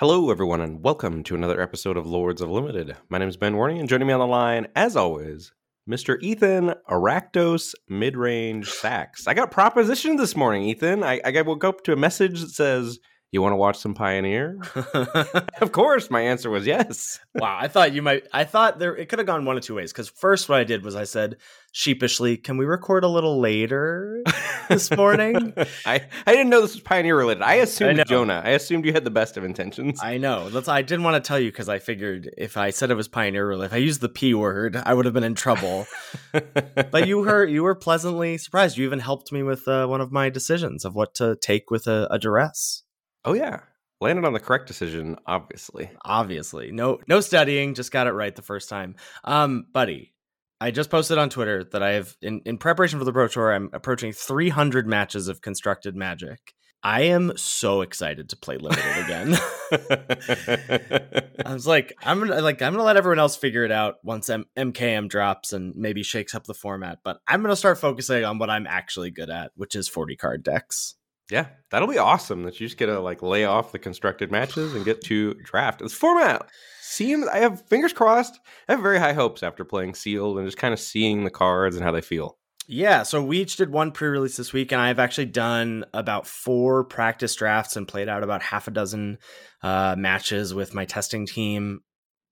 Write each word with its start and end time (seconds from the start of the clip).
Hello, 0.00 0.30
everyone, 0.30 0.60
and 0.60 0.80
welcome 0.80 1.24
to 1.24 1.34
another 1.34 1.60
episode 1.60 1.96
of 1.96 2.06
Lords 2.06 2.40
of 2.40 2.48
Limited. 2.48 2.96
My 3.08 3.18
name 3.18 3.28
is 3.28 3.36
Ben 3.36 3.54
Warney, 3.54 3.80
and 3.80 3.88
joining 3.88 4.06
me 4.06 4.12
on 4.12 4.20
the 4.20 4.28
line, 4.28 4.68
as 4.76 4.94
always, 4.94 5.50
Mr. 5.90 6.22
Ethan 6.22 6.74
Aractos 6.88 7.74
Mid 7.88 8.16
Range 8.16 8.64
Saks. 8.64 9.26
I 9.26 9.34
got 9.34 9.50
propositioned 9.50 10.18
this 10.18 10.36
morning, 10.36 10.62
Ethan. 10.62 11.02
I, 11.02 11.20
I 11.24 11.42
woke 11.42 11.64
up 11.64 11.82
to 11.82 11.92
a 11.92 11.96
message 11.96 12.40
that 12.42 12.50
says, 12.50 13.00
you 13.30 13.42
want 13.42 13.52
to 13.52 13.56
watch 13.56 13.76
some 13.76 13.92
Pioneer? 13.92 14.58
of 15.60 15.72
course, 15.72 16.10
my 16.10 16.22
answer 16.22 16.48
was 16.48 16.66
yes. 16.66 17.20
wow, 17.34 17.58
I 17.60 17.68
thought 17.68 17.92
you 17.92 18.00
might. 18.00 18.26
I 18.32 18.44
thought 18.44 18.78
there 18.78 18.96
it 18.96 19.10
could 19.10 19.18
have 19.18 19.26
gone 19.26 19.44
one 19.44 19.56
of 19.58 19.62
two 19.62 19.74
ways. 19.74 19.92
Because 19.92 20.08
first, 20.08 20.48
what 20.48 20.58
I 20.58 20.64
did 20.64 20.82
was 20.82 20.96
I 20.96 21.04
said 21.04 21.36
sheepishly, 21.72 22.38
"Can 22.38 22.56
we 22.56 22.64
record 22.64 23.04
a 23.04 23.08
little 23.08 23.38
later 23.38 24.22
this 24.68 24.90
morning?" 24.96 25.52
I 25.84 26.06
I 26.26 26.32
didn't 26.32 26.48
know 26.48 26.62
this 26.62 26.72
was 26.72 26.80
Pioneer 26.80 27.18
related. 27.18 27.42
I 27.42 27.54
assumed 27.54 28.00
I 28.00 28.04
Jonah. 28.04 28.40
I 28.42 28.50
assumed 28.50 28.86
you 28.86 28.94
had 28.94 29.04
the 29.04 29.10
best 29.10 29.36
of 29.36 29.44
intentions. 29.44 30.00
I 30.02 30.16
know. 30.16 30.48
That's 30.48 30.68
I 30.68 30.80
didn't 30.80 31.04
want 31.04 31.22
to 31.22 31.28
tell 31.28 31.38
you 31.38 31.50
because 31.50 31.68
I 31.68 31.80
figured 31.80 32.30
if 32.38 32.56
I 32.56 32.70
said 32.70 32.90
it 32.90 32.94
was 32.94 33.08
Pioneer 33.08 33.46
related, 33.46 33.72
if 33.72 33.74
I 33.74 33.78
used 33.78 34.00
the 34.00 34.08
p 34.08 34.32
word, 34.32 34.74
I 34.74 34.94
would 34.94 35.04
have 35.04 35.12
been 35.12 35.24
in 35.24 35.34
trouble. 35.34 35.86
but 36.32 37.06
you 37.06 37.18
were 37.18 37.44
you 37.44 37.62
were 37.62 37.74
pleasantly 37.74 38.38
surprised. 38.38 38.78
You 38.78 38.86
even 38.86 39.00
helped 39.00 39.32
me 39.32 39.42
with 39.42 39.68
uh, 39.68 39.86
one 39.86 40.00
of 40.00 40.10
my 40.10 40.30
decisions 40.30 40.86
of 40.86 40.94
what 40.94 41.14
to 41.16 41.36
take 41.36 41.70
with 41.70 41.86
a, 41.86 42.08
a 42.10 42.18
duress. 42.18 42.84
Oh 43.28 43.34
yeah. 43.34 43.60
Landed 44.00 44.24
on 44.24 44.32
the 44.32 44.40
correct 44.40 44.66
decision, 44.66 45.18
obviously. 45.26 45.90
Obviously. 46.02 46.72
No 46.72 46.98
no 47.06 47.20
studying, 47.20 47.74
just 47.74 47.92
got 47.92 48.06
it 48.06 48.12
right 48.12 48.34
the 48.34 48.40
first 48.40 48.70
time. 48.70 48.96
Um, 49.22 49.66
buddy, 49.70 50.14
I 50.62 50.70
just 50.70 50.88
posted 50.88 51.18
on 51.18 51.28
Twitter 51.28 51.62
that 51.62 51.82
I 51.82 51.90
have 51.90 52.16
in, 52.22 52.40
in 52.46 52.56
preparation 52.56 52.98
for 52.98 53.04
the 53.04 53.12
Pro 53.12 53.28
Tour, 53.28 53.52
I'm 53.52 53.68
approaching 53.74 54.14
300 54.14 54.86
matches 54.86 55.28
of 55.28 55.42
constructed 55.42 55.94
magic. 55.94 56.54
I 56.82 57.02
am 57.02 57.36
so 57.36 57.82
excited 57.82 58.30
to 58.30 58.36
play 58.36 58.56
limited 58.56 59.04
again. 59.04 59.34
I 61.44 61.52
was 61.52 61.66
like, 61.66 61.92
I'm 62.02 62.20
gonna 62.20 62.40
like 62.40 62.62
I'm 62.62 62.72
gonna 62.72 62.84
let 62.84 62.96
everyone 62.96 63.18
else 63.18 63.36
figure 63.36 63.64
it 63.64 63.72
out 63.72 63.96
once 64.02 64.30
M- 64.30 64.46
MKM 64.56 65.10
drops 65.10 65.52
and 65.52 65.74
maybe 65.76 66.02
shakes 66.02 66.34
up 66.34 66.44
the 66.44 66.54
format. 66.54 67.00
But 67.04 67.18
I'm 67.28 67.42
gonna 67.42 67.56
start 67.56 67.78
focusing 67.78 68.24
on 68.24 68.38
what 68.38 68.48
I'm 68.48 68.66
actually 68.66 69.10
good 69.10 69.28
at, 69.28 69.50
which 69.54 69.74
is 69.74 69.86
40 69.86 70.16
card 70.16 70.42
decks. 70.42 70.94
Yeah, 71.30 71.48
that'll 71.70 71.88
be 71.88 71.98
awesome. 71.98 72.44
That 72.44 72.58
you 72.58 72.66
just 72.66 72.78
get 72.78 72.86
to 72.86 73.00
like 73.00 73.22
lay 73.22 73.44
off 73.44 73.72
the 73.72 73.78
constructed 73.78 74.30
matches 74.30 74.74
and 74.74 74.84
get 74.84 75.02
to 75.02 75.34
draft. 75.34 75.80
This 75.80 75.92
format 75.92 76.48
seems. 76.80 77.26
I 77.26 77.38
have 77.38 77.66
fingers 77.68 77.92
crossed. 77.92 78.40
I 78.68 78.72
have 78.72 78.80
very 78.80 78.98
high 78.98 79.12
hopes 79.12 79.42
after 79.42 79.64
playing 79.64 79.94
sealed 79.94 80.38
and 80.38 80.46
just 80.46 80.58
kind 80.58 80.72
of 80.72 80.80
seeing 80.80 81.24
the 81.24 81.30
cards 81.30 81.76
and 81.76 81.84
how 81.84 81.92
they 81.92 82.00
feel. 82.00 82.38
Yeah, 82.70 83.02
so 83.02 83.22
we 83.22 83.38
each 83.38 83.56
did 83.56 83.70
one 83.70 83.92
pre-release 83.92 84.36
this 84.36 84.52
week, 84.52 84.72
and 84.72 84.80
I've 84.80 84.98
actually 84.98 85.24
done 85.26 85.86
about 85.94 86.26
four 86.26 86.84
practice 86.84 87.34
drafts 87.34 87.76
and 87.76 87.88
played 87.88 88.10
out 88.10 88.22
about 88.22 88.42
half 88.42 88.68
a 88.68 88.70
dozen 88.70 89.16
uh, 89.62 89.96
matches 89.96 90.52
with 90.52 90.74
my 90.74 90.84
testing 90.84 91.24
team 91.26 91.80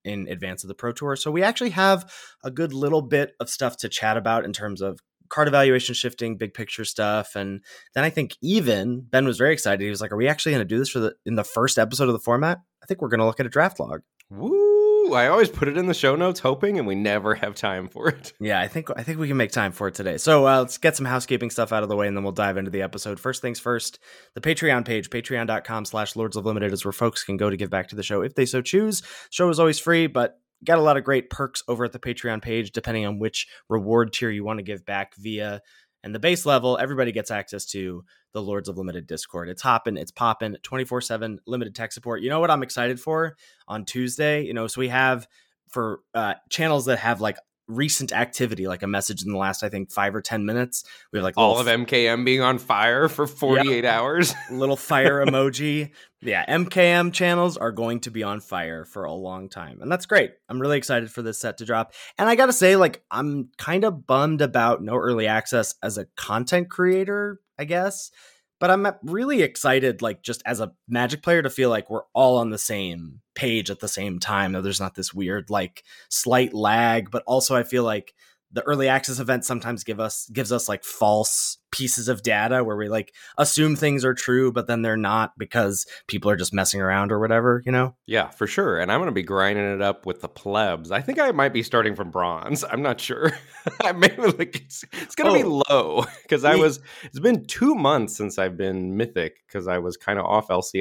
in 0.03 0.27
advance 0.27 0.63
of 0.63 0.67
the 0.67 0.75
Pro 0.75 0.91
Tour. 0.91 1.15
So 1.15 1.31
we 1.31 1.41
actually 1.41 1.71
have 1.71 2.11
a 2.43 2.51
good 2.51 2.71
little 2.71 3.01
bit 3.01 3.33
of 3.39 3.49
stuff 3.49 3.77
to 3.77 3.89
chat 3.89 4.15
about 4.15 4.45
in 4.45 4.53
terms 4.53 4.79
of 4.79 4.99
card 5.29 5.47
evaluation 5.47 5.95
shifting, 5.95 6.37
big 6.37 6.53
picture 6.53 6.85
stuff, 6.85 7.35
and 7.35 7.61
then 7.93 8.03
I 8.03 8.09
think 8.09 8.35
even 8.41 9.01
Ben 9.01 9.25
was 9.25 9.37
very 9.37 9.53
excited. 9.53 9.81
He 9.83 9.89
was 9.89 10.01
like, 10.01 10.11
"Are 10.11 10.17
we 10.17 10.27
actually 10.27 10.53
going 10.53 10.67
to 10.67 10.75
do 10.75 10.79
this 10.79 10.89
for 10.89 10.99
the 10.99 11.15
in 11.25 11.35
the 11.35 11.43
first 11.43 11.77
episode 11.77 12.07
of 12.07 12.13
the 12.13 12.19
format? 12.19 12.59
I 12.83 12.85
think 12.85 13.01
we're 13.01 13.09
going 13.09 13.19
to 13.19 13.25
look 13.25 13.39
at 13.39 13.45
a 13.45 13.49
draft 13.49 13.79
log." 13.79 14.01
Woo! 14.29 15.13
I 15.13 15.27
always 15.27 15.49
put 15.49 15.67
it 15.67 15.77
in 15.77 15.87
the 15.87 15.93
show 15.93 16.15
notes, 16.15 16.39
hoping, 16.39 16.77
and 16.77 16.87
we 16.87 16.95
never 16.95 17.33
have 17.35 17.55
time 17.55 17.87
for 17.87 18.09
it. 18.09 18.33
Yeah, 18.41 18.61
I 18.61 18.67
think 18.67 18.89
I 18.95 19.03
think 19.03 19.19
we 19.19 19.27
can 19.27 19.37
make 19.37 19.51
time 19.51 19.71
for 19.71 19.87
it 19.87 19.95
today. 19.95 20.17
So 20.17 20.47
uh, 20.47 20.59
let's 20.59 20.77
get 20.77 20.95
some 20.95 21.05
housekeeping 21.05 21.49
stuff 21.49 21.73
out 21.73 21.83
of 21.83 21.89
the 21.89 21.95
way, 21.95 22.07
and 22.07 22.15
then 22.15 22.23
we'll 22.23 22.33
dive 22.33 22.57
into 22.57 22.71
the 22.71 22.81
episode. 22.81 23.19
First 23.19 23.41
things 23.41 23.59
first, 23.59 23.99
the 24.35 24.41
Patreon 24.41 24.85
page, 24.85 25.09
patreon.com/slash 25.09 26.15
Lords 26.15 26.35
of 26.35 26.45
Limited, 26.45 26.71
is 26.71 26.85
where 26.85 26.91
folks 26.91 27.23
can 27.23 27.35
go 27.35 27.49
to 27.49 27.57
give 27.57 27.69
back 27.69 27.87
to 27.89 27.95
the 27.95 28.03
show 28.03 28.21
if 28.21 28.35
they 28.35 28.45
so 28.45 28.61
choose. 28.61 29.01
Show 29.31 29.49
is 29.49 29.59
always 29.59 29.79
free, 29.79 30.07
but 30.07 30.39
got 30.63 30.77
a 30.77 30.81
lot 30.81 30.97
of 30.97 31.03
great 31.03 31.29
perks 31.29 31.63
over 31.67 31.85
at 31.85 31.91
the 31.91 31.99
Patreon 31.99 32.41
page, 32.41 32.71
depending 32.71 33.05
on 33.05 33.19
which 33.19 33.47
reward 33.69 34.13
tier 34.13 34.29
you 34.29 34.43
want 34.43 34.59
to 34.59 34.63
give 34.63 34.85
back 34.85 35.15
via. 35.15 35.61
And 36.03 36.13
the 36.13 36.19
base 36.19 36.45
level, 36.45 36.77
everybody 36.77 37.11
gets 37.11 37.31
access 37.31 37.65
to 37.67 38.03
the 38.33 38.41
Lords 38.41 38.69
of 38.69 38.77
Limited 38.77 39.07
Discord. 39.07 39.49
It's 39.49 39.61
hopping, 39.61 39.97
it's 39.97 40.11
popping, 40.11 40.55
24 40.63 41.01
7 41.01 41.39
limited 41.45 41.75
tech 41.75 41.91
support. 41.91 42.21
You 42.21 42.29
know 42.29 42.39
what 42.39 42.51
I'm 42.51 42.63
excited 42.63 42.99
for 42.99 43.35
on 43.67 43.85
Tuesday? 43.85 44.43
You 44.43 44.53
know, 44.53 44.67
so 44.67 44.79
we 44.79 44.89
have 44.89 45.27
for 45.69 46.01
uh, 46.13 46.35
channels 46.49 46.85
that 46.85 46.99
have 46.99 47.19
like 47.19 47.37
recent 47.67 48.11
activity, 48.11 48.67
like 48.67 48.83
a 48.83 48.87
message 48.87 49.23
in 49.23 49.31
the 49.31 49.37
last, 49.37 49.63
I 49.63 49.69
think, 49.69 49.91
five 49.91 50.15
or 50.15 50.21
10 50.21 50.45
minutes. 50.45 50.83
We 51.11 51.19
have 51.19 51.23
like 51.23 51.37
all 51.37 51.59
of 51.59 51.67
MKM 51.67 52.25
being 52.25 52.41
on 52.41 52.57
fire 52.57 53.09
for 53.09 53.27
48 53.27 53.83
yep. 53.83 53.93
hours. 53.93 54.33
little 54.51 54.77
fire 54.77 55.25
emoji. 55.25 55.91
Yeah, 56.21 56.45
MKM 56.45 57.13
channels 57.13 57.57
are 57.57 57.71
going 57.71 57.99
to 58.01 58.11
be 58.11 58.23
on 58.23 58.39
fire 58.39 58.85
for 58.85 59.03
a 59.03 59.13
long 59.13 59.49
time. 59.49 59.81
And 59.81 59.91
that's 59.91 60.05
great. 60.05 60.31
I'm 60.49 60.59
really 60.59 60.77
excited 60.77 61.11
for 61.11 61.21
this 61.21 61.37
set 61.37 61.57
to 61.59 61.65
drop. 61.65 61.93
And 62.17 62.27
I 62.27 62.35
got 62.35 62.47
to 62.47 62.53
say, 62.53 62.75
like, 62.75 63.03
I'm 63.11 63.49
kind 63.57 63.83
of 63.83 64.07
bummed 64.07 64.41
about 64.41 64.81
no 64.81 64.95
early 64.95 65.27
access 65.27 65.75
as 65.83 65.97
a 65.97 66.05
content 66.15 66.69
creator, 66.69 67.39
I 67.59 67.65
guess 67.65 68.11
but 68.59 68.71
I'm 68.71 68.85
uh, 68.85 68.93
really 69.03 69.41
excited, 69.41 70.01
like 70.01 70.21
just 70.21 70.41
as 70.45 70.59
a 70.59 70.73
Magic 70.87 71.21
player, 71.21 71.41
to 71.41 71.49
feel 71.49 71.69
like 71.69 71.89
we're 71.89 72.03
all 72.13 72.37
on 72.37 72.49
the 72.49 72.57
same 72.57 73.21
page 73.35 73.69
at 73.69 73.79
the 73.79 73.87
same 73.87 74.19
time. 74.19 74.53
That 74.53 74.63
there's 74.63 74.79
not 74.79 74.95
this 74.95 75.13
weird 75.13 75.49
like 75.49 75.83
slight 76.09 76.53
lag, 76.53 77.11
but 77.11 77.23
also 77.27 77.55
I 77.55 77.63
feel 77.63 77.83
like 77.83 78.13
the 78.51 78.61
early 78.63 78.87
access 78.87 79.19
event 79.19 79.43
sometimes 79.43 79.83
give 79.83 79.99
us 79.99 80.29
gives 80.31 80.51
us 80.51 80.69
like 80.69 80.83
false 80.83 81.57
pieces 81.71 82.07
of 82.07 82.23
data 82.23 82.63
where 82.63 82.77
we 82.77 82.87
like 82.87 83.13
assume 83.37 83.75
things 83.75 84.05
are 84.05 84.13
true 84.13 84.51
but 84.51 84.67
then 84.67 84.81
they're 84.81 84.95
not 84.95 85.37
because 85.37 85.85
people 86.07 86.31
are 86.31 86.35
just 86.35 86.53
messing 86.53 86.79
around 86.79 87.11
or 87.11 87.19
whatever 87.19 87.61
you 87.65 87.71
know 87.71 87.93
yeah 88.05 88.29
for 88.29 88.47
sure 88.47 88.79
and 88.79 88.91
i'm 88.91 88.99
going 88.99 89.07
to 89.07 89.11
be 89.11 89.23
grinding 89.23 89.65
it 89.65 89.81
up 89.81 90.05
with 90.05 90.21
the 90.21 90.29
plebs 90.29 90.91
i 90.91 91.01
think 91.01 91.19
i 91.19 91.31
might 91.31 91.51
be 91.51 91.61
starting 91.61 91.93
from 91.93 92.09
bronze 92.09 92.63
i'm 92.63 92.81
not 92.81 93.01
sure 93.01 93.31
i 93.81 93.91
may 93.91 94.15
like 94.15 94.55
it's, 94.55 94.85
it's 94.93 95.13
going 95.13 95.31
to 95.31 95.39
oh, 95.39 95.61
be 95.61 95.63
low 95.69 96.05
because 96.21 96.45
i 96.45 96.55
was 96.55 96.79
it's 97.03 97.19
been 97.19 97.45
two 97.45 97.75
months 97.75 98.15
since 98.15 98.39
i've 98.39 98.55
been 98.55 98.95
mythic 98.95 99.35
because 99.45 99.67
i 99.67 99.77
was 99.77 99.97
kind 99.97 100.19
of 100.19 100.25
off 100.25 100.47
lci 100.47 100.73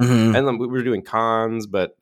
mm-hmm. 0.00 0.34
and 0.34 0.48
then 0.48 0.58
we 0.58 0.66
were 0.66 0.82
doing 0.82 1.02
cons 1.02 1.66
but 1.66 1.96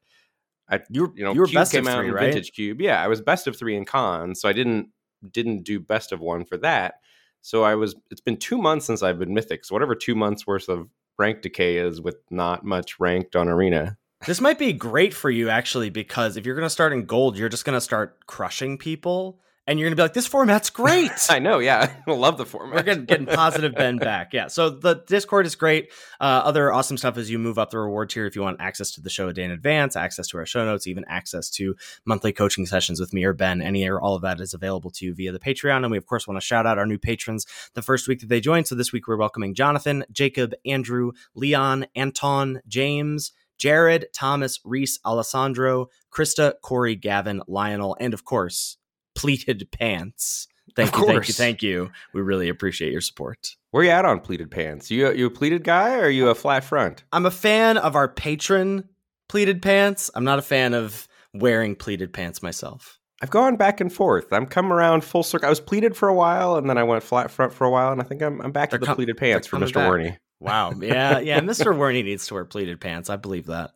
I, 0.70 0.80
you, 0.88 1.12
you 1.14 1.22
know, 1.22 1.34
you 1.34 1.40
were 1.40 1.46
Cube 1.46 1.56
best 1.56 1.72
came 1.72 1.86
of 1.86 1.92
out 1.92 1.98
three, 1.98 2.10
right? 2.10 2.32
Vintage 2.32 2.52
Cube. 2.52 2.80
Yeah, 2.80 3.02
I 3.02 3.06
was 3.06 3.20
best 3.20 3.46
of 3.46 3.58
three 3.58 3.76
in 3.76 3.84
cons, 3.84 4.40
so 4.40 4.48
I 4.48 4.54
didn't 4.54 4.88
didn't 5.30 5.64
do 5.64 5.80
best 5.80 6.12
of 6.12 6.20
one 6.20 6.44
for 6.44 6.56
that. 6.58 6.94
So 7.40 7.64
I 7.64 7.74
was. 7.74 7.94
It's 8.10 8.20
been 8.20 8.36
two 8.36 8.58
months 8.58 8.86
since 8.86 9.02
I've 9.02 9.18
been 9.18 9.34
mythic. 9.34 9.64
So 9.64 9.74
whatever 9.74 9.94
two 9.94 10.14
months 10.14 10.46
worth 10.46 10.68
of 10.68 10.88
rank 11.18 11.42
decay 11.42 11.76
is 11.76 12.00
with 12.00 12.16
not 12.30 12.64
much 12.64 12.98
ranked 13.00 13.36
on 13.36 13.48
arena. 13.48 13.96
This 14.26 14.40
might 14.40 14.58
be 14.58 14.72
great 14.72 15.12
for 15.12 15.30
you 15.30 15.48
actually 15.48 15.90
because 15.90 16.36
if 16.36 16.46
you're 16.46 16.54
going 16.54 16.66
to 16.66 16.70
start 16.70 16.92
in 16.92 17.06
gold, 17.06 17.36
you're 17.36 17.48
just 17.48 17.64
going 17.64 17.76
to 17.76 17.80
start 17.80 18.26
crushing 18.26 18.78
people 18.78 19.40
and 19.66 19.78
you're 19.78 19.88
gonna 19.88 19.96
be 19.96 20.02
like, 20.02 20.12
"This 20.12 20.26
format's 20.26 20.70
great." 20.70 21.10
I 21.30 21.38
know, 21.38 21.58
yeah, 21.58 21.92
I 22.06 22.12
love 22.12 22.36
the 22.36 22.46
format. 22.46 22.76
We're 22.76 22.82
getting, 22.82 23.04
getting 23.04 23.26
positive 23.26 23.74
Ben 23.74 23.96
back, 23.98 24.32
yeah. 24.32 24.48
So 24.48 24.70
the 24.70 25.02
Discord 25.06 25.46
is 25.46 25.54
great. 25.54 25.92
Uh, 26.20 26.42
other 26.44 26.72
awesome 26.72 26.96
stuff 26.96 27.16
is 27.16 27.30
you 27.30 27.38
move 27.38 27.58
up 27.58 27.70
the 27.70 27.78
reward 27.78 28.10
tier 28.10 28.26
if 28.26 28.34
you 28.34 28.42
want 28.42 28.60
access 28.60 28.90
to 28.92 29.00
the 29.00 29.10
show 29.10 29.28
a 29.28 29.32
day 29.32 29.44
in 29.44 29.50
advance, 29.50 29.96
access 29.96 30.26
to 30.28 30.38
our 30.38 30.46
show 30.46 30.64
notes, 30.64 30.86
even 30.86 31.04
access 31.08 31.48
to 31.50 31.76
monthly 32.04 32.32
coaching 32.32 32.66
sessions 32.66 32.98
with 32.98 33.12
me 33.12 33.24
or 33.24 33.32
Ben. 33.32 33.62
Any 33.62 33.88
or 33.88 34.00
all 34.00 34.16
of 34.16 34.22
that 34.22 34.40
is 34.40 34.54
available 34.54 34.90
to 34.92 35.06
you 35.06 35.14
via 35.14 35.32
the 35.32 35.38
Patreon, 35.38 35.78
and 35.78 35.90
we 35.90 35.98
of 35.98 36.06
course 36.06 36.26
want 36.26 36.40
to 36.40 36.46
shout 36.46 36.66
out 36.66 36.78
our 36.78 36.86
new 36.86 36.98
patrons 36.98 37.46
the 37.74 37.82
first 37.82 38.08
week 38.08 38.20
that 38.20 38.28
they 38.28 38.40
joined. 38.40 38.66
So 38.66 38.74
this 38.74 38.92
week 38.92 39.06
we're 39.06 39.16
welcoming 39.16 39.54
Jonathan, 39.54 40.04
Jacob, 40.10 40.54
Andrew, 40.66 41.12
Leon, 41.34 41.86
Anton, 41.94 42.60
James. 42.66 43.32
Jared, 43.58 44.06
Thomas, 44.12 44.58
Reese, 44.64 44.98
Alessandro, 45.04 45.86
Krista, 46.12 46.54
Corey, 46.62 46.96
Gavin, 46.96 47.42
Lionel, 47.46 47.96
and 48.00 48.12
of 48.12 48.24
course, 48.24 48.76
pleated 49.14 49.69
pants. 49.70 50.49
Thank 50.75 50.97
you, 50.97 51.06
thank 51.06 51.29
you, 51.29 51.35
thank 51.35 51.62
you. 51.62 51.91
We 52.14 52.23
really 52.23 52.49
appreciate 52.49 52.93
your 52.93 53.00
support. 53.00 53.56
Where 53.73 53.85
you 53.85 53.91
at 53.91 54.05
on 54.05 54.20
pleated 54.20 54.50
pants? 54.50 54.91
You 54.91 55.12
you 55.12 55.26
a 55.26 55.31
pleated 55.31 55.64
guy 55.64 55.97
or 55.97 56.05
are 56.05 56.11
you 56.11 56.29
a 56.29 56.35
flat 56.35 56.64
front? 56.64 57.05
I'm 57.12 57.26
a 57.26 57.31
fan 57.31 57.76
of 57.76 57.94
our 57.94 58.09
patron 58.09 58.88
pleated 59.29 59.62
pants. 59.62 60.11
I'm 60.14 60.25
not 60.25 60.38
a 60.38 60.43
fan 60.43 60.75
of 60.75 61.09
wearing 61.35 61.75
pleated 61.75 62.12
pants 62.12 62.43
myself. 62.43 62.99
I've 63.23 63.31
gone 63.31 63.56
back 63.56 63.81
and 63.81 63.93
forth. 63.93 64.32
I'm 64.32 64.47
come 64.47 64.73
around 64.73 65.05
full 65.05 65.23
circle. 65.23 65.47
I 65.47 65.50
was 65.50 65.61
pleated 65.61 65.97
for 65.97 66.09
a 66.09 66.14
while, 66.14 66.56
and 66.56 66.69
then 66.69 66.76
I 66.76 66.82
went 66.82 67.05
flat 67.05 67.31
front 67.31 67.55
for 67.55 67.64
a 67.64 67.70
while, 67.70 67.93
and 67.93 68.00
I 68.00 68.05
think 68.05 68.20
I'm, 68.20 68.41
I'm 68.41 68.50
back 68.50 68.70
they're 68.70 68.81
to 68.81 68.82
the 68.82 68.87
com- 68.87 68.97
pleated 68.97 69.17
pants 69.17 69.47
for 69.47 69.59
Mr. 69.59 69.76
Warney. 69.76 70.17
Wow. 70.41 70.73
Yeah, 70.73 71.20
yeah. 71.20 71.38
Mr. 71.41 71.67
Warney 71.76 72.03
needs 72.05 72.26
to 72.26 72.35
wear 72.35 72.44
pleated 72.44 72.81
pants. 72.81 73.09
I 73.11 73.17
believe 73.17 73.47
that. 73.47 73.70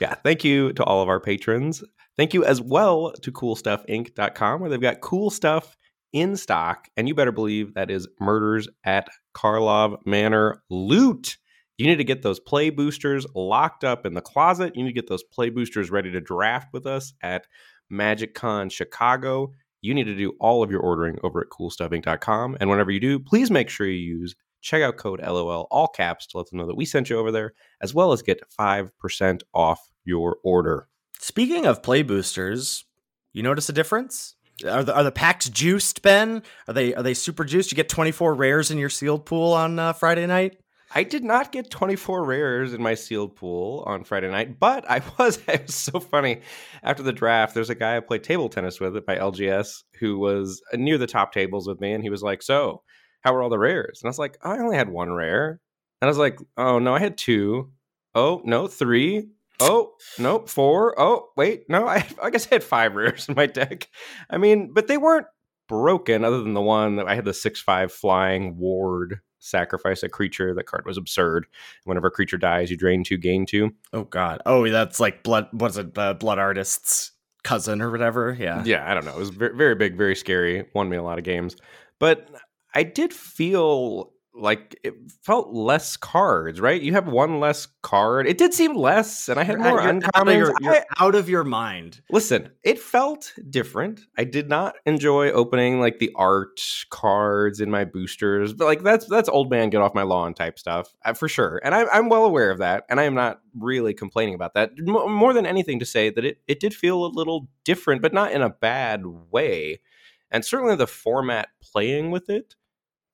Yeah. 0.00 0.14
Thank 0.14 0.44
you 0.44 0.72
to 0.74 0.84
all 0.84 1.02
of 1.02 1.08
our 1.08 1.20
patrons. 1.20 1.82
Thank 2.16 2.34
you 2.34 2.44
as 2.44 2.60
well 2.60 3.12
to 3.22 3.32
coolstuffinc.com, 3.32 4.60
where 4.60 4.70
they've 4.70 4.80
got 4.80 5.00
cool 5.00 5.30
stuff 5.30 5.76
in 6.12 6.36
stock. 6.36 6.88
And 6.96 7.08
you 7.08 7.14
better 7.14 7.32
believe 7.32 7.74
that 7.74 7.90
is 7.90 8.08
murders 8.20 8.68
at 8.84 9.08
Karlov 9.34 9.96
Manor 10.04 10.62
loot. 10.68 11.36
You 11.78 11.86
need 11.86 11.96
to 11.96 12.04
get 12.04 12.22
those 12.22 12.38
play 12.38 12.70
boosters 12.70 13.26
locked 13.34 13.82
up 13.82 14.04
in 14.04 14.14
the 14.14 14.20
closet. 14.20 14.76
You 14.76 14.84
need 14.84 14.90
to 14.90 15.00
get 15.00 15.08
those 15.08 15.24
play 15.24 15.50
boosters 15.50 15.90
ready 15.90 16.12
to 16.12 16.20
draft 16.20 16.68
with 16.72 16.86
us 16.86 17.14
at 17.22 17.46
Magic 17.88 18.34
Con 18.34 18.68
Chicago. 18.68 19.52
You 19.80 19.94
need 19.94 20.04
to 20.04 20.14
do 20.14 20.34
all 20.38 20.62
of 20.62 20.70
your 20.70 20.80
ordering 20.80 21.18
over 21.24 21.40
at 21.40 21.48
coolstuffinc.com. 21.48 22.58
And 22.60 22.70
whenever 22.70 22.90
you 22.90 23.00
do, 23.00 23.18
please 23.18 23.50
make 23.50 23.68
sure 23.68 23.86
you 23.86 24.18
use 24.18 24.36
checkout 24.62 24.96
code 24.96 25.20
LOL, 25.20 25.66
all 25.70 25.88
caps, 25.88 26.26
to 26.28 26.38
let 26.38 26.48
them 26.48 26.58
know 26.58 26.66
that 26.66 26.76
we 26.76 26.84
sent 26.84 27.10
you 27.10 27.18
over 27.18 27.32
there, 27.32 27.52
as 27.80 27.94
well 27.94 28.12
as 28.12 28.22
get 28.22 28.42
5% 28.58 29.42
off 29.54 29.80
your 30.04 30.38
order. 30.44 30.88
Speaking 31.18 31.66
of 31.66 31.82
play 31.82 32.02
boosters, 32.02 32.84
you 33.32 33.42
notice 33.42 33.68
a 33.68 33.72
difference? 33.72 34.34
Are 34.68 34.84
the 34.84 34.94
are 34.94 35.04
the 35.04 35.12
packs 35.12 35.48
juiced, 35.48 36.02
Ben? 36.02 36.42
Are 36.68 36.74
they 36.74 36.94
are 36.94 37.02
they 37.02 37.14
super 37.14 37.44
juiced? 37.44 37.72
You 37.72 37.76
get 37.76 37.88
24 37.88 38.34
rares 38.34 38.70
in 38.70 38.78
your 38.78 38.90
sealed 38.90 39.24
pool 39.24 39.52
on 39.52 39.78
uh, 39.78 39.92
Friday 39.92 40.26
night? 40.26 40.58
I 40.94 41.04
did 41.04 41.24
not 41.24 41.52
get 41.52 41.70
24 41.70 42.24
rares 42.24 42.74
in 42.74 42.82
my 42.82 42.94
sealed 42.94 43.34
pool 43.34 43.82
on 43.86 44.04
Friday 44.04 44.30
night, 44.30 44.60
but 44.60 44.88
I 44.90 45.00
was 45.18 45.38
it 45.48 45.66
was 45.66 45.74
so 45.74 46.00
funny. 46.00 46.40
After 46.82 47.02
the 47.02 47.12
draft, 47.12 47.54
there's 47.54 47.70
a 47.70 47.74
guy 47.74 47.96
I 47.96 48.00
played 48.00 48.22
table 48.24 48.48
tennis 48.48 48.78
with 48.78 48.96
at 48.96 49.06
my 49.06 49.16
LGS 49.16 49.84
who 49.98 50.18
was 50.18 50.62
near 50.74 50.98
the 50.98 51.06
top 51.06 51.32
tables 51.32 51.66
with 51.66 51.80
me, 51.80 51.92
and 51.92 52.02
he 52.02 52.10
was 52.10 52.22
like, 52.22 52.42
"So, 52.42 52.82
how 53.22 53.32
were 53.32 53.42
all 53.42 53.50
the 53.50 53.58
rares?" 53.58 54.00
And 54.02 54.08
I 54.08 54.10
was 54.10 54.18
like, 54.18 54.38
oh, 54.42 54.50
"I 54.50 54.58
only 54.58 54.76
had 54.76 54.88
one 54.88 55.12
rare." 55.12 55.60
And 56.00 56.06
I 56.06 56.10
was 56.10 56.18
like, 56.18 56.38
"Oh 56.56 56.78
no, 56.78 56.94
I 56.94 56.98
had 56.98 57.16
two. 57.16 57.72
Oh 58.14 58.42
no, 58.44 58.66
three. 58.66 59.28
Oh 59.60 59.92
nope, 60.18 60.48
four. 60.48 60.98
Oh 61.00 61.28
wait, 61.36 61.68
no, 61.68 61.86
I 61.86 62.06
I 62.22 62.30
guess 62.30 62.46
I 62.50 62.56
had 62.56 62.64
five 62.64 62.94
rares 62.94 63.28
in 63.28 63.34
my 63.34 63.46
deck. 63.46 63.88
I 64.30 64.38
mean, 64.38 64.72
but 64.72 64.88
they 64.88 64.98
weren't 64.98 65.26
broken, 65.68 66.24
other 66.24 66.42
than 66.42 66.54
the 66.54 66.60
one 66.60 66.96
that 66.96 67.08
I 67.08 67.14
had 67.14 67.24
the 67.24 67.34
six 67.34 67.60
five 67.60 67.92
flying 67.92 68.56
ward 68.56 69.20
sacrifice 69.38 70.02
a 70.02 70.08
creature. 70.08 70.54
That 70.54 70.66
card 70.66 70.86
was 70.86 70.96
absurd. 70.96 71.46
Whenever 71.84 72.08
a 72.08 72.10
creature 72.10 72.38
dies, 72.38 72.70
you 72.70 72.76
drain 72.76 73.04
two, 73.04 73.18
gain 73.18 73.46
two. 73.46 73.72
Oh 73.92 74.04
God! 74.04 74.40
Oh, 74.46 74.68
that's 74.68 75.00
like 75.00 75.22
blood. 75.22 75.48
Was 75.52 75.78
it? 75.78 75.96
Uh, 75.96 76.14
blood 76.14 76.38
artist's 76.38 77.12
cousin 77.42 77.82
or 77.82 77.90
whatever. 77.90 78.36
Yeah. 78.38 78.62
Yeah, 78.64 78.90
I 78.90 78.94
don't 78.94 79.04
know. 79.04 79.12
It 79.12 79.18
was 79.18 79.30
very, 79.30 79.56
very 79.56 79.74
big, 79.74 79.96
very 79.96 80.14
scary. 80.14 80.64
Won 80.74 80.88
me 80.88 80.96
a 80.96 81.02
lot 81.02 81.18
of 81.18 81.24
games, 81.24 81.56
but 81.98 82.28
I 82.74 82.82
did 82.84 83.12
feel 83.12 84.12
like 84.34 84.80
it 84.82 84.94
felt 85.22 85.52
less 85.52 85.94
cards, 85.98 86.58
right? 86.58 86.80
You 86.80 86.92
have 86.94 87.06
one 87.06 87.38
less 87.38 87.66
card. 87.82 88.26
It 88.26 88.38
did 88.38 88.54
seem 88.54 88.74
less, 88.74 89.28
and 89.28 89.38
I 89.38 89.44
had 89.44 89.56
You're 89.58 89.62
more 89.68 89.72
you're 89.72 89.80
out 89.82 89.94
of 89.96 90.02
uncommons. 90.02 90.38
your- 90.38 90.54
you're 90.62 90.74
I- 90.76 90.84
out 91.00 91.14
of 91.14 91.28
your 91.28 91.44
mind. 91.44 92.00
Listen, 92.10 92.48
it 92.64 92.78
felt 92.78 93.34
different. 93.50 94.00
I 94.16 94.24
did 94.24 94.48
not 94.48 94.76
enjoy 94.86 95.30
opening 95.32 95.80
like 95.80 95.98
the 95.98 96.10
art 96.16 96.58
cards 96.88 97.60
in 97.60 97.70
my 97.70 97.84
boosters, 97.84 98.54
but 98.54 98.64
like 98.64 98.82
that's 98.82 99.04
that's 99.04 99.28
old 99.28 99.50
man 99.50 99.68
get 99.68 99.82
off 99.82 99.94
my 99.94 100.02
lawn 100.02 100.32
type 100.32 100.58
stuff 100.58 100.94
uh, 101.04 101.12
for 101.12 101.28
sure. 101.28 101.60
And 101.62 101.74
I'm 101.74 101.88
I'm 101.92 102.08
well 102.08 102.24
aware 102.24 102.50
of 102.50 102.56
that, 102.60 102.84
and 102.88 102.98
I 102.98 103.02
am 103.04 103.14
not 103.14 103.40
really 103.58 103.92
complaining 103.92 104.34
about 104.34 104.54
that. 104.54 104.70
M- 104.78 105.12
more 105.12 105.34
than 105.34 105.44
anything, 105.44 105.78
to 105.80 105.84
say 105.84 106.08
that 106.08 106.24
it 106.24 106.38
it 106.48 106.58
did 106.58 106.72
feel 106.72 107.04
a 107.04 107.12
little 107.14 107.48
different, 107.64 108.00
but 108.00 108.14
not 108.14 108.32
in 108.32 108.40
a 108.40 108.48
bad 108.48 109.04
way. 109.04 109.82
And 110.30 110.42
certainly 110.42 110.74
the 110.76 110.86
format 110.86 111.48
playing 111.60 112.10
with 112.10 112.30
it 112.30 112.54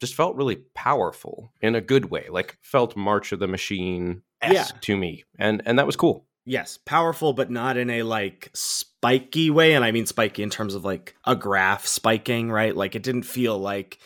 just 0.00 0.14
felt 0.14 0.36
really 0.36 0.56
powerful 0.74 1.52
in 1.60 1.74
a 1.74 1.80
good 1.80 2.06
way. 2.10 2.26
Like 2.30 2.56
felt 2.62 2.96
March 2.96 3.32
of 3.32 3.38
the 3.40 3.48
Machine 3.48 4.22
Yeah. 4.42 4.64
to 4.82 4.96
me, 4.96 5.24
and 5.38 5.62
and 5.66 5.78
that 5.78 5.86
was 5.86 5.96
cool. 5.96 6.24
Yes, 6.44 6.78
powerful, 6.86 7.34
but 7.34 7.50
not 7.50 7.76
in 7.76 7.90
a 7.90 8.02
like 8.04 8.50
spiky 8.54 9.50
way. 9.50 9.74
And 9.74 9.84
I 9.84 9.92
mean 9.92 10.06
spiky 10.06 10.42
in 10.42 10.50
terms 10.50 10.74
of 10.74 10.84
like 10.84 11.14
a 11.26 11.36
graph 11.36 11.86
spiking, 11.86 12.50
right? 12.50 12.74
Like 12.74 12.94
it 12.94 13.02
didn't 13.02 13.24
feel 13.24 13.58
like 13.58 13.98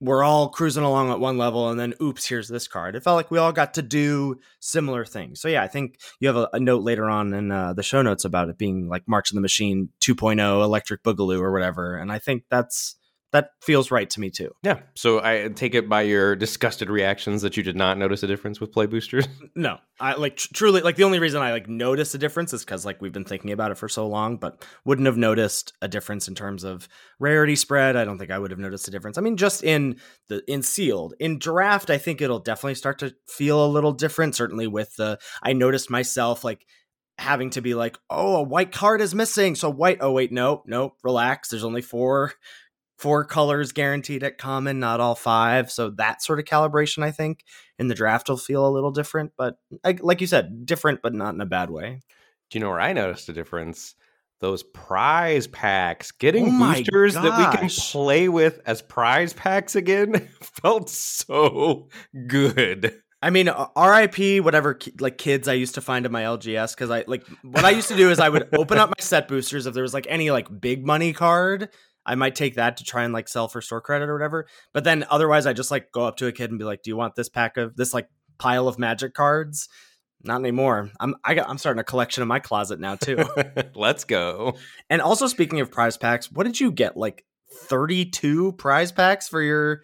we're 0.00 0.22
all 0.22 0.48
cruising 0.48 0.84
along 0.84 1.10
at 1.10 1.18
one 1.18 1.38
level 1.38 1.70
and 1.70 1.78
then 1.80 1.92
oops, 2.00 2.24
here's 2.26 2.46
this 2.48 2.68
card. 2.68 2.94
It 2.94 3.02
felt 3.02 3.16
like 3.16 3.30
we 3.32 3.38
all 3.38 3.50
got 3.52 3.74
to 3.74 3.82
do 3.82 4.38
similar 4.60 5.04
things. 5.04 5.40
So 5.40 5.48
yeah, 5.48 5.62
I 5.62 5.66
think 5.68 5.98
you 6.20 6.28
have 6.28 6.36
a, 6.36 6.48
a 6.52 6.60
note 6.60 6.82
later 6.84 7.06
on 7.10 7.34
in 7.34 7.50
uh, 7.50 7.72
the 7.72 7.82
show 7.82 8.00
notes 8.02 8.24
about 8.24 8.48
it 8.48 8.58
being 8.58 8.88
like 8.88 9.08
March 9.08 9.30
of 9.30 9.34
the 9.34 9.40
Machine 9.40 9.88
2.0 10.00 10.62
Electric 10.62 11.02
Boogaloo 11.02 11.40
or 11.40 11.52
whatever. 11.52 11.96
And 11.96 12.12
I 12.12 12.20
think 12.20 12.44
that's 12.48 12.94
that 13.32 13.50
feels 13.60 13.90
right 13.90 14.08
to 14.08 14.20
me 14.20 14.30
too. 14.30 14.50
Yeah. 14.62 14.80
So 14.94 15.22
I 15.22 15.48
take 15.48 15.74
it 15.74 15.88
by 15.88 16.02
your 16.02 16.34
disgusted 16.34 16.88
reactions 16.88 17.42
that 17.42 17.56
you 17.56 17.62
did 17.62 17.76
not 17.76 17.98
notice 17.98 18.22
a 18.22 18.26
difference 18.26 18.58
with 18.60 18.72
play 18.72 18.86
boosters. 18.86 19.26
No, 19.54 19.78
I 19.98 20.14
like 20.14 20.36
tr- 20.36 20.54
truly 20.54 20.82
like 20.82 20.94
the 20.94 21.02
only 21.02 21.18
reason 21.18 21.42
I 21.42 21.50
like 21.50 21.68
noticed 21.68 22.14
a 22.14 22.18
difference 22.18 22.52
is 22.52 22.64
because 22.64 22.84
like 22.84 23.02
we've 23.02 23.12
been 23.12 23.24
thinking 23.24 23.50
about 23.50 23.72
it 23.72 23.78
for 23.78 23.88
so 23.88 24.06
long, 24.06 24.36
but 24.36 24.64
wouldn't 24.84 25.06
have 25.06 25.16
noticed 25.16 25.72
a 25.82 25.88
difference 25.88 26.28
in 26.28 26.36
terms 26.36 26.62
of 26.62 26.88
rarity 27.18 27.56
spread. 27.56 27.96
I 27.96 28.04
don't 28.04 28.18
think 28.18 28.30
I 28.30 28.38
would 28.38 28.52
have 28.52 28.60
noticed 28.60 28.86
a 28.86 28.92
difference. 28.92 29.18
I 29.18 29.20
mean, 29.20 29.36
just 29.36 29.64
in 29.64 29.96
the 30.28 30.44
in 30.46 30.62
sealed 30.62 31.14
in 31.18 31.40
draft, 31.40 31.90
I 31.90 31.98
think 31.98 32.20
it'll 32.20 32.38
definitely 32.38 32.76
start 32.76 33.00
to 33.00 33.16
feel 33.26 33.64
a 33.64 33.66
little 33.66 33.92
different. 33.92 34.36
Certainly 34.36 34.68
with 34.68 34.94
the 34.94 35.18
I 35.42 35.54
noticed 35.54 35.90
myself 35.90 36.44
like 36.44 36.64
having 37.18 37.50
to 37.50 37.60
be 37.60 37.74
like, 37.74 37.98
oh, 38.08 38.36
a 38.36 38.42
white 38.42 38.70
card 38.70 39.00
is 39.00 39.14
missing, 39.14 39.56
so 39.56 39.70
white. 39.70 39.98
Oh 40.00 40.12
wait, 40.12 40.30
no, 40.30 40.62
no, 40.66 40.94
relax. 41.02 41.48
There's 41.48 41.64
only 41.64 41.82
four 41.82 42.34
four 42.98 43.24
colors 43.24 43.72
guaranteed 43.72 44.24
at 44.24 44.38
common, 44.38 44.80
not 44.80 45.00
all 45.00 45.14
five. 45.14 45.70
So 45.70 45.90
that 45.90 46.20
sort 46.20 46.40
of 46.40 46.44
calibration, 46.44 47.04
I 47.04 47.12
think, 47.12 47.44
in 47.78 47.86
the 47.86 47.94
draft 47.94 48.28
will 48.28 48.36
feel 48.36 48.66
a 48.66 48.70
little 48.70 48.90
different. 48.90 49.32
But 49.36 49.58
like 50.02 50.20
you 50.20 50.26
said, 50.26 50.66
different, 50.66 51.00
but 51.00 51.14
not 51.14 51.34
in 51.34 51.40
a 51.40 51.46
bad 51.46 51.70
way. 51.70 52.00
Do 52.50 52.58
you 52.58 52.64
know 52.64 52.70
where 52.70 52.80
I 52.80 52.92
noticed 52.92 53.28
a 53.28 53.32
difference? 53.32 53.94
Those 54.40 54.62
prize 54.62 55.46
packs, 55.46 56.12
getting 56.12 56.46
Oh 56.46 56.58
boosters 56.58 57.14
that 57.14 57.24
we 57.24 57.56
can 57.56 57.66
gosh. 57.66 57.92
play 57.92 58.28
with 58.28 58.60
as 58.66 58.82
prize 58.82 59.32
packs 59.32 59.74
again 59.74 60.28
felt 60.40 60.90
so 60.90 61.88
good. 62.26 63.00
I 63.20 63.30
mean, 63.30 63.48
uh, 63.48 63.66
RIP, 63.76 64.44
whatever 64.44 64.78
like 65.00 65.18
kids 65.18 65.48
I 65.48 65.54
used 65.54 65.74
to 65.74 65.80
find 65.80 66.06
in 66.06 66.12
my 66.12 66.22
LGS 66.22 66.74
because 66.74 66.88
I 66.88 67.04
like 67.08 67.26
what 67.42 67.64
I 67.64 67.70
used 67.70 67.88
to 67.88 67.96
do 67.96 68.10
is 68.10 68.20
I 68.20 68.28
would 68.28 68.48
open 68.56 68.78
up 68.78 68.90
my 68.90 69.02
set 69.02 69.26
boosters 69.26 69.66
if 69.66 69.74
there 69.74 69.82
was 69.82 69.92
like 69.92 70.06
any 70.08 70.30
like 70.30 70.60
big 70.60 70.86
money 70.86 71.12
card. 71.12 71.68
I 72.08 72.14
might 72.14 72.34
take 72.34 72.54
that 72.54 72.78
to 72.78 72.84
try 72.84 73.04
and 73.04 73.12
like 73.12 73.28
sell 73.28 73.48
for 73.48 73.60
store 73.60 73.82
credit 73.82 74.08
or 74.08 74.14
whatever. 74.14 74.46
But 74.72 74.84
then 74.84 75.04
otherwise, 75.10 75.46
I 75.46 75.52
just 75.52 75.70
like 75.70 75.92
go 75.92 76.06
up 76.06 76.16
to 76.16 76.26
a 76.26 76.32
kid 76.32 76.50
and 76.50 76.58
be 76.58 76.64
like, 76.64 76.82
"Do 76.82 76.90
you 76.90 76.96
want 76.96 77.14
this 77.14 77.28
pack 77.28 77.58
of 77.58 77.76
this 77.76 77.92
like 77.92 78.08
pile 78.38 78.66
of 78.66 78.78
magic 78.78 79.12
cards?" 79.12 79.68
Not 80.24 80.40
anymore. 80.40 80.90
I'm 80.98 81.14
I 81.22 81.34
got 81.34 81.48
I'm 81.48 81.58
starting 81.58 81.80
a 81.80 81.84
collection 81.84 82.22
in 82.22 82.28
my 82.28 82.40
closet 82.40 82.80
now 82.80 82.96
too. 82.96 83.24
Let's 83.74 84.04
go. 84.04 84.56
and 84.88 85.02
also 85.02 85.26
speaking 85.26 85.60
of 85.60 85.70
prize 85.70 85.96
packs, 85.96 86.32
what 86.32 86.44
did 86.44 86.58
you 86.58 86.72
get? 86.72 86.96
Like 86.96 87.24
32 87.66 88.52
prize 88.52 88.90
packs 88.90 89.28
for 89.28 89.42
your 89.42 89.82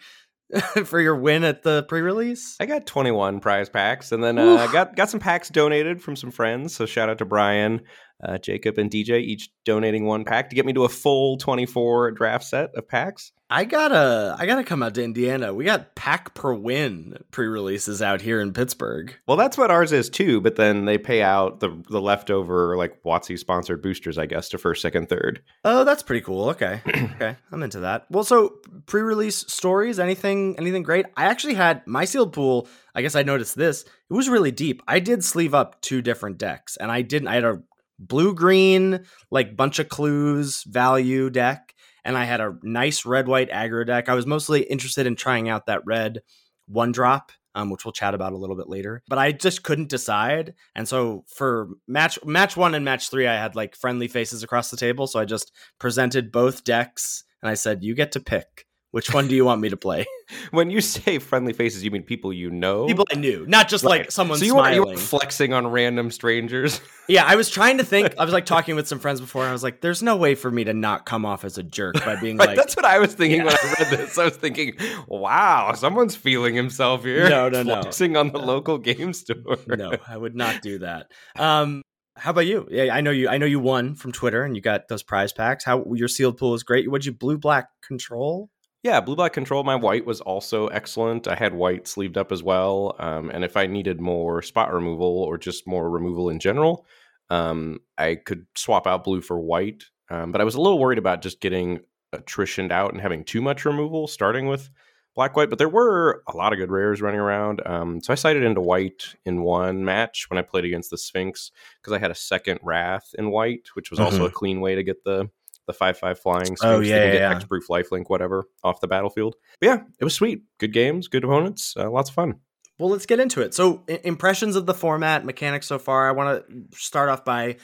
for 0.85 1.01
your 1.01 1.17
win 1.17 1.45
at 1.45 1.63
the 1.63 1.85
pre-release? 1.85 2.57
I 2.61 2.67
got 2.67 2.87
21 2.87 3.41
prize 3.41 3.69
packs, 3.69 4.13
and 4.13 4.23
then 4.23 4.39
uh, 4.39 4.67
got 4.69 4.97
got 4.97 5.11
some 5.11 5.21
packs 5.21 5.49
donated 5.51 6.03
from 6.03 6.17
some 6.17 6.31
friends. 6.31 6.75
So 6.75 6.87
shout 6.87 7.09
out 7.09 7.19
to 7.19 7.25
Brian, 7.25 7.83
uh, 8.23 8.39
Jacob, 8.39 8.79
and 8.79 8.91
DJ, 8.91 9.21
each 9.21 9.51
donating 9.65 10.05
one 10.05 10.25
pack 10.25 10.51
to 10.51 10.57
get 10.57 10.67
me 10.67 10.73
to 10.73 10.85
a 10.85 10.89
full 10.89 11.37
24 11.37 12.13
draft 12.13 12.45
set 12.45 12.75
of 12.75 12.89
packs. 12.89 13.33
I 13.51 13.65
gotta 13.65 14.35
I 14.39 14.47
gotta 14.47 14.65
come 14.65 14.83
out 14.83 14.95
to 14.95 15.05
Indiana. 15.05 15.53
We 15.53 15.65
got 15.65 15.95
pack 15.95 16.35
per 16.35 16.55
win 16.55 17.19
pre-releases 17.31 18.01
out 18.01 18.23
here 18.23 18.41
in 18.41 18.53
Pittsburgh. 18.53 19.15
Well, 19.29 19.37
that's 19.37 19.59
what 19.59 19.71
ours 19.71 19.93
is 19.93 20.09
too. 20.09 20.41
But 20.41 20.57
then 20.57 20.87
they 20.87 20.97
pay 20.97 21.23
out 21.23 21.61
the 21.61 21.71
the 21.91 22.01
leftover 22.01 22.77
like 22.77 23.03
WotC 23.05 23.39
sponsored 23.39 23.83
boosters, 23.83 24.17
I 24.17 24.27
guess, 24.27 24.49
to 24.49 24.59
first, 24.59 24.81
second, 24.81 25.09
third. 25.09 25.43
Oh, 25.65 25.85
that's 25.85 26.03
pretty 26.03 26.25
cool. 26.25 26.49
Okay. 26.51 26.81
okay. 26.89 27.37
I'm 27.53 27.63
into 27.63 27.81
that. 27.81 28.07
Well, 28.11 28.25
so 28.25 28.55
pre-release 28.87 29.45
stories, 29.53 29.99
anything 29.99 30.59
anything 30.59 30.83
great? 30.83 31.07
I 31.17 31.27
actually 31.27 31.55
had 31.55 31.87
my 31.87 32.07
sealed 32.07 32.33
pool, 32.33 32.67
I 32.95 33.03
guess 33.03 33.15
I 33.15 33.23
noticed 33.23 33.57
this. 33.57 33.83
It 33.83 34.15
was 34.15 34.29
really 34.29 34.53
deep. 34.53 34.83
I 34.89 35.01
did 35.01 35.23
sleeve 35.23 35.55
up 35.55 35.81
two 35.83 36.01
different 36.01 36.39
decks 36.39 36.77
and 36.79 36.91
I 36.91 37.03
didn't 37.03 37.29
I 37.29 37.35
had 37.35 37.45
a 37.45 37.63
blue 37.99 38.35
green 38.35 39.05
like 39.31 39.57
bunch 39.57 39.79
of 39.79 39.89
clues 39.89 40.65
value 40.65 41.31
deck 41.31 41.75
and 42.05 42.19
I 42.19 42.25
had 42.25 42.41
a 42.41 42.57
nice 42.63 43.07
red 43.07 43.29
white 43.29 43.51
aggro 43.51 43.87
deck. 43.87 44.09
I 44.09 44.15
was 44.15 44.27
mostly 44.27 44.63
interested 44.63 45.07
in 45.07 45.17
trying 45.17 45.49
out 45.49 45.67
that 45.67 45.87
red 45.87 46.21
one 46.67 46.93
drop 46.93 47.33
um, 47.55 47.71
which 47.71 47.85
we'll 47.85 47.93
chat 47.93 48.15
about 48.15 48.33
a 48.33 48.37
little 48.37 48.57
bit 48.57 48.69
later. 48.69 49.03
But 49.09 49.19
I 49.19 49.33
just 49.33 49.63
couldn't 49.63 49.89
decide, 49.89 50.55
and 50.75 50.89
so 50.89 51.25
for 51.29 51.69
match 51.87 52.19
match 52.25 52.57
one 52.57 52.75
and 52.75 52.85
match 52.85 53.11
three, 53.11 53.27
I 53.27 53.35
had 53.35 53.55
like 53.55 53.77
friendly 53.77 54.09
faces 54.09 54.43
across 54.43 54.71
the 54.71 54.77
table. 54.77 55.07
So 55.07 55.21
I 55.21 55.25
just 55.25 55.53
presented 55.79 56.33
both 56.33 56.65
decks, 56.65 57.25
and 57.43 57.51
I 57.51 57.55
said, 57.55 57.85
"You 57.85 57.95
get 57.95 58.13
to 58.13 58.21
pick 58.21 58.67
which 58.95 59.13
one 59.13 59.29
do 59.29 59.35
you 59.35 59.45
want 59.45 59.61
me 59.61 59.69
to 59.69 59.77
play." 59.77 60.07
When 60.53 60.71
you 60.71 60.81
say 60.81 61.19
friendly 61.19 61.53
faces, 61.53 61.85
you 61.85 61.91
mean 61.91 62.03
people 62.03 62.33
you 62.33 62.51
know? 62.51 62.87
People 62.87 63.07
I 63.13 63.17
knew, 63.17 63.45
not 63.47 63.69
just 63.69 63.85
like 63.85 64.01
Right. 64.01 64.13
someone 64.13 64.39
so 64.39 64.47
you 64.47 64.53
smiling. 64.53 64.75
you 64.75 64.85
weren't 64.87 64.99
flexing 64.99 65.53
on 65.53 65.67
random 65.67 66.11
strangers. 66.11 66.81
yeah, 67.09 67.25
I 67.27 67.37
was 67.37 67.51
trying 67.51 67.77
to 67.77 67.85
think. 67.85 68.15
I 68.19 68.25
was 68.25 68.33
like 68.33 68.47
talking 68.47 68.75
with 68.75 68.89
some 68.89 68.99
friends 69.01 69.21
before, 69.21 69.43
and 69.43 69.51
I 69.51 69.53
was 69.53 69.63
like, 69.63 69.83
"There's 69.83 70.03
no 70.03 70.17
way 70.17 70.35
for 70.35 70.51
me 70.51 70.65
to 70.65 70.73
not 70.73 71.05
come 71.05 71.27
off 71.27 71.45
as 71.45 71.59
a 71.59 71.63
jerk 71.63 71.97
by 72.07 72.17
being 72.19 72.37
Right, 72.39 72.49
like." 72.49 72.57
that's 72.57 72.75
what 72.75 72.87
I 72.87 72.99
was 73.01 73.13
thinking 73.15 73.41
Yeah. 73.41 73.45
when 73.49 73.55
I 73.55 73.75
read 73.91 73.99
this. 73.99 74.17
I 74.17 74.25
was 74.25 74.37
thinking, 74.37 74.73
"Wow, 75.09 75.75
someone's 75.75 76.17
feeling 76.17 76.55
himself 76.55 77.05
here." 77.05 77.29
No, 77.29 77.51
no, 77.51 77.63
no. 77.63 77.83
flexing 77.83 78.17
on 78.17 78.33
the 78.33 78.39
No. 78.39 78.47
local 78.47 78.79
game 78.79 79.13
store. 79.13 79.59
no, 79.69 79.93
I 80.09 80.17
would 80.17 80.35
not 80.35 80.63
do 80.63 80.79
that. 80.79 81.11
Um, 81.39 81.83
how 82.17 82.31
about 82.31 82.47
you? 82.47 82.67
Yeah, 82.71 82.95
I 82.95 83.03
know 83.03 83.11
you. 83.11 83.29
I 83.29 83.37
know 83.37 83.47
you 83.47 83.61
won 83.61 83.95
from 83.95 84.11
Twitter, 84.13 84.43
and 84.43 84.57
you 84.57 84.63
got 84.63 84.89
those 84.89 85.03
prize 85.03 85.33
packs. 85.35 85.65
How 85.65 85.85
your 85.93 86.09
sealed 86.09 86.39
pool 86.39 86.55
is 86.55 86.63
great. 86.63 86.91
What'd 86.91 87.05
you 87.05 87.13
blue 87.13 87.37
black 87.37 87.69
control? 87.87 88.49
Yeah, 88.85 89.01
blue 89.01 89.17
black 89.17 89.33
control. 89.33 89.65
My 89.65 89.75
white 89.77 90.05
was 90.05 90.21
also 90.21 90.67
excellent. 90.69 91.27
I 91.27 91.35
had 91.35 91.55
white 91.55 91.89
sleeved 91.89 92.19
up 92.19 92.31
as 92.31 92.43
well. 92.43 92.95
Um, 92.99 93.31
and 93.31 93.43
if 93.43 93.57
I 93.57 93.67
needed 93.67 93.99
more 94.01 94.43
spot 94.43 94.73
removal 94.73 95.07
or 95.25 95.39
just 95.39 95.67
more 95.67 95.89
removal 95.91 96.29
in 96.29 96.39
general, 96.39 96.87
um, 97.31 97.81
I 97.99 98.17
could 98.17 98.47
swap 98.55 98.87
out 98.87 99.03
blue 99.05 99.23
for 99.23 99.41
white. 99.41 99.85
Um, 100.11 100.33
but 100.33 100.41
I 100.43 100.45
was 100.45 100.55
a 100.55 100.61
little 100.61 100.79
worried 100.79 100.99
about 100.99 101.23
just 101.23 101.41
getting 101.41 101.81
attritioned 102.15 102.71
out 102.73 102.93
and 102.93 103.01
having 103.01 103.25
too 103.25 103.41
much 103.41 103.65
removal, 103.65 104.07
starting 104.07 104.49
with 104.49 104.69
black 105.15 105.35
white, 105.35 105.49
but 105.49 105.59
there 105.59 105.69
were 105.69 106.23
a 106.29 106.37
lot 106.37 106.53
of 106.53 106.59
good 106.59 106.71
rares 106.71 107.01
running 107.01 107.21
around. 107.21 107.63
Um, 107.67 108.03
so 108.03 108.13
I 108.13 108.17
sided 108.17 108.43
into 108.43 108.61
white 108.61 109.15
in 109.25 109.43
one 109.43 109.83
match 109.85 110.29
when 110.29 110.37
I 110.39 110.43
played 110.43 110.67
against 110.67 110.91
the 110.91 110.99
Sphinx 110.99 111.51
because 111.81 111.95
I 111.95 111.99
had 111.99 112.11
a 112.11 112.15
second 112.17 112.61
Wrath 112.63 113.15
in 113.17 113.31
white, 113.31 113.69
which 113.75 113.91
was 113.91 113.99
also 114.01 114.25
Mhm. 114.25 114.29
a 114.29 114.31
clean 114.31 114.61
way 114.61 114.75
to 114.75 114.83
get 114.83 115.05
the 115.05 115.31
the 115.67 115.73
five 115.73 115.99
five 115.99 116.19
flying 116.19 116.45
Sphinx. 116.57 116.63
Oh, 116.65 116.81
They 116.81 116.89
yeah, 116.89 117.01
can 117.03 117.11
get 117.13 117.21
yeah, 117.21 117.31
yeah. 117.33 117.39
hexproof 117.39 117.63
lifelink, 117.71 118.05
whatever, 118.09 118.45
off 118.63 118.81
the 118.81 118.89
battlefield. 118.89 119.35
But 119.61 119.67
yeah, 119.67 119.81
it 120.01 120.05
was 120.05 120.15
sweet. 120.15 120.43
Good 120.59 120.73
games, 120.73 121.09
good 121.09 121.25
opponents, 121.25 121.75
uh, 121.77 121.91
lots 121.91 122.11
of 122.11 122.15
fun. 122.15 122.35
Well, 122.79 122.91
let's 122.91 123.07
get 123.07 123.21
into 123.21 123.41
it. 123.41 123.55
So, 123.55 123.85
i- 123.89 124.01
impressions 124.05 124.57
of 124.57 124.67
the 124.67 124.75
format, 124.75 125.25
mechanics 125.25 125.67
so 125.69 125.79
far. 125.79 126.09
I 126.09 126.13
want 126.13 126.45
to 126.49 126.77
start 126.79 127.09
off 127.09 127.25
by 127.25 127.57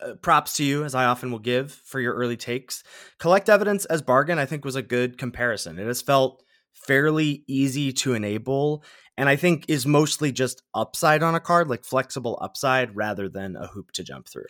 uh, 0.00 0.14
props 0.22 0.54
to 0.56 0.64
you, 0.64 0.84
as 0.84 0.94
I 0.94 1.04
often 1.06 1.30
will 1.30 1.38
give 1.38 1.72
for 1.72 1.98
your 2.00 2.14
early 2.14 2.36
takes. 2.36 2.82
Collect 3.18 3.48
evidence 3.48 3.84
as 3.86 4.02
bargain, 4.02 4.38
I 4.38 4.46
think, 4.46 4.64
was 4.64 4.76
a 4.76 4.82
good 4.82 5.16
comparison. 5.18 5.78
It 5.78 5.86
has 5.86 6.02
felt 6.02 6.42
fairly 6.72 7.44
easy 7.48 7.92
to 7.92 8.14
enable, 8.14 8.82
and 9.16 9.28
I 9.28 9.36
think 9.36 9.66
is 9.68 9.86
mostly 9.86 10.32
just 10.32 10.62
upside 10.74 11.22
on 11.22 11.34
a 11.34 11.40
card, 11.40 11.68
like 11.68 11.84
flexible 11.84 12.38
upside, 12.40 12.94
rather 12.96 13.28
than 13.28 13.56
a 13.56 13.66
hoop 13.66 13.92
to 13.92 14.02
jump 14.04 14.28
through. 14.28 14.46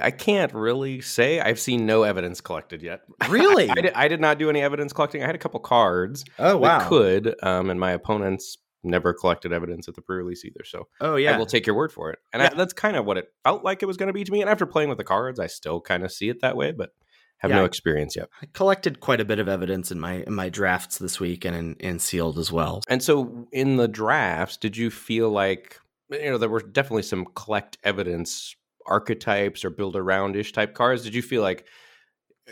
I 0.00 0.10
can't 0.10 0.52
really 0.52 1.00
say. 1.00 1.40
I've 1.40 1.58
seen 1.58 1.86
no 1.86 2.02
evidence 2.02 2.40
collected 2.40 2.82
yet. 2.82 3.00
Really? 3.30 3.68
I, 3.70 3.74
did, 3.74 3.92
I 3.94 4.08
did 4.08 4.20
not 4.20 4.38
do 4.38 4.48
any 4.50 4.60
evidence 4.60 4.92
collecting. 4.92 5.22
I 5.22 5.26
had 5.26 5.34
a 5.34 5.38
couple 5.38 5.60
cards 5.60 6.24
Oh 6.38 6.56
wow 6.58 6.88
could, 6.88 7.34
um, 7.42 7.70
and 7.70 7.78
my 7.80 7.92
opponents 7.92 8.58
never 8.84 9.12
collected 9.12 9.52
evidence 9.52 9.88
at 9.88 9.94
the 9.94 10.02
pre-release 10.02 10.44
either. 10.44 10.64
So 10.64 10.88
Oh 11.00 11.16
yeah. 11.16 11.34
I 11.34 11.38
will 11.38 11.46
take 11.46 11.66
your 11.66 11.74
word 11.76 11.92
for 11.92 12.10
it. 12.10 12.18
And 12.32 12.42
Yeah. 12.42 12.50
I, 12.52 12.54
that's 12.54 12.72
kind 12.72 12.96
of 12.96 13.04
what 13.04 13.16
it 13.18 13.26
felt 13.44 13.64
like 13.64 13.82
it 13.82 13.86
was 13.86 13.96
going 13.96 14.06
to 14.06 14.12
be 14.12 14.24
to 14.24 14.32
me. 14.32 14.40
And 14.40 14.48
after 14.50 14.66
playing 14.66 14.88
with 14.88 14.98
the 14.98 15.04
cards, 15.04 15.40
I 15.40 15.46
still 15.46 15.80
kind 15.80 16.04
of 16.04 16.12
see 16.12 16.28
it 16.28 16.40
that 16.42 16.56
way, 16.56 16.72
but 16.72 16.90
have 17.38 17.50
Yeah. 17.50 17.58
no 17.58 17.64
experience 17.64 18.14
yet. 18.16 18.28
I 18.42 18.46
collected 18.52 19.00
quite 19.00 19.20
a 19.20 19.24
bit 19.24 19.38
of 19.38 19.48
evidence 19.48 19.90
in 19.90 19.98
my 20.00 20.22
in 20.26 20.34
my 20.34 20.48
drafts 20.48 20.98
this 20.98 21.18
week 21.20 21.44
and 21.44 21.56
in, 21.56 21.74
in 21.80 21.98
sealed 21.98 22.38
as 22.38 22.50
well. 22.52 22.82
And 22.88 23.02
so 23.02 23.46
in 23.52 23.76
the 23.76 23.88
drafts, 23.88 24.56
did 24.56 24.76
you 24.76 24.90
feel 24.90 25.30
like 25.30 25.78
you 26.10 26.30
know 26.30 26.38
there 26.38 26.48
were 26.48 26.60
definitely 26.60 27.02
some 27.02 27.26
collect 27.34 27.78
evidence 27.84 28.54
archetypes 28.88 29.64
or 29.64 29.70
build 29.70 29.96
around 29.96 30.36
ish 30.36 30.52
type 30.52 30.74
cars. 30.74 31.02
Did 31.02 31.14
you 31.14 31.22
feel 31.22 31.42
like 31.42 31.66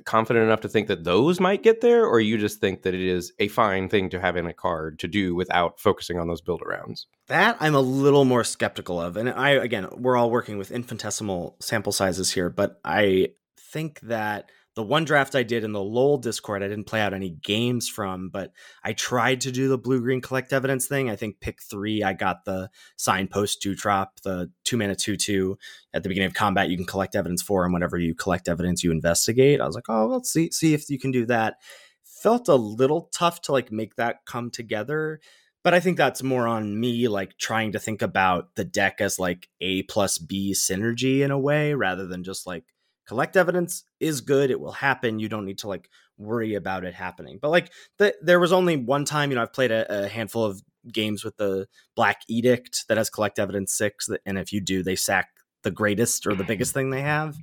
confident 0.05 0.45
enough 0.45 0.61
to 0.61 0.69
think 0.69 0.89
that 0.89 1.05
those 1.05 1.41
might 1.41 1.63
get 1.63 1.81
there, 1.81 2.07
or 2.07 2.21
you 2.21 2.37
just 2.37 2.61
think 2.61 2.83
that 2.83 2.93
it 2.95 3.01
is 3.01 3.33
a 3.39 3.49
fine 3.49 3.89
thing 3.89 4.11
to 4.11 4.21
have 4.21 4.37
in 4.37 4.47
a 4.47 4.53
card 4.53 4.99
to 4.99 5.09
do 5.09 5.35
without 5.35 5.81
focusing 5.81 6.19
on 6.19 6.29
those 6.29 6.43
build 6.43 6.61
arounds? 6.61 7.07
That 7.29 7.57
I'm 7.61 7.75
a 7.75 7.81
little 7.81 8.27
more 8.27 8.45
skeptical 8.45 9.01
of. 9.01 9.17
And 9.17 9.31
I, 9.31 9.51
again, 9.51 9.89
we're 9.93 10.17
all 10.17 10.31
working 10.31 10.59
with 10.59 10.71
infinitesimal 10.71 11.57
sample 11.61 11.93
sizes 11.93 12.33
here, 12.33 12.51
but 12.51 12.79
I 12.85 13.31
think 13.59 14.01
that 14.01 14.51
the 14.77 14.83
one 14.83 15.07
draft 15.07 15.35
I 15.35 15.43
did 15.43 15.65
in 15.65 15.73
the 15.73 15.83
LOL 15.83 16.19
Discord, 16.19 16.63
I 16.63 16.69
didn't 16.69 16.87
play 16.87 17.01
out 17.01 17.15
any 17.15 17.31
games 17.31 17.89
from, 17.89 18.29
but 18.29 18.53
I 18.85 18.93
tried 18.93 19.41
to 19.41 19.51
do 19.51 19.69
the 19.69 19.79
blue 19.79 20.01
green 20.01 20.21
collect 20.21 20.53
evidence 20.53 20.87
thing. 20.87 21.09
I 21.09 21.17
think 21.17 21.41
pick 21.41 21.63
three, 21.63 22.03
I 22.03 22.13
got 22.13 22.45
the 22.45 22.69
signpost 22.97 23.63
two 23.63 23.75
drop, 23.75 24.21
the 24.23 24.51
two 24.65 24.77
mana 24.77 24.95
two 24.95 25.17
two. 25.17 25.57
At 25.95 26.03
the 26.03 26.11
beginning 26.11 26.29
of 26.29 26.35
combat, 26.35 26.69
you 26.69 26.77
can 26.77 26.85
collect 26.85 27.17
evidence 27.17 27.41
for, 27.41 27.65
and 27.65 27.73
whenever 27.73 27.97
you 27.97 28.15
collect 28.15 28.49
evidence, 28.49 28.85
you 28.85 28.91
investigate. 28.93 29.63
I 29.63 29.67
was 29.67 29.75
like, 29.75 29.89
oh, 29.89 30.09
let's 30.09 30.31
see, 30.31 30.51
see 30.51 30.75
if 30.75 30.91
you 30.91 30.99
can 30.99 31.11
do 31.11 31.25
that. 31.25 31.57
Felt 32.05 32.49
a 32.49 32.55
little 32.55 33.09
tough 33.15 33.41
to 33.43 33.53
like 33.53 33.73
make 33.73 33.97
that 33.97 34.27
come 34.27 34.51
together 34.51 35.21
but 35.65 35.75
I 35.75 35.81
think 35.81 35.97
that's 35.97 36.23
more 36.23 36.47
on 36.47 36.79
me, 36.79 37.09
like 37.09 37.39
trying 37.39 37.73
to 37.73 37.81
think 37.81 38.01
about 38.01 38.55
the 38.55 38.65
deck 38.65 39.01
as 39.01 39.19
like 39.19 39.49
A 39.61 39.83
plus 39.83 40.17
B 40.17 40.53
synergy 40.53 41.23
in 41.23 41.33
a 41.33 41.39
way, 41.41 41.75
rather 41.75 42.07
than 42.07 42.23
just 42.23 42.47
like 42.47 42.63
collect 43.07 43.37
evidence 43.37 43.85
is 44.01 44.21
good. 44.21 44.51
It 44.51 44.61
will 44.61 44.73
happen. 44.73 45.19
You 45.19 45.29
don't 45.29 45.45
need 45.45 45.59
to 45.59 45.69
like 45.69 45.89
worry 46.19 46.55
about 46.55 46.85
it 46.85 46.95
happening. 46.95 47.39
But 47.41 47.51
like 47.51 47.73
the, 47.99 48.15
there 48.23 48.41
was 48.41 48.53
only 48.53 48.77
one 48.77 49.05
time, 49.05 49.31
you 49.31 49.37
know, 49.37 49.43
I've 49.43 49.53
played 49.53 49.71
a, 49.71 50.05
a 50.05 50.09
handful 50.09 50.45
of 50.45 50.63
games 50.93 51.25
with 51.25 51.37
the 51.37 51.67
Black 51.95 52.23
Edict 52.29 52.85
that 52.89 52.97
has 52.97 53.11
collect 53.11 53.39
evidence 53.39 53.75
six, 53.75 54.09
and 54.25 54.39
if 54.39 54.53
you 54.53 54.61
do, 54.61 54.83
they 54.83 54.97
sack 54.97 55.29
the 55.63 55.71
greatest 55.71 56.27
or 56.27 56.35
the 56.35 56.45
biggest 56.45 56.73
thing 56.75 56.91
they 56.91 57.03
have. 57.03 57.37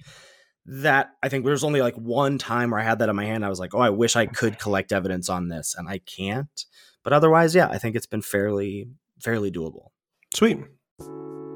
That 0.65 1.11
I 1.21 1.27
think 1.27 1.45
there's 1.45 1.65
only 1.65 1.81
like 1.81 1.95
one 1.95 2.37
time 2.37 2.71
where 2.71 2.79
I 2.79 2.83
had 2.83 2.99
that 2.99 3.09
in 3.09 3.15
my 3.15 3.25
hand. 3.25 3.43
I 3.43 3.49
was 3.49 3.59
like, 3.59 3.75
oh, 3.75 3.79
I 3.79 3.89
wish 3.89 4.15
I 4.15 4.27
could 4.27 4.59
collect 4.59 4.93
evidence 4.93 5.29
on 5.29 5.49
this, 5.49 5.75
and 5.77 5.89
I 5.89 5.97
can't. 5.99 6.65
But 7.03 7.11
otherwise, 7.11 7.53
yeah, 7.53 7.67
I 7.67 7.77
think 7.79 7.95
it's 7.95 8.05
been 8.05 8.21
fairly 8.21 8.87
fairly 9.19 9.51
doable. 9.51 9.89
Sweet. 10.33 10.59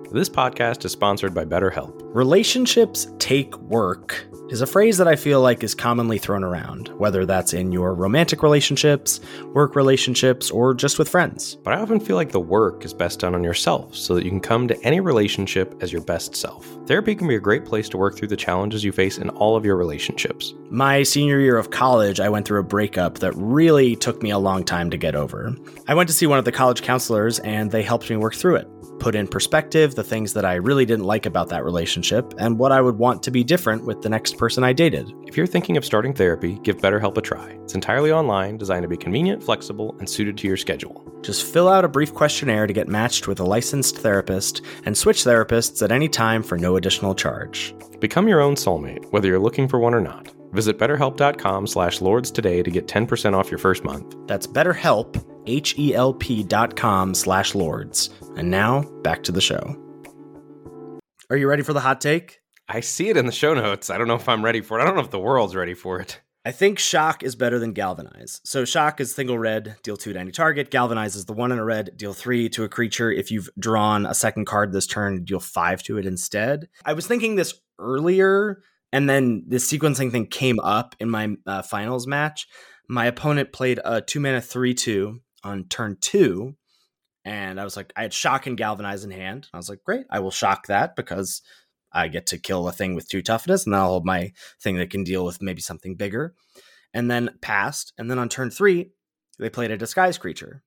This 0.09 0.29
podcast 0.29 0.85
is 0.85 0.93
sponsored 0.93 1.33
by 1.33 1.43
BetterHelp. 1.43 1.93
Relationships 2.15 3.07
take 3.19 3.57
work 3.57 4.25
is 4.49 4.61
a 4.61 4.65
phrase 4.65 4.97
that 4.97 5.07
I 5.07 5.17
feel 5.17 5.41
like 5.41 5.63
is 5.63 5.75
commonly 5.75 6.17
thrown 6.17 6.45
around, 6.45 6.87
whether 6.97 7.25
that's 7.25 7.53
in 7.53 7.73
your 7.73 7.93
romantic 7.93 8.41
relationships, 8.41 9.19
work 9.53 9.75
relationships, 9.75 10.49
or 10.49 10.73
just 10.73 10.97
with 10.97 11.09
friends. 11.09 11.55
But 11.55 11.73
I 11.73 11.81
often 11.81 11.99
feel 11.99 12.15
like 12.15 12.31
the 12.31 12.39
work 12.39 12.85
is 12.85 12.93
best 12.93 13.19
done 13.19 13.35
on 13.35 13.43
yourself 13.43 13.93
so 13.93 14.15
that 14.15 14.23
you 14.23 14.29
can 14.29 14.39
come 14.39 14.69
to 14.69 14.81
any 14.83 15.01
relationship 15.01 15.75
as 15.81 15.91
your 15.91 16.01
best 16.01 16.37
self. 16.37 16.65
Therapy 16.87 17.13
can 17.13 17.27
be 17.27 17.35
a 17.35 17.41
great 17.41 17.65
place 17.65 17.89
to 17.89 17.97
work 17.97 18.15
through 18.15 18.29
the 18.29 18.37
challenges 18.37 18.85
you 18.85 18.93
face 18.93 19.17
in 19.17 19.29
all 19.31 19.57
of 19.57 19.65
your 19.65 19.75
relationships. 19.75 20.53
My 20.69 21.03
senior 21.03 21.41
year 21.41 21.57
of 21.57 21.71
college, 21.71 22.21
I 22.21 22.29
went 22.29 22.47
through 22.47 22.61
a 22.61 22.63
breakup 22.63 23.19
that 23.19 23.33
really 23.35 23.97
took 23.97 24.23
me 24.23 24.29
a 24.31 24.39
long 24.39 24.63
time 24.63 24.89
to 24.91 24.97
get 24.97 25.15
over. 25.15 25.53
I 25.89 25.93
went 25.93 26.07
to 26.07 26.15
see 26.15 26.27
one 26.27 26.39
of 26.39 26.45
the 26.45 26.53
college 26.53 26.81
counselors 26.81 27.39
and 27.39 27.71
they 27.71 27.83
helped 27.83 28.09
me 28.09 28.15
work 28.15 28.35
through 28.35 28.55
it, 28.55 28.69
put 28.99 29.15
in 29.15 29.27
perspective 29.27 29.95
the 29.95 30.03
things 30.03 30.33
that 30.33 30.45
I 30.45 30.55
really 30.55 30.85
didn't 30.85 31.05
like 31.05 31.25
about 31.25 31.49
that 31.49 31.63
relationship 31.63 32.33
and 32.37 32.57
what 32.57 32.71
I 32.71 32.81
would 32.81 32.97
want 32.97 33.23
to 33.23 33.31
be 33.31 33.43
different 33.43 33.85
with 33.85 34.01
the 34.01 34.09
next 34.09 34.37
person 34.37 34.63
I 34.63 34.73
dated. 34.73 35.11
If 35.25 35.37
you're 35.37 35.47
thinking 35.47 35.77
of 35.77 35.85
starting 35.85 36.13
therapy, 36.13 36.59
give 36.63 36.77
BetterHelp 36.77 37.17
a 37.17 37.21
try. 37.21 37.57
It's 37.63 37.75
entirely 37.75 38.11
online, 38.11 38.57
designed 38.57 38.83
to 38.83 38.87
be 38.87 38.97
convenient, 38.97 39.43
flexible, 39.43 39.95
and 39.99 40.09
suited 40.09 40.37
to 40.37 40.47
your 40.47 40.57
schedule. 40.57 41.03
Just 41.21 41.45
fill 41.45 41.67
out 41.67 41.85
a 41.85 41.89
brief 41.89 42.13
questionnaire 42.13 42.67
to 42.67 42.73
get 42.73 42.87
matched 42.87 43.27
with 43.27 43.39
a 43.39 43.43
licensed 43.43 43.97
therapist 43.97 44.61
and 44.85 44.97
switch 44.97 45.23
therapists 45.23 45.81
at 45.83 45.91
any 45.91 46.07
time 46.07 46.43
for 46.43 46.57
no 46.57 46.75
additional 46.75 47.15
charge. 47.15 47.75
Become 47.99 48.27
your 48.27 48.41
own 48.41 48.55
soulmate, 48.55 49.11
whether 49.11 49.27
you're 49.27 49.39
looking 49.39 49.67
for 49.67 49.79
one 49.79 49.93
or 49.93 50.01
not. 50.01 50.31
Visit 50.51 50.79
betterhelp.com 50.79 51.67
slash 51.67 52.01
lords 52.01 52.31
today 52.31 52.63
to 52.63 52.71
get 52.71 52.87
10% 52.87 53.33
off 53.33 53.51
your 53.51 53.57
first 53.57 53.83
month. 53.83 54.15
That's 54.27 54.47
BetterHelp, 54.47 55.36
H-E-L-P 55.47 56.43
dot 56.43 56.75
com 56.75 57.13
slash 57.15 57.55
lords. 57.55 58.09
And 58.35 58.51
now, 58.51 58.83
back 59.01 59.23
to 59.23 59.31
the 59.31 59.41
show. 59.41 59.75
Are 61.29 61.37
you 61.37 61.49
ready 61.49 61.63
for 61.63 61.73
the 61.73 61.79
hot 61.79 61.99
take? 61.99 62.39
I 62.69 62.81
see 62.81 63.09
it 63.09 63.17
in 63.17 63.25
the 63.25 63.31
show 63.31 63.53
notes. 63.53 63.89
I 63.89 63.97
don't 63.97 64.07
know 64.07 64.15
if 64.15 64.29
I'm 64.29 64.45
ready 64.45 64.61
for 64.61 64.77
it. 64.77 64.83
I 64.83 64.85
don't 64.85 64.95
know 64.95 65.01
if 65.01 65.09
the 65.09 65.19
world's 65.19 65.55
ready 65.55 65.73
for 65.73 65.99
it. 65.99 66.21
I 66.45 66.51
think 66.51 66.79
Shock 66.79 67.23
is 67.23 67.35
better 67.35 67.59
than 67.59 67.73
Galvanize. 67.73 68.39
So 68.45 68.63
Shock 68.63 69.01
is 69.01 69.13
single 69.13 69.37
red, 69.37 69.75
deal 69.83 69.97
two 69.97 70.13
to 70.13 70.19
any 70.19 70.31
target. 70.31 70.71
Galvanize 70.71 71.17
is 71.17 71.25
the 71.25 71.33
one 71.33 71.51
in 71.51 71.59
a 71.59 71.65
red, 71.65 71.97
deal 71.97 72.13
three 72.13 72.47
to 72.49 72.63
a 72.63 72.69
creature. 72.69 73.11
If 73.11 73.31
you've 73.31 73.49
drawn 73.59 74.05
a 74.05 74.13
second 74.13 74.45
card 74.45 74.71
this 74.71 74.87
turn, 74.87 75.25
deal 75.25 75.41
five 75.41 75.83
to 75.83 75.97
it 75.97 76.05
instead. 76.05 76.69
I 76.85 76.93
was 76.93 77.05
thinking 77.05 77.35
this 77.35 77.59
earlier, 77.79 78.61
and 78.93 79.09
then 79.09 79.43
this 79.45 79.69
sequencing 79.69 80.09
thing 80.09 80.27
came 80.27 80.59
up 80.61 80.95
in 81.01 81.09
my 81.09 81.35
uh, 81.45 81.63
finals 81.63 82.07
match. 82.07 82.47
My 82.87 83.07
opponent 83.07 83.51
played 83.51 83.81
a 83.83 83.99
two 83.99 84.21
mana 84.21 84.39
three 84.39 84.73
two 84.73 85.19
on 85.47 85.65
turn 85.65 85.97
two, 85.99 86.55
and 87.25 87.59
I 87.59 87.63
was 87.63 87.75
like, 87.75 87.91
I 87.95 88.03
had 88.03 88.13
Shock 88.13 88.47
and 88.47 88.57
Galvanize 88.57 89.03
in 89.03 89.11
hand. 89.11 89.47
I 89.53 89.57
was 89.57 89.69
like, 89.69 89.83
great, 89.83 90.05
I 90.09 90.19
will 90.19 90.31
shock 90.31 90.67
that 90.67 90.95
because 90.95 91.41
I 91.91 92.07
get 92.07 92.27
to 92.27 92.37
kill 92.37 92.67
a 92.67 92.71
thing 92.71 92.95
with 92.95 93.09
two 93.09 93.21
toughness, 93.21 93.65
and 93.65 93.73
then 93.73 93.81
I'll 93.81 93.87
hold 93.87 94.05
my 94.05 94.31
thing 94.61 94.77
that 94.77 94.89
can 94.89 95.03
deal 95.03 95.25
with 95.25 95.41
maybe 95.41 95.61
something 95.61 95.95
bigger. 95.95 96.35
And 96.93 97.11
then 97.11 97.31
passed. 97.41 97.93
And 97.97 98.09
then 98.09 98.17
on 98.17 98.29
turn 98.29 98.49
three, 98.49 98.91
they 99.39 99.49
played 99.49 99.71
a 99.71 99.77
disguise 99.77 100.17
creature. 100.17 100.63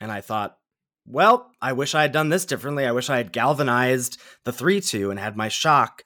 And 0.00 0.12
I 0.12 0.20
thought, 0.20 0.58
well, 1.06 1.50
I 1.60 1.72
wish 1.72 1.94
I 1.94 2.02
had 2.02 2.12
done 2.12 2.28
this 2.28 2.44
differently. 2.44 2.86
I 2.86 2.92
wish 2.92 3.10
I 3.10 3.16
had 3.16 3.32
galvanized 3.32 4.20
the 4.44 4.52
3 4.52 4.80
2 4.80 5.10
and 5.10 5.18
had 5.18 5.36
my 5.36 5.48
shock 5.48 6.04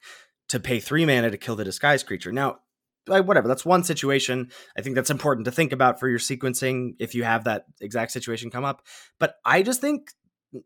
to 0.49 0.59
pay 0.59 0.79
three 0.79 1.05
mana 1.05 1.29
to 1.29 1.37
kill 1.37 1.55
the 1.55 1.63
disguise 1.63 2.03
creature. 2.03 2.31
Now, 2.31 2.59
whatever, 3.07 3.47
that's 3.47 3.65
one 3.65 3.83
situation. 3.83 4.49
I 4.77 4.81
think 4.81 4.95
that's 4.95 5.09
important 5.09 5.45
to 5.45 5.51
think 5.51 5.71
about 5.71 5.99
for 5.99 6.07
your 6.07 6.19
sequencing 6.19 6.95
if 6.99 7.15
you 7.15 7.23
have 7.23 7.45
that 7.45 7.65
exact 7.81 8.11
situation 8.11 8.49
come 8.49 8.65
up. 8.65 8.85
But 9.19 9.35
I 9.45 9.63
just 9.63 9.81
think, 9.81 10.11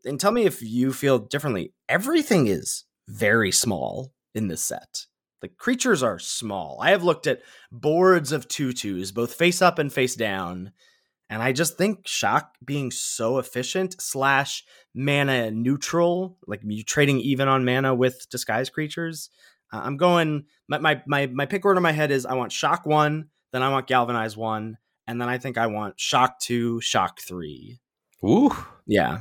and 0.04 0.18
tell 0.18 0.32
me 0.32 0.44
if 0.44 0.62
you 0.62 0.92
feel 0.92 1.18
differently, 1.18 1.72
everything 1.88 2.46
is 2.46 2.84
very 3.08 3.52
small 3.52 4.12
in 4.34 4.48
this 4.48 4.62
set. 4.62 5.06
The 5.40 5.48
creatures 5.48 6.02
are 6.02 6.18
small. 6.18 6.78
I 6.80 6.90
have 6.90 7.02
looked 7.02 7.26
at 7.26 7.42
boards 7.70 8.30
of 8.30 8.46
tutus, 8.46 9.10
both 9.10 9.34
face 9.34 9.60
up 9.60 9.78
and 9.78 9.92
face 9.92 10.14
down, 10.14 10.72
and 11.28 11.42
I 11.42 11.52
just 11.52 11.78
think 11.78 12.06
shock 12.06 12.54
being 12.64 12.90
so 12.90 13.38
efficient 13.38 14.00
slash 14.00 14.64
mana 14.94 15.50
neutral, 15.50 16.36
like 16.46 16.60
you 16.62 16.84
trading 16.84 17.20
even 17.20 17.48
on 17.48 17.64
mana 17.64 17.94
with 17.94 18.28
disguise 18.30 18.68
creatures. 18.68 19.30
Uh, 19.72 19.80
I'm 19.84 19.96
going. 19.96 20.44
My, 20.68 20.78
my 20.78 21.02
my 21.06 21.26
my 21.26 21.46
pick 21.46 21.64
order 21.64 21.78
in 21.78 21.82
my 21.82 21.92
head 21.92 22.10
is 22.10 22.26
I 22.26 22.34
want 22.34 22.52
shock 22.52 22.86
one, 22.86 23.28
then 23.52 23.62
I 23.62 23.70
want 23.70 23.86
galvanize 23.86 24.36
one, 24.36 24.78
and 25.06 25.20
then 25.20 25.28
I 25.28 25.38
think 25.38 25.58
I 25.58 25.66
want 25.68 25.98
shock 25.98 26.38
two, 26.40 26.80
shock 26.80 27.20
three. 27.20 27.80
Ooh. 28.24 28.54
Yeah, 28.86 29.18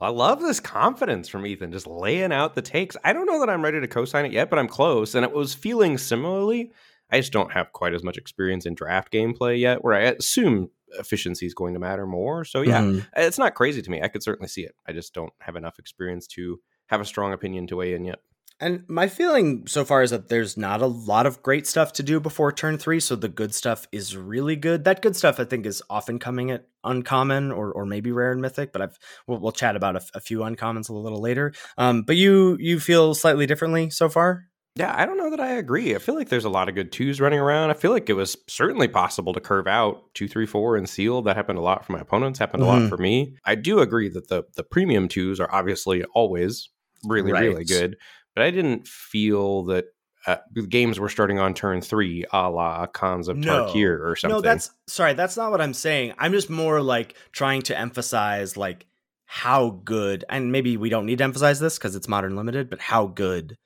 I 0.00 0.08
love 0.08 0.40
this 0.40 0.60
confidence 0.60 1.28
from 1.28 1.46
Ethan, 1.46 1.72
just 1.72 1.86
laying 1.86 2.32
out 2.32 2.54
the 2.54 2.62
takes. 2.62 2.96
I 3.04 3.12
don't 3.12 3.26
know 3.26 3.40
that 3.40 3.50
I'm 3.50 3.62
ready 3.62 3.80
to 3.80 3.88
co 3.88 4.04
sign 4.04 4.24
it 4.24 4.32
yet, 4.32 4.48
but 4.50 4.58
I'm 4.58 4.68
close. 4.68 5.14
And 5.14 5.24
it 5.24 5.32
was 5.32 5.54
feeling 5.54 5.98
similarly. 5.98 6.72
I 7.12 7.18
just 7.18 7.32
don't 7.32 7.52
have 7.52 7.72
quite 7.72 7.92
as 7.92 8.04
much 8.04 8.16
experience 8.16 8.66
in 8.66 8.74
draft 8.74 9.12
gameplay 9.12 9.58
yet, 9.58 9.82
where 9.82 9.94
I 9.94 10.00
assume 10.02 10.70
efficiency 10.98 11.44
is 11.44 11.54
going 11.54 11.74
to 11.74 11.80
matter 11.80 12.06
more. 12.06 12.44
So 12.44 12.62
yeah, 12.62 12.82
Mhm. 12.82 13.06
it's 13.16 13.38
not 13.38 13.54
crazy 13.54 13.82
to 13.82 13.90
me. 13.90 14.00
I 14.00 14.08
could 14.08 14.22
certainly 14.22 14.48
see 14.48 14.62
it. 14.62 14.74
I 14.86 14.92
just 14.92 15.12
don't 15.12 15.32
have 15.40 15.56
enough 15.56 15.78
experience 15.78 16.26
to 16.28 16.60
have 16.86 17.00
a 17.00 17.04
strong 17.04 17.32
opinion 17.32 17.66
to 17.68 17.76
weigh 17.76 17.94
in 17.94 18.04
yet. 18.04 18.20
And 18.60 18.84
my 18.88 19.08
feeling 19.08 19.66
so 19.66 19.84
far 19.86 20.02
is 20.02 20.10
that 20.10 20.28
there's 20.28 20.56
not 20.56 20.82
a 20.82 20.86
lot 20.86 21.24
of 21.24 21.42
great 21.42 21.66
stuff 21.66 21.94
to 21.94 22.02
do 22.02 22.20
before 22.20 22.52
turn 22.52 22.76
three, 22.76 23.00
so 23.00 23.16
the 23.16 23.28
good 23.28 23.54
stuff 23.54 23.88
is 23.90 24.16
really 24.16 24.54
good. 24.54 24.84
That 24.84 25.00
good 25.00 25.16
stuff, 25.16 25.40
I 25.40 25.44
think, 25.44 25.64
is 25.64 25.82
often 25.88 26.18
coming 26.18 26.50
at 26.50 26.66
uncommon 26.84 27.52
or, 27.52 27.72
or 27.72 27.86
maybe 27.86 28.12
rare 28.12 28.32
and 28.32 28.42
mythic. 28.42 28.72
But 28.72 28.82
I've 28.82 28.98
we'll, 29.26 29.38
we'll 29.38 29.52
chat 29.52 29.76
about 29.76 29.96
a, 30.14 30.20
few 30.20 30.40
uncommons 30.40 30.90
a 30.90 30.92
little 30.92 31.20
later. 31.20 31.54
Um, 31.78 32.02
but 32.02 32.16
you 32.16 32.58
you 32.60 32.78
feel 32.80 33.14
slightly 33.14 33.46
differently 33.46 33.88
so 33.88 34.10
far. 34.10 34.44
Yeah, 34.76 34.94
I 34.96 35.04
don't 35.04 35.18
know 35.18 35.30
that 35.30 35.40
I 35.40 35.54
agree. 35.54 35.94
I 35.94 35.98
feel 35.98 36.14
like 36.14 36.28
there's 36.28 36.44
a 36.44 36.50
lot 36.50 36.68
of 36.68 36.74
good 36.74 36.92
twos 36.92 37.20
running 37.20 37.40
around. 37.40 37.70
I 37.70 37.74
feel 37.74 37.90
like 37.90 38.08
it 38.08 38.14
was 38.14 38.36
certainly 38.46 38.86
possible 38.88 39.32
to 39.32 39.40
curve 39.40 39.66
out 39.66 40.02
two, 40.14 40.28
three, 40.28 40.46
four, 40.46 40.76
and 40.76 40.88
seal. 40.88 41.22
That 41.22 41.36
happened 41.36 41.58
a 41.58 41.62
lot 41.62 41.84
for 41.84 41.92
my 41.92 42.00
opponents. 42.00 42.38
Happened 42.38 42.62
a 42.62 42.66
lot 42.66 42.82
Mhm. 42.82 42.88
for 42.88 42.96
me. 42.98 43.36
I 43.44 43.56
do 43.56 43.80
agree 43.80 44.08
that 44.10 44.28
the 44.28 44.44
the 44.54 44.62
premium 44.62 45.08
twos 45.08 45.40
are 45.40 45.52
obviously 45.52 46.04
always 46.14 46.68
really, 47.04 47.32
really 47.32 47.64
good. 47.64 47.96
But 48.34 48.44
I 48.44 48.50
didn't 48.50 48.86
feel 48.86 49.64
that 49.64 49.86
uh, 50.26 50.36
games 50.68 51.00
were 51.00 51.08
starting 51.08 51.38
on 51.38 51.54
turn 51.54 51.80
three, 51.80 52.24
a 52.32 52.50
la 52.50 52.86
Khans 52.86 53.28
of 53.28 53.36
No. 53.36 53.66
Tarkir 53.66 54.00
or 54.00 54.16
something. 54.16 54.36
No, 54.36 54.40
that's 54.40 54.70
sorry, 54.86 55.14
that's 55.14 55.36
not 55.36 55.50
what 55.50 55.60
I'm 55.60 55.74
saying. 55.74 56.14
I'm 56.18 56.32
just 56.32 56.50
more 56.50 56.82
like 56.82 57.14
trying 57.32 57.62
to 57.62 57.78
emphasize 57.78 58.56
like 58.56 58.86
how 59.24 59.80
good, 59.84 60.24
and 60.28 60.52
maybe 60.52 60.76
we 60.76 60.90
don't 60.90 61.06
need 61.06 61.18
to 61.18 61.24
emphasize 61.24 61.60
this 61.60 61.78
because 61.78 61.96
it's 61.96 62.08
modern 62.08 62.36
limited, 62.36 62.68
but 62.68 62.80
how 62.80 63.06
good 63.06 63.56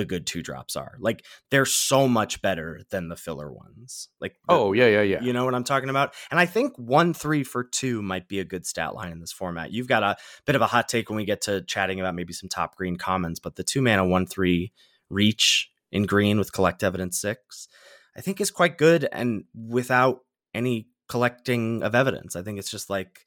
the 0.00 0.06
good 0.06 0.26
two 0.26 0.42
drops 0.42 0.76
are. 0.76 0.96
Like 0.98 1.26
they're 1.50 1.66
so 1.66 2.08
much 2.08 2.40
better 2.40 2.80
than 2.88 3.08
the 3.08 3.16
filler 3.16 3.52
ones. 3.52 4.08
Like 4.18 4.32
the- 4.48 4.54
oh 4.54 4.72
yeah, 4.72 4.86
yeah, 4.86 5.02
yeah. 5.02 5.22
You 5.22 5.34
know 5.34 5.44
what 5.44 5.54
I'm 5.54 5.62
talking 5.62 5.90
about? 5.90 6.14
And 6.30 6.40
I 6.40 6.46
think 6.46 6.72
one 6.78 7.12
three 7.12 7.44
for 7.44 7.62
two 7.62 8.00
might 8.00 8.26
be 8.26 8.40
a 8.40 8.44
good 8.44 8.64
stat 8.64 8.94
line 8.94 9.12
in 9.12 9.20
this 9.20 9.30
format. 9.30 9.72
You've 9.72 9.88
got 9.88 10.02
a 10.02 10.16
bit 10.46 10.56
of 10.56 10.62
a 10.62 10.66
hot 10.66 10.88
take 10.88 11.10
when 11.10 11.18
we 11.18 11.26
get 11.26 11.42
to 11.42 11.60
chatting 11.60 12.00
about 12.00 12.14
maybe 12.14 12.32
some 12.32 12.48
top 12.48 12.76
green 12.76 12.96
commons, 12.96 13.40
but 13.40 13.56
the 13.56 13.62
two 13.62 13.82
mana 13.82 14.06
one 14.06 14.24
three 14.24 14.72
reach 15.10 15.70
in 15.92 16.04
green 16.04 16.38
with 16.38 16.50
collect 16.54 16.82
evidence 16.82 17.20
six, 17.20 17.68
I 18.16 18.22
think 18.22 18.40
is 18.40 18.50
quite 18.50 18.78
good 18.78 19.06
and 19.12 19.44
without 19.54 20.20
any 20.54 20.88
collecting 21.08 21.82
of 21.82 21.94
evidence. 21.94 22.36
I 22.36 22.42
think 22.42 22.58
it's 22.58 22.70
just 22.70 22.88
like 22.88 23.26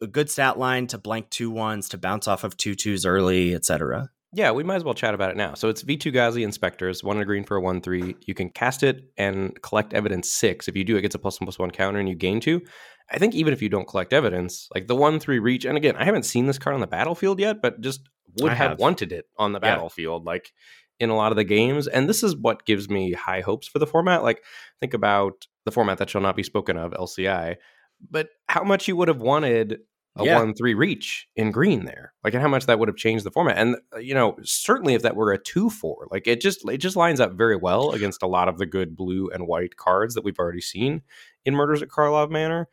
a 0.00 0.06
good 0.06 0.30
stat 0.30 0.60
line 0.60 0.86
to 0.86 0.98
blank 0.98 1.30
two 1.30 1.50
ones 1.50 1.88
to 1.88 1.98
bounce 1.98 2.28
off 2.28 2.44
of 2.44 2.56
two 2.56 2.76
twos 2.76 3.04
early, 3.04 3.52
etc. 3.52 4.10
Yeah, 4.34 4.50
we 4.50 4.64
might 4.64 4.76
as 4.76 4.84
well 4.84 4.94
chat 4.94 5.14
about 5.14 5.30
it 5.30 5.36
now. 5.36 5.54
So 5.54 5.68
it's 5.68 5.82
Vitu-Ghazi 5.82 6.42
Inspectors, 6.42 7.04
one 7.04 7.18
a 7.18 7.24
green 7.24 7.44
for 7.44 7.56
a 7.56 7.60
1 7.60 7.80
3. 7.80 8.16
You 8.26 8.34
can 8.34 8.50
cast 8.50 8.82
it 8.82 9.10
and 9.16 9.60
collect 9.62 9.94
evidence 9.94 10.30
six. 10.30 10.66
If 10.66 10.76
you 10.76 10.82
do, 10.84 10.96
it 10.96 11.02
gets 11.02 11.14
a 11.14 11.18
plus 11.18 11.40
one 11.40 11.46
plus 11.46 11.58
one 11.58 11.70
counter 11.70 12.00
and 12.00 12.08
you 12.08 12.14
gain 12.16 12.40
two. 12.40 12.60
I 13.10 13.18
think 13.18 13.34
even 13.34 13.52
if 13.52 13.62
you 13.62 13.68
don't 13.68 13.86
collect 13.86 14.12
evidence, 14.12 14.68
like 14.74 14.88
the 14.88 14.96
1 14.96 15.20
3 15.20 15.38
reach, 15.38 15.64
and 15.64 15.76
again, 15.76 15.94
I 15.96 16.04
haven't 16.04 16.24
seen 16.24 16.46
this 16.46 16.58
card 16.58 16.74
on 16.74 16.80
the 16.80 16.86
battlefield 16.86 17.38
yet, 17.38 17.62
but 17.62 17.80
just 17.80 18.00
would 18.40 18.52
have. 18.52 18.70
have. 18.70 18.78
wanted 18.80 19.12
it 19.12 19.26
on 19.38 19.52
the 19.52 19.60
Yeah. 19.62 19.74
battlefield, 19.76 20.24
like 20.24 20.52
in 20.98 21.10
a 21.10 21.16
lot 21.16 21.30
of 21.32 21.36
the 21.36 21.44
games. 21.44 21.86
And 21.86 22.08
this 22.08 22.22
is 22.22 22.34
what 22.36 22.64
gives 22.66 22.88
me 22.88 23.12
high 23.12 23.40
hopes 23.40 23.68
for 23.68 23.78
the 23.78 23.86
format. 23.86 24.22
Like, 24.22 24.42
think 24.80 24.94
about 24.94 25.46
the 25.64 25.70
format 25.72 25.98
that 25.98 26.10
shall 26.10 26.20
not 26.20 26.34
be 26.36 26.42
spoken 26.42 26.76
of, 26.76 26.92
LCI, 26.92 27.56
but 28.10 28.28
how 28.48 28.64
much 28.64 28.88
you 28.88 28.96
would 28.96 29.08
have 29.08 29.20
wanted 29.20 29.80
a 30.16 30.24
Yeah. 30.24 30.38
one 30.38 30.54
three 30.54 30.74
reach 30.74 31.26
in 31.36 31.50
green 31.50 31.84
there. 31.84 32.12
Like 32.22 32.34
and 32.34 32.42
how 32.42 32.48
much 32.48 32.66
that 32.66 32.78
would 32.78 32.88
have 32.88 32.96
changed 32.96 33.24
the 33.24 33.30
format. 33.30 33.58
And 33.58 33.76
uh, 33.94 33.98
you 33.98 34.14
know 34.14 34.36
certainly 34.42 34.94
if 34.94 35.02
that 35.02 35.16
were 35.16 35.32
a 35.32 35.38
two 35.38 35.70
four 35.70 36.06
like 36.10 36.26
it 36.26 36.40
just 36.40 36.68
it 36.68 36.78
just 36.78 36.96
lines 36.96 37.20
up 37.20 37.32
very 37.32 37.56
well 37.56 37.92
against 37.92 38.22
a 38.22 38.28
lot 38.28 38.48
of 38.48 38.58
the 38.58 38.66
good 38.66 38.96
blue 38.96 39.28
and 39.30 39.46
white 39.46 39.76
cards 39.76 40.14
that 40.14 40.24
we've 40.24 40.38
already 40.38 40.60
seen 40.60 41.02
in 41.44 41.54
murders 41.54 41.82
at 41.82 41.88
karlov 41.88 42.30
manor. 42.30 42.68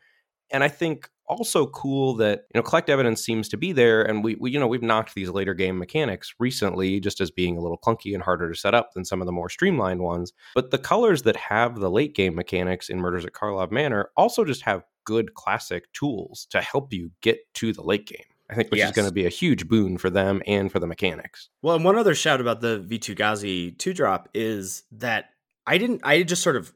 And 0.50 0.62
i 0.62 0.68
think 0.68 1.08
also 1.26 1.66
cool 1.68 2.14
that 2.14 2.42
you 2.54 2.58
know 2.58 2.62
collect 2.62 2.90
evidence 2.90 3.24
seems 3.24 3.48
to 3.48 3.56
be 3.56 3.72
there. 3.72 4.02
And 4.02 4.22
we, 4.22 4.34
we 4.36 4.50
you 4.50 4.60
know 4.60 4.66
we've 4.66 4.82
knocked 4.82 5.14
these 5.14 5.30
later 5.30 5.54
game 5.54 5.78
mechanics 5.78 6.34
recently 6.38 7.00
just 7.00 7.20
as 7.20 7.30
being 7.30 7.56
a 7.56 7.60
little 7.60 7.78
clunky 7.78 8.12
and 8.12 8.22
harder 8.22 8.50
to 8.50 8.58
set 8.58 8.74
up 8.74 8.92
than 8.92 9.04
some 9.04 9.20
of 9.22 9.26
the 9.26 9.32
more 9.32 9.48
streamlined 9.48 10.02
ones. 10.02 10.32
But 10.54 10.70
the 10.70 10.78
colors 10.78 11.22
that 11.22 11.36
have 11.36 11.78
the 11.80 11.90
late 11.90 12.14
game 12.14 12.34
mechanics 12.34 12.88
in 12.90 12.98
murders 13.00 13.24
at 13.24 13.32
karlov 13.32 13.70
manor 13.70 14.10
also 14.16 14.44
just 14.44 14.62
have 14.62 14.82
good 15.04 15.34
classic 15.34 15.92
tools 15.92 16.46
to 16.50 16.60
help 16.60 16.92
you 16.92 17.10
get 17.20 17.38
to 17.54 17.72
the 17.72 17.82
late 17.82 18.06
game 18.06 18.24
i 18.50 18.54
think 18.54 18.70
which 18.70 18.78
Yes. 18.78 18.90
is 18.90 18.94
going 18.96 19.08
to 19.08 19.14
be 19.14 19.26
a 19.26 19.30
huge 19.30 19.68
boon 19.68 19.98
for 19.98 20.10
them 20.10 20.42
and 20.46 20.70
for 20.70 20.78
the 20.80 20.86
mechanics 20.86 21.48
Well, 21.62 21.76
and 21.76 21.84
one 21.84 21.96
other 21.96 22.14
shout 22.14 22.40
about 22.40 22.60
the 22.60 22.78
Vitu-Ghazi 22.80 23.72
two 23.72 23.94
drop 23.94 24.28
is 24.34 24.84
that 24.92 25.30
I 25.66 25.78
didn't, 25.78 26.00
I 26.02 26.24
just 26.24 26.42
sort 26.42 26.56
of 26.56 26.72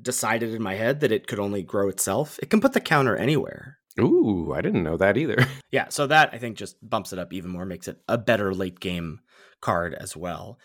decided 0.00 0.54
in 0.54 0.62
my 0.62 0.74
head 0.74 1.00
that 1.00 1.12
it 1.12 1.26
could 1.26 1.38
only 1.38 1.62
grow 1.62 1.88
itself. 1.90 2.38
It 2.42 2.48
can 2.48 2.60
put 2.62 2.72
the 2.72 2.80
counter 2.80 3.14
anywhere. 3.14 3.76
ooh 4.00 4.52
i 4.54 4.60
didn't 4.62 4.82
know 4.82 4.96
that 4.96 5.16
either 5.18 5.36
Yeah, 5.70 5.88
so 5.88 6.06
that 6.06 6.30
I 6.32 6.38
think 6.38 6.56
just 6.56 6.76
bumps 6.82 7.12
it 7.12 7.18
up 7.18 7.32
even 7.32 7.50
more, 7.50 7.64
makes 7.66 7.86
it 7.86 7.98
a 8.08 8.16
better 8.18 8.52
late 8.54 8.80
game 8.80 9.20
card 9.60 9.94
as 9.94 10.16
well. 10.16 10.58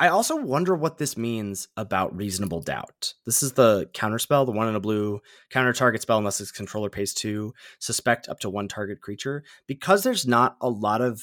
I 0.00 0.08
also 0.08 0.34
wonder 0.34 0.74
what 0.74 0.96
this 0.96 1.18
means 1.18 1.68
about 1.76 2.16
reasonable 2.16 2.62
doubt. 2.62 3.12
This 3.26 3.42
is 3.42 3.52
the 3.52 3.86
counter 3.92 4.18
spell, 4.18 4.46
the 4.46 4.50
one 4.50 4.66
in 4.66 4.74
a 4.74 4.80
blue 4.80 5.20
counter 5.50 5.74
target 5.74 6.00
spell 6.00 6.16
unless 6.16 6.40
its 6.40 6.50
controller 6.50 6.88
pays 6.88 7.12
two, 7.12 7.52
suspect 7.80 8.26
up 8.26 8.40
to 8.40 8.48
one 8.48 8.66
target 8.66 9.02
creature. 9.02 9.44
Because 9.66 10.02
there's 10.02 10.26
not 10.26 10.56
a 10.62 10.70
lot 10.70 11.02
of 11.02 11.20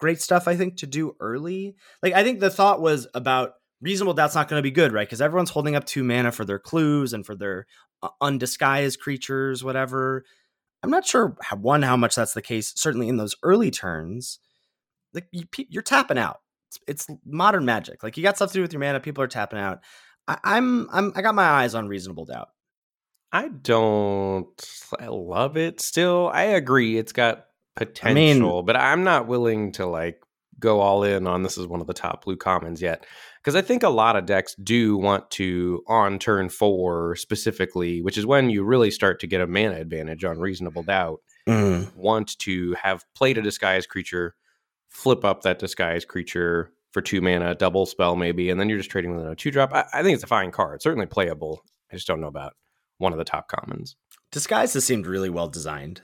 great 0.00 0.20
stuff, 0.20 0.48
I 0.48 0.56
think, 0.56 0.78
to 0.78 0.88
do 0.88 1.14
early. 1.20 1.76
Like, 2.02 2.14
I 2.14 2.24
think 2.24 2.40
the 2.40 2.50
thought 2.50 2.80
was 2.82 3.06
about 3.14 3.52
reasonable 3.80 4.14
doubt's 4.14 4.34
not 4.34 4.48
going 4.48 4.58
to 4.58 4.68
be 4.68 4.72
good, 4.72 4.92
right? 4.92 5.06
Because 5.06 5.22
everyone's 5.22 5.50
holding 5.50 5.76
up 5.76 5.84
two 5.84 6.02
mana 6.02 6.32
for 6.32 6.44
their 6.44 6.58
clues 6.58 7.12
and 7.12 7.24
for 7.24 7.36
their 7.36 7.66
uh, 8.02 8.08
undisguised 8.20 8.98
creatures, 8.98 9.62
whatever. 9.62 10.24
I'm 10.82 10.90
not 10.90 11.06
sure 11.06 11.36
how, 11.42 11.56
one 11.56 11.82
how 11.82 11.96
much 11.96 12.16
that's 12.16 12.34
the 12.34 12.42
case. 12.42 12.72
Certainly 12.74 13.06
in 13.08 13.18
those 13.18 13.36
early 13.44 13.70
turns, 13.70 14.40
like 15.14 15.28
you, 15.30 15.44
you're 15.68 15.82
tapping 15.82 16.18
out. 16.18 16.40
It's, 16.68 16.78
it's 16.86 17.18
modern 17.24 17.64
magic. 17.64 18.02
Like 18.02 18.16
you 18.16 18.22
got 18.22 18.36
stuff 18.36 18.50
to 18.50 18.54
do 18.54 18.62
with 18.62 18.72
your 18.72 18.80
mana. 18.80 19.00
People 19.00 19.22
are 19.22 19.28
tapping 19.28 19.58
out. 19.58 19.80
I, 20.28 20.38
I'm 20.44 20.88
I'm 20.92 21.12
I 21.14 21.22
got 21.22 21.34
my 21.34 21.44
eyes 21.44 21.74
on 21.74 21.88
reasonable 21.88 22.24
doubt. 22.24 22.48
I 23.32 23.48
don't 23.48 24.48
I 24.98 25.06
love 25.08 25.56
it 25.56 25.80
still. 25.80 26.30
I 26.32 26.44
agree 26.44 26.96
it's 26.96 27.12
got 27.12 27.46
potential, 27.76 28.62
but 28.62 28.76
I'm 28.76 29.04
not 29.04 29.26
willing 29.26 29.72
to 29.72 29.86
like 29.86 30.20
go 30.58 30.80
all 30.80 31.02
in 31.02 31.26
on 31.26 31.42
this 31.42 31.58
is 31.58 31.66
one 31.66 31.80
of 31.80 31.86
the 31.86 31.94
top 31.94 32.24
blue 32.24 32.36
commons 32.36 32.80
yet. 32.80 33.06
Because 33.42 33.54
I 33.54 33.62
think 33.62 33.82
a 33.82 33.88
lot 33.88 34.16
of 34.16 34.26
decks 34.26 34.54
do 34.56 34.96
want 34.96 35.30
to 35.32 35.82
on 35.86 36.18
turn 36.18 36.48
four 36.48 37.14
specifically, 37.16 38.02
which 38.02 38.18
is 38.18 38.26
when 38.26 38.50
you 38.50 38.64
really 38.64 38.90
start 38.90 39.20
to 39.20 39.26
get 39.26 39.40
a 39.40 39.46
mana 39.46 39.76
advantage 39.76 40.24
on 40.24 40.38
reasonable 40.38 40.82
doubt, 40.82 41.20
mm. 41.48 41.94
want 41.94 42.36
to 42.40 42.74
have 42.82 43.04
played 43.14 43.38
a 43.38 43.42
disguised 43.42 43.88
creature, 43.88 44.34
flip 44.88 45.24
up 45.24 45.42
that 45.42 45.58
disguised 45.58 46.08
creature 46.08 46.72
for 46.92 47.02
two 47.02 47.20
mana, 47.20 47.54
double 47.54 47.86
spell 47.86 48.16
maybe, 48.16 48.50
and 48.50 48.58
then 48.58 48.68
you're 48.68 48.78
just 48.78 48.90
trading 48.90 49.14
with 49.16 49.26
a 49.26 49.36
two 49.36 49.50
drop. 49.50 49.72
I, 49.72 49.84
I 49.92 50.02
think 50.02 50.14
it's 50.14 50.24
a 50.24 50.28
fine 50.28 50.50
card, 50.50 50.82
certainly 50.82 51.06
playable. 51.06 51.62
I 51.92 51.96
just 51.96 52.06
don't 52.06 52.20
know 52.20 52.26
about 52.26 52.54
one 52.98 53.12
of 53.12 53.18
the 53.18 53.24
top 53.24 53.48
commons. 53.48 53.96
Disguise 54.32 54.74
has 54.74 54.84
seemed 54.84 55.06
really 55.06 55.30
well 55.30 55.48
designed 55.48 56.00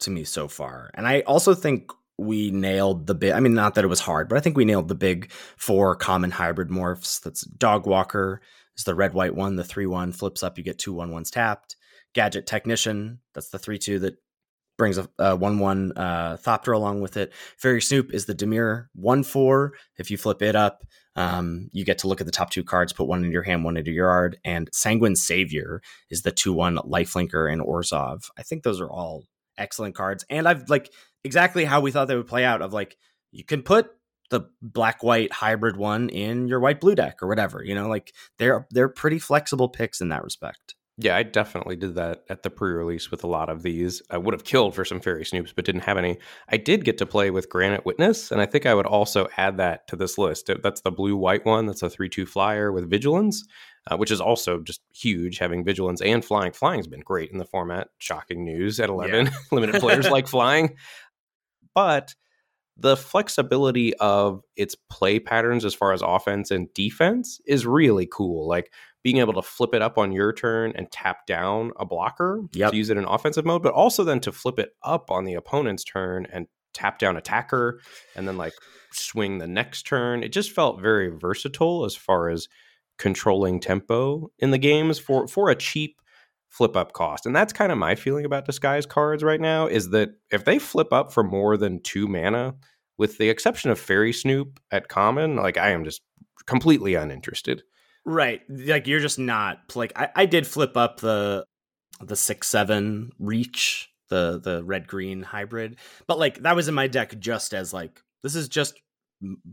to 0.00 0.10
me 0.10 0.24
so 0.24 0.48
far, 0.48 0.90
and 0.94 1.06
I 1.06 1.20
also 1.20 1.54
think 1.54 1.90
we 2.18 2.50
nailed 2.50 3.06
the 3.06 3.14
big. 3.14 3.32
I 3.32 3.40
mean, 3.40 3.54
not 3.54 3.74
that 3.74 3.84
it 3.84 3.88
was 3.88 4.00
hard, 4.00 4.28
but 4.28 4.36
I 4.36 4.40
think 4.40 4.56
we 4.56 4.64
nailed 4.64 4.88
the 4.88 4.94
big 4.94 5.30
four 5.56 5.94
common 5.94 6.30
hybrid 6.32 6.68
morphs. 6.68 7.20
That's 7.20 7.42
Dog 7.42 7.86
Walker 7.86 8.40
is 8.76 8.84
the 8.84 8.94
red 8.94 9.14
white 9.14 9.34
one. 9.34 9.56
The 9.56 9.64
three 9.64 9.86
one 9.86 10.12
flips 10.12 10.42
up, 10.42 10.58
you 10.58 10.64
get 10.64 10.78
two 10.78 10.92
one 10.92 11.10
ones 11.10 11.30
tapped. 11.30 11.76
Gadget 12.14 12.46
Technician, 12.46 13.20
that's 13.32 13.48
the 13.48 13.58
three 13.58 13.78
two 13.78 13.98
that 14.00 14.16
brings 14.76 14.98
a, 14.98 15.08
a 15.18 15.36
one 15.36 15.58
one 15.58 15.92
uh, 15.96 16.36
Thopter 16.36 16.74
along 16.74 17.00
with 17.00 17.16
it. 17.16 17.32
Faerie 17.56 17.80
Snoop 17.80 18.12
is 18.12 18.26
the 18.26 18.34
Dimir 18.34 18.86
one 18.94 19.22
four. 19.22 19.74
If 19.98 20.10
you 20.10 20.16
flip 20.16 20.42
it 20.42 20.56
up, 20.56 20.84
um, 21.16 21.68
you 21.72 21.84
get 21.84 21.98
to 21.98 22.08
look 22.08 22.20
at 22.20 22.26
the 22.26 22.32
top 22.32 22.50
two 22.50 22.64
cards, 22.64 22.92
put 22.92 23.06
one 23.06 23.24
in 23.24 23.32
your 23.32 23.42
hand, 23.42 23.64
one 23.64 23.76
into 23.76 23.90
your 23.90 24.08
yard. 24.08 24.38
And 24.44 24.68
Sanguine 24.72 25.16
Savior 25.16 25.82
is 26.10 26.22
the 26.22 26.32
two 26.32 26.52
one 26.52 26.76
Lifelinker 26.78 27.52
and 27.52 27.62
Orzhov. 27.62 28.30
I 28.38 28.42
think 28.42 28.62
those 28.62 28.80
are 28.80 28.90
all 28.90 29.24
excellent 29.58 29.94
cards, 29.94 30.24
and 30.30 30.48
I've 30.48 30.68
like 30.68 30.90
exactly 31.24 31.64
how 31.64 31.80
we 31.80 31.90
thought 31.90 32.08
they 32.08 32.16
would 32.16 32.26
play 32.26 32.44
out. 32.44 32.62
Of 32.62 32.72
like 32.72 32.96
you 33.30 33.44
can 33.44 33.62
put 33.62 33.90
the 34.30 34.48
black 34.62 35.02
white 35.02 35.30
hybrid 35.30 35.76
one 35.76 36.08
in 36.08 36.48
your 36.48 36.58
white 36.58 36.80
blue 36.80 36.94
deck 36.94 37.22
or 37.22 37.28
whatever. 37.28 37.62
You 37.62 37.74
know, 37.74 37.88
like 37.88 38.12
they're 38.38 38.66
they're 38.70 38.88
pretty 38.88 39.18
flexible 39.18 39.68
picks 39.68 40.00
in 40.00 40.08
that 40.08 40.24
respect. 40.24 40.74
Yeah, 40.98 41.16
I 41.16 41.22
definitely 41.22 41.76
did 41.76 41.94
that 41.94 42.24
at 42.28 42.42
the 42.42 42.50
pre-release 42.50 43.10
with 43.10 43.24
a 43.24 43.26
lot 43.26 43.48
of 43.48 43.62
these. 43.62 44.02
I 44.10 44.18
would 44.18 44.34
have 44.34 44.44
killed 44.44 44.74
for 44.74 44.84
some 44.84 45.00
faerie 45.00 45.24
snoops, 45.24 45.54
but 45.54 45.64
didn't 45.64 45.82
have 45.82 45.96
any. 45.96 46.18
I 46.50 46.58
did 46.58 46.84
get 46.84 46.98
to 46.98 47.06
play 47.06 47.30
with 47.30 47.48
Granite 47.48 47.86
Witness, 47.86 48.30
and 48.30 48.42
I 48.42 48.46
think 48.46 48.66
I 48.66 48.74
would 48.74 48.84
also 48.84 49.26
add 49.38 49.56
that 49.56 49.88
to 49.88 49.96
this 49.96 50.18
list. 50.18 50.50
That's 50.62 50.82
the 50.82 50.90
blue-white 50.90 51.46
one. 51.46 51.64
That's 51.64 51.82
a 51.82 51.88
three-two 51.88 52.26
flyer 52.26 52.70
with 52.72 52.90
Vigilance, 52.90 53.42
uh, 53.90 53.96
which 53.96 54.10
is 54.10 54.20
also 54.20 54.60
just 54.60 54.82
huge. 54.94 55.38
Having 55.38 55.64
Vigilance 55.64 56.02
and 56.02 56.22
Flying. 56.22 56.52
Flying's 56.52 56.86
been 56.86 57.00
great 57.00 57.30
in 57.30 57.38
the 57.38 57.46
format. 57.46 57.88
Shocking 57.96 58.44
news 58.44 58.78
at 58.78 58.90
eleven. 58.90 59.30
Limited 59.50 59.80
players 59.80 60.10
like 60.10 60.28
flying, 60.28 60.76
but 61.74 62.14
the 62.76 62.96
flexibility 62.96 63.94
of 63.94 64.42
its 64.56 64.74
play 64.90 65.18
patterns 65.18 65.64
as 65.64 65.74
far 65.74 65.92
as 65.92 66.02
offense 66.02 66.50
and 66.50 66.72
defense 66.74 67.40
is 67.46 67.66
really 67.66 68.06
cool. 68.10 68.46
Like 68.48 68.72
being 69.02 69.18
able 69.18 69.32
to 69.32 69.42
flip 69.42 69.74
it 69.74 69.82
up 69.82 69.98
on 69.98 70.12
your 70.12 70.32
turn 70.32 70.72
and 70.76 70.90
tap 70.90 71.26
down 71.26 71.72
a 71.78 71.84
blocker 71.84 72.40
Yep. 72.52 72.70
to 72.70 72.76
use 72.76 72.90
it 72.90 72.96
in 72.96 73.04
offensive 73.04 73.44
mode, 73.44 73.62
but 73.62 73.72
also 73.72 74.04
then 74.04 74.20
to 74.20 74.32
flip 74.32 74.58
it 74.58 74.70
up 74.82 75.10
on 75.10 75.24
the 75.24 75.34
opponent's 75.34 75.84
turn 75.84 76.26
and 76.32 76.46
tap 76.72 76.98
down 76.98 77.16
attacker 77.16 77.80
and 78.16 78.26
then 78.26 78.36
like 78.38 78.54
swing 78.92 79.38
the 79.38 79.46
next 79.48 79.82
turn. 79.86 80.22
It 80.22 80.32
just 80.32 80.52
felt 80.52 80.80
very 80.80 81.08
versatile 81.08 81.84
as 81.84 81.94
far 81.96 82.28
as 82.30 82.48
controlling 82.98 83.58
tempo 83.58 84.30
in 84.38 84.50
the 84.52 84.58
games 84.58 84.98
for 84.98 85.26
for 85.26 85.50
a 85.50 85.56
cheap 85.56 85.96
flip 86.48 86.76
up 86.76 86.92
cost. 86.92 87.24
And 87.26 87.34
that's 87.34 87.52
kind 87.52 87.72
of 87.72 87.78
my 87.78 87.94
feeling 87.94 88.24
about 88.26 88.44
disguise 88.44 88.84
cards 88.86 89.24
right 89.24 89.40
now 89.40 89.66
is 89.66 89.88
that 89.90 90.10
if 90.30 90.44
they 90.44 90.58
flip 90.58 90.92
up 90.92 91.12
for 91.12 91.22
more 91.24 91.56
than 91.56 91.80
2 91.82 92.06
mana 92.06 92.54
with 92.98 93.16
the 93.18 93.30
exception 93.30 93.70
of 93.70 93.80
Faerie 93.80 94.12
Snoop 94.12 94.60
at 94.70 94.88
common, 94.88 95.36
like 95.36 95.56
I 95.56 95.70
am 95.70 95.82
just 95.84 96.02
completely 96.46 96.94
uninterested. 96.94 97.62
Right. 98.04 98.42
Like 98.48 98.86
you're 98.86 99.00
just 99.00 99.18
not 99.18 99.76
like 99.76 99.92
I, 99.96 100.08
I 100.14 100.26
did 100.26 100.46
flip 100.46 100.76
up 100.76 101.00
the 101.00 101.46
the 102.00 102.16
six 102.16 102.48
seven 102.48 103.12
reach, 103.18 103.90
the 104.08 104.40
the 104.42 104.64
red 104.64 104.86
green 104.88 105.22
hybrid. 105.22 105.76
But 106.06 106.18
like 106.18 106.42
that 106.42 106.56
was 106.56 106.68
in 106.68 106.74
my 106.74 106.88
deck 106.88 107.18
just 107.18 107.54
as 107.54 107.72
like 107.72 108.02
this 108.22 108.34
is 108.34 108.48
just 108.48 108.80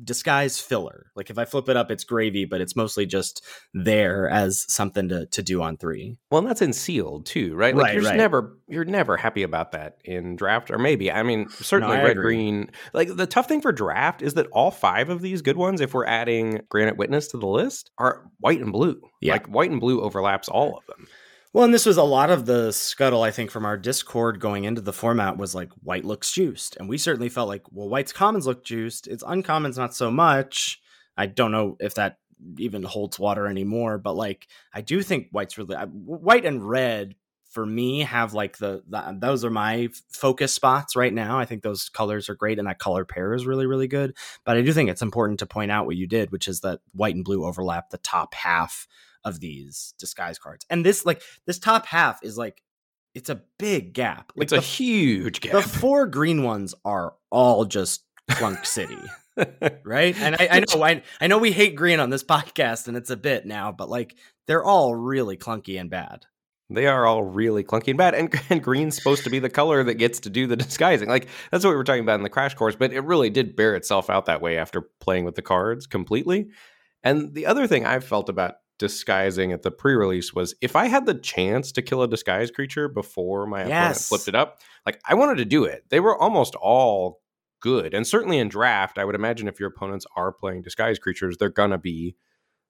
disguise 0.03 0.59
filler. 0.59 1.07
Like 1.15 1.29
if 1.29 1.37
I 1.37 1.45
flip 1.45 1.69
it 1.69 1.77
up, 1.77 1.91
it's 1.91 2.03
gravy, 2.03 2.45
but 2.45 2.61
it's 2.61 2.75
mostly 2.75 3.05
just 3.05 3.43
there 3.73 4.29
as 4.29 4.65
something 4.71 5.09
to 5.09 5.25
to 5.27 5.43
do 5.43 5.61
on 5.61 5.77
three. 5.77 6.17
Well, 6.31 6.39
and 6.39 6.47
that's 6.47 6.61
in 6.61 6.73
sealed 6.73 7.25
too, 7.25 7.55
right? 7.55 7.75
Like 7.75 7.83
Right, 7.85 7.93
you're 7.95 8.03
right. 8.03 8.15
never 8.17 8.57
you're 8.67 8.85
never 8.85 9.17
happy 9.17 9.43
about 9.43 9.71
that 9.73 9.97
in 10.03 10.35
draft, 10.35 10.71
or 10.71 10.77
maybe 10.77 11.11
I 11.11 11.23
mean 11.23 11.49
certainly 11.61 11.97
I 11.97 12.03
red 12.03 12.11
agree. 12.11 12.35
green. 12.35 12.71
Like 12.93 13.15
the 13.15 13.27
tough 13.27 13.47
thing 13.47 13.61
for 13.61 13.71
draft 13.71 14.21
is 14.21 14.35
that 14.35 14.47
all 14.51 14.71
five 14.71 15.09
of 15.09 15.21
these 15.21 15.41
good 15.41 15.57
ones, 15.57 15.81
if 15.81 15.93
we're 15.93 16.05
adding 16.05 16.61
Granite 16.69 16.97
Witness 16.97 17.27
to 17.29 17.37
the 17.37 17.47
list, 17.47 17.91
are 17.97 18.29
white 18.39 18.61
and 18.61 18.71
blue. 18.71 18.99
Yeah. 19.21 19.33
Like 19.33 19.47
white 19.47 19.71
and 19.71 19.79
blue 19.79 20.01
overlaps 20.01 20.47
all 20.49 20.77
of 20.77 20.85
them. 20.87 21.07
Well, 21.51 21.63
and 21.63 21.73
this 21.73 21.87
was 21.87 21.97
a 21.97 22.03
lot 22.03 22.29
of 22.29 22.45
the 22.45 22.71
scuttle, 22.71 23.23
I 23.23 23.31
think, 23.31 23.49
from 23.49 23.65
our 23.65 23.77
Discord 23.77 24.39
going 24.39 24.65
into 24.65 24.81
the 24.81 24.93
format 24.93 25.37
was 25.37 25.55
like 25.55 25.71
white 25.81 26.05
looks 26.05 26.31
juiced. 26.31 26.77
And 26.77 26.87
we 26.87 26.99
certainly 26.99 27.29
felt 27.29 27.49
like, 27.49 27.63
well, 27.71 27.89
white's 27.89 28.13
commons 28.13 28.45
look 28.45 28.63
juiced. 28.63 29.07
It's 29.07 29.23
uncommons 29.23 29.77
not 29.77 29.95
so 29.95 30.11
much. 30.11 30.79
I 31.17 31.25
don't 31.25 31.51
know 31.51 31.75
if 31.79 31.95
that 31.95 32.17
even 32.57 32.83
holds 32.83 33.17
water 33.17 33.47
anymore, 33.47 33.97
but 33.97 34.15
like 34.15 34.47
I 34.73 34.81
do 34.81 35.01
think 35.01 35.27
white's 35.31 35.57
really 35.57 35.75
I- 35.75 35.85
white 35.85 36.45
and 36.45 36.67
red 36.67 37.15
for 37.49 37.65
me 37.65 38.01
have 38.01 38.35
like 38.35 38.59
the, 38.59 38.83
the 38.87 39.17
those 39.19 39.43
are 39.43 39.49
my 39.49 39.89
focus 40.11 40.53
spots 40.53 40.95
right 40.95 41.13
now. 41.13 41.39
I 41.39 41.45
think 41.45 41.63
those 41.63 41.89
colors 41.89 42.29
are 42.29 42.35
great 42.35 42.59
and 42.59 42.67
that 42.67 42.77
color 42.77 43.05
pair 43.05 43.33
is 43.33 43.47
really 43.47 43.65
really 43.65 43.87
good. 43.87 44.15
But 44.45 44.55
I 44.55 44.61
do 44.61 44.71
think 44.71 44.89
it's 44.89 45.01
important 45.01 45.39
to 45.39 45.47
point 45.47 45.71
out 45.71 45.87
what 45.87 45.97
you 45.97 46.05
did, 46.07 46.31
which 46.31 46.47
is 46.47 46.59
that 46.61 46.79
white 46.93 47.15
and 47.15 47.25
blue 47.25 47.43
overlap 47.43 47.89
the 47.89 47.97
top 47.97 48.35
half 48.35 48.87
of 49.23 49.39
these 49.39 49.93
disguise 49.99 50.39
cards. 50.39 50.65
And 50.69 50.85
this 50.85 51.05
like 51.05 51.21
this 51.45 51.59
top 51.59 51.85
half 51.85 52.23
is 52.23 52.37
like 52.37 52.61
it's 53.15 53.29
a 53.29 53.41
big 53.57 53.93
gap. 53.93 54.31
Like 54.35 54.45
it's 54.45 54.53
a 54.53 54.57
the, 54.57 54.61
huge 54.61 55.41
gap. 55.41 55.53
the 55.53 55.61
four 55.61 56.07
green 56.07 56.43
ones 56.43 56.75
are 56.85 57.15
all 57.29 57.65
just 57.65 58.03
Clunk 58.29 58.65
City, 58.65 59.01
right? 59.83 60.19
And 60.19 60.35
I, 60.39 60.47
I 60.51 60.59
know 60.59 60.83
I, 60.83 61.03
I 61.19 61.27
know 61.27 61.37
we 61.37 61.51
hate 61.51 61.75
green 61.75 61.99
on 61.99 62.09
this 62.09 62.23
podcast, 62.25 62.87
and 62.87 62.95
it's 62.95 63.09
a 63.09 63.17
bit 63.17 63.45
now, 63.45 63.71
but 63.71 63.89
like 63.89 64.15
they're 64.47 64.63
all 64.63 64.95
really 64.95 65.37
clunky 65.37 65.79
and 65.79 65.89
bad. 65.89 66.25
They 66.71 66.85
are 66.85 67.05
all 67.07 67.23
really 67.23 67.63
clunky 67.63 67.89
and 67.89 67.97
bad. 67.97 68.13
And, 68.13 68.33
and 68.49 68.63
green's 68.63 68.95
supposed 68.95 69.23
to 69.23 69.29
be 69.29 69.39
the 69.39 69.49
color 69.49 69.83
that 69.83 69.95
gets 69.95 70.19
to 70.21 70.29
do 70.29 70.45
the 70.45 70.55
disguising. 70.55 71.09
Like, 71.09 71.27
that's 71.51 71.63
what 71.63 71.71
we 71.71 71.75
were 71.75 71.83
talking 71.83 72.03
about 72.03 72.19
in 72.19 72.23
the 72.23 72.29
crash 72.29 72.53
course, 72.53 72.75
but 72.75 72.93
it 72.93 73.01
really 73.01 73.31
did 73.31 73.55
bear 73.55 73.75
itself 73.75 74.09
out 74.09 74.27
that 74.27 74.41
way 74.41 74.57
after 74.57 74.81
playing 74.81 75.25
with 75.25 75.35
the 75.35 75.41
cards 75.41 75.87
completely. 75.87 76.49
And 77.03 77.33
the 77.33 77.47
other 77.47 77.65
thing 77.65 77.85
I 77.85 77.99
felt 77.99 78.29
about 78.29 78.55
disguising 78.79 79.51
at 79.51 79.61
the 79.61 79.69
pre 79.69 79.93
release 79.93 80.33
was 80.33 80.55
if 80.61 80.75
I 80.75 80.87
had 80.87 81.05
the 81.05 81.13
chance 81.13 81.71
to 81.73 81.81
kill 81.83 82.01
a 82.01 82.07
disguised 82.07 82.55
creature 82.55 82.87
before 82.87 83.45
my 83.45 83.61
opponent 83.61 83.75
flipped 83.97 84.27
it 84.27 84.35
up, 84.35 84.59
like, 84.85 84.99
I 85.07 85.13
wanted 85.13 85.37
to 85.37 85.45
do 85.45 85.65
it. 85.65 85.83
They 85.89 85.99
were 85.99 86.17
almost 86.17 86.55
all 86.55 87.21
good. 87.61 87.93
And 87.93 88.07
certainly 88.07 88.39
in 88.39 88.49
draft, 88.49 88.97
I 88.97 89.05
would 89.05 89.15
imagine 89.15 89.47
if 89.47 89.59
your 89.59 89.69
opponents 89.69 90.05
are 90.15 90.31
playing 90.31 90.63
disguised 90.63 91.01
creatures, 91.01 91.37
they're 91.37 91.49
going 91.49 91.71
to 91.71 91.77
be 91.77 92.15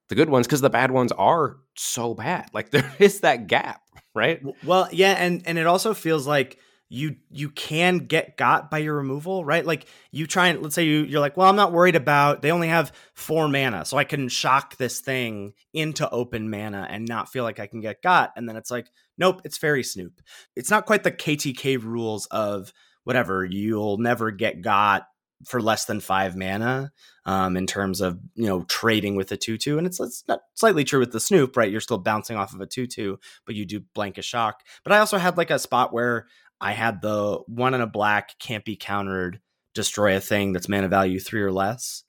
the 0.09 0.15
good 0.15 0.29
ones 0.29 0.47
because 0.47 0.61
the 0.61 0.69
bad 0.69 0.91
ones 0.91 1.11
are 1.13 1.57
so 1.75 2.13
bad. 2.13 2.49
Like, 2.53 2.69
there 2.71 2.91
is 2.99 3.21
that 3.21 3.47
gap, 3.47 3.81
right? 4.13 4.41
Well, 4.63 4.89
yeah, 4.91 5.13
and 5.13 5.43
and 5.45 5.57
it 5.57 5.67
also 5.67 5.93
feels 5.93 6.27
like 6.27 6.57
you 6.89 7.17
you 7.29 7.49
can 7.49 7.99
get 7.99 8.35
got 8.35 8.71
by 8.71 8.79
your 8.79 8.95
removal, 8.95 9.45
right? 9.45 9.65
Like 9.65 9.85
you 10.11 10.25
try 10.25 10.47
and 10.47 10.63
let's 10.63 10.73
say 10.73 10.83
you 10.83 11.03
you're 11.03 11.19
like, 11.19 11.37
well, 11.37 11.47
I'm 11.47 11.55
not 11.55 11.71
worried 11.71 11.95
about 11.95 12.41
they 12.41 12.51
only 12.51 12.67
have 12.67 12.91
four 13.13 13.47
mana, 13.47 13.85
so 13.85 13.97
I 13.97 14.03
can 14.03 14.27
shock 14.27 14.75
this 14.77 14.99
thing 14.99 15.53
into 15.71 16.09
open 16.09 16.49
mana 16.49 16.87
and 16.89 17.07
not 17.07 17.31
feel 17.31 17.43
like 17.43 17.59
I 17.59 17.67
can 17.67 17.79
get 17.79 18.01
got. 18.01 18.33
And 18.35 18.49
then 18.49 18.55
it's 18.55 18.71
like, 18.71 18.89
nope, 19.19 19.41
it's 19.45 19.57
Faerie 19.57 19.83
Snoop. 19.83 20.19
It's 20.55 20.71
not 20.71 20.87
quite 20.87 21.03
the 21.03 21.11
KTK 21.11 21.81
rules 21.81 22.25
of 22.27 22.73
whatever 23.03 23.45
you'll 23.45 23.97
never 23.97 24.31
get 24.31 24.61
got 24.61 25.07
for 25.45 25.61
less 25.61 25.85
than 25.85 25.99
five 25.99 26.35
mana 26.35 26.91
um, 27.25 27.55
in 27.55 27.67
terms 27.67 28.01
of 28.01 28.19
you 28.33 28.47
know 28.47 28.63
trading 28.63 29.15
with 29.15 29.31
a 29.31 29.37
two 29.37 29.59
two, 29.59 29.77
and 29.77 29.85
it's, 29.85 29.99
it's 29.99 30.23
not 30.27 30.41
slightly 30.55 30.83
true 30.83 30.99
with 30.99 31.11
the 31.11 31.19
Snoop, 31.19 31.55
right? 31.55 31.71
You're 31.71 31.81
still 31.81 31.99
bouncing 31.99 32.35
off 32.35 32.53
of 32.53 32.61
a 32.61 32.65
two 32.65 32.87
two, 32.87 33.19
but 33.45 33.53
you 33.53 33.65
do 33.65 33.81
blank 33.93 34.17
a 34.17 34.23
shock. 34.23 34.63
But 34.83 34.93
I 34.93 34.97
also 34.97 35.17
had 35.17 35.37
like 35.37 35.51
a 35.51 35.59
spot 35.59 35.93
where 35.93 36.25
I 36.61 36.73
had 36.73 37.01
the 37.01 37.39
one 37.47 37.73
in 37.73 37.81
a 37.81 37.87
black 37.87 38.37
can't 38.39 38.65
be 38.65 38.75
countered, 38.75 39.39
destroy 39.73 40.15
a 40.15 40.19
thing 40.19 40.53
that's 40.53 40.69
mana 40.69 40.87
value 40.87 41.19
three 41.19 41.41
or 41.41 41.51
less, 41.51 42.03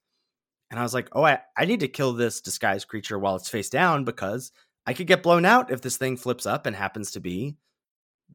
and 0.70 0.78
I 0.78 0.82
was 0.82 0.94
like, 0.94 1.08
oh, 1.12 1.24
I, 1.24 1.40
I 1.56 1.64
need 1.64 1.80
to 1.80 1.88
kill 1.88 2.12
this 2.12 2.40
disguised 2.40 2.88
creature 2.88 3.18
while 3.18 3.36
it's 3.36 3.48
face 3.48 3.68
down 3.68 4.04
because 4.04 4.52
I 4.86 4.94
could 4.94 5.06
get 5.06 5.22
blown 5.22 5.44
out 5.44 5.70
if 5.70 5.80
this 5.80 5.96
thing 5.96 6.16
flips 6.16 6.46
up 6.46 6.66
and 6.66 6.74
happens 6.74 7.12
to 7.12 7.20
be 7.20 7.56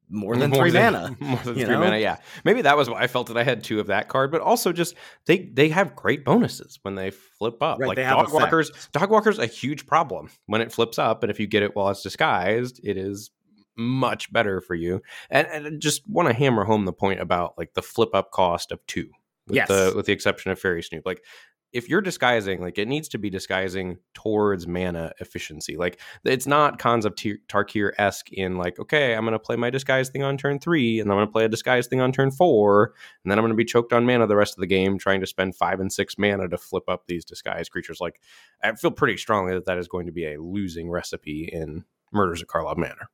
more 0.10 0.36
than 0.36 0.52
three 0.52 0.72
mana. 0.72 1.16
More 1.20 1.40
than 1.40 1.56
three 1.56 1.64
know? 1.64 1.80
mana, 1.80 1.98
yeah. 1.98 2.18
Maybe 2.44 2.62
that 2.64 2.78
was 2.78 2.90
why 2.90 3.02
I 3.02 3.08
felt 3.08 3.28
that 3.28 3.38
I 3.38 3.44
had 3.44 3.64
two 3.64 3.80
of 3.80 3.88
that 3.88 4.08
card, 4.08 4.32
but 4.32 4.42
also 4.42 4.72
just 4.72 4.96
they 5.26 5.50
they 5.54 5.70
have 5.70 5.96
great 5.96 6.24
bonuses 6.24 6.80
when 6.84 6.96
they 6.96 7.12
flip 7.12 7.62
up. 7.62 7.80
Right, 7.80 7.88
like 7.88 7.98
dog 7.98 8.32
walkers, 8.32 8.72
dog 8.92 9.10
walkers 9.10 9.40
a 9.40 9.46
huge 9.46 9.88
problem 9.88 10.30
when 10.46 10.62
it 10.62 10.72
flips 10.72 11.00
up, 11.00 11.24
and 11.24 11.32
if 11.32 11.40
you 11.40 11.48
get 11.48 11.64
it 11.64 11.76
while 11.76 11.90
it's 11.90 12.04
disguised, 12.04 12.80
it 12.84 12.98
is 12.98 13.32
much 13.78 14.32
better 14.32 14.62
for 14.62 14.76
you. 14.76 15.02
And, 15.30 15.48
and 15.48 15.68
I 15.68 15.70
just 15.72 16.08
want 16.08 16.28
to 16.28 16.34
hammer 16.34 16.64
home 16.64 16.86
the 16.86 16.94
point 16.94 17.20
about 17.20 17.58
like 17.58 17.74
the 17.74 17.82
flip 17.82 18.10
up 18.14 18.32
cost 18.32 18.72
of 18.72 18.86
two. 18.88 19.10
With 19.48 19.58
Yes. 19.58 19.68
the 19.68 19.94
with 19.96 20.08
the 20.08 20.14
exception 20.14 20.52
of 20.52 20.60
Faerie 20.60 20.82
Snoop. 20.82 21.06
Like 21.06 21.24
if 21.72 21.90
you're 21.90 22.02
disguising, 22.02 22.62
like 22.62 22.78
it 22.78 22.88
needs 22.88 23.10
to 23.10 23.18
be 23.18 23.30
disguising 23.30 23.98
towards 24.14 24.66
mana 24.66 25.12
efficiency. 25.20 25.76
Like 25.76 26.00
it's 26.24 26.48
not 26.48 26.80
Khans 26.80 27.06
of 27.06 27.16
Tyr- 27.16 27.40
Tarkir 27.50 27.92
esque 27.98 28.32
in 28.32 28.58
like, 28.58 28.80
okay, 28.80 29.14
I'm 29.14 29.24
going 29.26 29.34
to 29.34 29.40
play 29.40 29.58
my 29.58 29.70
disguise 29.70 30.10
thing 30.10 30.24
on 30.24 30.38
turn 30.38 30.58
three, 30.58 31.02
and 31.02 31.12
I'm 31.12 31.18
going 31.18 31.28
to 31.28 31.32
play 31.32 31.44
a 31.44 31.50
disguise 31.50 31.86
thing 31.88 32.00
on 32.00 32.14
turn 32.14 32.32
four, 32.32 32.94
and 33.24 33.30
then 33.30 33.38
I'm 33.38 33.44
going 33.44 33.52
to 33.52 33.58
be 33.58 33.66
choked 33.66 33.92
on 33.92 34.06
mana 34.06 34.26
the 34.26 34.38
rest 34.38 34.54
of 34.56 34.62
the 34.62 34.68
game 34.68 34.98
trying 34.98 35.20
to 35.20 35.28
spend 35.28 35.56
five 35.58 35.82
and 35.82 35.92
six 35.92 36.18
mana 36.18 36.48
to 36.48 36.58
flip 36.58 36.88
up 36.88 37.08
these 37.08 37.26
disguised 37.26 37.72
creatures. 37.72 38.00
Like 38.00 38.22
I 38.64 38.74
feel 38.76 38.92
pretty 38.92 39.18
strongly 39.18 39.54
that 39.54 39.66
that 39.66 39.78
is 39.78 39.90
going 39.90 40.06
to 40.06 40.14
be 40.14 40.26
a 40.34 40.42
losing 40.42 40.90
recipe 40.90 41.50
in 41.52 41.84
Murders 42.14 42.42
at 42.42 42.48
Karlov 42.48 42.78
Manor. 42.78 43.10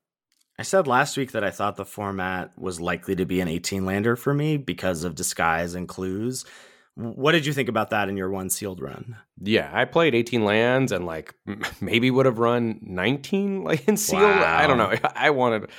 I 0.62 0.64
said 0.64 0.86
last 0.86 1.18
week 1.18 1.32
that 1.32 1.44
I 1.44 1.50
thought 1.50 1.76
the 1.76 1.86
format 1.86 2.52
was 2.56 2.80
likely 2.80 3.16
to 3.16 3.26
be 3.26 3.42
an 3.42 3.48
18 3.48 3.84
lander 3.84 4.16
for 4.16 4.32
me 4.32 4.58
because 4.58 5.04
of 5.04 5.16
disguise 5.16 5.74
and 5.74 5.88
clues. 5.88 6.46
What 6.94 7.32
did 7.32 7.48
you 7.48 7.54
think 7.54 7.68
about 7.68 7.90
that 7.90 8.10
in 8.10 8.16
your 8.16 8.30
one 8.30 8.52
sealed 8.52 8.80
run? 8.80 9.18
Yeah, 9.42 9.72
I 9.74 9.86
played 9.86 10.14
18 10.14 10.46
lands 10.46 10.92
and 10.92 11.08
like 11.08 11.34
maybe 11.82 12.12
would 12.12 12.28
have 12.28 12.38
run 12.38 12.80
19 12.84 13.64
like 13.64 13.88
in 13.88 13.98
sealed. 13.98 14.22
I 14.22 14.68
don't 14.68 14.78
know. 14.78 14.94
I 15.16 15.32
wanted 15.32 15.72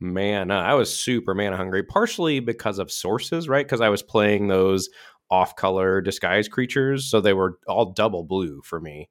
mana. 0.00 0.54
Uh, 0.54 0.62
I 0.62 0.72
was 0.72 0.98
super 0.98 1.34
mana 1.34 1.58
hungry, 1.58 1.82
partially 1.82 2.40
because 2.40 2.78
of 2.78 2.90
sources, 2.90 3.46
right? 3.46 3.66
Because 3.66 3.82
I 3.82 3.90
was 3.90 4.02
playing 4.02 4.48
those 4.48 4.88
off 5.30 5.54
color 5.54 6.00
disguise 6.00 6.48
creatures, 6.48 7.10
so 7.10 7.20
they 7.20 7.34
were 7.34 7.58
all 7.68 7.92
double 7.92 8.24
blue 8.24 8.62
for 8.64 8.80
me. 8.80 9.10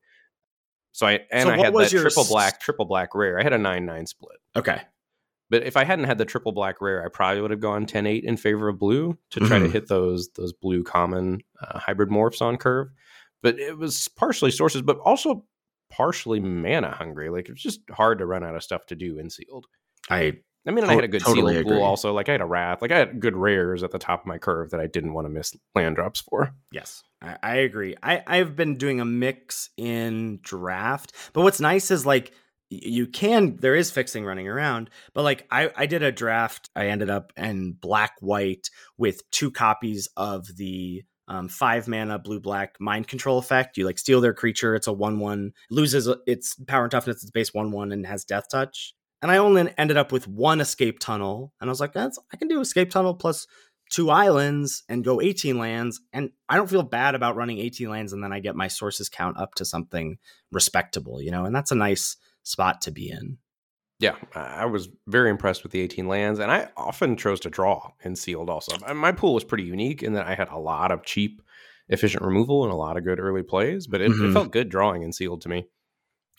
So 0.92 1.06
I 1.06 1.20
and 1.32 1.44
So 1.44 1.54
I 1.54 1.58
had 1.58 1.76
that 1.76 1.92
your 1.92 2.02
triple 2.02 2.26
black, 2.26 2.60
triple 2.60 2.86
black 2.86 3.14
rare. 3.14 3.40
I 3.40 3.44
had 3.44 3.54
a 3.54 3.60
nine 3.60 3.86
nine 3.86 4.08
split. 4.08 4.40
Okay. 4.56 4.82
But 5.50 5.64
if 5.64 5.76
I 5.78 5.84
hadn't 5.84 6.06
had 6.06 6.18
the 6.18 6.26
triple 6.26 6.52
black 6.52 6.80
rare, 6.82 7.04
I 7.04 7.10
probably 7.10 7.42
would 7.42 7.52
have 7.52 7.60
gone 7.60 7.86
10-8 7.86 8.24
in 8.24 8.38
favor 8.38 8.68
of 8.70 8.78
blue 8.80 9.18
to 9.32 9.40
try 9.40 9.60
to 9.60 9.66
Mhm. 9.68 9.72
hit 9.72 9.88
those 9.88 10.30
those 10.36 10.54
blue 10.54 10.84
common 10.84 11.42
uh, 11.62 11.80
hybrid 11.80 12.10
morphs 12.10 12.42
on 12.42 12.58
curve. 12.58 12.90
But 13.42 13.58
it 13.60 13.78
was 13.78 14.08
partially 14.10 14.52
sources, 14.52 14.82
but 14.82 14.98
also 15.00 15.46
partially 15.90 16.40
mana 16.40 16.92
hungry. 16.92 17.30
Like 17.30 17.50
it's 17.50 17.62
just 17.64 17.82
hard 17.90 18.20
to 18.20 18.26
run 18.26 18.44
out 18.44 18.56
of 18.56 18.64
stuff 18.64 18.86
to 18.88 18.96
do 18.96 19.18
in 19.18 19.30
sealed. 19.30 19.66
I 20.10 20.40
I 20.68 20.72
mean, 20.72 20.84
and 20.84 20.92
I 20.92 20.96
had 20.96 21.04
a 21.06 21.08
good 21.08 21.22
totally 21.24 21.54
sealed 21.54 21.66
agree. 21.66 21.78
pool 21.78 21.84
also. 21.86 22.14
Like 22.14 22.30
I 22.30 22.34
had 22.34 22.42
a 22.42 22.46
wrath. 22.46 22.82
Like 22.82 22.92
I 22.92 22.98
had 23.00 23.20
good 23.20 23.36
rares 23.36 23.82
at 23.82 23.92
the 23.92 23.98
top 23.98 24.22
of 24.22 24.28
my 24.28 24.38
curve 24.38 24.70
that 24.72 24.80
I 24.80 24.88
didn't 24.88 25.14
want 25.14 25.26
to 25.26 25.30
miss 25.30 25.56
land 25.74 25.96
drops 25.96 26.20
for. 26.20 26.54
yes, 26.72 27.02
I, 27.22 27.38
I 27.42 27.56
agree. 27.56 27.96
I, 28.04 28.22
I've 28.28 28.56
been 28.56 28.78
doing 28.78 29.00
a 29.00 29.06
mix 29.06 29.70
in 29.78 30.40
draft, 30.44 31.14
but 31.34 31.42
what's 31.42 31.60
nice 31.62 31.90
is 31.92 32.06
like 32.06 32.34
you 32.70 33.08
can 33.08 33.58
there 33.58 33.76
is 33.76 33.92
fixing 33.92 34.26
running 34.26 34.48
around, 34.48 34.90
but 35.14 35.24
like 35.24 35.48
I, 35.50 35.72
I 35.76 35.86
did 35.86 36.04
a 36.04 36.12
draft. 36.12 36.70
I 36.76 36.88
ended 36.88 37.10
up 37.10 37.34
in 37.36 37.74
black 37.74 38.14
white 38.20 38.70
with 38.98 39.30
two 39.32 39.52
copies 39.52 40.08
of 40.16 40.48
the 40.56 41.04
um, 41.28 41.48
five 41.48 41.88
mana 41.88 42.20
blue 42.20 42.40
black 42.40 42.76
mind 42.80 43.08
control 43.08 43.38
effect. 43.38 43.78
You 43.78 43.86
like 43.86 43.98
steal 43.98 44.22
their 44.22 44.34
creature. 44.34 44.76
It's 44.76 44.88
a 44.88 44.94
one 44.94 45.20
one 45.20 45.54
loses 45.70 46.10
its 46.28 46.56
power 46.68 46.84
and 46.84 46.92
toughness. 46.92 47.24
It's 47.24 47.32
base 47.32 47.54
one 47.54 47.72
one 47.72 47.92
and 47.92 48.06
has 48.06 48.26
death 48.26 48.46
touch. 48.50 48.94
And 49.22 49.32
I 49.32 49.38
only 49.38 49.72
ended 49.78 49.98
up 49.98 50.12
with 50.12 50.28
one 50.28 50.62
escape 50.62 51.00
tunnel, 51.00 51.54
and 51.60 51.70
I 51.70 51.72
was 51.72 51.82
like, 51.82 51.94
that's 51.94 52.20
I 52.32 52.38
can 52.38 52.48
do 52.48 52.62
escape 52.62 52.90
tunnel 52.90 53.14
plus 53.14 53.48
two 53.90 54.12
islands 54.12 54.84
and 54.88 55.04
go 55.04 55.20
18 55.20 55.58
lands 55.58 56.00
and 56.14 56.30
i 56.48 56.56
don't 56.56 56.70
feel 56.70 56.84
bad 56.84 57.16
about 57.16 57.36
running 57.36 57.58
18 57.58 57.90
lands 57.90 58.14
and 58.14 58.24
then 58.24 58.32
i 58.32 58.40
get 58.40 58.56
my 58.56 58.68
sources 58.68 59.10
count 59.10 59.36
up 59.38 59.56
to 59.56 59.66
something 59.66 60.20
respectable 60.52 61.20
you 61.20 61.32
know 61.32 61.44
and 61.46 61.56
that's 61.56 61.72
a 61.72 61.76
nice 61.76 62.16
spot 62.44 62.82
to 62.82 62.92
be 62.92 63.10
in 63.10 63.38
yeah 64.00 64.16
i 64.36 64.66
was 64.66 64.90
very 65.08 65.30
impressed 65.30 65.64
with 65.64 65.72
the 65.72 65.80
18 65.80 66.08
lands 66.08 66.40
and 66.40 66.52
i 66.52 66.68
often 66.78 67.18
chose 67.18 67.40
to 67.40 67.50
draw 67.50 67.92
in 68.04 68.16
sealed 68.16 68.50
also 68.50 68.78
my 68.94 69.12
pool 69.12 69.34
was 69.34 69.44
pretty 69.44 69.64
unique 69.64 70.04
in 70.04 70.14
that 70.14 70.26
i 70.26 70.36
had 70.36 70.50
a 70.50 70.58
lot 70.58 70.92
of 70.92 71.04
cheap 71.04 71.42
efficient 71.90 72.24
removal 72.24 72.64
and 72.64 72.72
a 72.72 72.76
lot 72.76 72.98
of 72.98 73.04
good 73.04 73.20
early 73.20 73.44
plays 73.44 73.88
but 73.88 74.02
it, 74.02 74.12
mm-hmm. 74.12 74.30
it 74.30 74.34
felt 74.34 74.52
good 74.52 74.70
drawing 74.70 75.04
in 75.04 75.12
sealed 75.12 75.42
to 75.42 75.50
me 75.50 75.66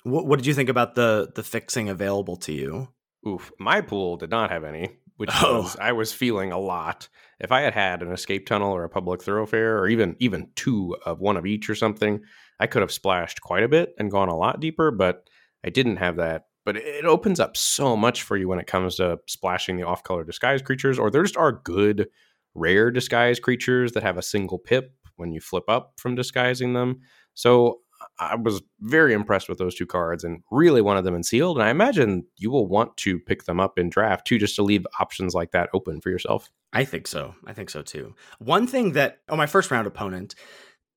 what, 0.03 0.27
what 0.27 0.39
did 0.39 0.47
you 0.47 0.55
think 0.55 0.69
about 0.69 0.95
the 0.95 1.31
the 1.35 1.43
fixing 1.43 1.89
available 1.89 2.37
to 2.37 2.53
you 2.53 2.89
oof 3.27 3.53
my 3.59 3.81
pool 3.81 4.17
did 4.17 4.31
not 4.31 4.51
have 4.51 4.65
any 4.65 5.01
which 5.21 5.31
oh. 5.43 5.61
was 5.61 5.77
I 5.79 5.93
was 5.93 6.15
feeling 6.15 6.51
a 6.51 6.59
lot. 6.59 7.09
If 7.41 7.53
I 7.53 7.61
had 7.61 7.75
had 7.75 8.03
an 8.03 8.11
escape 8.11 8.47
tunnel 8.47 8.73
or 8.73 8.85
a 8.85 8.89
public 8.89 9.23
thoroughfare, 9.23 9.79
or 9.79 9.87
even 9.87 10.17
even 10.19 10.49
two 10.57 10.97
of 11.05 11.21
one 11.21 11.37
of 11.37 11.45
each 11.45 11.69
or 11.69 11.75
something, 11.75 12.23
I 12.59 12.67
could 12.67 12.81
have 12.81 12.91
splashed 12.91 13.43
quite 13.43 13.63
a 13.63 13.69
bit 13.69 13.95
and 13.99 14.11
gone 14.11 14.31
a 14.31 14.37
lot 14.37 14.61
deeper. 14.61 14.91
But 14.91 15.29
I 15.64 15.70
didn't 15.70 15.96
have 15.96 16.16
that. 16.16 16.46
But 16.64 16.77
it 16.77 17.05
opens 17.05 17.40
up 17.40 17.57
so 17.57 17.96
much 17.96 18.23
for 18.23 18.37
you 18.37 18.46
when 18.46 18.59
it 18.59 18.66
comes 18.66 18.96
to 18.96 19.18
splashing 19.27 19.77
the 19.77 19.87
off-color 19.87 20.25
disguise 20.25 20.61
creatures, 20.62 20.99
or 20.99 21.11
there 21.11 21.23
just 21.23 21.37
are 21.37 21.53
good 21.53 22.09
rare 22.55 22.90
disguise 22.90 23.40
creatures 23.40 23.92
that 23.92 24.03
have 24.03 24.18
a 24.18 24.23
single 24.23 24.59
pip 24.59 24.92
when 25.16 25.33
you 25.33 25.40
flip 25.40 25.64
up 25.68 25.94
from 25.96 26.14
disguising 26.14 26.75
them. 26.75 27.01
So 27.35 27.81
I 28.18 28.35
was 28.35 28.62
very 28.81 29.12
impressed 29.12 29.49
with 29.49 29.59
those 29.59 29.75
two 29.75 29.87
cards 29.87 30.25
and 30.25 30.42
really 30.51 30.81
wanted 30.81 31.05
them 31.05 31.14
in 31.14 31.23
sealed. 31.23 31.59
And 31.59 31.66
I 31.66 31.70
imagine 31.70 32.25
you 32.37 32.51
will 32.51 32.66
want 32.66 32.96
to 32.99 33.18
pick 33.18 33.44
them 33.44 33.61
up 33.61 33.79
in 33.79 33.90
draft 33.90 34.27
too, 34.27 34.38
just 34.38 34.57
to 34.57 34.62
leave 34.62 34.87
options 34.99 35.35
like 35.35 35.53
that 35.53 35.70
open 35.75 36.01
for 36.01 36.11
yourself. 36.11 36.51
I 36.73 36.85
think 36.85 37.07
so. 37.07 37.35
I 37.46 37.53
think 37.53 37.68
so 37.70 37.83
too. 37.83 38.14
One 38.38 38.66
thing 38.66 38.92
that, 38.92 39.18
oh, 39.29 39.37
my 39.37 39.46
first 39.46 39.70
round 39.70 39.87
opponent, 39.87 40.35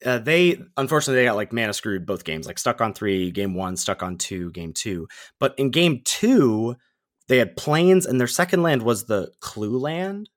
uh, 0.06 0.20
they 0.20 0.62
unfortunately 0.78 1.22
they 1.22 1.26
got 1.26 1.36
like 1.36 1.54
mana 1.54 1.74
screwed 1.74 2.06
both 2.06 2.24
games, 2.24 2.48
like 2.48 2.60
stuck 2.60 2.82
on 2.82 2.94
three, 2.94 3.32
game 3.32 3.54
one, 3.54 3.78
stuck 3.78 4.04
on 4.04 4.18
two, 4.18 4.52
game 4.52 4.74
two. 4.74 5.08
But 5.39 5.56
in 5.58 5.72
game 5.72 6.02
two, 6.04 6.76
they 7.28 7.38
had 7.38 7.56
Plains, 7.56 8.06
and 8.06 8.20
their 8.20 8.28
second 8.28 8.63
land 8.63 8.84
was 8.84 9.06
the 9.06 9.32
clue 9.39 9.78
land. 9.78 10.30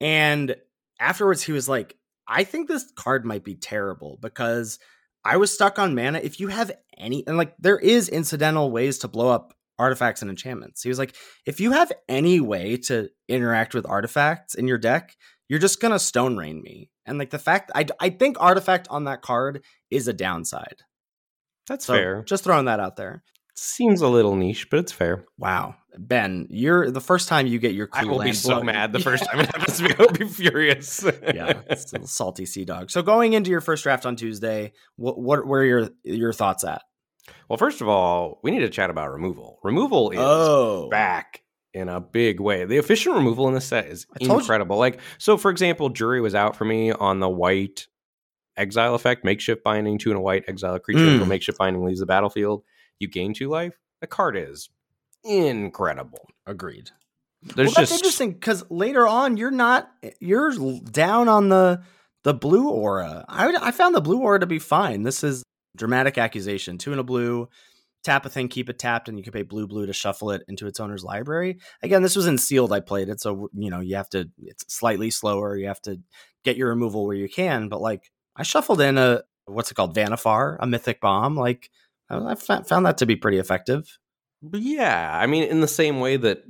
And 0.00 0.56
afterwards, 0.98 1.42
he 1.42 1.52
was 1.52 1.68
like, 1.68 1.96
I 2.26 2.44
think 2.44 2.68
this 2.68 2.90
card 2.94 3.24
might 3.24 3.44
be 3.44 3.54
terrible 3.54 4.18
because 4.20 4.78
I 5.24 5.36
was 5.36 5.52
stuck 5.52 5.78
on 5.78 5.94
mana. 5.94 6.20
If 6.22 6.40
you 6.40 6.48
have 6.48 6.70
any, 6.96 7.26
and 7.26 7.36
like 7.36 7.54
there 7.58 7.78
is 7.78 8.08
incidental 8.08 8.70
ways 8.70 8.98
to 8.98 9.08
blow 9.08 9.28
up 9.28 9.54
artifacts 9.78 10.20
and 10.20 10.30
enchantments. 10.30 10.82
He 10.82 10.90
was 10.90 10.98
like, 10.98 11.16
if 11.46 11.58
you 11.58 11.72
have 11.72 11.90
any 12.08 12.38
way 12.38 12.76
to 12.76 13.08
interact 13.28 13.74
with 13.74 13.88
artifacts 13.88 14.54
in 14.54 14.68
your 14.68 14.78
deck, 14.78 15.16
you're 15.50 15.58
just 15.58 15.80
gonna 15.80 15.98
stone 15.98 16.36
rain 16.36 16.62
me. 16.62 16.90
And 17.04 17.18
like 17.18 17.30
the 17.30 17.38
fact, 17.38 17.72
I 17.74 17.84
I 17.98 18.10
think 18.10 18.36
artifact 18.40 18.86
on 18.88 19.04
that 19.04 19.20
card 19.20 19.64
is 19.90 20.06
a 20.06 20.12
downside. 20.12 20.76
That's 21.66 21.84
so 21.84 21.94
fair. 21.94 22.22
Just 22.22 22.44
throwing 22.44 22.66
that 22.66 22.78
out 22.78 22.96
there. 22.96 23.24
Seems 23.56 24.00
a 24.00 24.08
little 24.08 24.36
niche, 24.36 24.70
but 24.70 24.78
it's 24.78 24.92
fair. 24.92 25.24
Wow, 25.38 25.74
Ben, 25.98 26.46
you're 26.50 26.92
the 26.92 27.00
first 27.00 27.28
time 27.28 27.48
you 27.48 27.58
get 27.58 27.74
your. 27.74 27.88
I 27.92 28.04
will 28.04 28.22
be 28.22 28.32
so 28.32 28.62
mad 28.62 28.92
the 28.92 29.00
first 29.00 29.24
time 29.24 29.40
it 29.40 29.46
happens 29.54 29.78
to 29.78 29.84
me. 29.84 29.94
I'll 29.98 30.12
be 30.12 30.24
furious. 30.24 31.04
yeah, 31.04 31.60
it's 31.68 31.92
a 31.92 32.06
salty 32.06 32.46
sea 32.46 32.64
dog. 32.64 32.92
So 32.92 33.02
going 33.02 33.32
into 33.32 33.50
your 33.50 33.60
first 33.60 33.82
draft 33.82 34.06
on 34.06 34.14
Tuesday, 34.14 34.72
what 34.96 35.18
what 35.18 35.44
were 35.44 35.64
your 35.64 35.90
your 36.04 36.32
thoughts 36.32 36.62
at? 36.62 36.82
Well, 37.48 37.56
first 37.56 37.80
of 37.80 37.88
all, 37.88 38.38
we 38.44 38.52
need 38.52 38.60
to 38.60 38.70
chat 38.70 38.88
about 38.88 39.12
removal. 39.12 39.58
Removal 39.64 40.10
is 40.10 40.18
oh. 40.20 40.88
back 40.90 41.42
in 41.72 41.88
a 41.88 42.00
big 42.00 42.40
way. 42.40 42.64
The 42.64 42.78
efficient 42.78 43.14
removal 43.14 43.48
in 43.48 43.54
this 43.54 43.66
set 43.66 43.86
is 43.86 44.06
incredible. 44.20 44.76
You. 44.76 44.80
Like, 44.80 45.00
so 45.18 45.36
for 45.36 45.50
example, 45.50 45.88
Jury 45.88 46.20
was 46.20 46.34
out 46.34 46.56
for 46.56 46.64
me 46.64 46.92
on 46.92 47.20
the 47.20 47.28
white 47.28 47.86
exile 48.56 48.94
effect, 48.94 49.24
makeshift 49.24 49.62
binding, 49.62 49.98
two 49.98 50.10
and 50.10 50.18
a 50.18 50.22
white 50.22 50.44
exile 50.48 50.78
creature 50.78 51.00
mm. 51.00 51.12
until 51.12 51.26
makeshift 51.26 51.58
binding 51.58 51.84
leaves 51.84 52.00
the 52.00 52.06
battlefield 52.06 52.64
you 53.00 53.08
gain 53.08 53.34
two 53.34 53.48
life. 53.48 53.74
The 54.00 54.06
card 54.06 54.36
is 54.36 54.68
incredible. 55.24 56.28
Agreed. 56.46 56.90
There's 57.42 57.68
well, 57.68 57.74
that's 57.76 57.90
just 57.90 57.92
interesting 57.94 58.32
because 58.32 58.64
later 58.70 59.06
on 59.06 59.38
you're 59.38 59.50
not 59.50 59.90
you're 60.20 60.52
down 60.90 61.28
on 61.28 61.48
the 61.48 61.82
the 62.22 62.34
blue 62.34 62.68
aura. 62.68 63.24
I 63.28 63.52
I 63.60 63.70
found 63.72 63.94
the 63.94 64.02
blue 64.02 64.20
aura 64.20 64.40
to 64.40 64.46
be 64.46 64.58
fine. 64.58 65.02
This 65.02 65.24
is 65.24 65.42
dramatic 65.76 66.18
accusation. 66.18 66.76
Two 66.76 66.92
and 66.92 67.00
a 67.00 67.04
blue, 67.04 67.48
tap 68.02 68.26
a 68.26 68.28
thing, 68.28 68.48
keep 68.48 68.68
it 68.68 68.78
tapped, 68.78 69.08
and 69.08 69.18
you 69.18 69.24
can 69.24 69.32
pay 69.32 69.42
blue 69.42 69.66
blue 69.66 69.86
to 69.86 69.92
shuffle 69.92 70.30
it 70.30 70.42
into 70.48 70.66
its 70.66 70.80
owner's 70.80 71.04
library. 71.04 71.58
Again, 71.82 72.02
this 72.02 72.16
was 72.16 72.26
in 72.26 72.38
sealed. 72.38 72.72
I 72.72 72.80
played 72.80 73.08
it, 73.08 73.20
so 73.20 73.48
you 73.52 73.70
know 73.70 73.80
you 73.80 73.96
have 73.96 74.10
to. 74.10 74.28
It's 74.38 74.64
slightly 74.72 75.10
slower. 75.10 75.56
You 75.56 75.68
have 75.68 75.82
to 75.82 76.00
get 76.44 76.56
your 76.56 76.68
removal 76.68 77.06
where 77.06 77.16
you 77.16 77.28
can. 77.28 77.68
But 77.68 77.80
like 77.80 78.10
I 78.36 78.42
shuffled 78.42 78.80
in 78.80 78.98
a 78.98 79.22
what's 79.46 79.70
it 79.70 79.74
called, 79.74 79.96
Vannifar, 79.96 80.56
a 80.60 80.66
mythic 80.66 81.00
bomb. 81.00 81.36
Like 81.36 81.70
I 82.08 82.34
found 82.34 82.86
that 82.86 82.98
to 82.98 83.06
be 83.06 83.16
pretty 83.16 83.38
effective. 83.38 83.98
Yeah, 84.52 85.10
I 85.12 85.26
mean, 85.26 85.44
in 85.44 85.60
the 85.60 85.68
same 85.68 86.00
way 86.00 86.16
that 86.16 86.44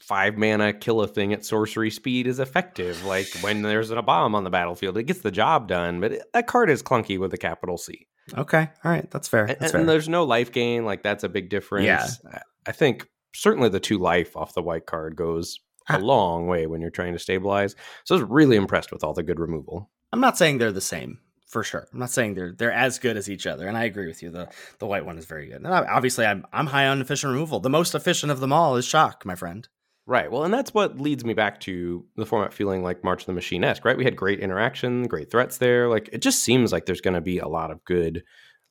five 0.00 0.36
mana 0.36 0.72
kill 0.72 1.00
a 1.00 1.08
thing 1.08 1.32
at 1.32 1.44
sorcery 1.44 1.90
speed 1.90 2.26
is 2.26 2.38
effective. 2.38 3.04
Like 3.04 3.26
when 3.40 3.62
there's 3.62 3.90
a 3.90 4.02
bomb 4.02 4.34
on 4.34 4.44
the 4.44 4.50
battlefield, 4.50 4.98
it 4.98 5.04
gets 5.04 5.20
the 5.20 5.30
job 5.30 5.66
done. 5.66 6.00
But 6.00 6.12
it, 6.12 6.22
that 6.32 6.46
card 6.46 6.70
is 6.70 6.82
clunky 6.82 7.18
with 7.18 7.32
a 7.34 7.38
capital 7.38 7.78
C. 7.78 8.06
Okay, 8.36 8.68
all 8.84 8.90
right, 8.90 9.10
that's 9.10 9.28
fair. 9.28 9.46
That's 9.46 9.60
and, 9.60 9.70
fair. 9.70 9.80
and, 9.80 9.88
there's 9.88 10.08
no 10.08 10.24
life 10.24 10.52
gain. 10.52 10.84
Like 10.84 11.02
that's 11.02 11.24
a 11.24 11.28
big 11.28 11.50
difference. 11.50 11.86
Yeah. 11.86 12.40
I 12.66 12.72
think 12.72 13.06
certainly 13.34 13.68
the 13.68 13.80
two 13.80 13.98
life 13.98 14.36
off 14.36 14.54
the 14.54 14.62
white 14.62 14.86
card 14.86 15.16
goes 15.16 15.60
a 15.88 15.98
long 15.98 16.46
way 16.46 16.66
when 16.66 16.80
you're 16.80 16.90
trying 16.90 17.12
to 17.12 17.18
stabilize. 17.18 17.74
So 18.04 18.14
I 18.14 18.20
was 18.20 18.30
really 18.30 18.56
impressed 18.56 18.92
with 18.92 19.04
all 19.04 19.12
the 19.12 19.22
good 19.22 19.38
removal. 19.38 19.90
I'm 20.12 20.20
not 20.20 20.38
saying 20.38 20.58
they're 20.58 20.72
the 20.72 20.80
same 20.80 21.18
for 21.46 21.62
sure. 21.62 21.86
I'm 21.92 21.98
not 21.98 22.10
saying 22.10 22.34
they're 22.34 22.52
they're 22.52 22.72
as 22.72 22.98
good 22.98 23.16
as 23.16 23.28
each 23.28 23.46
other, 23.46 23.68
and 23.68 23.76
I 23.76 23.84
agree 23.84 24.06
with 24.06 24.22
you. 24.22 24.30
the 24.30 24.48
The 24.78 24.86
white 24.86 25.04
one 25.04 25.18
is 25.18 25.26
very 25.26 25.46
good. 25.46 25.62
And 25.62 25.66
obviously, 25.66 26.24
I'm 26.24 26.46
I'm 26.52 26.66
high 26.66 26.88
on 26.88 27.00
efficient 27.00 27.32
removal. 27.32 27.60
The 27.60 27.70
most 27.70 27.94
efficient 27.94 28.32
of 28.32 28.40
them 28.40 28.52
all 28.52 28.76
is 28.76 28.84
shock, 28.84 29.24
my 29.24 29.34
friend. 29.34 29.68
Right. 30.06 30.30
Well, 30.30 30.44
and 30.44 30.52
that's 30.52 30.74
what 30.74 31.00
leads 31.00 31.24
me 31.24 31.32
back 31.32 31.60
to 31.60 32.04
the 32.16 32.26
format 32.26 32.52
feeling 32.52 32.82
like 32.82 33.02
March 33.02 33.22
of 33.22 33.26
the 33.26 33.32
Machine 33.32 33.64
esque. 33.64 33.84
Right. 33.84 33.96
We 33.96 34.04
had 34.04 34.16
great 34.16 34.40
interaction, 34.40 35.04
great 35.04 35.30
threats 35.30 35.58
there. 35.58 35.88
Like 35.88 36.10
it 36.12 36.20
just 36.20 36.42
seems 36.42 36.72
like 36.72 36.84
there's 36.84 37.00
going 37.00 37.14
to 37.14 37.22
be 37.22 37.38
a 37.38 37.48
lot 37.48 37.70
of 37.70 37.82
good 37.84 38.22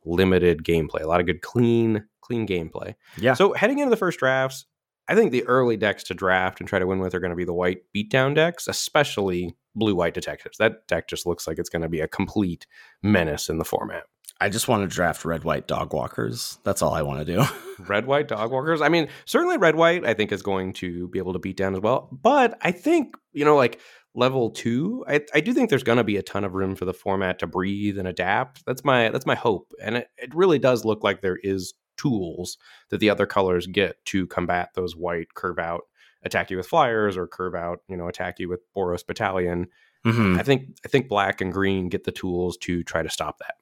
limited 0.06 0.64
gameplay, 0.64 1.02
a 1.02 1.08
lot 1.08 1.20
of 1.20 1.26
good 1.26 1.42
clean 1.42 2.06
clean 2.22 2.48
gameplay. 2.48 2.94
Yeah. 3.18 3.34
So 3.34 3.54
heading 3.54 3.80
into 3.80 3.90
the 3.90 3.98
first 3.98 4.20
drafts, 4.20 4.66
I 5.08 5.16
think 5.16 5.32
the 5.32 5.44
early 5.46 5.76
decks 5.76 6.04
to 6.06 6.14
draft 6.14 6.60
and 6.60 6.70
try 6.70 6.80
to 6.80 6.88
win 6.88 7.00
with 7.00 7.14
are 7.14 7.20
going 7.20 7.32
to 7.32 7.36
be 7.36 7.46
the 7.46 7.54
white 7.54 7.82
beatdown 7.96 8.36
decks, 8.36 8.68
especially 8.68 9.56
blue 9.76 9.96
white 9.96 10.14
detectives. 10.14 10.58
That 10.58 10.88
deck 10.88 11.08
just 11.08 11.26
looks 11.26 11.48
like 11.48 11.58
it's 11.58 11.70
going 11.70 11.82
to 11.82 11.90
be 11.90 12.00
a 12.00 12.08
complete 12.08 12.68
menace 13.02 13.50
in 13.50 13.58
the 13.58 13.66
format. 13.66 14.04
I 14.42 14.50
just 14.50 14.68
want 14.68 14.90
to 14.90 14.94
draft 14.94 15.26
red 15.26 15.44
white 15.44 15.68
dog 15.68 15.94
walkers. 15.94 16.58
That's 16.64 16.82
all 16.82 16.94
I 16.94 17.02
want 17.02 17.26
to 17.26 17.34
do. 17.34 17.44
red 17.88 18.06
white 18.06 18.28
dog 18.28 18.52
walkers. 18.52 18.82
I 18.82 18.90
mean, 18.90 19.08
certainly 19.26 19.58
red 19.58 19.76
white, 19.76 20.06
I 20.06 20.14
think, 20.14 20.32
is 20.32 20.42
going 20.42 20.74
to 20.74 21.08
be 21.10 21.20
able 21.20 21.34
to 21.34 21.40
beat 21.40 21.58
down 21.58 21.74
as 21.74 21.82
well. 21.82 22.10
But 22.12 22.58
I 22.62 22.72
think, 22.72 23.16
you 23.32 23.46
know, 23.46 23.56
like 23.56 23.80
level 24.16 24.50
two, 24.50 25.06
I, 25.08 25.22
I 25.34 25.40
do 25.40 25.54
think 25.54 25.70
there's 25.70 25.84
going 25.84 25.98
to 25.98 26.04
be 26.04 26.18
a 26.18 26.24
ton 26.24 26.44
of 26.44 26.54
room 26.54 26.76
for 26.76 26.86
the 26.86 26.94
format 26.94 27.40
to 27.40 27.48
breathe 27.48 27.98
and 27.98 28.08
adapt. 28.08 28.66
That's 28.66 28.84
my 28.84 29.10
that's 29.10 29.26
my 29.26 29.36
hope. 29.36 29.72
And 29.82 29.98
it, 29.98 30.08
it 30.18 30.36
really 30.36 30.60
does 30.60 30.84
look 30.84 31.04
like 31.04 31.22
there 31.22 31.40
is 31.42 31.74
tools 31.96 32.58
that 32.90 33.00
the 33.00 33.10
other 33.10 33.26
colors 33.26 33.68
get 33.68 34.04
to 34.06 34.28
combat 34.28 34.70
those 34.74 34.96
white 34.96 35.34
curve 35.36 35.60
out 35.60 35.84
attack 36.24 36.50
you 36.50 36.58
with 36.58 36.68
flyers 36.68 37.18
or 37.18 37.28
curve 37.28 37.56
out, 37.56 37.80
you 37.88 37.98
know, 37.98 38.08
attack 38.08 38.40
you 38.40 38.50
with 38.50 38.62
Boros 38.76 39.06
Battalion. 39.06 39.68
Mm-hmm. 40.06 40.40
I 40.40 40.44
think 40.44 40.78
I 40.86 40.88
think 40.90 41.08
black 41.08 41.42
and 41.42 41.54
green 41.54 41.90
get 41.90 42.04
the 42.04 42.12
tools 42.12 42.58
to 42.58 42.84
try 42.84 43.04
to 43.04 43.10
stop 43.10 43.40
that. 43.40 43.56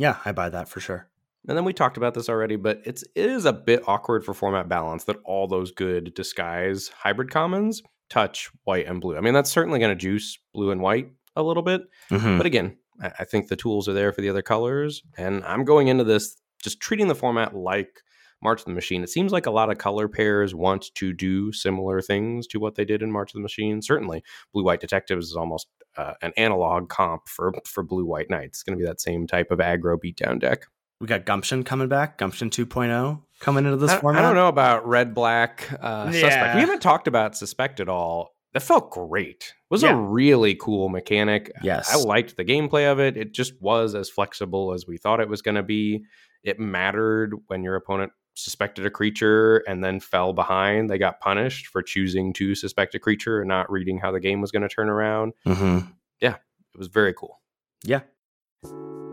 Yeah, 0.00 0.16
I 0.24 0.32
buy 0.32 0.48
that 0.48 0.66
for 0.66 0.80
sure. 0.80 1.10
And 1.46 1.56
then 1.58 1.64
we 1.66 1.74
talked 1.74 1.98
about 1.98 2.14
this 2.14 2.30
already, 2.30 2.56
but 2.56 2.80
it's 2.86 3.04
it 3.14 3.28
is 3.28 3.44
a 3.44 3.52
bit 3.52 3.82
awkward 3.86 4.24
for 4.24 4.32
format 4.32 4.66
balance 4.66 5.04
that 5.04 5.18
all 5.24 5.46
those 5.46 5.72
good 5.72 6.14
disguise 6.14 6.88
hybrid 6.88 7.30
commons 7.30 7.82
touch 8.08 8.50
white 8.64 8.86
and 8.86 8.98
blue. 8.98 9.18
I 9.18 9.20
mean, 9.20 9.34
that's 9.34 9.50
certainly 9.50 9.78
going 9.78 9.90
to 9.90 10.00
juice 10.00 10.38
blue 10.54 10.70
and 10.70 10.80
white 10.80 11.12
a 11.36 11.42
little 11.42 11.62
bit, 11.62 11.82
mm-hmm. 12.10 12.38
but 12.38 12.46
again, 12.46 12.78
I, 13.02 13.12
I 13.20 13.24
think 13.24 13.48
the 13.48 13.56
tools 13.56 13.88
are 13.88 13.92
there 13.92 14.10
for 14.10 14.22
the 14.22 14.30
other 14.30 14.40
colors, 14.40 15.02
and 15.18 15.44
I'm 15.44 15.64
going 15.64 15.88
into 15.88 16.04
this 16.04 16.34
just 16.62 16.80
treating 16.80 17.08
the 17.08 17.14
format 17.14 17.54
like 17.54 18.00
March 18.42 18.60
of 18.60 18.66
the 18.66 18.72
Machine. 18.72 19.02
It 19.02 19.10
seems 19.10 19.32
like 19.32 19.46
a 19.46 19.50
lot 19.50 19.70
of 19.70 19.76
color 19.76 20.08
pairs 20.08 20.54
want 20.54 20.94
to 20.94 21.12
do 21.12 21.52
similar 21.52 22.00
things 22.00 22.46
to 22.48 22.58
what 22.58 22.74
they 22.74 22.86
did 22.86 23.02
in 23.02 23.12
March 23.12 23.30
of 23.30 23.34
the 23.34 23.42
Machine. 23.42 23.82
Certainly, 23.82 24.22
Blue 24.54 24.64
White 24.64 24.80
Detectives 24.80 25.28
is 25.28 25.36
almost 25.36 25.68
uh, 25.96 26.14
an 26.22 26.32
analog 26.36 26.88
comp 26.88 27.28
for 27.28 27.52
for 27.64 27.82
Blue 27.82 28.04
White 28.04 28.30
Knights. 28.30 28.58
It's 28.58 28.62
going 28.62 28.78
to 28.78 28.82
be 28.82 28.86
that 28.86 29.00
same 29.00 29.26
type 29.26 29.50
of 29.50 29.58
aggro 29.58 29.96
beatdown 29.96 30.38
deck. 30.38 30.66
We 31.00 31.06
got 31.06 31.24
Gumption 31.24 31.64
coming 31.64 31.88
back, 31.88 32.18
Gumption 32.18 32.50
2.0 32.50 33.22
coming 33.40 33.64
into 33.64 33.78
this 33.78 33.90
I, 33.90 34.00
format. 34.00 34.22
I 34.22 34.26
don't 34.26 34.34
know 34.34 34.48
about 34.48 34.86
Red 34.86 35.14
Black 35.14 35.66
uh, 35.80 36.10
yeah. 36.12 36.20
Suspect. 36.20 36.54
We 36.56 36.60
haven't 36.60 36.82
talked 36.82 37.08
about 37.08 37.36
Suspect 37.36 37.80
at 37.80 37.88
all. 37.88 38.34
that 38.52 38.60
felt 38.60 38.90
great. 38.90 39.54
It 39.54 39.70
was 39.70 39.82
Yeah. 39.82 39.92
a 39.92 39.96
really 39.96 40.54
cool 40.56 40.90
mechanic. 40.90 41.50
Yes. 41.62 41.90
I 41.94 41.96
liked 41.96 42.36
the 42.36 42.44
gameplay 42.44 42.90
of 42.90 43.00
it. 43.00 43.16
It 43.16 43.32
just 43.32 43.54
was 43.62 43.94
as 43.94 44.10
flexible 44.10 44.74
as 44.74 44.86
we 44.86 44.98
thought 44.98 45.20
it 45.20 45.28
was 45.28 45.40
going 45.40 45.54
to 45.54 45.62
be. 45.62 46.04
It 46.42 46.60
mattered 46.60 47.34
when 47.46 47.62
your 47.62 47.76
opponent 47.76 48.12
suspected 48.34 48.86
a 48.86 48.90
creature 48.90 49.58
and 49.68 49.82
then 49.82 50.00
fell 50.00 50.32
behind. 50.32 50.88
They 50.88 50.98
got 50.98 51.20
punished 51.20 51.66
for 51.66 51.82
choosing 51.82 52.32
to 52.34 52.54
suspect 52.54 52.94
a 52.94 52.98
creature 52.98 53.40
and 53.40 53.48
not 53.48 53.70
reading 53.70 53.98
how 53.98 54.12
the 54.12 54.20
game 54.20 54.40
was 54.40 54.50
going 54.50 54.62
to 54.62 54.68
turn 54.68 54.88
around. 54.88 55.32
Mm-hmm. 55.46 55.86
Yeah, 56.20 56.34
it 56.74 56.78
was 56.78 56.88
very 56.88 57.14
cool. 57.14 57.40
Yeah. 57.84 58.00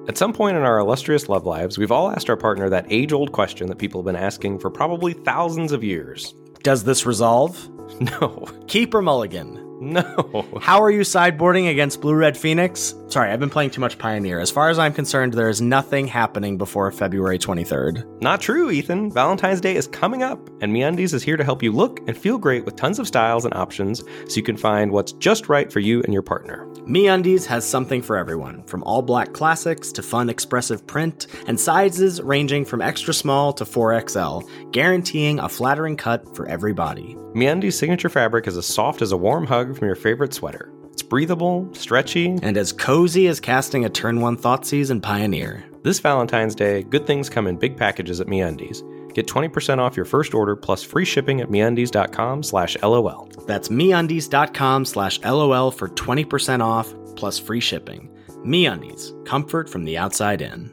At 0.07 0.17
some 0.17 0.31
point 0.31 0.55
in 0.55 0.63
our 0.63 0.79
illustrious 0.79 1.27
love 1.27 1.45
lives, 1.45 1.77
we've 1.77 1.91
all 1.91 2.09
asked 2.09 2.29
our 2.29 2.37
partner 2.37 2.69
that 2.69 2.85
age 2.89 3.11
old 3.11 3.33
question 3.33 3.67
that 3.67 3.77
people 3.77 4.01
have 4.01 4.05
been 4.05 4.15
asking 4.15 4.59
for 4.59 4.69
probably 4.69 5.13
thousands 5.13 5.73
of 5.73 5.83
years. 5.83 6.33
Does 6.63 6.83
this 6.83 7.05
resolve? 7.05 7.69
No, 8.01 8.45
Keep 8.67 8.93
or 8.93 9.01
mulligan? 9.01 9.66
No. 9.79 10.47
How 10.61 10.81
are 10.81 10.91
you 10.91 11.01
sideboarding 11.01 11.69
against 11.69 12.01
Blue 12.01 12.15
Red 12.15 12.37
Phoenix? 12.37 12.95
Sorry, 13.07 13.31
I've 13.31 13.39
been 13.39 13.49
playing 13.49 13.71
too 13.71 13.81
much 13.81 13.97
Pioneer. 13.97 14.39
As 14.39 14.51
far 14.51 14.69
as 14.69 14.77
I'm 14.77 14.93
concerned, 14.93 15.33
there 15.33 15.49
is 15.49 15.61
nothing 15.61 16.07
happening 16.07 16.57
before 16.57 16.91
February 16.91 17.39
23rd. 17.39 18.21
Not 18.21 18.41
true, 18.41 18.69
Ethan. 18.69 19.11
Valentine's 19.11 19.61
Day 19.61 19.75
is 19.75 19.87
coming 19.87 20.23
up, 20.23 20.49
and 20.61 20.73
MeUndies 20.73 21.13
is 21.13 21.23
here 21.23 21.37
to 21.37 21.43
help 21.43 21.63
you 21.63 21.71
look 21.71 21.99
and 22.07 22.17
feel 22.17 22.37
great 22.37 22.65
with 22.65 22.75
tons 22.75 22.99
of 22.99 23.07
styles 23.07 23.45
and 23.45 23.53
options 23.53 23.99
so 23.99 24.35
you 24.35 24.43
can 24.43 24.57
find 24.57 24.91
what's 24.91 25.13
just 25.13 25.49
right 25.49 25.71
for 25.71 25.79
you 25.79 26.01
and 26.03 26.13
your 26.13 26.21
partner. 26.21 26.65
MeUndies 26.87 27.45
has 27.45 27.67
something 27.67 28.01
for 28.01 28.17
everyone, 28.17 28.63
from 28.63 28.83
all 28.83 29.01
black 29.01 29.33
classics 29.33 29.91
to 29.91 30.01
fun 30.01 30.29
expressive 30.29 30.87
print, 30.87 31.27
and 31.47 31.59
sizes 31.59 32.21
ranging 32.21 32.65
from 32.65 32.81
extra 32.81 33.13
small 33.13 33.51
to 33.53 33.65
4XL, 33.65 34.71
guaranteeing 34.71 35.39
a 35.39 35.49
flattering 35.49 35.97
cut 35.97 36.35
for 36.35 36.47
every 36.47 36.73
body. 36.73 37.17
MeUndies' 37.35 37.73
signature 37.73 38.09
fabric 38.09 38.47
is 38.47 38.57
as 38.57 38.65
soft 38.65 39.01
as 39.01 39.11
a 39.11 39.17
warm 39.17 39.45
hug 39.45 39.66
from 39.73 39.87
your 39.87 39.95
favorite 39.95 40.33
sweater. 40.33 40.71
It's 40.91 41.03
breathable, 41.03 41.69
stretchy. 41.73 42.37
And 42.41 42.57
as 42.57 42.71
cozy 42.71 43.27
as 43.27 43.39
casting 43.39 43.85
a 43.85 43.89
turn 43.89 44.19
one 44.19 44.37
Thoughtseize 44.37 44.89
in 44.89 45.01
Pioneer. 45.01 45.63
This 45.83 45.99
Valentine's 45.99 46.55
Day, 46.55 46.83
good 46.83 47.05
things 47.05 47.29
come 47.29 47.47
in 47.47 47.57
big 47.57 47.77
packages 47.77 48.19
at 48.19 48.27
MeUndies. 48.27 48.81
Get 49.13 49.27
20% 49.27 49.79
off 49.79 49.95
your 49.95 50.05
first 50.05 50.33
order 50.33 50.55
plus 50.55 50.83
free 50.83 51.05
shipping 51.05 51.41
at 51.41 51.49
MeUndies.com 51.49 52.43
slash 52.43 52.75
LOL. 52.81 53.29
That's 53.47 53.69
MeUndies.com 53.69 54.85
slash 54.85 55.19
LOL 55.21 55.71
for 55.71 55.89
20% 55.89 56.61
off 56.61 56.93
plus 57.15 57.39
free 57.39 57.59
shipping. 57.59 58.09
MeUndies, 58.45 59.25
comfort 59.25 59.69
from 59.69 59.85
the 59.85 59.97
outside 59.97 60.41
in. 60.41 60.71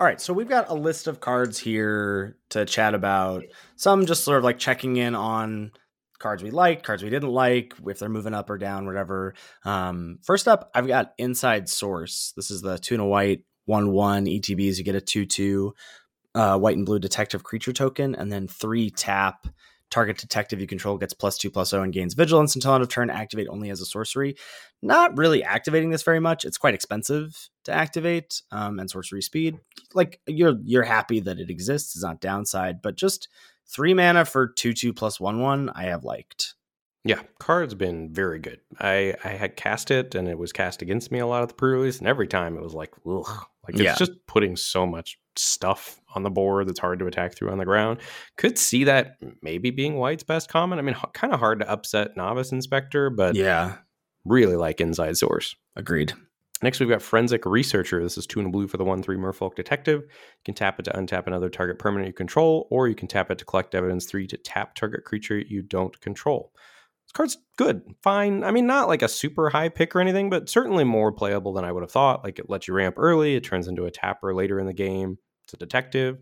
All 0.00 0.06
right, 0.06 0.20
so 0.20 0.32
we've 0.32 0.48
got 0.48 0.70
a 0.70 0.74
list 0.74 1.06
of 1.08 1.20
cards 1.20 1.58
here 1.58 2.38
to 2.48 2.64
chat 2.64 2.94
about. 2.94 3.44
Some 3.76 4.06
just 4.06 4.24
sort 4.24 4.38
of 4.38 4.44
like 4.44 4.58
checking 4.58 4.96
in 4.96 5.14
on 5.14 5.72
cards 6.20 6.42
we 6.42 6.50
liked, 6.50 6.84
cards 6.84 7.02
we 7.02 7.10
didn't 7.10 7.30
like, 7.30 7.74
if 7.86 7.98
they're 7.98 8.08
moving 8.08 8.34
up 8.34 8.48
or 8.48 8.58
down, 8.58 8.86
whatever. 8.86 9.34
Um, 9.64 10.18
first 10.22 10.46
up, 10.46 10.70
I've 10.74 10.86
got 10.86 11.14
Inside 11.18 11.68
Source. 11.68 12.32
This 12.36 12.52
is 12.52 12.62
the 12.62 12.78
tuna 12.78 13.04
white 13.04 13.42
1 13.64 13.90
1 13.90 14.26
ETBs. 14.26 14.78
You 14.78 14.84
get 14.84 14.94
a 14.94 15.00
2 15.00 15.26
2 15.26 15.74
uh, 16.34 16.58
white 16.58 16.76
and 16.76 16.86
blue 16.86 16.98
detective 16.98 17.42
creature 17.42 17.72
token, 17.72 18.14
and 18.14 18.30
then 18.30 18.46
three 18.46 18.90
tap. 18.90 19.48
Target 19.90 20.18
detective 20.18 20.60
you 20.60 20.68
control 20.68 20.96
gets 20.98 21.12
plus 21.12 21.36
two 21.36 21.50
plus 21.50 21.70
zero 21.70 21.82
and 21.82 21.92
gains 21.92 22.14
vigilance 22.14 22.54
until 22.54 22.72
end 22.74 22.82
of 22.84 22.88
turn. 22.88 23.10
Activate 23.10 23.48
only 23.48 23.70
as 23.70 23.80
a 23.80 23.84
sorcery. 23.84 24.36
Not 24.82 25.18
really 25.18 25.42
activating 25.42 25.90
this 25.90 26.04
very 26.04 26.20
much. 26.20 26.44
It's 26.44 26.58
quite 26.58 26.74
expensive 26.74 27.50
to 27.64 27.72
activate, 27.72 28.42
um, 28.52 28.78
and 28.78 28.88
sorcery 28.88 29.20
speed. 29.20 29.58
Like 29.92 30.20
you're 30.28 30.54
you're 30.62 30.84
happy 30.84 31.18
that 31.18 31.40
it 31.40 31.50
exists. 31.50 31.96
It's 31.96 32.04
not 32.04 32.20
downside, 32.20 32.82
but 32.82 32.94
just 32.94 33.26
three 33.74 33.94
mana 33.94 34.24
for 34.24 34.48
two 34.48 34.72
two 34.72 34.92
plus 34.92 35.20
one 35.20 35.40
one. 35.40 35.70
I 35.74 35.84
have 35.84 36.04
liked. 36.04 36.54
Yeah, 37.04 37.22
card's 37.38 37.74
been 37.74 38.12
very 38.12 38.38
good. 38.38 38.60
I, 38.78 39.14
I 39.24 39.28
had 39.28 39.56
cast 39.56 39.90
it 39.90 40.14
and 40.14 40.28
it 40.28 40.38
was 40.38 40.52
cast 40.52 40.82
against 40.82 41.10
me 41.10 41.18
a 41.18 41.26
lot 41.26 41.42
of 41.42 41.48
the 41.48 41.54
pre-release, 41.54 41.98
and 41.98 42.06
every 42.06 42.26
time 42.28 42.56
it 42.58 42.62
was 42.62 42.74
like, 42.74 42.92
ugh. 43.08 43.46
Like 43.66 43.74
it's 43.74 43.80
Yeah. 43.82 43.94
just 43.94 44.12
putting 44.26 44.56
so 44.56 44.86
much 44.86 45.18
stuff 45.36 46.00
on 46.14 46.22
the 46.24 46.30
board 46.30 46.66
that's 46.68 46.78
hard 46.78 46.98
to 46.98 47.06
attack 47.06 47.34
through 47.34 47.50
on 47.52 47.58
the 47.58 47.64
ground. 47.64 48.00
Could 48.36 48.58
see 48.58 48.84
that 48.84 49.16
maybe 49.42 49.70
being 49.70 49.96
white's 49.96 50.22
best 50.24 50.48
common. 50.50 50.78
I 50.78 50.82
mean, 50.82 50.96
kind 51.14 51.32
of 51.32 51.40
hard 51.40 51.60
to 51.60 51.70
upset 51.70 52.16
novice 52.16 52.52
inspector, 52.52 53.08
but 53.10 53.34
Yeah, 53.34 53.76
really 54.24 54.56
like 54.56 54.80
inside 54.80 55.16
source. 55.16 55.56
agreed. 55.76 56.12
Next, 56.62 56.78
we've 56.80 56.88
got 56.88 57.00
Forensic 57.02 57.46
Researcher. 57.46 58.02
This 58.02 58.18
is 58.18 58.26
two 58.26 58.38
and 58.38 58.48
a 58.48 58.50
blue 58.52 58.68
for 58.68 58.76
the 58.76 58.84
1 58.84 59.02
3 59.02 59.16
Merfolk 59.16 59.54
Detective. 59.54 60.02
You 60.02 60.42
can 60.44 60.54
tap 60.54 60.78
it 60.78 60.84
to 60.84 60.90
untap 60.92 61.26
another 61.26 61.48
target 61.48 61.78
permanent 61.78 62.08
you 62.08 62.12
control, 62.12 62.68
or 62.70 62.86
you 62.88 62.94
can 62.94 63.08
tap 63.08 63.30
it 63.30 63.38
to 63.38 63.44
collect 63.44 63.74
evidence 63.74 64.04
3 64.06 64.26
to 64.26 64.36
tap 64.36 64.74
target 64.74 65.04
creature 65.04 65.38
you 65.38 65.62
don't 65.62 65.98
control. 66.00 66.52
This 67.06 67.12
card's 67.12 67.38
good, 67.56 67.82
fine. 68.02 68.44
I 68.44 68.50
mean, 68.50 68.66
not 68.66 68.88
like 68.88 69.02
a 69.02 69.08
super 69.08 69.48
high 69.50 69.68
pick 69.70 69.96
or 69.96 70.00
anything, 70.00 70.28
but 70.30 70.48
certainly 70.50 70.84
more 70.84 71.10
playable 71.12 71.52
than 71.54 71.64
I 71.64 71.72
would 71.72 71.82
have 71.82 71.90
thought. 71.90 72.22
Like, 72.22 72.38
it 72.38 72.48
lets 72.50 72.68
you 72.68 72.74
ramp 72.74 72.96
early, 72.98 73.34
it 73.34 73.42
turns 73.44 73.66
into 73.66 73.86
a 73.86 73.90
tapper 73.90 74.34
later 74.34 74.60
in 74.60 74.66
the 74.66 74.74
game. 74.74 75.18
It's 75.44 75.54
a 75.54 75.56
detective. 75.56 76.18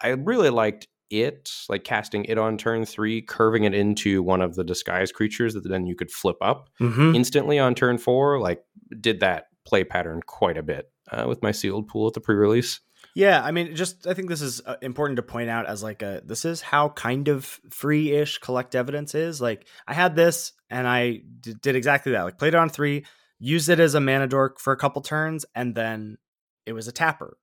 I 0.00 0.08
really 0.10 0.48
liked 0.50 0.86
it, 1.10 1.50
like 1.68 1.84
casting 1.84 2.24
it 2.24 2.38
on 2.38 2.56
turn 2.56 2.86
three, 2.86 3.20
curving 3.20 3.64
it 3.64 3.74
into 3.74 4.22
one 4.22 4.40
of 4.40 4.54
the 4.54 4.64
disguised 4.64 5.12
creatures 5.14 5.52
that 5.52 5.68
then 5.68 5.86
you 5.86 5.94
could 5.94 6.10
flip 6.10 6.36
up 6.40 6.70
Mm-hmm. 6.80 7.14
instantly 7.14 7.58
on 7.58 7.74
turn 7.74 7.98
four. 7.98 8.40
Like, 8.40 8.64
did 8.98 9.20
that 9.20 9.48
play 9.64 9.84
pattern 9.84 10.20
quite 10.26 10.56
a 10.56 10.62
bit 10.62 10.90
uh, 11.10 11.24
with 11.28 11.42
my 11.42 11.52
sealed 11.52 11.88
pool 11.88 12.08
at 12.08 12.14
the 12.14 12.20
pre-release. 12.20 12.80
Yeah, 13.14 13.42
I 13.42 13.50
mean, 13.50 13.74
just 13.74 14.06
I 14.06 14.14
think 14.14 14.28
this 14.28 14.40
is 14.40 14.62
uh, 14.64 14.76
important 14.80 15.16
to 15.16 15.22
point 15.22 15.50
out 15.50 15.66
as 15.66 15.82
like 15.82 16.02
a 16.02 16.22
this 16.24 16.44
is 16.44 16.60
how 16.60 16.90
kind 16.90 17.28
of 17.28 17.44
free-ish 17.70 18.38
collect 18.38 18.74
evidence 18.74 19.14
is. 19.14 19.40
Like 19.40 19.66
I 19.86 19.94
had 19.94 20.16
this 20.16 20.52
and 20.70 20.86
I 20.86 21.20
d- 21.40 21.54
did 21.60 21.76
exactly 21.76 22.12
that. 22.12 22.22
Like 22.22 22.38
played 22.38 22.54
it 22.54 22.58
on 22.58 22.70
three, 22.70 23.04
used 23.38 23.68
it 23.68 23.80
as 23.80 23.94
a 23.94 24.00
mana 24.00 24.28
dork 24.28 24.60
for 24.60 24.72
a 24.72 24.76
couple 24.76 25.02
turns, 25.02 25.44
and 25.54 25.74
then 25.74 26.16
it 26.64 26.72
was 26.72 26.88
a 26.88 26.92
tapper, 26.92 27.36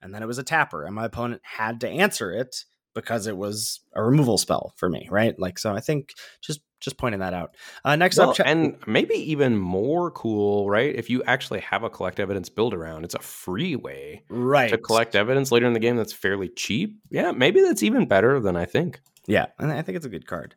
and 0.00 0.14
then 0.14 0.22
it 0.22 0.26
was 0.26 0.38
a 0.38 0.42
tapper, 0.42 0.84
and 0.84 0.94
my 0.94 1.04
opponent 1.04 1.42
had 1.44 1.80
to 1.82 1.88
answer 1.88 2.32
it 2.32 2.64
because 2.94 3.26
it 3.26 3.36
was 3.36 3.80
a 3.94 4.02
removal 4.02 4.38
spell 4.38 4.72
for 4.76 4.88
me, 4.88 5.06
right? 5.10 5.38
Like 5.38 5.58
so, 5.58 5.72
I 5.72 5.80
think 5.80 6.14
just 6.42 6.60
just 6.82 6.98
pointing 6.98 7.20
that 7.20 7.32
out. 7.32 7.56
Uh, 7.84 7.96
next 7.96 8.18
Well, 8.18 8.30
up, 8.30 8.40
and 8.44 8.76
maybe 8.86 9.14
even 9.14 9.56
more 9.56 10.10
cool, 10.10 10.68
right? 10.68 10.94
If 10.94 11.08
you 11.08 11.22
actually 11.24 11.60
have 11.60 11.84
a 11.84 11.90
collect 11.90 12.20
evidence 12.20 12.48
build 12.48 12.74
around, 12.74 13.04
it's 13.04 13.14
a 13.14 13.20
free 13.20 13.76
way 13.76 14.24
right 14.28 14.68
to 14.68 14.78
collect 14.78 15.14
evidence 15.14 15.52
later 15.52 15.66
in 15.66 15.72
the 15.72 15.80
game 15.80 15.96
that's 15.96 16.12
fairly 16.12 16.48
cheap. 16.48 17.00
Yeah, 17.10 17.32
maybe 17.32 17.62
that's 17.62 17.82
even 17.82 18.06
better 18.06 18.40
than 18.40 18.56
I 18.56 18.64
think. 18.64 19.00
Yeah, 19.26 19.46
and 19.58 19.72
I 19.72 19.82
think 19.82 19.96
it's 19.96 20.06
a 20.06 20.10
good 20.10 20.26
card. 20.26 20.56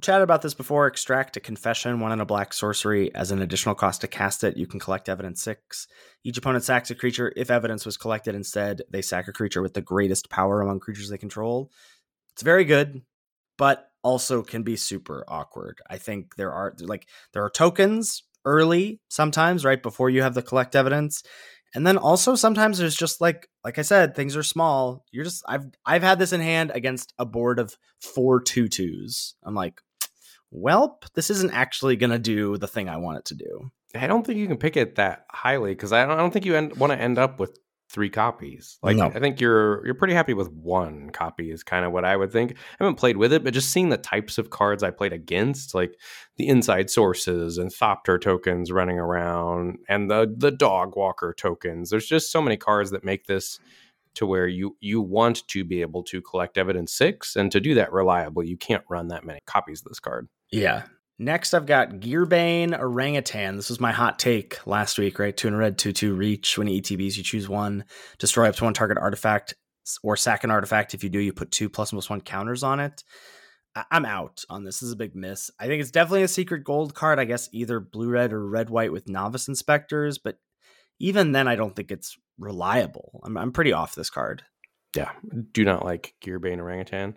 Chatted 0.00 0.22
about 0.22 0.42
this 0.42 0.54
before. 0.54 0.86
Extract 0.86 1.36
a 1.36 1.40
confession, 1.40 1.98
one 1.98 2.12
in 2.12 2.20
a 2.20 2.26
black 2.26 2.52
sorcery. 2.52 3.12
As 3.14 3.32
an 3.32 3.42
additional 3.42 3.74
cost 3.74 4.02
to 4.02 4.06
cast 4.06 4.44
it, 4.44 4.56
you 4.56 4.66
can 4.66 4.78
collect 4.78 5.08
evidence 5.08 5.42
six. 5.42 5.88
Each 6.22 6.38
opponent 6.38 6.62
sacks 6.62 6.90
a 6.90 6.94
creature. 6.94 7.32
If 7.34 7.50
evidence 7.50 7.84
was 7.84 7.96
collected 7.96 8.36
instead, 8.36 8.82
they 8.90 9.02
sack 9.02 9.26
a 9.26 9.32
creature 9.32 9.60
with 9.60 9.74
the 9.74 9.80
greatest 9.80 10.30
power 10.30 10.60
among 10.60 10.78
creatures 10.78 11.08
they 11.08 11.18
control. 11.18 11.72
It's 12.32 12.42
very 12.42 12.64
good, 12.64 13.02
but 13.56 13.87
also 14.02 14.42
can 14.42 14.62
be 14.62 14.76
super 14.76 15.24
awkward. 15.28 15.78
I 15.88 15.98
think 15.98 16.36
there 16.36 16.52
are 16.52 16.74
like 16.80 17.08
there 17.32 17.44
are 17.44 17.50
tokens 17.50 18.22
early 18.44 19.00
sometimes, 19.08 19.64
right 19.64 19.82
before 19.82 20.10
you 20.10 20.22
have 20.22 20.34
the 20.34 20.42
collect 20.42 20.76
evidence. 20.76 21.22
And 21.74 21.86
then 21.86 21.98
also 21.98 22.34
sometimes 22.34 22.78
there's 22.78 22.96
just 22.96 23.20
like 23.20 23.48
like 23.64 23.78
I 23.78 23.82
said, 23.82 24.14
things 24.14 24.36
are 24.36 24.42
small. 24.42 25.04
You're 25.10 25.24
just 25.24 25.44
I've 25.46 25.66
I've 25.84 26.02
had 26.02 26.18
this 26.18 26.32
in 26.32 26.40
hand 26.40 26.72
against 26.74 27.12
a 27.18 27.26
board 27.26 27.58
of 27.58 27.76
four 28.00 28.40
tutus. 28.40 29.34
I'm 29.42 29.54
like, 29.54 29.80
welp, 30.54 31.02
this 31.14 31.30
isn't 31.30 31.52
actually 31.52 31.96
gonna 31.96 32.18
do 32.18 32.56
the 32.56 32.68
thing 32.68 32.88
I 32.88 32.96
want 32.96 33.18
it 33.18 33.24
to 33.26 33.34
do. 33.34 33.70
I 33.94 34.06
don't 34.06 34.26
think 34.26 34.38
you 34.38 34.46
can 34.46 34.58
pick 34.58 34.76
it 34.76 34.96
that 34.96 35.24
highly 35.30 35.72
because 35.72 35.92
I 35.92 36.04
don't, 36.04 36.12
I 36.12 36.16
don't 36.16 36.30
think 36.30 36.44
you 36.44 36.56
end, 36.56 36.76
want 36.76 36.92
to 36.92 37.00
end 37.00 37.18
up 37.18 37.40
with 37.40 37.58
three 37.90 38.10
copies. 38.10 38.78
Like 38.82 38.96
No. 38.96 39.06
I 39.06 39.18
think 39.18 39.40
you're 39.40 39.84
you're 39.84 39.94
pretty 39.94 40.14
happy 40.14 40.34
with 40.34 40.50
one 40.50 41.10
copy 41.10 41.50
is 41.50 41.62
kind 41.62 41.84
of 41.84 41.92
what 41.92 42.04
I 42.04 42.16
would 42.16 42.30
think. 42.30 42.52
I 42.52 42.84
haven't 42.84 42.96
played 42.96 43.16
with 43.16 43.32
it, 43.32 43.44
but 43.44 43.54
just 43.54 43.70
seeing 43.70 43.88
the 43.88 43.96
types 43.96 44.38
of 44.38 44.50
cards 44.50 44.82
I 44.82 44.90
played 44.90 45.12
against, 45.12 45.74
like 45.74 45.98
the 46.36 46.48
inside 46.48 46.90
sources 46.90 47.58
and 47.58 47.70
Thopter 47.70 48.20
tokens 48.20 48.70
running 48.70 48.98
around 48.98 49.78
and 49.88 50.10
the 50.10 50.32
the 50.36 50.50
dog 50.50 50.96
walker 50.96 51.34
tokens. 51.36 51.90
There's 51.90 52.06
just 52.06 52.30
so 52.30 52.42
many 52.42 52.56
cards 52.56 52.90
that 52.90 53.04
make 53.04 53.26
this 53.26 53.58
to 54.14 54.26
where 54.26 54.48
you 54.48 54.76
you 54.80 55.00
want 55.00 55.46
to 55.48 55.64
be 55.64 55.80
able 55.80 56.02
to 56.02 56.20
collect 56.20 56.58
evidence 56.58 56.92
six 56.92 57.36
and 57.36 57.52
to 57.52 57.60
do 57.60 57.74
that 57.74 57.92
reliably, 57.92 58.48
you 58.48 58.56
can't 58.56 58.84
run 58.88 59.08
that 59.08 59.24
many 59.24 59.38
copies 59.46 59.80
of 59.80 59.88
this 59.88 60.00
card. 60.00 60.28
Yeah. 60.50 60.84
Next, 61.18 61.52
I've 61.52 61.66
got 61.66 61.90
Gearbane 61.94 62.78
Orangutan. 62.78 63.56
This 63.56 63.70
was 63.70 63.80
my 63.80 63.90
hot 63.90 64.18
take 64.20 64.64
last 64.66 64.98
week, 64.98 65.18
right? 65.18 65.36
Two 65.36 65.48
a 65.48 65.56
red, 65.56 65.76
two 65.76 65.92
two 65.92 66.14
reach. 66.14 66.56
When 66.56 66.68
ETBs, 66.68 67.16
you 67.16 67.24
choose 67.24 67.48
one, 67.48 67.84
destroy 68.18 68.48
up 68.48 68.54
to 68.56 68.64
one 68.64 68.74
target 68.74 68.98
artifact, 68.98 69.54
or 70.04 70.16
sack 70.16 70.44
an 70.44 70.50
artifact. 70.52 70.94
If 70.94 71.02
you 71.02 71.10
do, 71.10 71.18
you 71.18 71.32
put 71.32 71.50
two 71.50 71.68
plus 71.68 71.90
plus 71.90 72.08
one 72.08 72.20
counters 72.20 72.62
on 72.62 72.78
it. 72.78 73.02
I- 73.74 73.84
I'm 73.90 74.04
out 74.04 74.44
on 74.48 74.62
this. 74.62 74.78
This 74.78 74.86
is 74.88 74.92
a 74.92 74.96
big 74.96 75.16
miss. 75.16 75.50
I 75.58 75.66
think 75.66 75.80
it's 75.80 75.90
definitely 75.90 76.22
a 76.22 76.28
secret 76.28 76.62
gold 76.62 76.94
card. 76.94 77.18
I 77.18 77.24
guess 77.24 77.48
either 77.52 77.80
blue 77.80 78.10
red 78.10 78.32
or 78.32 78.46
red 78.48 78.70
white 78.70 78.92
with 78.92 79.08
novice 79.08 79.48
inspectors, 79.48 80.18
but 80.18 80.38
even 81.00 81.32
then, 81.32 81.48
I 81.48 81.56
don't 81.56 81.74
think 81.74 81.90
it's 81.90 82.16
reliable. 82.38 83.20
I'm 83.24 83.36
I'm 83.36 83.52
pretty 83.52 83.72
off 83.72 83.96
this 83.96 84.10
card. 84.10 84.44
Yeah, 84.96 85.10
do 85.52 85.64
not 85.64 85.84
like 85.84 86.14
Gearbane 86.24 86.58
Orangutan. 86.60 87.16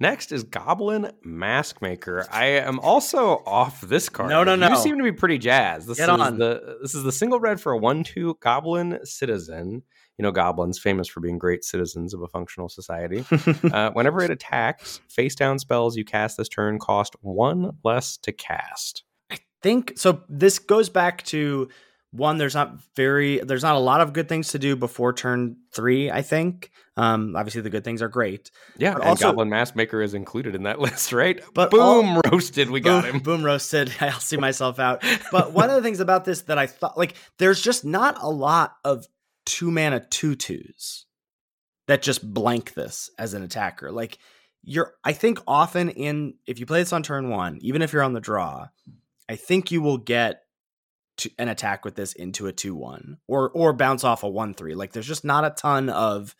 Next 0.00 0.32
is 0.32 0.44
Goblin 0.44 1.12
Mask 1.22 1.82
Maker. 1.82 2.26
I 2.32 2.46
am 2.46 2.80
also 2.80 3.42
off 3.46 3.82
this 3.82 4.08
card. 4.08 4.30
No, 4.30 4.42
no, 4.42 4.56
no. 4.56 4.70
You 4.70 4.76
seem 4.76 4.96
to 4.96 5.04
be 5.04 5.12
pretty 5.12 5.36
jazzed. 5.36 5.86
This 5.86 5.98
Get 5.98 6.08
is 6.08 6.20
on. 6.20 6.38
the 6.38 6.78
this 6.80 6.94
is 6.94 7.02
the 7.02 7.12
single 7.12 7.38
red 7.38 7.60
for 7.60 7.72
a 7.72 7.76
one-two 7.76 8.38
Goblin 8.40 8.98
Citizen. 9.04 9.82
You 10.16 10.22
know, 10.22 10.32
goblins 10.32 10.78
famous 10.78 11.06
for 11.06 11.20
being 11.20 11.38
great 11.38 11.64
citizens 11.64 12.14
of 12.14 12.22
a 12.22 12.28
functional 12.28 12.70
society. 12.70 13.24
uh, 13.72 13.90
whenever 13.90 14.22
it 14.22 14.30
attacks, 14.30 15.00
face 15.08 15.34
down 15.34 15.58
spells 15.58 15.96
you 15.96 16.04
cast 16.04 16.38
this 16.38 16.48
turn 16.48 16.78
cost 16.78 17.14
one 17.20 17.72
less 17.84 18.16
to 18.18 18.32
cast. 18.32 19.04
I 19.30 19.38
think 19.62 19.92
so 19.96 20.22
this 20.30 20.58
goes 20.58 20.88
back 20.88 21.24
to 21.24 21.68
one 22.12 22.38
there's 22.38 22.54
not 22.54 22.74
very 22.96 23.38
there's 23.38 23.62
not 23.62 23.76
a 23.76 23.78
lot 23.78 24.00
of 24.00 24.12
good 24.12 24.28
things 24.28 24.48
to 24.48 24.58
do 24.58 24.74
before 24.74 25.12
turn 25.12 25.56
three 25.72 26.10
i 26.10 26.22
think 26.22 26.70
um 26.96 27.36
obviously 27.36 27.60
the 27.60 27.70
good 27.70 27.84
things 27.84 28.02
are 28.02 28.08
great 28.08 28.50
Yeah, 28.78 28.94
But 28.94 29.00
and 29.02 29.08
also- 29.10 29.26
Goblin 29.28 29.48
Mask 29.48 29.76
Maker 29.76 30.02
is 30.02 30.12
included 30.14 30.54
in 30.56 30.64
that 30.64 30.80
list, 30.86 31.12
right? 31.12 31.40
But 31.54 31.70
boom, 31.70 32.20
roasted. 32.32 32.68
We 32.70 32.80
got 32.80 33.04
boom, 33.04 33.14
him. 33.16 33.20
boom 33.22 33.42
roasted 33.44 33.92
i'll 34.00 34.18
see 34.18 34.36
myself 34.36 34.78
out 34.80 35.02
but 35.32 35.52
one 35.52 35.70
of 35.70 35.76
the 35.76 35.82
things 35.82 36.00
about 36.00 36.24
this 36.24 36.42
that 36.42 36.58
i 36.58 36.66
thought 36.66 36.98
like 36.98 37.14
there's 37.38 37.60
just 37.62 37.84
not 37.84 38.16
a 38.20 38.28
lot 38.30 38.74
of 38.84 39.06
two 39.46 39.70
mana 39.70 40.00
tutus 40.00 41.06
that 41.86 42.02
just 42.02 42.34
blank 42.34 42.74
this 42.74 43.10
as 43.18 43.34
an 43.34 43.42
attacker 43.42 43.90
like 43.92 44.18
you're 44.62 44.94
i 45.04 45.12
think 45.12 45.38
often 45.46 45.88
in 45.90 46.34
if 46.46 46.58
you 46.58 46.66
play 46.66 46.80
this 46.80 46.92
on 46.92 47.02
turn 47.02 47.30
one 47.30 47.56
even 47.62 47.82
if 47.82 47.92
you're 47.92 48.02
on 48.02 48.12
the 48.12 48.20
draw 48.20 48.66
i 49.28 49.36
think 49.36 49.70
you 49.70 49.80
will 49.80 49.96
get 49.98 50.42
to 51.20 51.30
an 51.38 51.48
attack 51.48 51.84
with 51.84 51.94
this 51.94 52.12
into 52.12 52.46
a 52.46 52.52
2-1 52.52 53.16
or 53.28 53.50
or 53.50 53.72
bounce 53.72 54.04
off 54.04 54.22
a 54.22 54.26
1-3 54.26 54.74
like 54.76 54.92
there's 54.92 55.06
just 55.06 55.24
not 55.24 55.44
a 55.44 55.50
ton 55.50 55.88
of 55.88 56.34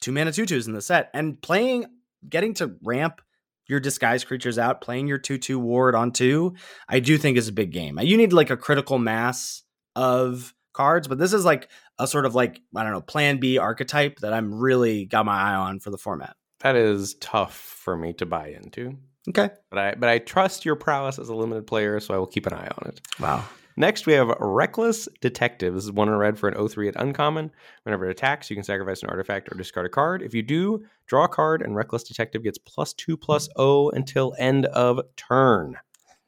two 0.00 0.12
mana 0.12 0.32
tutus 0.32 0.66
in 0.66 0.72
the 0.72 0.80
set. 0.82 1.10
And 1.12 1.40
playing 1.40 1.86
getting 2.28 2.54
to 2.54 2.76
ramp 2.82 3.20
your 3.66 3.80
disguise 3.80 4.24
creatures 4.24 4.58
out 4.58 4.80
playing 4.80 5.06
your 5.06 5.18
2-2 5.18 5.56
ward 5.56 5.94
on 5.94 6.10
2 6.10 6.54
i 6.88 7.00
do 7.00 7.18
think 7.18 7.36
is 7.36 7.48
a 7.48 7.52
big 7.52 7.70
game. 7.72 7.98
You 8.00 8.16
need 8.16 8.32
like 8.32 8.50
a 8.50 8.56
critical 8.56 8.98
mass 8.98 9.62
of 9.96 10.54
cards 10.72 11.08
but 11.08 11.18
this 11.18 11.32
is 11.32 11.44
like 11.44 11.68
a 11.98 12.06
sort 12.06 12.24
of 12.24 12.34
like 12.34 12.60
i 12.76 12.82
don't 12.82 12.92
know 12.92 13.00
plan 13.00 13.38
b 13.38 13.58
archetype 13.58 14.20
that 14.20 14.32
i'm 14.32 14.54
really 14.54 15.04
got 15.06 15.26
my 15.26 15.36
eye 15.36 15.54
on 15.54 15.80
for 15.80 15.90
the 15.90 15.98
format. 15.98 16.36
That 16.60 16.76
is 16.76 17.14
tough 17.20 17.54
for 17.54 17.96
me 17.96 18.12
to 18.14 18.26
buy 18.26 18.48
into. 18.48 18.96
okay. 19.28 19.50
But 19.70 19.78
I 19.78 19.94
but 19.94 20.08
I 20.08 20.18
trust 20.18 20.64
your 20.64 20.76
prowess 20.76 21.18
as 21.18 21.28
a 21.28 21.34
limited 21.34 21.66
player, 21.66 22.00
so 22.00 22.14
I 22.14 22.18
will 22.18 22.26
keep 22.26 22.46
an 22.46 22.54
eye 22.54 22.68
on 22.78 22.88
it. 22.88 23.00
wow 23.20 23.44
Next, 23.78 24.06
we 24.06 24.14
have 24.14 24.34
Reckless 24.40 25.08
Detective. 25.20 25.72
This 25.72 25.84
is 25.84 25.92
one 25.92 26.08
in 26.08 26.16
red 26.16 26.36
for 26.36 26.48
an 26.48 26.68
03 26.68 26.88
at 26.88 26.96
uncommon. 26.96 27.52
Whenever 27.84 28.06
it 28.06 28.10
attacks, 28.10 28.50
you 28.50 28.56
can 28.56 28.64
sacrifice 28.64 29.04
an 29.04 29.08
artifact 29.08 29.48
or 29.52 29.56
discard 29.56 29.86
a 29.86 29.88
card. 29.88 30.20
If 30.20 30.34
you 30.34 30.42
do, 30.42 30.84
draw 31.06 31.26
a 31.26 31.28
card, 31.28 31.62
and 31.62 31.76
Reckless 31.76 32.02
Detective 32.02 32.42
gets 32.42 32.58
plus 32.58 32.92
two 32.92 33.16
plus 33.16 33.48
O 33.54 33.90
until 33.90 34.34
end 34.36 34.66
of 34.66 35.00
turn. 35.14 35.76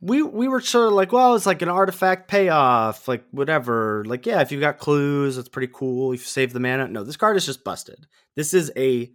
we 0.00 0.22
we 0.22 0.46
were 0.46 0.60
sort 0.60 0.86
of 0.86 0.92
like, 0.92 1.10
well, 1.10 1.34
it's 1.34 1.44
like 1.44 1.60
an 1.60 1.68
artifact 1.68 2.28
payoff, 2.28 3.08
like 3.08 3.24
whatever. 3.32 4.04
Like, 4.06 4.26
yeah, 4.26 4.42
if 4.42 4.52
you've 4.52 4.60
got 4.60 4.78
clues, 4.78 5.36
it's 5.36 5.48
pretty 5.48 5.72
cool. 5.74 6.12
If 6.12 6.20
you 6.20 6.26
save 6.26 6.52
the 6.52 6.60
mana, 6.60 6.86
no, 6.86 7.02
this 7.02 7.16
card 7.16 7.36
is 7.36 7.46
just 7.46 7.64
busted. 7.64 8.06
This 8.36 8.54
is 8.54 8.70
a 8.76 9.10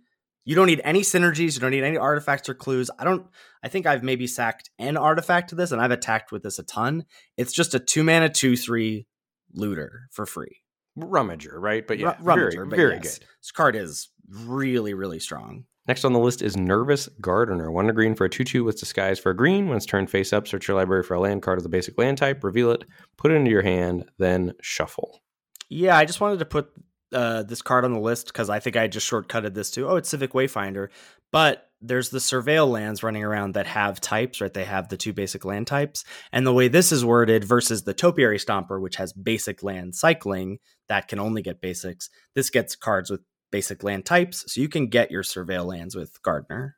you 0.46 0.56
don't 0.56 0.68
need 0.68 0.82
any 0.84 1.02
synergies, 1.02 1.56
you 1.56 1.60
don't 1.60 1.72
need 1.72 1.84
any 1.84 1.98
artifacts 1.98 2.48
or 2.48 2.54
clues. 2.54 2.90
I 2.98 3.04
don't. 3.04 3.28
I 3.64 3.68
think 3.68 3.88
I've 3.88 4.04
maybe 4.04 4.28
sacked 4.28 4.70
an 4.78 4.96
artifact 4.96 5.50
to 5.50 5.56
this, 5.56 5.72
and 5.72 5.82
I've 5.82 5.92
attacked 5.92 6.32
with 6.32 6.44
this 6.44 6.60
a 6.60 6.64
ton. 6.64 7.06
It's 7.36 7.52
just 7.52 7.74
a 7.74 7.80
two 7.80 8.04
mana 8.04 8.30
two 8.30 8.56
three 8.56 9.08
looter 9.54 10.08
for 10.12 10.26
free. 10.26 10.62
Rummager, 10.98 11.56
right? 11.56 11.86
But 11.86 12.00
yeah, 12.00 12.16
Ru- 12.20 12.36
Rummager, 12.36 12.54
very, 12.54 12.68
but 12.68 12.76
very 12.76 12.94
yes, 12.96 13.18
good. 13.18 13.28
This 13.42 13.52
card 13.52 13.76
is 13.76 14.10
really 14.30 14.94
really 14.94 15.20
strong. 15.20 15.66
Next 15.88 16.04
on 16.04 16.14
the 16.14 16.20
list 16.20 16.42
is 16.42 16.58
Nervous 16.58 17.08
Gardener. 17.22 17.70
One 17.72 17.88
green 17.94 18.16
for 18.16 18.26
a 18.26 18.30
2 18.30 18.44
2 18.44 18.64
with 18.64 18.80
disguise 18.80 19.20
for 19.20 19.30
a 19.32 19.36
green. 19.36 19.68
When 19.68 19.78
it's 19.78 19.86
turned 19.86 20.10
face 20.10 20.34
up, 20.34 20.48
search 20.48 20.68
your 20.68 20.78
library 20.78 21.04
for 21.04 21.14
a 21.14 21.20
land 21.20 21.44
card 21.44 21.60
of 21.60 21.64
the 21.64 21.70
basic 21.70 21.98
land 21.98 22.18
type, 22.18 22.44
reveal 22.44 22.72
it, 22.72 22.86
put 23.18 23.32
it 23.32 23.36
into 23.36 23.52
your 23.52 23.62
hand, 23.62 24.06
then 24.18 24.54
shuffle. 24.62 25.22
Yeah, 25.70 25.96
I 25.98 26.06
just 26.06 26.22
wanted 26.22 26.40
to 26.40 26.46
put 26.46 26.70
uh, 27.16 27.44
this 27.44 27.62
card 27.62 27.86
on 27.86 27.94
the 27.94 28.00
list 28.00 28.28
because 28.28 28.50
I 28.50 28.60
think 28.60 28.76
I 28.76 28.88
just 28.88 29.10
shortcutted 29.10 29.54
this 29.54 29.72
to 29.72 29.88
oh, 29.88 29.96
it's 29.96 30.10
Civic 30.10 30.34
Wayfinder. 30.34 30.90
But 31.32 31.70
there's 31.82 32.10
the 32.10 32.20
Surveil 32.20 32.70
lands 32.70 33.04
running 33.04 33.24
around 33.24 33.54
that 33.54 33.68
have 33.68 34.02
types, 34.02 34.42
right? 34.42 34.54
They 34.54 34.66
have 34.66 34.90
the 34.90 34.98
two 34.98 35.14
basic 35.14 35.46
land 35.46 35.68
types. 35.68 36.04
And 36.32 36.46
the 36.46 36.54
way 36.54 36.68
this 36.68 36.92
is 36.92 37.06
worded 37.06 37.44
versus 37.44 37.84
the 37.84 37.94
Topiary 37.94 38.38
Stomper, 38.38 38.82
which 38.82 38.98
has 38.98 39.14
basic 39.14 39.64
land 39.64 39.96
cycling 39.96 40.60
that 40.88 41.08
can 41.08 41.20
only 41.20 41.42
get 41.42 41.62
basics, 41.62 42.10
this 42.34 42.50
gets 42.50 42.76
cards 42.76 43.10
with 43.10 43.22
basic 43.52 43.84
land 43.84 44.06
types. 44.06 44.52
So 44.54 44.62
you 44.62 44.70
can 44.70 44.88
get 44.88 45.12
your 45.12 45.24
Surveil 45.24 45.66
lands 45.66 45.96
with 45.96 46.22
Gardener. 46.22 46.76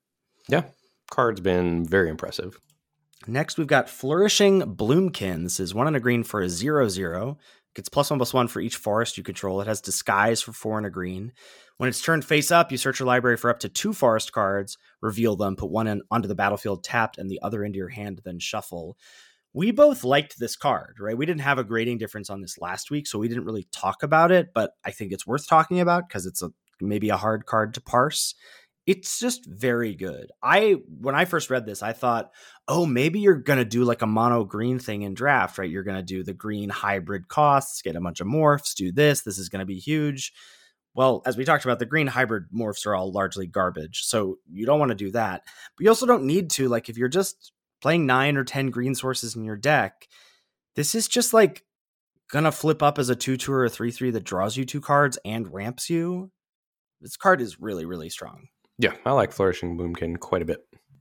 Yeah, 0.47 0.63
card's 1.09 1.41
been 1.41 1.85
very 1.85 2.09
impressive. 2.09 2.59
Next, 3.25 3.57
we've 3.57 3.67
got 3.67 3.89
Flourishing 3.89 4.61
Bloomkin. 4.61 5.43
This 5.43 5.59
is 5.59 5.73
one 5.73 5.87
and 5.87 5.95
a 5.95 5.99
green 5.99 6.23
for 6.23 6.41
a 6.41 6.49
zero 6.49 6.87
zero. 6.87 7.37
Gets 7.77 7.89
plus 7.89 8.09
one 8.09 8.17
plus 8.17 8.33
one 8.33 8.47
for 8.47 8.59
each 8.59 8.75
forest 8.75 9.19
you 9.19 9.23
control. 9.23 9.61
It 9.61 9.67
has 9.67 9.81
disguise 9.81 10.41
for 10.41 10.51
four 10.51 10.79
and 10.79 10.87
a 10.87 10.89
green. 10.89 11.31
When 11.77 11.87
it's 11.87 12.01
turned 12.01 12.25
face 12.25 12.49
up, 12.49 12.71
you 12.71 12.77
search 12.79 12.99
your 12.99 13.05
library 13.05 13.37
for 13.37 13.51
up 13.51 13.59
to 13.59 13.69
two 13.69 13.93
forest 13.93 14.31
cards, 14.31 14.79
reveal 14.99 15.35
them, 15.35 15.55
put 15.55 15.69
one 15.69 15.85
in, 15.85 16.01
onto 16.09 16.27
the 16.27 16.33
battlefield 16.33 16.83
tapped, 16.83 17.19
and 17.19 17.29
the 17.29 17.39
other 17.43 17.63
into 17.63 17.77
your 17.77 17.89
hand, 17.89 18.19
then 18.25 18.39
shuffle. 18.39 18.97
We 19.53 19.69
both 19.69 20.03
liked 20.03 20.39
this 20.39 20.55
card, 20.55 20.95
right? 20.99 21.15
We 21.15 21.27
didn't 21.27 21.41
have 21.41 21.59
a 21.59 21.63
grading 21.63 21.99
difference 21.99 22.31
on 22.31 22.41
this 22.41 22.57
last 22.57 22.89
week, 22.89 23.05
so 23.05 23.19
we 23.19 23.27
didn't 23.27 23.45
really 23.45 23.67
talk 23.71 24.01
about 24.01 24.31
it, 24.31 24.55
but 24.55 24.71
I 24.83 24.89
think 24.89 25.11
it's 25.11 25.27
worth 25.27 25.47
talking 25.47 25.79
about 25.79 26.09
because 26.09 26.25
it's 26.25 26.41
a 26.41 26.49
maybe 26.81 27.09
a 27.09 27.17
hard 27.17 27.45
card 27.45 27.75
to 27.75 27.81
parse. 27.81 28.33
It's 28.87 29.19
just 29.19 29.45
very 29.45 29.93
good. 29.93 30.31
I 30.41 30.77
when 30.87 31.13
I 31.13 31.25
first 31.25 31.49
read 31.49 31.65
this, 31.65 31.83
I 31.83 31.91
thought, 31.91 32.31
oh, 32.69 32.85
maybe 32.85 33.19
you're 33.19 33.35
going 33.35 33.59
to 33.59 33.65
do 33.65 33.83
like 33.83 34.01
a 34.01 34.07
mono 34.07 34.45
green 34.45 34.79
thing 34.79 35.01
in 35.01 35.13
draft, 35.13 35.57
right? 35.57 35.69
You're 35.69 35.83
going 35.83 35.97
to 35.97 36.03
do 36.03 36.23
the 36.23 36.33
green 36.33 36.69
hybrid 36.69 37.27
costs, 37.27 37.81
get 37.81 37.97
a 37.97 38.01
bunch 38.01 38.21
of 38.21 38.27
morphs, 38.27 38.73
do 38.73 38.93
this. 38.93 39.21
This 39.21 39.37
is 39.37 39.49
going 39.49 39.59
to 39.59 39.65
be 39.65 39.77
huge. 39.77 40.31
Well, 40.95 41.21
as 41.25 41.37
we 41.37 41.45
talked 41.45 41.65
about, 41.65 41.79
the 41.79 41.85
green 41.85 42.07
hybrid 42.07 42.45
morphs 42.51 42.87
are 42.87 42.95
all 42.95 43.11
largely 43.11 43.45
garbage. 43.45 44.03
So 44.05 44.37
you 44.49 44.65
don't 44.65 44.79
want 44.79 44.89
to 44.89 44.95
do 44.95 45.11
that. 45.11 45.43
But 45.45 45.83
you 45.83 45.89
also 45.89 46.07
don't 46.07 46.23
need 46.23 46.49
to. 46.51 46.69
Like, 46.69 46.89
if 46.89 46.97
you're 46.97 47.09
just 47.09 47.51
playing 47.81 48.05
nine 48.05 48.37
or 48.37 48.43
10 48.43 48.71
green 48.71 48.95
sources 48.95 49.35
in 49.35 49.43
your 49.43 49.57
deck, 49.57 50.07
this 50.75 50.95
is 50.95 51.07
just 51.07 51.33
like 51.33 51.63
going 52.31 52.45
to 52.45 52.51
flip 52.51 52.81
up 52.81 52.97
as 52.97 53.09
a 53.09 53.15
2 53.15 53.37
2 53.37 53.51
or 53.51 53.65
a 53.65 53.69
3 53.69 53.91
3 53.91 54.11
that 54.11 54.23
draws 54.23 54.57
you 54.57 54.65
two 54.65 54.81
cards 54.81 55.19
and 55.25 55.53
ramps 55.53 55.89
you. 55.89 56.31
This 57.01 57.17
card 57.17 57.41
is 57.41 57.59
really, 57.59 57.85
really 57.85 58.09
strong. 58.09 58.47
Yeah, 58.79 58.93
I 59.05 59.11
like 59.11 59.31
Flourishing 59.31 59.77
Bloomkin 59.77 60.19
quite 60.19 60.41
a 60.41 60.45
bit. 60.45 60.59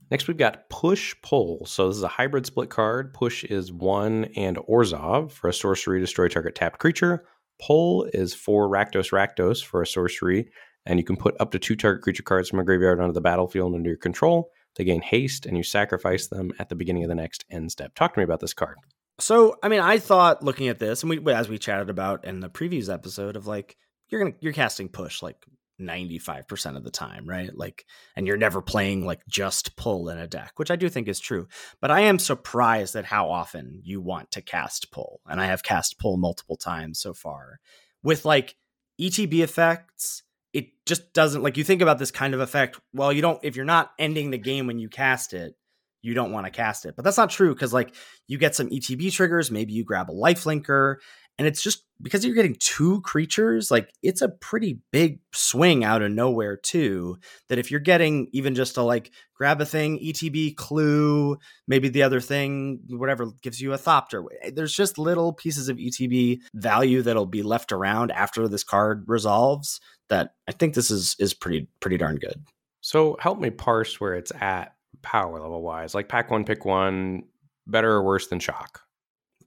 Next, 0.09 0.27
we've 0.27 0.37
got 0.37 0.69
Push 0.69 1.15
Pull. 1.21 1.65
So 1.65 1.87
this 1.87 1.97
is 1.97 2.03
a 2.03 2.07
hybrid 2.07 2.45
split 2.45 2.69
card. 2.69 3.13
Push 3.13 3.43
is 3.43 3.71
one 3.71 4.25
and 4.35 4.57
Orzhov 4.57 5.31
for 5.31 5.49
a 5.49 5.53
sorcery, 5.53 5.99
destroy 5.99 6.27
target 6.27 6.55
tapped 6.55 6.79
creature. 6.79 7.25
Pull 7.61 8.05
is 8.13 8.33
four 8.33 8.69
Rakdos 8.69 9.11
Rakdos 9.11 9.63
for 9.63 9.81
a 9.81 9.87
sorcery, 9.87 10.49
and 10.85 10.99
you 10.99 11.03
can 11.03 11.17
put 11.17 11.35
up 11.39 11.51
to 11.51 11.59
two 11.59 11.75
target 11.75 12.03
creature 12.03 12.23
cards 12.23 12.49
from 12.49 12.59
a 12.59 12.63
graveyard 12.63 13.01
onto 13.01 13.13
the 13.13 13.21
battlefield 13.21 13.75
under 13.75 13.89
your 13.89 13.97
control. 13.97 14.51
They 14.75 14.83
gain 14.83 15.01
haste, 15.01 15.45
and 15.45 15.57
you 15.57 15.63
sacrifice 15.63 16.27
them 16.27 16.51
at 16.59 16.69
the 16.69 16.75
beginning 16.75 17.03
of 17.03 17.09
the 17.09 17.15
next 17.15 17.45
end 17.49 17.71
step. 17.71 17.95
Talk 17.95 18.13
to 18.13 18.19
me 18.19 18.23
about 18.23 18.39
this 18.39 18.53
card. 18.53 18.77
So, 19.19 19.57
I 19.63 19.69
mean, 19.69 19.79
I 19.79 19.97
thought 19.97 20.43
looking 20.43 20.67
at 20.67 20.77
this, 20.77 21.01
and 21.03 21.09
we 21.09 21.33
as 21.33 21.49
we 21.49 21.57
chatted 21.57 21.89
about 21.89 22.25
in 22.25 22.39
the 22.39 22.49
previews 22.49 22.93
episode 22.93 23.35
of 23.35 23.47
like 23.47 23.75
you're 24.09 24.23
gonna 24.23 24.35
you're 24.39 24.53
casting 24.53 24.87
push 24.87 25.21
like 25.21 25.43
95% 25.79 26.75
of 26.75 26.83
the 26.83 26.91
time, 26.91 27.27
right? 27.27 27.55
Like, 27.55 27.85
and 28.15 28.25
you're 28.27 28.37
never 28.37 28.61
playing 28.61 29.05
like 29.05 29.25
just 29.27 29.75
pull 29.75 30.09
in 30.09 30.17
a 30.17 30.27
deck, 30.27 30.53
which 30.57 30.71
I 30.71 30.75
do 30.75 30.89
think 30.89 31.07
is 31.07 31.19
true. 31.19 31.47
But 31.79 31.91
I 31.91 32.01
am 32.01 32.19
surprised 32.19 32.95
at 32.95 33.05
how 33.05 33.29
often 33.29 33.81
you 33.83 34.01
want 34.01 34.31
to 34.31 34.41
cast 34.41 34.91
pull. 34.91 35.21
And 35.27 35.39
I 35.39 35.45
have 35.45 35.63
cast 35.63 35.99
pull 35.99 36.17
multiple 36.17 36.57
times 36.57 36.99
so 36.99 37.13
far 37.13 37.59
with 38.03 38.25
like 38.25 38.55
ETB 38.99 39.39
effects. 39.39 40.23
It 40.53 40.69
just 40.85 41.13
doesn't 41.13 41.43
like 41.43 41.57
you 41.57 41.63
think 41.63 41.81
about 41.81 41.99
this 41.99 42.11
kind 42.11 42.33
of 42.33 42.39
effect. 42.39 42.79
Well, 42.93 43.13
you 43.13 43.21
don't, 43.21 43.39
if 43.43 43.55
you're 43.55 43.65
not 43.65 43.91
ending 43.99 44.31
the 44.31 44.37
game 44.37 44.65
when 44.65 44.79
you 44.79 44.89
cast 44.89 45.33
it, 45.33 45.55
you 46.01 46.13
don't 46.13 46.31
want 46.31 46.45
to 46.45 46.51
cast 46.51 46.85
it. 46.85 46.95
But 46.95 47.05
that's 47.05 47.17
not 47.17 47.29
true 47.29 47.53
because 47.53 47.73
like 47.73 47.93
you 48.27 48.37
get 48.37 48.55
some 48.55 48.69
ETB 48.69 49.11
triggers, 49.11 49.51
maybe 49.51 49.73
you 49.73 49.83
grab 49.83 50.09
a 50.09 50.13
lifelinker, 50.13 50.97
and 51.37 51.47
it's 51.47 51.61
just 51.61 51.83
because 52.01 52.25
you're 52.25 52.35
getting 52.35 52.55
two 52.59 53.01
creatures, 53.01 53.69
like 53.69 53.91
it's 54.01 54.21
a 54.21 54.29
pretty 54.29 54.79
big 54.91 55.19
swing 55.33 55.83
out 55.83 56.01
of 56.01 56.11
nowhere 56.11 56.57
too. 56.57 57.17
That 57.49 57.59
if 57.59 57.69
you're 57.69 57.79
getting 57.79 58.27
even 58.31 58.55
just 58.55 58.77
a 58.77 58.81
like 58.81 59.11
grab 59.35 59.61
a 59.61 59.65
thing, 59.65 59.99
ETB 59.99 60.55
clue, 60.55 61.37
maybe 61.67 61.89
the 61.89 62.03
other 62.03 62.21
thing, 62.21 62.79
whatever 62.89 63.27
gives 63.43 63.61
you 63.61 63.73
a 63.73 63.77
thopter. 63.77 64.25
Eh, 64.41 64.51
there's 64.53 64.73
just 64.73 64.97
little 64.97 65.31
pieces 65.31 65.69
of 65.69 65.77
ETB 65.77 66.39
value 66.55 67.03
that'll 67.03 67.27
be 67.27 67.43
left 67.43 67.71
around 67.71 68.11
after 68.11 68.47
this 68.47 68.63
card 68.63 69.03
resolves. 69.07 69.79
That 70.09 70.33
I 70.47 70.53
think 70.53 70.73
this 70.73 70.89
is 70.89 71.15
is 71.19 71.33
pretty 71.33 71.67
pretty 71.81 71.97
darn 71.97 72.15
good. 72.15 72.45
So 72.81 73.17
help 73.19 73.39
me 73.39 73.49
parse 73.49 73.99
where 73.99 74.15
it's 74.15 74.31
at 74.39 74.76
power 75.01 75.39
level 75.39 75.61
wise. 75.61 75.95
Like 75.95 76.09
pack 76.09 76.31
one, 76.31 76.43
pick 76.43 76.65
one, 76.65 77.23
better 77.65 77.91
or 77.91 78.03
worse 78.03 78.27
than 78.27 78.39
shock? 78.39 78.81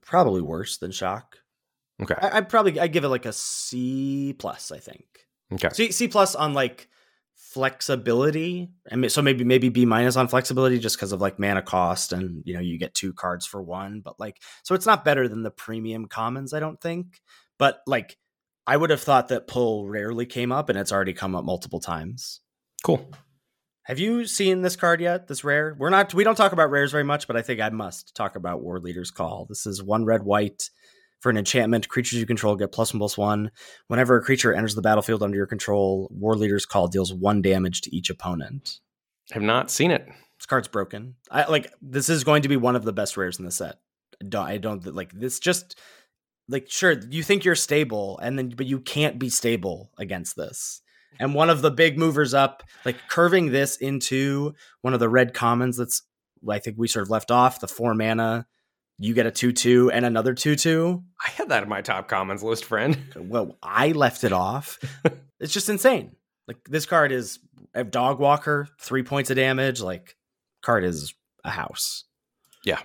Probably 0.01 0.41
worse 0.41 0.77
than 0.77 0.91
shock. 0.91 1.37
Okay. 2.01 2.15
I, 2.19 2.37
I'd 2.37 2.49
probably 2.49 2.79
I 2.79 2.87
give 2.87 3.03
it 3.03 3.09
like 3.09 3.25
a 3.25 3.33
C 3.33 4.35
plus. 4.37 4.71
I 4.71 4.79
think 4.79 5.05
Okay. 5.53 5.69
C 5.71 5.91
C 5.91 6.07
plus 6.07 6.35
on 6.35 6.53
like 6.53 6.87
flexibility. 7.35 8.71
and 8.89 9.11
so 9.11 9.21
maybe 9.21 9.43
maybe 9.43 9.69
B 9.69 9.85
minus 9.85 10.15
on 10.15 10.27
flexibility 10.27 10.79
just 10.79 10.95
because 10.95 11.11
of 11.11 11.21
like 11.21 11.37
mana 11.37 11.61
cost 11.61 12.13
and 12.13 12.41
you 12.45 12.53
know 12.53 12.59
you 12.59 12.77
get 12.79 12.93
two 12.93 13.13
cards 13.13 13.45
for 13.45 13.61
one. 13.61 14.01
But 14.01 14.19
like 14.19 14.41
so 14.63 14.73
it's 14.75 14.85
not 14.85 15.05
better 15.05 15.27
than 15.27 15.43
the 15.43 15.51
premium 15.51 16.05
commons, 16.05 16.53
I 16.53 16.59
don't 16.59 16.79
think. 16.79 17.21
But 17.59 17.81
like 17.85 18.17
I 18.65 18.77
would 18.77 18.89
have 18.89 19.01
thought 19.01 19.27
that 19.29 19.47
pull 19.47 19.87
rarely 19.87 20.25
came 20.25 20.51
up 20.51 20.69
and 20.69 20.77
it's 20.79 20.91
already 20.91 21.13
come 21.13 21.35
up 21.35 21.43
multiple 21.43 21.79
times. 21.79 22.39
Cool. 22.83 23.11
Have 23.91 23.99
you 23.99 24.25
seen 24.25 24.61
this 24.61 24.77
card 24.77 25.01
yet? 25.01 25.27
This 25.27 25.43
rare? 25.43 25.75
We're 25.77 25.89
not 25.89 26.13
we 26.13 26.23
don't 26.23 26.37
talk 26.37 26.53
about 26.53 26.71
rares 26.71 26.93
very 26.93 27.03
much, 27.03 27.27
but 27.27 27.35
I 27.35 27.41
think 27.41 27.59
I 27.59 27.67
must 27.67 28.15
talk 28.15 28.37
about 28.37 28.61
War 28.61 28.79
Leader's 28.79 29.11
Call. 29.11 29.45
This 29.49 29.65
is 29.65 29.83
one 29.83 30.05
red 30.05 30.23
white 30.23 30.69
for 31.19 31.29
an 31.29 31.35
enchantment. 31.35 31.89
Creatures 31.89 32.17
you 32.17 32.25
control 32.25 32.55
get 32.55 32.71
plus 32.71 32.93
one 32.93 32.99
plus 32.99 33.17
one. 33.17 33.51
Whenever 33.87 34.15
a 34.15 34.23
creature 34.23 34.53
enters 34.53 34.75
the 34.75 34.81
battlefield 34.81 35.21
under 35.21 35.35
your 35.35 35.45
control, 35.45 36.07
War 36.09 36.37
Leader's 36.37 36.65
Call 36.65 36.87
deals 36.87 37.13
one 37.13 37.41
damage 37.41 37.81
to 37.81 37.93
each 37.93 38.09
opponent. 38.09 38.79
I 39.31 39.33
have 39.33 39.43
not 39.43 39.69
seen 39.69 39.91
it. 39.91 40.07
This 40.39 40.45
card's 40.45 40.69
broken. 40.69 41.15
I 41.29 41.49
like 41.49 41.73
this 41.81 42.07
is 42.07 42.23
going 42.23 42.43
to 42.43 42.47
be 42.47 42.55
one 42.55 42.77
of 42.77 42.85
the 42.85 42.93
best 42.93 43.17
rares 43.17 43.39
in 43.39 43.43
the 43.43 43.51
set. 43.51 43.75
I 44.21 44.25
don't, 44.25 44.45
I 44.45 44.57
don't 44.57 44.95
like 44.95 45.11
this 45.11 45.37
just 45.37 45.77
like 46.47 46.71
sure 46.71 46.93
you 46.93 47.23
think 47.23 47.43
you're 47.43 47.55
stable 47.55 48.19
and 48.19 48.37
then 48.37 48.53
but 48.55 48.67
you 48.67 48.79
can't 48.79 49.19
be 49.19 49.27
stable 49.27 49.91
against 49.97 50.37
this 50.37 50.81
and 51.19 51.33
one 51.33 51.49
of 51.49 51.61
the 51.61 51.71
big 51.71 51.97
movers 51.97 52.33
up 52.33 52.63
like 52.85 52.97
curving 53.09 53.51
this 53.51 53.77
into 53.77 54.53
one 54.81 54.93
of 54.93 54.99
the 54.99 55.09
red 55.09 55.33
commons 55.33 55.77
that's 55.77 56.03
i 56.49 56.59
think 56.59 56.77
we 56.77 56.87
sort 56.87 57.03
of 57.03 57.09
left 57.09 57.31
off 57.31 57.59
the 57.59 57.67
four 57.67 57.93
mana 57.93 58.45
you 58.97 59.13
get 59.13 59.25
a 59.25 59.31
2-2 59.31 59.89
and 59.91 60.05
another 60.05 60.33
2-2 60.33 61.03
i 61.25 61.29
had 61.31 61.49
that 61.49 61.63
in 61.63 61.69
my 61.69 61.81
top 61.81 62.07
commons 62.07 62.43
list 62.43 62.65
friend. 62.65 62.97
Well 63.15 63.57
i 63.61 63.91
left 63.91 64.23
it 64.23 64.33
off. 64.33 64.79
It's 65.39 65.53
just 65.53 65.69
insane. 65.69 66.15
Like 66.47 66.59
this 66.65 66.85
card 66.85 67.11
is 67.11 67.39
a 67.73 67.83
dog 67.83 68.19
walker 68.19 68.67
three 68.79 69.01
points 69.01 69.31
of 69.31 69.37
damage 69.37 69.81
like 69.81 70.15
card 70.61 70.83
is 70.83 71.15
a 71.43 71.49
house. 71.49 72.03
Yeah 72.63 72.79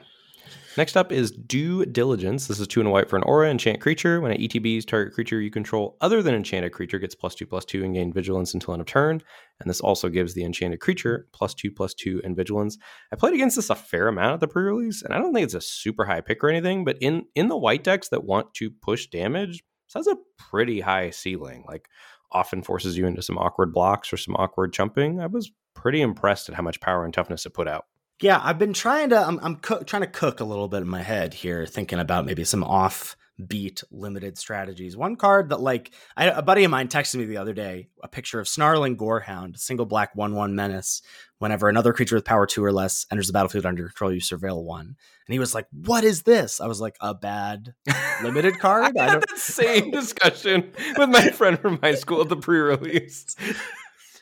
Next 0.77 0.95
up 0.95 1.11
is 1.11 1.31
Due 1.31 1.87
Diligence. 1.87 2.49
This 2.49 2.61
is 2.61 2.68
two 2.68 2.81
and 2.81 2.89
a 2.89 2.93
white 2.93 3.09
for 3.09 3.16
an 3.16 3.22
aura 3.22 3.51
enchant 3.51 3.81
creature. 3.81 4.20
When 4.20 4.31
it 4.31 4.41
ETBs, 4.41 4.87
target 4.87 5.14
creature 5.14 5.41
you 5.41 5.51
control 5.51 5.97
other 6.03 6.22
than 6.22 6.35
enchanted 6.35 6.72
creature 6.72 6.99
gets 6.99 7.14
plus 7.14 7.35
two 7.35 7.47
plus 7.47 7.64
two 7.64 7.83
and 7.83 7.95
gain 7.95 8.12
vigilance 8.12 8.53
until 8.53 8.74
end 8.74 8.83
of 8.83 8.87
turn. 8.87 9.22
And 9.59 9.70
this 9.70 9.81
also 9.81 10.11
gives 10.11 10.35
the 10.35 10.45
enchanted 10.45 10.81
creature 10.81 11.29
plus 11.33 11.55
two 11.55 11.70
plus 11.70 11.95
two 11.95 12.20
and 12.24 12.37
vigilance. 12.37 12.77
I 13.11 13.16
played 13.16 13.33
against 13.33 13.57
this 13.57 13.70
a 13.70 13.74
fair 13.74 14.09
amount 14.09 14.35
at 14.35 14.41
the 14.41 14.49
pre-release, 14.49 15.01
and 15.01 15.14
I 15.14 15.18
don't 15.18 15.33
think 15.33 15.45
it's 15.45 15.55
a 15.55 15.62
super 15.62 16.05
high 16.05 16.20
pick 16.20 16.45
or 16.45 16.51
anything, 16.51 16.85
but 16.85 16.99
in 17.01 17.24
in 17.35 17.49
the 17.49 17.57
white 17.57 17.83
decks 17.83 18.11
that 18.11 18.24
want 18.24 18.53
to 18.55 18.70
push 18.70 19.07
damage, 19.07 19.64
this 19.87 19.95
has 19.95 20.07
a 20.07 20.18
pretty 20.37 20.81
high 20.81 21.09
ceiling. 21.09 21.64
Like 21.66 21.89
often 22.33 22.62
forces 22.62 22.99
you 22.99 23.07
into 23.07 23.22
some 23.22 23.39
awkward 23.39 23.72
blocks 23.72 24.12
or 24.12 24.18
some 24.18 24.37
awkward 24.37 24.74
jumping. 24.74 25.20
I 25.20 25.27
was 25.27 25.51
pretty 25.74 26.03
impressed 26.03 26.51
at 26.51 26.55
how 26.55 26.62
much 26.62 26.81
power 26.81 27.07
and 27.07 27.14
toughness 27.14 27.47
it 27.47 27.55
put 27.55 27.66
out. 27.66 27.87
Yeah, 28.21 28.41
I've 28.43 28.59
been 28.59 28.73
trying 28.73 29.11
to. 29.11 29.19
I'm, 29.19 29.39
I'm 29.43 29.57
trying 29.57 30.03
to 30.03 30.07
cook 30.07 30.41
a 30.41 30.45
little 30.45 30.69
bit 30.69 30.81
in 30.81 30.89
my 30.89 31.03
head 31.03 31.35
here, 31.35 31.67
thinking 31.67 31.99
about 31.99 32.25
maybe 32.25 32.45
some 32.45 32.64
off-beat 32.64 33.85
limited 33.91 34.39
strategies. 34.39 34.97
One 34.97 35.17
card 35.17 35.51
that, 35.51 35.61
like, 35.61 35.91
I, 36.17 36.27
a 36.27 36.41
buddy 36.41 36.64
of 36.64 36.71
mine 36.71 36.89
texted 36.89 37.17
me 37.17 37.27
the 37.27 37.37
other 37.37 37.53
day 37.53 37.89
a 38.03 38.09
picture 38.09 38.41
of 38.41 38.49
Snarling 38.49 38.97
Gorehound, 38.97 39.59
single 39.59 39.85
black 39.85 40.17
one-one 40.17 40.55
menace. 40.55 41.03
Whenever 41.39 41.69
another 41.69 41.93
creature 41.93 42.14
with 42.14 42.25
power 42.25 42.47
two 42.47 42.64
or 42.64 42.73
less 42.73 43.05
enters 43.11 43.27
the 43.27 43.35
battlefield 43.35 43.67
under 43.67 43.85
control, 43.85 44.11
you 44.11 44.21
surveil 44.21 44.64
one. 44.64 44.87
And 45.27 45.33
he 45.35 45.39
was 45.39 45.55
like, 45.55 45.67
"What 45.71 46.03
is 46.03 46.23
this?" 46.23 46.62
I 46.62 46.67
was 46.67 46.81
like, 46.81 46.97
"A 47.03 47.12
bad 47.12 47.75
limited 48.23 48.59
card." 48.61 48.97
I 48.97 49.11
had 49.11 49.21
that 49.21 49.37
same 49.37 49.91
discussion 49.91 50.73
with 50.97 51.11
my 51.11 51.29
friend 51.29 51.59
from 51.59 51.79
high 51.83 51.97
school 51.97 52.23
at 52.23 52.31
the 52.31 52.37
pre-release. 52.39 53.37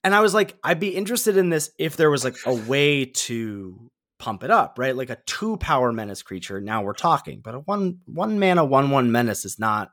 And 0.04 0.14
I 0.14 0.20
was 0.20 0.34
like, 0.34 0.56
I'd 0.62 0.78
be 0.78 0.94
interested 0.94 1.38
in 1.38 1.48
this 1.48 1.70
if 1.78 1.96
there 1.96 2.10
was 2.10 2.24
like 2.24 2.36
a 2.46 2.54
way 2.54 3.06
to 3.06 3.90
pump 4.18 4.44
it 4.44 4.50
up, 4.50 4.78
right? 4.78 4.94
Like 4.94 5.10
a 5.10 5.18
two 5.26 5.56
power 5.56 5.92
menace 5.92 6.22
creature. 6.22 6.60
Now 6.60 6.82
we're 6.82 6.92
talking, 6.92 7.40
but 7.42 7.54
a 7.54 7.60
one 7.60 8.00
one 8.04 8.38
mana 8.38 8.64
one 8.64 8.90
one 8.90 9.10
menace 9.10 9.44
is 9.44 9.58
not 9.58 9.90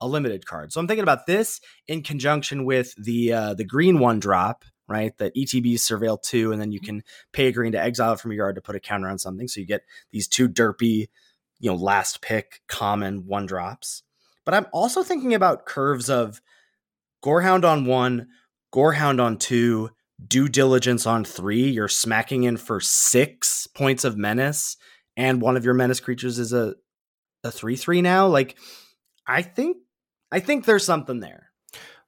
a 0.00 0.08
limited 0.08 0.46
card. 0.46 0.72
So 0.72 0.80
I'm 0.80 0.88
thinking 0.88 1.02
about 1.02 1.26
this 1.26 1.60
in 1.86 2.02
conjunction 2.02 2.64
with 2.64 2.94
the 2.96 3.32
uh, 3.32 3.54
the 3.54 3.64
green 3.64 3.98
one 3.98 4.18
drop, 4.18 4.64
right? 4.88 5.16
That 5.18 5.34
ETB 5.36 5.74
surveil 5.74 6.20
two, 6.22 6.52
and 6.52 6.60
then 6.60 6.72
you 6.72 6.80
can 6.80 7.02
pay 7.32 7.48
a 7.48 7.52
green 7.52 7.72
to 7.72 7.80
exile 7.80 8.14
it 8.14 8.20
from 8.20 8.32
your 8.32 8.46
yard 8.46 8.54
to 8.56 8.62
put 8.62 8.76
a 8.76 8.80
counter 8.80 9.08
on 9.08 9.18
something. 9.18 9.46
So 9.46 9.60
you 9.60 9.66
get 9.66 9.82
these 10.10 10.26
two 10.26 10.48
derpy, 10.48 11.08
you 11.58 11.70
know, 11.70 11.76
last 11.76 12.22
pick 12.22 12.62
common 12.66 13.26
one 13.26 13.44
drops. 13.44 14.02
But 14.46 14.54
I'm 14.54 14.66
also 14.72 15.02
thinking 15.02 15.34
about 15.34 15.66
curves 15.66 16.08
of 16.08 16.40
Gorehound 17.22 17.64
on 17.64 17.84
one, 17.84 18.28
Gorehound 18.72 19.22
on 19.22 19.36
two, 19.36 19.90
Due 20.26 20.48
Diligence 20.48 21.06
on 21.06 21.24
three. 21.24 21.70
You're 21.70 21.88
smacking 21.88 22.44
in 22.44 22.56
for 22.56 22.80
six 22.80 23.66
points 23.66 24.04
of 24.04 24.16
menace, 24.16 24.76
and 25.16 25.40
one 25.40 25.56
of 25.56 25.64
your 25.64 25.74
menace 25.74 26.00
creatures 26.00 26.38
is 26.38 26.52
a 26.52 26.74
a 27.42 27.50
three 27.50 27.76
three 27.76 28.02
now. 28.02 28.26
Like, 28.26 28.56
I 29.26 29.42
think 29.42 29.78
I 30.30 30.40
think 30.40 30.64
there's 30.64 30.84
something 30.84 31.20
there. 31.20 31.50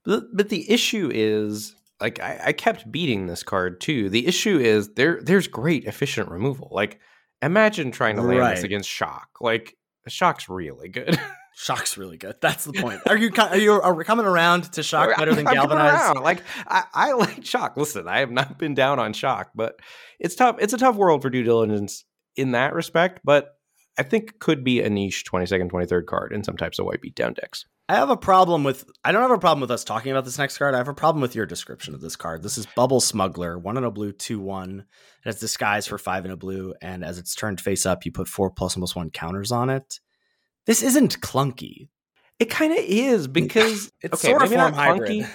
But, 0.04 0.24
but 0.34 0.48
the 0.48 0.68
issue 0.70 1.10
is 1.12 1.74
like 2.00 2.20
I, 2.20 2.40
I 2.46 2.52
kept 2.52 2.90
beating 2.90 3.26
this 3.26 3.42
card 3.42 3.80
too. 3.80 4.10
The 4.10 4.26
issue 4.26 4.58
is 4.58 4.94
there 4.94 5.20
there's 5.22 5.46
great 5.46 5.84
efficient 5.84 6.30
removal. 6.30 6.68
Like 6.72 6.98
imagine 7.40 7.92
trying 7.92 8.16
to 8.16 8.22
land 8.22 8.40
right. 8.40 8.54
this 8.56 8.64
against 8.64 8.88
shock. 8.88 9.28
Like 9.40 9.76
shock's 10.08 10.48
really 10.48 10.88
good. 10.88 11.18
Shock's 11.55 11.98
really 11.98 12.16
good. 12.16 12.36
That's 12.40 12.64
the 12.64 12.72
point. 12.72 13.00
Are 13.07 13.16
you 13.16 13.30
are 13.38 13.57
you 13.57 13.72
are 13.72 14.05
coming 14.05 14.26
around 14.26 14.72
to 14.72 14.82
shock 14.82 15.16
better 15.18 15.34
than 15.34 15.44
galvanize? 15.53 16.16
Like 16.16 16.42
I, 16.66 16.84
I 16.92 17.12
like 17.12 17.44
shock. 17.44 17.76
Listen, 17.76 18.09
I 18.09 18.20
have 18.20 18.30
not 18.30 18.59
been 18.59 18.74
down 18.74 18.98
on 18.98 19.12
shock, 19.12 19.50
but 19.55 19.78
it's 20.18 20.34
tough. 20.34 20.57
It's 20.61 20.72
a 20.72 20.78
tough 20.78 20.96
world 20.96 21.22
for 21.22 21.30
due 21.30 21.42
diligence 21.42 22.05
in 22.36 22.53
that 22.53 22.74
respect. 22.74 23.20
But 23.24 23.50
I 23.98 24.03
think 24.03 24.38
could 24.38 24.64
be 24.64 24.80
a 24.80 24.88
niche 24.88 25.24
twenty 25.24 25.46
second, 25.46 25.68
twenty 25.68 25.86
third 25.86 26.07
card 26.07 26.32
in 26.32 26.42
some 26.42 26.57
types 26.57 26.78
of 26.78 26.86
white 26.86 27.00
beatdown 27.05 27.34
decks. 27.34 27.66
I 27.88 27.96
have 27.96 28.11
a 28.11 28.16
problem 28.16 28.64
with. 28.64 28.86
I 29.05 29.12
don't 29.12 29.22
have 29.22 29.30
a 29.30 29.38
problem 29.38 29.61
with 29.61 29.70
us 29.70 29.84
talking 29.84 30.11
about 30.11 30.24
this 30.24 30.38
next 30.38 30.57
card. 30.57 30.74
I 30.74 30.78
have 30.78 30.88
a 30.88 30.94
problem 30.94 31.20
with 31.20 31.34
your 31.34 31.44
description 31.44 31.94
of 31.94 32.00
this 32.00 32.16
card. 32.16 32.42
This 32.42 32.57
is 32.57 32.66
Bubble 32.74 33.00
Smuggler, 33.00 33.59
one 33.59 33.76
in 33.76 33.84
a 33.84 33.90
blue, 33.90 34.12
two 34.12 34.40
one. 34.40 34.80
It 34.80 35.28
has 35.28 35.38
disguise 35.38 35.86
for 35.86 35.98
five 35.98 36.24
in 36.24 36.30
a 36.30 36.36
blue, 36.36 36.72
and 36.80 37.05
as 37.05 37.18
it's 37.18 37.34
turned 37.34 37.61
face 37.61 37.84
up, 37.84 38.07
you 38.07 38.12
put 38.12 38.28
four 38.28 38.50
plus 38.50 38.74
and 38.74 38.80
plus 38.80 38.96
one 38.96 39.11
counters 39.11 39.53
on 39.53 39.68
it 39.68 40.00
this 40.66 40.82
isn't 40.82 41.20
clunky. 41.20 41.88
It 42.38 42.50
kind 42.50 42.72
of 42.72 42.78
is 42.80 43.28
because 43.28 43.90
it's 44.00 44.14
okay, 44.14 44.32
sort 44.32 44.42
of 44.42 44.52
form 44.52 44.72
hybrid. 44.72 45.28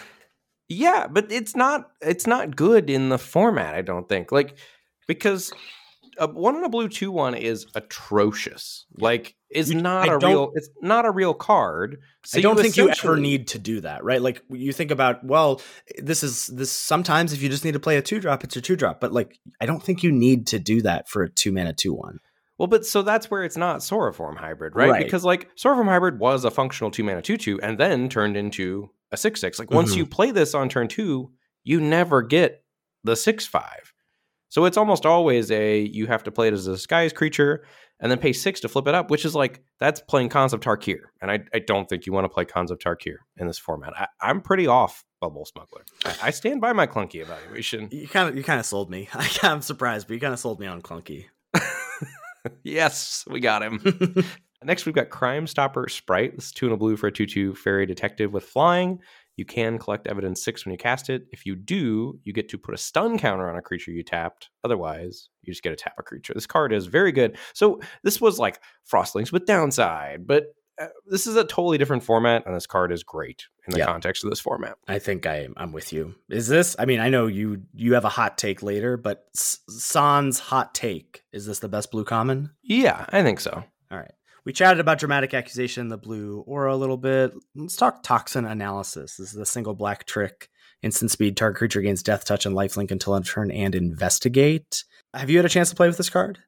Yeah, 0.70 1.08
but 1.08 1.32
it's 1.32 1.56
not. 1.56 1.90
It's 2.02 2.28
not 2.28 2.56
good 2.56 2.90
in 2.90 3.10
the 3.10 3.18
format. 3.18 3.76
I 3.76 3.82
don't 3.82 4.10
think 4.10 4.32
like 4.32 4.58
because 5.08 5.54
a 6.18 6.28
one 6.28 6.56
in 6.56 6.64
a 6.64 6.70
blue 6.70 6.90
two 6.90 7.12
one 7.12 7.36
is 7.36 7.66
atrocious. 7.76 8.86
Like 8.98 9.36
is 9.50 9.74
not 9.74 10.10
I 10.10 10.14
a 10.14 10.18
real. 10.18 10.52
It's 10.56 10.70
not 10.82 11.06
a 11.06 11.12
real 11.12 11.34
card. 11.34 12.00
So 12.26 12.40
I 12.40 12.42
don't 12.42 12.58
you 12.58 12.64
think 12.64 12.78
you 12.78 12.90
ever 12.90 13.18
need 13.18 13.48
to 13.50 13.60
do 13.60 13.82
that, 13.82 14.04
right? 14.04 14.22
Like 14.22 14.42
you 14.50 14.74
think 14.74 14.92
about, 14.92 15.24
well, 15.24 15.62
this 15.98 16.24
is 16.24 16.48
this. 16.48 16.72
Sometimes 16.72 17.34
if 17.34 17.42
you 17.42 17.50
just 17.50 17.64
need 17.64 17.74
to 17.74 17.80
play 17.80 17.98
a 17.98 18.02
two 18.02 18.20
drop, 18.20 18.44
it's 18.44 18.58
a 18.58 18.62
two 18.62 18.76
drop. 18.76 19.00
But 19.00 19.14
like, 19.14 19.40
I 19.62 19.66
don't 19.66 19.82
think 19.82 20.04
you 20.04 20.12
need 20.12 20.48
to 20.48 20.60
do 20.60 20.82
that 20.82 21.08
for 21.08 21.24
a 21.24 21.30
two 21.30 21.52
mana 21.52 21.74
two 21.74 21.94
one. 21.94 22.20
Well, 22.58 22.68
but 22.68 22.86
so 22.86 23.02
that's 23.02 23.30
where 23.30 23.44
it's 23.44 23.58
not 23.58 23.80
Sauroform 23.80 24.38
hybrid, 24.38 24.76
right? 24.76 24.90
right. 24.90 25.04
Because 25.04 25.24
like 25.24 25.50
Sauroform 25.56 25.86
hybrid 25.86 26.20
was 26.20 26.44
a 26.44 26.52
functional 26.52 26.92
two 26.92 27.04
mana 27.04 27.22
two 27.22 27.38
two, 27.38 27.60
and 27.62 27.78
then 27.78 28.10
turned 28.10 28.36
into 28.36 28.90
a 29.12 29.18
six 29.18 29.40
six. 29.40 29.60
Like 29.60 29.72
once 29.72 29.92
mm-hmm. 29.92 30.00
you 30.00 30.06
play 30.06 30.32
this 30.32 30.54
on 30.56 30.70
turn 30.70 30.88
two, 30.88 31.32
you 31.64 31.80
never 31.80 32.22
get 32.22 32.64
the 33.04 33.16
six 33.16 33.46
five. 33.46 33.94
So 34.50 34.66
it's 34.66 34.78
almost 34.78 35.06
always 35.06 35.52
a 35.52 35.82
you 35.82 36.08
have 36.08 36.24
to 36.24 36.32
play 36.32 36.48
it 36.48 36.54
as 36.54 36.68
a 36.68 36.72
disguise 36.72 37.14
creature 37.14 37.66
and 38.00 38.12
then 38.12 38.20
pay 38.20 38.34
six 38.34 38.60
to 38.62 38.70
flip 38.70 38.88
it 38.88 38.96
up, 38.96 39.10
which 39.10 39.26
is 39.26 39.36
like 39.36 39.62
that's 39.80 40.02
playing 40.02 40.30
Khans 40.30 40.54
of 40.54 40.60
Tarkir. 40.60 41.00
And 41.22 41.32
I, 41.32 41.40
I 41.54 41.60
don't 41.60 41.90
think 41.90 42.06
you 42.06 42.14
want 42.14 42.26
to 42.26 42.30
play 42.30 42.46
Khans 42.46 42.72
of 42.72 42.80
Tarkir 42.80 43.18
in 43.38 43.48
this 43.48 43.58
format. 43.58 43.94
I, 43.96 44.30
am 44.30 44.42
pretty 44.42 44.68
off 44.68 45.04
Bubble 45.20 45.46
Smuggler. 45.46 45.84
I, 46.06 46.16
I, 46.24 46.30
stand 46.30 46.62
by 46.62 46.74
my 46.74 46.88
clunky 46.88 47.22
evaluation. 47.22 47.90
You 47.92 48.08
kind 48.08 48.30
of 48.30 48.38
you 48.38 48.44
kind 48.44 48.60
of 48.60 48.66
sold 48.66 48.90
me. 48.90 49.10
I, 49.14 49.30
I'm 49.44 49.62
surprised, 49.62 50.08
but 50.08 50.14
you 50.14 50.20
kind 50.20 50.34
of 50.34 50.40
sold 50.40 50.60
me 50.60 50.68
on 50.68 50.82
clunky. 50.82 51.26
yes, 52.64 53.26
we 53.30 53.40
got 53.40 53.64
him. 53.64 54.16
Next, 54.64 54.86
we've 54.86 54.96
got 54.96 55.12
Crime 55.12 55.46
Stopper 55.46 55.88
Sprite. 55.88 56.36
This 56.36 56.48
is 56.48 56.52
two 56.52 56.66
and 56.66 56.74
a 56.74 56.78
blue 56.78 56.98
for 56.98 57.08
a 57.08 57.12
2 57.12 57.26
2 57.28 57.56
fairy 57.56 57.86
detective 57.86 58.34
with 58.34 58.44
flying. 58.44 59.00
You 59.36 59.46
can 59.46 59.78
collect 59.78 60.08
evidence 60.08 60.44
six 60.44 60.66
when 60.66 60.72
you 60.72 60.80
cast 60.80 61.12
it. 61.12 61.28
If 61.32 61.46
you 61.46 61.56
do, 61.56 62.20
you 62.24 62.34
get 62.34 62.50
to 62.50 62.58
put 62.58 62.74
a 62.74 62.78
stun 62.78 63.20
counter 63.20 63.48
on 63.50 63.56
a 63.56 63.62
creature 63.62 63.92
you 63.92 64.02
tapped. 64.02 64.50
Otherwise, 64.64 65.30
you 65.44 65.54
just 65.54 65.62
get 65.62 65.70
to 65.70 65.76
tap 65.76 65.94
a 66.00 66.04
creature. 66.04 66.34
This 66.34 66.48
card 66.48 66.74
is 66.74 66.88
very 66.88 67.12
good. 67.12 67.38
So, 67.54 67.80
this 68.04 68.20
was 68.20 68.40
like 68.40 68.60
Frostlings 68.92 69.32
with 69.32 69.46
downside, 69.46 70.26
but 70.26 70.46
Uh, 70.80 70.88
this 71.08 71.26
is 71.26 71.36
a 71.36 71.44
totally 71.44 71.78
different 71.78 72.04
format, 72.04 72.46
and 72.46 72.56
this 72.56 72.68
card 72.68 72.92
is 72.92 73.04
great 73.04 73.46
in 73.66 73.72
the 73.72 73.80
yep. 73.80 73.88
context 73.88 74.24
of 74.24 74.30
this 74.30 74.40
format. 74.40 74.78
I 74.88 75.00
think 75.00 75.26
I, 75.26 75.48
I'm 75.58 75.72
with 75.72 75.92
you. 75.92 76.16
Is 76.30 76.48
this? 76.48 76.76
I 76.78 76.86
mean, 76.86 77.00
I 77.00 77.10
know 77.10 77.28
you 77.28 77.64
you 77.74 77.94
have 77.96 78.06
a 78.06 78.10
hot 78.10 78.38
take 78.38 78.62
later, 78.62 78.98
but 78.98 79.26
Sans 79.34 80.40
hot 80.40 80.76
take 80.76 81.24
is 81.32 81.46
this 81.46 81.60
the 81.60 81.70
best 81.70 81.92
blue 81.92 82.04
common? 82.04 82.52
Yeah, 82.64 83.06
I 83.10 83.24
think 83.24 83.40
so. 83.40 83.64
All 83.92 83.98
right. 83.98 84.12
We 84.46 84.54
chatted 84.54 84.80
about 84.80 85.00
dramatic 85.00 85.34
accusation, 85.34 85.90
the 85.90 85.98
blue 85.98 86.40
aura 86.48 86.74
a 86.74 86.78
little 86.78 86.96
bit. 86.96 87.34
Let's 87.54 87.76
talk 87.76 88.02
toxin 88.02 88.46
analysis. 88.46 89.18
This 89.18 89.34
is 89.34 89.40
a 89.40 89.46
single 89.46 89.74
black 89.74 90.06
trick. 90.06 90.50
Instant 90.82 91.12
speed, 91.12 91.36
target 91.36 91.58
creature 91.58 91.82
gains 91.82 92.02
death 92.04 92.24
touch 92.24 92.46
and 92.46 92.56
lifelink 92.56 92.92
until 92.92 93.16
end 93.16 93.26
turn 93.26 93.52
and 93.52 93.76
investigate. 93.76 94.86
Have 95.14 95.30
you 95.30 95.38
had 95.38 95.46
a 95.46 95.50
chance 95.50 95.70
to 95.72 95.76
play 95.76 95.88
with 95.88 95.98
this 95.98 96.10
card? 96.10 96.40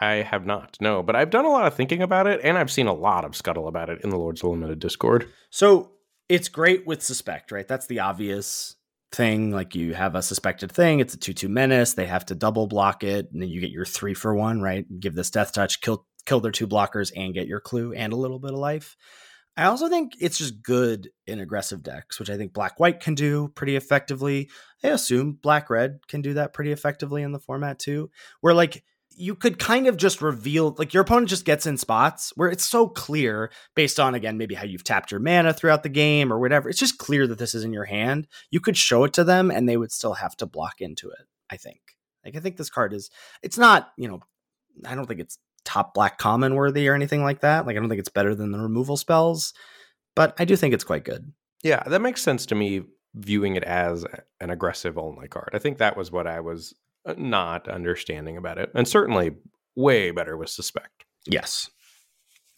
I 0.00 0.14
have 0.14 0.44
not, 0.44 0.76
no, 0.80 1.02
but 1.02 1.14
I've 1.14 1.30
done 1.30 1.44
a 1.44 1.50
lot 1.50 1.66
of 1.66 1.74
thinking 1.74 2.02
about 2.02 2.26
it, 2.26 2.40
and 2.42 2.58
I've 2.58 2.70
seen 2.70 2.88
a 2.88 2.92
lot 2.92 3.24
of 3.24 3.36
scuttle 3.36 3.68
about 3.68 3.90
it 3.90 4.00
in 4.02 4.10
the 4.10 4.18
Lords 4.18 4.42
Limited 4.42 4.80
Discord. 4.80 5.28
So 5.50 5.92
it's 6.28 6.48
great 6.48 6.86
with 6.86 7.02
suspect, 7.02 7.52
right? 7.52 7.66
That's 7.66 7.86
the 7.86 8.00
obvious 8.00 8.74
thing. 9.12 9.52
Like 9.52 9.74
you 9.74 9.94
have 9.94 10.14
a 10.14 10.22
suspected 10.22 10.72
thing, 10.72 11.00
it's 11.00 11.14
a 11.14 11.18
2 11.18 11.32
2 11.32 11.48
menace, 11.48 11.94
they 11.94 12.06
have 12.06 12.26
to 12.26 12.34
double 12.34 12.66
block 12.66 13.04
it, 13.04 13.28
and 13.32 13.40
then 13.40 13.48
you 13.48 13.60
get 13.60 13.70
your 13.70 13.84
three 13.84 14.14
for 14.14 14.34
one, 14.34 14.60
right? 14.60 14.84
Give 15.00 15.14
this 15.14 15.30
death 15.30 15.52
touch, 15.52 15.80
kill 15.80 16.06
kill 16.26 16.40
their 16.40 16.52
two 16.52 16.66
blockers, 16.66 17.12
and 17.14 17.34
get 17.34 17.46
your 17.46 17.60
clue 17.60 17.92
and 17.92 18.12
a 18.12 18.16
little 18.16 18.38
bit 18.38 18.52
of 18.52 18.58
life. 18.58 18.96
I 19.56 19.66
also 19.66 19.88
think 19.88 20.14
it's 20.18 20.38
just 20.38 20.62
good 20.62 21.10
in 21.26 21.38
aggressive 21.38 21.82
decks, 21.82 22.18
which 22.18 22.30
I 22.30 22.36
think 22.36 22.52
black 22.52 22.80
white 22.80 22.98
can 22.98 23.14
do 23.14 23.48
pretty 23.54 23.76
effectively. 23.76 24.50
I 24.82 24.88
assume 24.88 25.38
black 25.40 25.70
red 25.70 26.00
can 26.08 26.22
do 26.22 26.34
that 26.34 26.52
pretty 26.52 26.72
effectively 26.72 27.22
in 27.22 27.30
the 27.30 27.38
format 27.38 27.78
too. 27.78 28.10
Where 28.40 28.54
like 28.54 28.82
you 29.16 29.34
could 29.34 29.58
kind 29.58 29.86
of 29.86 29.96
just 29.96 30.22
reveal 30.22 30.74
like 30.78 30.92
your 30.92 31.02
opponent 31.02 31.28
just 31.28 31.44
gets 31.44 31.66
in 31.66 31.76
spots 31.76 32.32
where 32.36 32.48
it's 32.48 32.64
so 32.64 32.88
clear 32.88 33.50
based 33.74 34.00
on 34.00 34.14
again 34.14 34.38
maybe 34.38 34.54
how 34.54 34.64
you've 34.64 34.84
tapped 34.84 35.10
your 35.10 35.20
mana 35.20 35.52
throughout 35.52 35.82
the 35.82 35.88
game 35.88 36.32
or 36.32 36.38
whatever. 36.38 36.68
It's 36.68 36.78
just 36.78 36.98
clear 36.98 37.26
that 37.26 37.38
this 37.38 37.54
is 37.54 37.64
in 37.64 37.72
your 37.72 37.84
hand. 37.84 38.26
You 38.50 38.60
could 38.60 38.76
show 38.76 39.04
it 39.04 39.12
to 39.14 39.24
them 39.24 39.50
and 39.50 39.68
they 39.68 39.76
would 39.76 39.92
still 39.92 40.14
have 40.14 40.36
to 40.38 40.46
block 40.46 40.80
into 40.80 41.10
it 41.10 41.26
i 41.50 41.56
think. 41.56 41.80
Like 42.24 42.36
i 42.36 42.40
think 42.40 42.56
this 42.56 42.70
card 42.70 42.92
is 42.92 43.10
it's 43.42 43.58
not 43.58 43.90
you 43.96 44.08
know 44.08 44.20
i 44.84 44.94
don't 44.94 45.06
think 45.06 45.20
it's 45.20 45.38
top 45.64 45.94
black 45.94 46.18
common 46.18 46.54
worthy 46.54 46.88
or 46.88 46.94
anything 46.94 47.22
like 47.22 47.40
that. 47.40 47.66
Like 47.66 47.76
i 47.76 47.80
don't 47.80 47.88
think 47.88 48.00
it's 48.00 48.08
better 48.08 48.34
than 48.34 48.52
the 48.52 48.58
removal 48.58 48.96
spells 48.96 49.54
but 50.14 50.34
i 50.38 50.44
do 50.44 50.56
think 50.56 50.74
it's 50.74 50.84
quite 50.84 51.04
good. 51.04 51.32
Yeah, 51.62 51.82
that 51.86 52.02
makes 52.02 52.22
sense 52.22 52.46
to 52.46 52.54
me 52.54 52.82
viewing 53.14 53.56
it 53.56 53.64
as 53.64 54.04
an 54.40 54.50
aggressive 54.50 54.98
only 54.98 55.28
card. 55.28 55.50
I 55.54 55.58
think 55.58 55.78
that 55.78 55.96
was 55.96 56.10
what 56.10 56.26
I 56.26 56.40
was 56.40 56.74
Uh, 57.06 57.14
not 57.16 57.68
understanding 57.68 58.36
about 58.36 58.58
it. 58.58 58.70
And 58.74 58.86
certainly 58.88 59.32
way 59.76 60.10
better 60.10 60.36
with 60.36 60.48
Suspect. 60.48 61.04
yes 61.26 61.70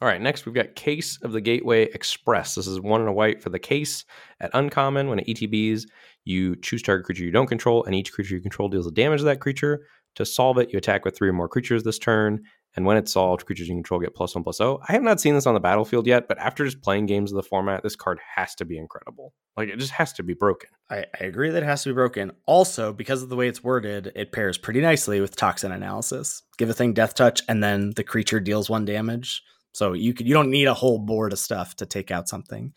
All 0.01 0.09
right, 0.09 0.21
next 0.21 0.45
we've 0.45 0.55
got 0.55 0.75
Case 0.75 1.19
of 1.23 1.33
the 1.33 1.41
Gateway 1.41 1.85
Express. 1.85 2.55
This 2.55 2.67
is 2.67 2.81
one 2.81 3.01
and 3.01 3.09
a 3.09 3.13
white 3.13 3.43
for 3.43 3.51
the 3.51 3.59
case. 3.59 4.05
At 4.41 4.51
uncommon, 4.53 5.09
when 5.09 5.21
it 5.21 5.27
ETBs, 5.27 5.85
you 6.25 6.57
choose 6.57 6.83
target 6.83 7.07
creature 7.07 7.25
you 7.25 7.31
don't 7.31 7.47
control, 7.47 7.85
and 7.85 7.95
each 7.95 8.13
creature 8.13 8.35
you 8.35 8.41
control 8.43 8.69
deals 8.69 8.87
a 8.87 8.91
damage 8.91 9.21
to 9.21 9.25
that 9.25 9.41
creature. 9.41 9.87
To 10.17 10.27
solve 10.27 10.59
it, 10.59 10.73
you 10.73 10.79
attack 10.79 11.05
with 11.05 11.17
three 11.17 11.29
or 11.29 11.33
more 11.33 11.49
creatures 11.49 11.83
this 11.83 11.99
turn. 11.99 12.43
And 12.75 12.85
when 12.85 12.99
it's 12.99 13.13
solved, 13.13 13.47
creatures 13.47 13.69
you 13.69 13.75
control 13.75 14.01
get 14.01 14.15
plus 14.15 14.35
one 14.35 14.45
plus 14.45 14.61
oh. 14.61 14.81
I 14.87 14.93
have 14.93 15.03
not 15.03 15.19
seen 15.19 15.35
this 15.35 15.47
on 15.47 15.55
the 15.55 15.61
battlefield 15.61 16.07
yet, 16.07 16.29
but 16.29 16.39
after 16.39 16.63
just 16.65 16.83
playing 16.83 17.07
games 17.07 17.33
of 17.33 17.37
the 17.37 17.43
format, 17.43 17.83
this 17.83 17.97
card 17.97 18.19
has 18.35 18.55
to 18.57 18.67
be 18.67 18.77
incredible. 18.77 19.33
Like 19.57 19.71
it 19.71 19.79
just 19.79 19.93
has 19.93 20.13
to 20.15 20.23
be 20.23 20.35
broken. 20.35 20.69
I, 20.91 21.07
I 21.19 21.25
agree 21.25 21.51
that 21.51 21.63
it 21.63 21.67
has 21.67 21.85
to 21.85 21.89
be 21.89 21.95
broken. 21.95 22.33
Also, 22.47 22.93
because 22.93 23.23
of 23.23 23.31
the 23.31 23.37
way 23.37 23.49
it's 23.49 23.65
worded, 23.65 24.13
it 24.15 24.31
pairs 24.31 24.59
pretty 24.59 24.83
nicely 24.83 25.23
with 25.23 25.37
toxin 25.37 25.73
analysis. 25.73 26.43
Give 26.59 26.69
a 26.69 26.75
thing 26.75 26.93
death 26.93 27.15
touch, 27.15 27.41
and 27.49 27.65
then 27.65 27.93
the 27.97 28.05
creature 28.05 28.41
deals 28.41 28.69
one 28.69 28.85
damage. 28.85 29.43
So 29.73 29.95
you 29.95 30.13
could 30.13 30.27
you 30.27 30.35
don't 30.35 30.51
need 30.51 30.69
a 30.69 30.75
whole 30.75 30.99
board 30.99 31.33
of 31.33 31.39
stuff 31.39 31.77
to 31.77 31.87
take 31.87 32.11
out 32.11 32.29
something. 32.29 32.75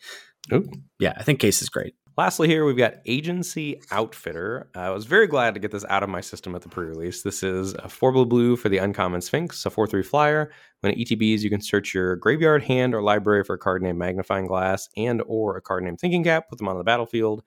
Ooh. 0.52 0.70
Yeah, 0.98 1.12
I 1.16 1.22
think 1.22 1.40
case 1.40 1.60
is 1.60 1.68
great. 1.68 1.94
Lastly, 2.20 2.48
here 2.48 2.66
we've 2.66 2.76
got 2.76 2.96
Agency 3.06 3.80
Outfitter. 3.90 4.68
Uh, 4.76 4.80
I 4.80 4.90
was 4.90 5.06
very 5.06 5.26
glad 5.26 5.54
to 5.54 5.60
get 5.60 5.70
this 5.70 5.86
out 5.88 6.02
of 6.02 6.10
my 6.10 6.20
system 6.20 6.54
at 6.54 6.60
the 6.60 6.68
pre-release. 6.68 7.22
This 7.22 7.42
is 7.42 7.72
a 7.72 7.88
four 7.88 8.12
blue 8.12 8.26
blue 8.26 8.56
for 8.56 8.68
the 8.68 8.76
uncommon 8.76 9.22
Sphinx, 9.22 9.64
a 9.64 9.70
four 9.70 9.86
three 9.86 10.02
flyer. 10.02 10.52
When 10.80 10.92
it 10.92 10.98
ETBs, 10.98 11.40
you 11.40 11.48
can 11.48 11.62
search 11.62 11.94
your 11.94 12.16
graveyard, 12.16 12.62
hand, 12.62 12.94
or 12.94 13.00
library 13.00 13.42
for 13.42 13.54
a 13.54 13.58
card 13.58 13.82
named 13.82 13.98
Magnifying 13.98 14.46
Glass 14.46 14.86
and 14.98 15.22
or 15.26 15.56
a 15.56 15.62
card 15.62 15.82
named 15.82 15.98
Thinking 15.98 16.22
Cap. 16.22 16.50
Put 16.50 16.58
them 16.58 16.68
on 16.68 16.76
the 16.76 16.84
battlefield. 16.84 17.42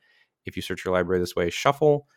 If 0.47 0.55
you 0.55 0.63
search 0.63 0.83
your 0.83 0.95
library 0.95 1.19
this 1.19 1.35
way, 1.35 1.51
shuffle. 1.51 2.07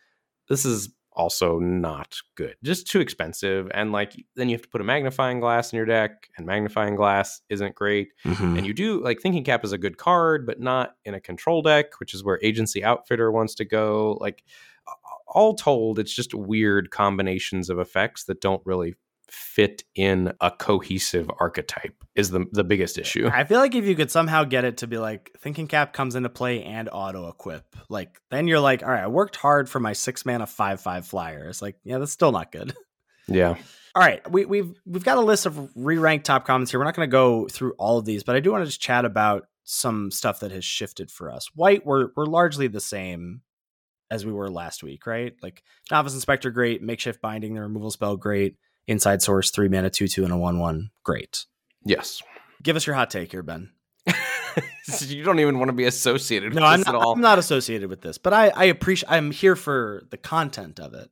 This 0.49 0.65
is 0.65 0.95
also 1.17 1.59
not 1.59 2.19
good. 2.35 2.55
Just 2.63 2.87
too 2.87 3.01
expensive, 3.01 3.71
and 3.75 3.91
like 3.91 4.13
then 4.37 4.49
you 4.49 4.55
have 4.55 4.63
to 4.63 4.69
put 4.69 4.81
a 4.81 4.85
magnifying 4.85 5.41
glass 5.41 5.73
in 5.73 5.77
your 5.77 5.87
deck, 5.87 6.29
and 6.37 6.47
magnifying 6.47 6.95
glass 6.95 7.41
isn't 7.49 7.75
great. 7.75 8.09
Mm-hmm. 8.25 8.59
And 8.59 8.67
you 8.67 8.75
do 8.75 9.03
like 9.03 9.21
thinking 9.21 9.43
cap 9.43 9.65
is 9.65 9.73
a 9.73 9.79
good 9.79 9.97
card, 9.97 10.47
but 10.47 10.61
not 10.61 10.95
in 11.05 11.15
a 11.15 11.21
control 11.21 11.63
deck, 11.63 11.99
which 11.99 12.15
is 12.15 12.23
where 12.23 12.39
agency 12.43 12.85
outfitter 12.85 13.33
wants 13.33 13.55
to 13.57 13.65
go. 13.65 14.19
Like 14.21 14.45
all 15.27 15.55
told, 15.55 15.99
it's 15.99 16.15
just 16.15 16.35
weird 16.35 16.91
combinations 16.91 17.71
of 17.71 17.79
effects 17.79 18.25
that 18.25 18.41
don't 18.41 18.63
really 18.65 18.95
fit 19.29 19.83
in 19.97 20.33
a 20.41 20.53
cohesive 20.53 21.29
archetype 21.41 22.05
is 22.15 22.31
the 22.31 22.47
the 22.53 22.63
biggest 22.63 22.99
issue. 22.99 23.29
I 23.33 23.45
feel 23.45 23.59
like 23.59 23.75
if 23.75 23.85
you 23.85 23.97
could 23.97 24.11
somehow 24.11 24.45
get 24.45 24.65
it 24.65 24.79
to 24.79 24.87
be 24.87 24.99
like 24.99 25.33
thinking 25.39 25.67
cap 25.67 25.93
comes 25.93 26.15
into 26.15 26.29
play 26.29 26.63
and 26.63 26.89
auto 26.93 27.29
equip, 27.29 27.65
like 27.89 28.21
then 28.31 28.47
you're 28.47 28.61
like, 28.61 28.85
all 28.85 28.91
right, 28.91 29.03
I 29.03 29.09
worked 29.09 29.37
hard 29.37 29.69
for 29.69 29.81
my 29.81 29.93
six 29.93 30.25
man 30.25 30.37
mana 30.37 30.47
five 30.47 30.81
five 30.81 31.07
flyer. 31.07 31.49
It's 31.49 31.63
like, 31.63 31.77
yeah, 31.83 31.99
that's 31.99 32.13
still 32.13 32.33
not 32.33 32.53
good. 32.53 32.75
Yeah. 33.29 33.57
All 33.97 34.03
right, 34.03 34.31
we, 34.31 34.45
we've 34.45 34.73
we've 34.87 35.03
got 35.03 35.19
a 35.19 35.21
list 35.21 35.47
of 35.47 35.71
re-ranked 35.75 36.27
top 36.27 36.47
comments 36.47 36.71
here. 36.71 36.79
We're 36.79 36.85
not 36.85 36.95
going 36.95 37.09
to 37.09 37.13
go 37.13 37.49
through 37.49 37.73
all 37.73 37.99
of 37.99 38.05
these, 38.05 38.23
but 38.23 38.37
I 38.37 38.41
do 38.41 38.53
want 38.53 38.63
to 38.63 38.67
just 38.67 38.81
chat 38.81 39.05
about 39.05 39.49
some 39.65 40.13
stuff 40.13 40.39
that 40.39 40.53
has 40.53 40.65
shifted 40.65 41.11
for 41.11 41.33
us. 41.33 41.49
White, 41.57 41.85
we're 41.85 42.11
we're 42.15 42.27
largely 42.27 42.69
the 42.69 42.81
same 42.81 43.41
as 44.09 44.25
we 44.25 44.33
were 44.33 44.49
last 44.49 44.85
week, 44.85 45.09
right? 45.09 45.35
Like 45.43 45.65
novice 45.91 46.15
inspector, 46.15 46.53
great. 46.53 46.83
Makeshift 46.83 47.21
binding, 47.21 47.55
the 47.55 47.63
removal 47.63 47.91
spell, 47.91 48.17
great. 48.17 48.55
Inside 48.89 49.23
source, 49.23 49.51
three 49.51 49.69
mana, 49.69 49.91
two 49.91 50.09
two, 50.09 50.25
and 50.25 50.33
a 50.33 50.37
one 50.37 50.59
one, 50.59 50.91
great. 51.03 51.47
Yes. 51.85 52.23
Give 52.63 52.77
us 52.77 52.87
your 52.87 52.95
hot 52.97 53.11
take 53.11 53.33
here, 53.33 53.43
Ben. 53.43 53.71
you 55.01 55.25
don't 55.25 55.41
even 55.41 55.59
want 55.59 55.69
to 55.69 55.75
be 55.75 55.85
associated 55.85 56.55
with 56.55 56.61
No, 56.61 56.67
I'm 56.67 56.81
this 56.81 56.87
not, 56.87 56.95
at 56.95 57.01
all. 57.01 57.13
I'm 57.13 57.21
not 57.21 57.39
associated 57.39 57.91
with 57.91 58.01
this, 58.01 58.19
but 58.19 58.33
I 58.33 58.49
I 58.51 58.65
appreciate. 58.65 59.11
I'm 59.11 59.31
here 59.31 59.57
for 59.57 60.03
the 60.11 60.17
content 60.17 60.79
of 60.79 60.95
it. 60.95 61.11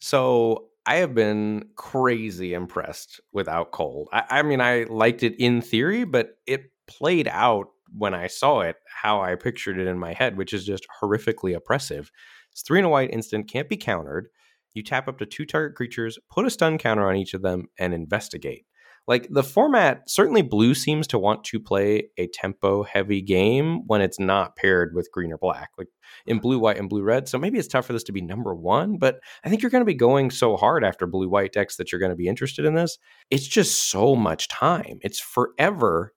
So 0.00 0.68
I 0.86 0.96
have 0.96 1.14
been 1.14 1.68
crazy 1.76 2.54
impressed 2.54 3.20
with 3.32 3.46
Out 3.46 3.72
Cold. 3.72 4.08
I, 4.12 4.24
I 4.30 4.42
mean, 4.42 4.60
I 4.60 4.84
liked 4.84 5.22
it 5.22 5.36
in 5.38 5.60
theory, 5.60 6.04
but 6.04 6.38
it 6.46 6.72
played 6.86 7.28
out 7.28 7.68
when 7.96 8.14
I 8.14 8.26
saw 8.26 8.60
it 8.60 8.76
how 8.86 9.20
I 9.20 9.34
pictured 9.34 9.78
it 9.78 9.86
in 9.86 9.98
my 9.98 10.12
head, 10.12 10.36
which 10.36 10.52
is 10.52 10.64
just 10.64 10.86
horrifically 11.02 11.54
oppressive. 11.54 12.10
It's 12.52 12.62
three 12.62 12.78
and 12.78 12.86
a 12.86 12.88
white 12.88 13.12
instant, 13.12 13.50
can't 13.50 13.68
be 13.68 13.76
countered. 13.76 14.28
You 14.74 14.82
tap 14.82 15.08
up 15.08 15.18
to 15.18 15.26
two 15.26 15.46
target 15.46 15.76
creatures, 15.76 16.18
put 16.30 16.46
a 16.46 16.50
stun 16.50 16.78
counter 16.78 17.08
on 17.08 17.16
each 17.16 17.34
of 17.34 17.42
them, 17.42 17.68
and 17.78 17.94
investigate. 17.94 18.64
Like 19.08 19.26
the 19.30 19.42
format, 19.42 20.02
certainly 20.06 20.42
blue 20.42 20.74
seems 20.74 21.06
to 21.08 21.18
want 21.18 21.42
to 21.44 21.58
play 21.58 22.10
a 22.18 22.26
tempo 22.26 22.82
heavy 22.82 23.22
game 23.22 23.86
when 23.86 24.02
it's 24.02 24.20
not 24.20 24.54
paired 24.54 24.94
with 24.94 25.10
green 25.10 25.32
or 25.32 25.38
black, 25.38 25.70
like 25.78 25.88
in 26.26 26.40
blue, 26.40 26.58
white, 26.58 26.76
and 26.76 26.90
blue 26.90 27.02
red. 27.02 27.26
So 27.26 27.38
maybe 27.38 27.58
it's 27.58 27.68
tough 27.68 27.86
for 27.86 27.94
this 27.94 28.02
to 28.04 28.12
be 28.12 28.20
number 28.20 28.54
one, 28.54 28.98
but 28.98 29.20
I 29.42 29.48
think 29.48 29.62
you're 29.62 29.70
going 29.70 29.80
to 29.80 29.86
be 29.86 29.94
going 29.94 30.30
so 30.30 30.58
hard 30.58 30.84
after 30.84 31.06
blue 31.06 31.30
white 31.30 31.54
decks 31.54 31.76
that 31.76 31.90
you're 31.90 32.00
going 32.00 32.10
to 32.10 32.16
be 32.16 32.28
interested 32.28 32.66
in 32.66 32.74
this. 32.74 32.98
It's 33.30 33.48
just 33.48 33.90
so 33.90 34.14
much 34.14 34.46
time. 34.48 34.98
It's 35.00 35.18
forever 35.18 36.12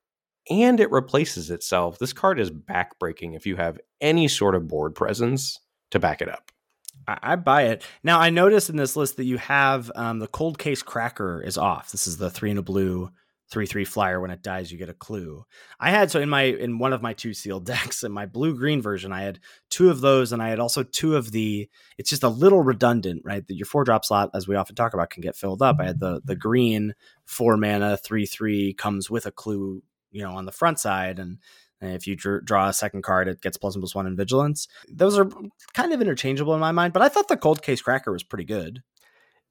and 0.49 0.82
it 0.82 0.91
replaces 0.91 1.49
itself. 1.49 1.97
This 1.97 2.12
card 2.12 2.41
is 2.41 2.52
backbreaking 2.52 3.38
if 3.38 3.45
you 3.45 3.56
have 3.56 3.80
any 4.02 4.28
sort 4.28 4.54
of 4.54 4.68
board 4.68 4.95
presence 4.95 5.58
to 5.91 5.99
back 5.99 6.22
it 6.22 6.28
up. 6.28 6.52
I, 7.08 7.18
I 7.22 7.36
buy 7.36 7.64
it. 7.64 7.84
Now 8.04 8.20
I 8.20 8.30
noticed 8.30 8.70
in 8.70 8.78
this 8.78 8.95
list 8.95 9.18
that 9.18 9.26
you 9.26 9.38
have 9.38 9.91
um, 9.95 10.20
the 10.20 10.28
cold 10.28 10.58
case 10.58 10.82
cracker 10.84 11.41
is 11.41 11.58
off. 11.58 11.91
This 11.91 12.08
is 12.08 12.18
the 12.18 12.30
three 12.30 12.49
and 12.49 12.60
a 12.60 12.64
blue 12.64 13.12
three 13.52 13.66
three 13.66 13.86
flyer. 13.86 14.20
When 14.20 14.32
it 14.32 14.41
dies, 14.41 14.72
you 14.72 14.78
get 14.78 14.89
a 14.89 14.93
clue. 14.93 15.45
I 15.80 15.91
had 15.91 16.10
so 16.10 16.20
in 16.20 16.30
my 16.30 16.43
in 16.43 16.80
one 16.80 16.93
of 16.93 17.02
my 17.02 17.14
two 17.14 17.34
sealed 17.34 17.66
decks 17.68 18.04
in 18.04 18.12
my 18.12 18.26
blue 18.26 18.56
green 18.56 18.82
version, 18.82 19.12
I 19.12 19.22
had 19.22 19.39
two 19.70 19.89
of 19.89 20.02
those, 20.02 20.32
and 20.32 20.41
I 20.41 20.49
had 20.49 20.60
also 20.60 20.84
two 20.84 21.16
of 21.16 21.32
the. 21.32 21.70
It's 21.97 22.10
just 22.10 22.24
a 22.24 22.30
little 22.30 22.62
redundant, 22.62 23.22
right? 23.24 23.45
That 23.45 23.56
your 23.56 23.66
four 23.66 23.84
drop 23.84 24.06
slot, 24.06 24.32
as 24.34 24.47
we 24.47 24.56
often 24.56 24.76
talk 24.76 24.93
about, 24.93 25.10
can 25.10 25.22
get 25.22 25.36
filled 25.36 25.62
up. 25.62 25.78
I 25.80 25.86
had 25.86 25.99
the 25.99 26.22
the 26.24 26.36
green 26.36 26.95
four 27.26 27.58
mana 27.58 27.97
three 27.97 28.26
three 28.26 28.74
comes 28.74 29.10
with 29.10 29.26
a 29.26 29.32
clue, 29.32 29.84
you 30.12 30.24
know, 30.24 30.32
on 30.32 30.45
the 30.45 30.52
front 30.52 30.80
side, 30.80 31.20
and 31.20 31.38
and 31.82 31.93
if 31.93 32.05
you 32.07 32.15
dr- 32.15 32.45
draw 32.45 32.67
a 32.69 32.73
second 32.73 33.01
card, 33.03 33.27
it 33.27 33.41
gets 33.41 33.57
plus 33.57 33.75
one 33.75 33.82
plus 33.82 33.95
one 33.95 34.07
in 34.07 34.15
vigilance. 34.15 34.67
Those 34.89 35.17
are 35.17 35.27
kind 35.73 35.91
of 35.93 36.01
interchangeable 36.01 36.53
in 36.53 36.59
my 36.59 36.71
mind, 36.71 36.93
but 36.93 37.01
I 37.01 37.09
thought 37.09 37.27
the 37.27 37.38
cold 37.38 37.61
case 37.61 37.82
cracker 37.82 38.11
was 38.11 38.23
pretty 38.23 38.45
good. 38.45 38.82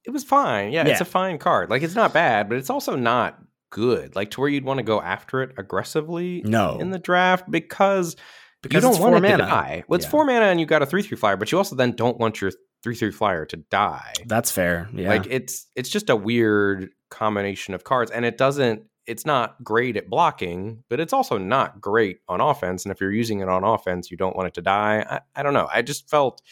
It 0.06 0.10
was 0.10 0.24
fine. 0.24 0.72
Yeah, 0.72 0.86
it's 0.86 1.00
a 1.02 1.04
fine 1.04 1.36
card. 1.38 1.68
Like 1.68 1.82
it's 1.82 1.94
not 1.94 2.14
bad, 2.14 2.48
but 2.48 2.56
it's 2.56 2.70
also 2.70 2.96
not 2.96 3.38
good. 3.70 4.16
Like 4.16 4.30
to 4.32 4.40
where 4.40 4.48
you'd 4.48 4.64
want 4.64 4.78
to 4.78 4.82
go 4.84 5.00
after 5.00 5.42
it 5.42 5.52
aggressively 5.58 6.42
No, 6.44 6.78
in 6.78 6.90
the 6.90 6.98
draft 6.98 7.50
because 7.50 8.16
because 8.62 8.76
you 8.76 8.80
don't 8.80 8.92
it's 8.92 9.00
want 9.00 9.12
four 9.12 9.18
it 9.18 9.22
mana. 9.30 9.36
to 9.44 9.50
die. 9.50 9.84
Well, 9.88 9.96
it's 9.96 10.06
Yeah. 10.06 10.10
four 10.10 10.24
mana 10.24 10.46
and 10.46 10.58
you 10.60 10.66
got 10.66 10.82
a 10.82 10.86
three 10.86 11.02
three 11.02 11.16
flyer, 11.16 11.36
but 11.36 11.52
you 11.52 11.58
also 11.58 11.76
then 11.76 11.92
don't 11.92 12.18
want 12.18 12.40
your 12.40 12.50
three 12.82 12.94
three 12.94 13.10
flyer 13.10 13.44
to 13.46 13.56
die. 13.70 14.12
That's 14.26 14.50
fair. 14.50 14.88
Yeah. 14.94 15.08
Like 15.10 15.26
it's 15.28 15.66
it's 15.76 15.88
just 15.90 16.08
a 16.08 16.16
weird 16.16 16.90
combination 17.10 17.74
of 17.74 17.84
cards, 17.84 18.10
and 18.10 18.24
it 18.24 18.38
doesn't. 18.38 18.82
It's 19.10 19.26
not 19.26 19.62
great 19.64 19.96
at 19.96 20.08
blocking, 20.08 20.84
but 20.88 21.00
it's 21.00 21.12
also 21.12 21.36
not 21.36 21.80
great 21.80 22.20
on 22.28 22.40
offense. 22.40 22.84
And 22.84 22.92
if 22.92 23.00
you're 23.00 23.12
using 23.12 23.40
it 23.40 23.48
on 23.48 23.64
offense, 23.64 24.10
you 24.10 24.16
don't 24.16 24.36
want 24.36 24.46
it 24.46 24.54
to 24.54 24.62
die. 24.62 25.04
I, 25.08 25.20
I 25.40 25.42
don't 25.42 25.54
know. 25.54 25.68
I 25.72 25.82
just 25.82 26.08
felt 26.08 26.42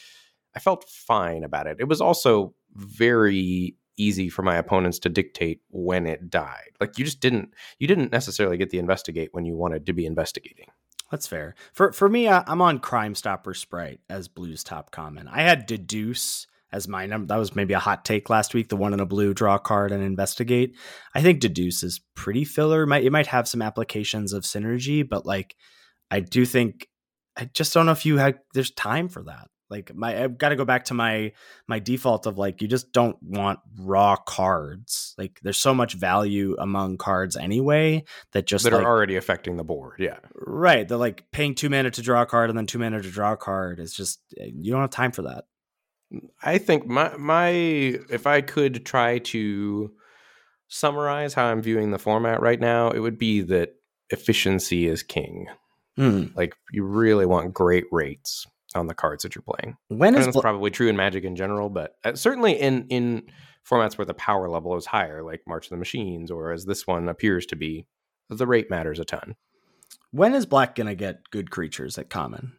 I 0.54 0.60
felt 0.60 0.88
fine 0.88 1.44
about 1.44 1.66
it. 1.66 1.76
It 1.78 1.88
was 1.88 2.00
also 2.00 2.54
very 2.74 3.76
easy 3.96 4.28
for 4.28 4.42
my 4.42 4.56
opponents 4.56 4.98
to 5.00 5.08
dictate 5.08 5.60
when 5.70 6.06
it 6.06 6.30
died. 6.30 6.70
Like 6.80 6.98
you 6.98 7.04
just 7.04 7.20
didn't 7.20 7.54
you 7.78 7.86
didn't 7.86 8.12
necessarily 8.12 8.56
get 8.56 8.70
the 8.70 8.78
investigate 8.78 9.30
when 9.32 9.44
you 9.44 9.54
wanted 9.54 9.86
to 9.86 9.92
be 9.92 10.06
investigating. 10.06 10.66
That's 11.10 11.26
fair. 11.26 11.54
For 11.72 11.92
for 11.92 12.08
me, 12.08 12.28
I, 12.28 12.44
I'm 12.46 12.60
on 12.60 12.80
Crime 12.80 13.14
Stopper 13.14 13.54
Sprite 13.54 14.00
as 14.10 14.28
blue's 14.28 14.64
top 14.64 14.90
common. 14.90 15.28
I 15.28 15.42
had 15.42 15.66
Deduce 15.66 16.46
as 16.72 16.88
my 16.88 17.06
number. 17.06 17.26
That 17.26 17.38
was 17.38 17.54
maybe 17.54 17.74
a 17.74 17.78
hot 17.78 18.04
take 18.04 18.30
last 18.30 18.54
week. 18.54 18.68
The 18.68 18.76
one 18.76 18.92
in 18.92 19.00
a 19.00 19.06
blue, 19.06 19.34
draw 19.34 19.58
card 19.58 19.92
and 19.92 20.02
investigate. 20.02 20.76
I 21.14 21.22
think 21.22 21.40
Deduce 21.40 21.82
is 21.82 22.00
pretty 22.14 22.44
filler. 22.44 22.86
Might 22.86 23.04
it 23.04 23.12
might 23.12 23.28
have 23.28 23.48
some 23.48 23.62
applications 23.62 24.32
of 24.32 24.44
synergy, 24.44 25.08
but 25.08 25.26
like 25.26 25.56
I 26.10 26.20
do 26.20 26.44
think 26.44 26.88
I 27.36 27.46
just 27.46 27.72
don't 27.72 27.86
know 27.86 27.92
if 27.92 28.04
you 28.04 28.18
had 28.18 28.38
there's 28.54 28.70
time 28.70 29.08
for 29.08 29.22
that. 29.24 29.48
Like 29.70 29.94
my 29.94 30.22
I've 30.22 30.38
got 30.38 30.48
to 30.48 30.56
go 30.56 30.64
back 30.64 30.86
to 30.86 30.94
my 30.94 31.32
my 31.66 31.78
default 31.78 32.26
of 32.26 32.38
like 32.38 32.62
you 32.62 32.68
just 32.68 32.92
don't 32.92 33.16
want 33.22 33.60
raw 33.78 34.16
cards. 34.16 35.14
Like 35.18 35.40
there's 35.42 35.58
so 35.58 35.74
much 35.74 35.94
value 35.94 36.56
among 36.58 36.96
cards 36.96 37.36
anyway 37.36 38.04
that 38.32 38.46
just 38.46 38.64
that 38.64 38.72
like, 38.72 38.82
are 38.82 38.86
already 38.86 39.16
affecting 39.16 39.56
the 39.56 39.64
board. 39.64 39.96
Yeah. 39.98 40.18
right. 40.34 40.88
They're 40.88 40.96
like 40.96 41.24
paying 41.32 41.54
two 41.54 41.68
mana 41.68 41.90
to 41.90 42.02
draw 42.02 42.22
a 42.22 42.26
card 42.26 42.48
and 42.48 42.58
then 42.58 42.66
two 42.66 42.78
mana 42.78 43.02
to 43.02 43.10
draw 43.10 43.32
a 43.32 43.36
card 43.36 43.78
is 43.78 43.92
just 43.92 44.20
eh, 44.40 44.50
you 44.54 44.72
don't 44.72 44.80
have 44.80 44.90
time 44.90 45.12
for 45.12 45.22
that. 45.22 45.44
I 46.42 46.58
think 46.58 46.86
my 46.86 47.16
my 47.16 47.48
if 47.50 48.26
I 48.26 48.40
could 48.40 48.86
try 48.86 49.18
to 49.18 49.92
summarize 50.68 51.34
how 51.34 51.46
I'm 51.46 51.62
viewing 51.62 51.90
the 51.90 51.98
format 51.98 52.40
right 52.40 52.60
now, 52.60 52.90
it 52.90 53.00
would 53.00 53.18
be 53.18 53.40
that 53.42 53.74
efficiency 54.10 54.86
is 54.86 55.02
king. 55.02 55.46
Hmm. 55.96 56.26
Like 56.34 56.54
you 56.72 56.84
really 56.84 57.26
want 57.26 57.52
great 57.52 57.84
rates 57.90 58.46
on 58.74 58.86
the 58.86 58.94
cards 58.94 59.22
that 59.22 59.34
you're 59.34 59.42
playing. 59.42 59.76
When 59.88 60.14
is 60.14 60.28
bl- 60.28 60.40
probably 60.40 60.70
true 60.70 60.88
in 60.88 60.96
Magic 60.96 61.24
in 61.24 61.36
general, 61.36 61.68
but 61.70 61.96
uh, 62.04 62.14
certainly 62.14 62.52
in 62.52 62.86
in 62.88 63.24
formats 63.68 63.98
where 63.98 64.06
the 64.06 64.14
power 64.14 64.48
level 64.48 64.76
is 64.76 64.86
higher, 64.86 65.22
like 65.22 65.42
March 65.46 65.66
of 65.66 65.70
the 65.70 65.76
Machines, 65.76 66.30
or 66.30 66.52
as 66.52 66.64
this 66.64 66.86
one 66.86 67.08
appears 67.08 67.44
to 67.46 67.56
be, 67.56 67.86
the 68.30 68.46
rate 68.46 68.70
matters 68.70 68.98
a 68.98 69.04
ton. 69.04 69.34
when 70.10 70.34
is 70.34 70.46
black 70.46 70.74
gonna 70.74 70.94
get 70.94 71.28
good 71.30 71.50
creatures 71.50 71.98
at 71.98 72.08
common? 72.08 72.52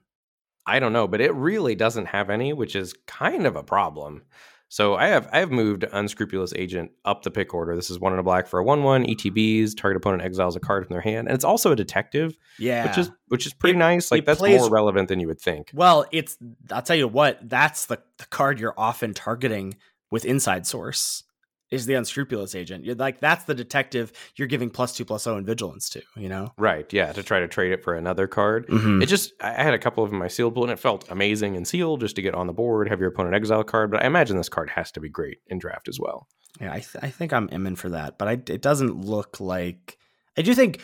I 0.69 0.79
don't 0.79 0.93
know, 0.93 1.07
but 1.07 1.21
it 1.21 1.33
really 1.33 1.75
doesn't 1.75 2.05
have 2.07 2.29
any, 2.29 2.53
which 2.53 2.75
is 2.75 2.93
kind 3.07 3.45
of 3.47 3.55
a 3.55 3.63
problem. 3.63 4.23
So 4.71 4.93
I 4.95 5.07
have 5.07 5.27
I 5.33 5.39
have 5.39 5.49
moved 5.49 5.83
unscrupulous 5.91 6.53
agent 6.55 6.91
up 7.03 7.23
the 7.23 7.31
pick 7.31 7.55
order. 7.55 7.75
This 7.75 7.89
is 7.89 7.99
one 7.99 8.13
in 8.13 8.19
a 8.19 8.23
black 8.23 8.45
for 8.45 8.59
a 8.59 8.63
one 8.63 8.83
one 8.83 9.03
ETBs. 9.03 9.75
Target 9.75 9.97
opponent 9.97 10.21
exiles 10.21 10.55
a 10.55 10.59
card 10.59 10.85
from 10.85 10.93
their 10.93 11.01
hand, 11.01 11.27
and 11.27 11.33
it's 11.33 11.43
also 11.43 11.71
a 11.71 11.75
detective, 11.75 12.37
Yeah, 12.59 12.85
which 12.87 12.97
is 12.99 13.11
which 13.29 13.45
is 13.47 13.53
pretty 13.53 13.75
It- 13.77 13.79
nice. 13.79 14.11
Like 14.11 14.25
that's 14.25 14.37
plays- 14.39 14.59
more 14.61 14.69
relevant 14.69 15.07
than 15.09 15.19
you 15.19 15.25
would 15.27 15.41
think. 15.41 15.71
Well, 15.73 16.05
it's 16.11 16.37
I'll 16.71 16.83
tell 16.83 16.95
you 16.95 17.07
what, 17.07 17.39
that's 17.49 17.87
the, 17.87 17.97
the 18.19 18.25
card 18.27 18.59
you're 18.59 18.75
often 18.77 19.15
targeting 19.15 19.75
with 20.11 20.23
inside 20.23 20.67
source 20.67 21.23
is 21.71 21.85
the 21.85 21.93
unscrupulous 21.93 22.55
agent. 22.55 22.85
You're 22.85 22.95
like 22.95 23.19
that's 23.19 23.43
the 23.45 23.53
detective 23.53 24.11
you're 24.35 24.47
giving 24.47 24.69
plus 24.69 24.95
two 24.95 25.05
plus 25.05 25.27
oh 25.27 25.37
and 25.37 25.45
vigilance 25.45 25.89
to, 25.91 26.01
you 26.15 26.29
know? 26.29 26.53
Right? 26.57 26.91
Yeah, 26.91 27.11
to 27.13 27.23
try 27.23 27.39
to 27.39 27.47
trade 27.47 27.71
it 27.71 27.83
for 27.83 27.95
another 27.95 28.27
card. 28.27 28.67
Mm-hmm. 28.67 29.01
It 29.01 29.05
just 29.07 29.33
I 29.41 29.51
had 29.51 29.73
a 29.73 29.79
couple 29.79 30.03
of 30.03 30.11
my 30.11 30.27
sealed 30.27 30.55
pool, 30.55 30.63
and 30.63 30.71
it 30.71 30.79
felt 30.79 31.09
amazing 31.09 31.55
in 31.55 31.65
sealed 31.65 32.01
just 32.01 32.15
to 32.15 32.21
get 32.21 32.35
on 32.35 32.47
the 32.47 32.53
board, 32.53 32.89
have 32.89 32.99
your 32.99 33.09
opponent 33.09 33.35
exile 33.35 33.61
a 33.61 33.63
card. 33.63 33.91
But 33.91 34.03
I 34.03 34.07
imagine 34.07 34.37
this 34.37 34.49
card 34.49 34.69
has 34.71 34.91
to 34.93 34.99
be 34.99 35.09
great 35.09 35.39
in 35.47 35.59
draft 35.59 35.87
as 35.87 35.99
well. 35.99 36.27
Yeah, 36.59 36.71
I, 36.71 36.79
th- 36.79 37.03
I 37.03 37.09
think 37.09 37.31
I'm 37.31 37.49
aiming 37.51 37.75
for 37.75 37.89
that, 37.89 38.17
but 38.17 38.27
I, 38.27 38.31
it 38.31 38.61
doesn't 38.61 39.05
look 39.05 39.39
like. 39.39 39.97
I 40.37 40.41
do 40.41 40.53
think 40.55 40.81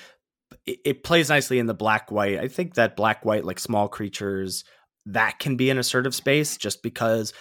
it, 0.65 0.79
it 0.85 1.03
plays 1.03 1.29
nicely 1.29 1.59
in 1.59 1.65
the 1.65 1.73
black 1.73 2.11
white. 2.11 2.39
I 2.39 2.47
think 2.47 2.75
that 2.75 2.95
black 2.95 3.25
white, 3.25 3.45
like 3.45 3.59
small 3.59 3.87
creatures, 3.87 4.63
that 5.07 5.39
can 5.39 5.55
be 5.55 5.69
an 5.69 5.77
assertive 5.77 6.15
space 6.15 6.57
just 6.57 6.83
because 6.83 7.33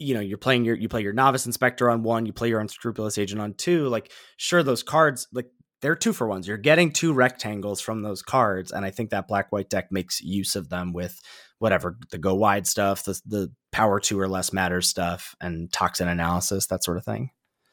you 0.00 0.14
know 0.14 0.20
you're 0.20 0.38
playing 0.38 0.64
your 0.64 0.74
you 0.74 0.88
play 0.88 1.02
your 1.02 1.12
novice 1.12 1.46
inspector 1.46 1.90
on 1.90 2.02
one, 2.02 2.26
you 2.26 2.32
play 2.32 2.48
your 2.48 2.60
unscrupulous 2.60 3.18
agent 3.18 3.40
on 3.40 3.54
two. 3.54 3.88
Like 3.88 4.10
sure, 4.36 4.62
those 4.62 4.82
cards 4.82 5.28
like 5.32 5.46
they're 5.82 5.96
two 5.96 6.12
for 6.12 6.26
ones. 6.26 6.48
You're 6.48 6.56
getting 6.56 6.92
two 6.92 7.12
rectangles 7.12 7.80
from 7.80 8.02
those 8.02 8.22
cards, 8.22 8.72
and 8.72 8.84
I 8.84 8.90
think 8.90 9.10
that 9.10 9.28
black 9.28 9.52
white 9.52 9.70
deck 9.70 9.92
makes 9.92 10.20
use 10.20 10.56
of 10.56 10.68
them 10.68 10.92
with 10.92 11.20
whatever 11.58 11.98
the 12.10 12.18
go 12.18 12.34
wide 12.34 12.66
stuff, 12.66 13.04
the 13.04 13.20
the 13.26 13.52
power 13.72 14.00
two 14.00 14.18
or 14.18 14.28
less 14.28 14.52
matters 14.52 14.88
stuff, 14.88 15.36
and 15.40 15.72
toxin 15.72 16.08
analysis, 16.08 16.66
that 16.66 16.82
sort 16.82 16.96
of 16.96 17.04
thing. 17.04 17.30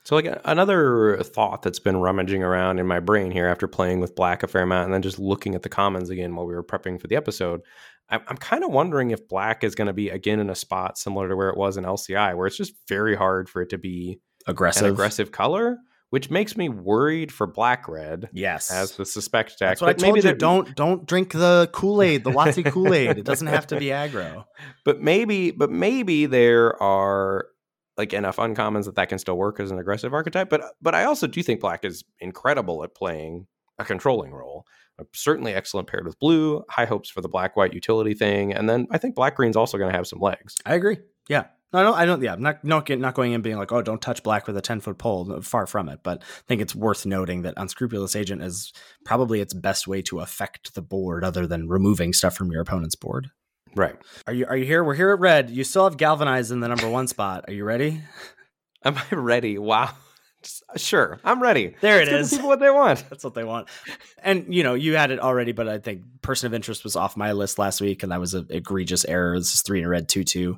So, 0.07 0.15
like 0.15 0.39
another 0.45 1.17
thought 1.21 1.63
that's 1.63 1.79
been 1.79 1.97
rummaging 1.97 2.41
around 2.41 2.79
in 2.79 2.87
my 2.87 3.01
brain 3.01 3.29
here 3.29 3.45
after 3.45 3.67
playing 3.67 3.99
with 3.99 4.15
Black 4.15 4.41
a 4.41 4.47
fair 4.47 4.61
amount 4.61 4.85
and 4.85 4.93
then 4.93 5.01
just 5.01 5.19
looking 5.19 5.53
at 5.53 5.63
the 5.63 5.69
commons 5.69 6.09
again 6.09 6.33
while 6.33 6.45
we 6.45 6.55
were 6.55 6.63
prepping 6.63 7.01
for 7.01 7.07
the 7.07 7.17
episode, 7.17 7.59
I'm, 8.09 8.21
I'm 8.27 8.37
kind 8.37 8.63
of 8.63 8.71
wondering 8.71 9.11
if 9.11 9.27
Black 9.27 9.63
is 9.63 9.75
going 9.75 9.87
to 9.87 9.93
be 9.93 10.09
again 10.09 10.39
in 10.39 10.49
a 10.49 10.55
spot 10.55 10.97
similar 10.97 11.27
to 11.29 11.35
where 11.35 11.49
it 11.49 11.57
was 11.57 11.77
in 11.77 11.83
LCI, 11.83 12.35
where 12.35 12.47
it's 12.47 12.57
just 12.57 12.73
very 12.87 13.15
hard 13.15 13.49
for 13.49 13.61
it 13.61 13.69
to 13.69 13.77
be 13.77 14.19
Aggressive, 14.47 14.85
an 14.85 14.91
aggressive 14.91 15.31
color, 15.31 15.77
which 16.09 16.29
makes 16.29 16.55
me 16.55 16.69
worried 16.69 17.31
for 17.33 17.45
Black 17.47 17.87
Red 17.89 18.29
Yes, 18.31 18.71
as 18.71 18.93
the 18.93 19.05
suspect 19.05 19.59
deck. 19.59 19.71
That's 19.71 19.81
what 19.81 19.89
I 19.89 19.93
But 19.93 20.01
maybe 20.01 20.19
you. 20.19 20.21
that- 20.23 20.39
Don't 20.39 20.73
don't 20.75 21.05
drink 21.05 21.33
the 21.33 21.69
Kool 21.73 22.01
Aid, 22.01 22.23
the 22.23 22.31
Watsy 22.31 22.63
Kool 22.71 22.93
Aid. 22.93 23.17
It 23.17 23.25
doesn't 23.25 23.47
have 23.47 23.67
to 23.67 23.77
be 23.77 23.87
aggro. 23.87 24.45
but 24.85 25.01
maybe 25.01 25.51
but 25.51 25.69
maybe 25.69 26.25
there 26.27 26.81
are 26.81 27.47
like 27.97 28.13
enough 28.13 28.37
uncommons 28.37 28.85
that 28.85 28.95
that 28.95 29.09
can 29.09 29.17
still 29.19 29.37
work 29.37 29.59
as 29.59 29.71
an 29.71 29.79
aggressive 29.79 30.13
archetype 30.13 30.51
but 30.51 30.61
but 30.79 30.93
i 30.93 31.03
also 31.03 31.25
do 31.25 31.41
think 31.41 31.59
black 31.59 31.83
is 31.83 32.03
incredible 32.19 32.83
at 32.83 32.93
playing 32.93 33.47
a 33.79 33.83
controlling 33.83 34.31
role 34.31 34.65
certainly 35.13 35.53
excellent 35.53 35.87
paired 35.87 36.05
with 36.05 36.19
blue 36.19 36.63
high 36.69 36.85
hopes 36.85 37.09
for 37.09 37.21
the 37.21 37.29
black 37.29 37.55
white 37.55 37.73
utility 37.73 38.13
thing 38.13 38.53
and 38.53 38.69
then 38.69 38.87
i 38.91 38.97
think 38.97 39.15
black 39.15 39.35
green's 39.35 39.55
also 39.55 39.77
going 39.77 39.91
to 39.91 39.97
have 39.97 40.07
some 40.07 40.19
legs 40.19 40.57
I 40.65 40.75
agree. 40.75 40.97
Yeah. 41.29 41.45
No, 41.73 41.79
I 41.79 41.83
don't. 41.83 41.95
I 41.95 42.05
don't. 42.05 42.21
Yeah, 42.21 42.33
I'm 42.33 42.41
not 42.41 42.63
not 42.63 42.85
get, 42.85 42.97
not 42.97 43.13
going 43.13 43.33
in 43.33 43.41
being 43.41 43.57
like, 43.57 43.73
oh, 43.73 43.81
don't 43.81 44.01
touch 44.01 44.23
black 44.23 44.47
with 44.47 44.55
a 44.55 44.61
ten 44.61 44.79
foot 44.79 44.97
pole. 44.97 45.29
Uh, 45.31 45.41
far 45.41 45.67
from 45.67 45.89
it. 45.89 45.99
But 46.01 46.21
I 46.21 46.41
think 46.47 46.61
it's 46.61 46.73
worth 46.73 47.05
noting 47.05 47.41
that 47.41 47.55
unscrupulous 47.57 48.15
agent 48.15 48.41
is 48.41 48.71
probably 49.03 49.41
its 49.41 49.53
best 49.53 49.85
way 49.85 50.01
to 50.03 50.21
affect 50.21 50.75
the 50.75 50.81
board, 50.81 51.25
other 51.25 51.45
than 51.45 51.67
removing 51.67 52.13
stuff 52.13 52.37
from 52.37 52.51
your 52.51 52.61
opponent's 52.61 52.95
board. 52.95 53.31
right 53.75 53.97
Are 54.27 54.33
you 54.33 54.45
Are 54.45 54.55
you 54.55 54.63
here? 54.63 54.81
We're 54.81 54.95
here 54.95 55.11
at 55.11 55.19
red. 55.19 55.49
You 55.49 55.65
still 55.65 55.83
have 55.83 55.97
galvanized 55.97 56.53
in 56.53 56.61
the 56.61 56.69
number 56.69 56.89
one 56.89 57.07
spot. 57.07 57.43
Are 57.49 57.53
you 57.53 57.65
ready? 57.65 58.01
am 58.85 58.95
i 58.97 59.15
ready 59.15 59.57
wow 59.57 59.89
Just- 60.43 60.63
sure 60.77 61.19
i'm 61.23 61.41
ready 61.41 61.75
There 61.81 62.01
it 62.01 62.07
is. 62.07 62.31
people 62.31 62.47
what 62.47 62.59
they 62.59 62.69
want 62.69 63.03
That's 63.09 63.23
what 63.23 63.33
they 63.33 63.43
want. 63.43 63.69
And 64.21 64.53
you 64.53 64.63
know, 64.63 64.73
you 64.73 64.95
had 64.95 65.11
it 65.11 65.19
already, 65.19 65.51
but 65.51 65.67
I 65.67 65.79
think 65.79 66.03
person 66.21 66.47
of 66.47 66.53
interest 66.53 66.83
was 66.83 66.95
off 66.95 67.17
my 67.17 67.31
list 67.31 67.57
last 67.59 67.81
week, 67.81 68.03
and 68.03 68.11
that 68.11 68.19
was 68.19 68.33
an 68.33 68.47
egregious 68.49 69.05
error. 69.05 69.37
This 69.37 69.53
is 69.53 69.61
three 69.61 69.79
in 69.79 69.85
a 69.85 69.89
red 69.89 70.07
two 70.09 70.23
two. 70.23 70.57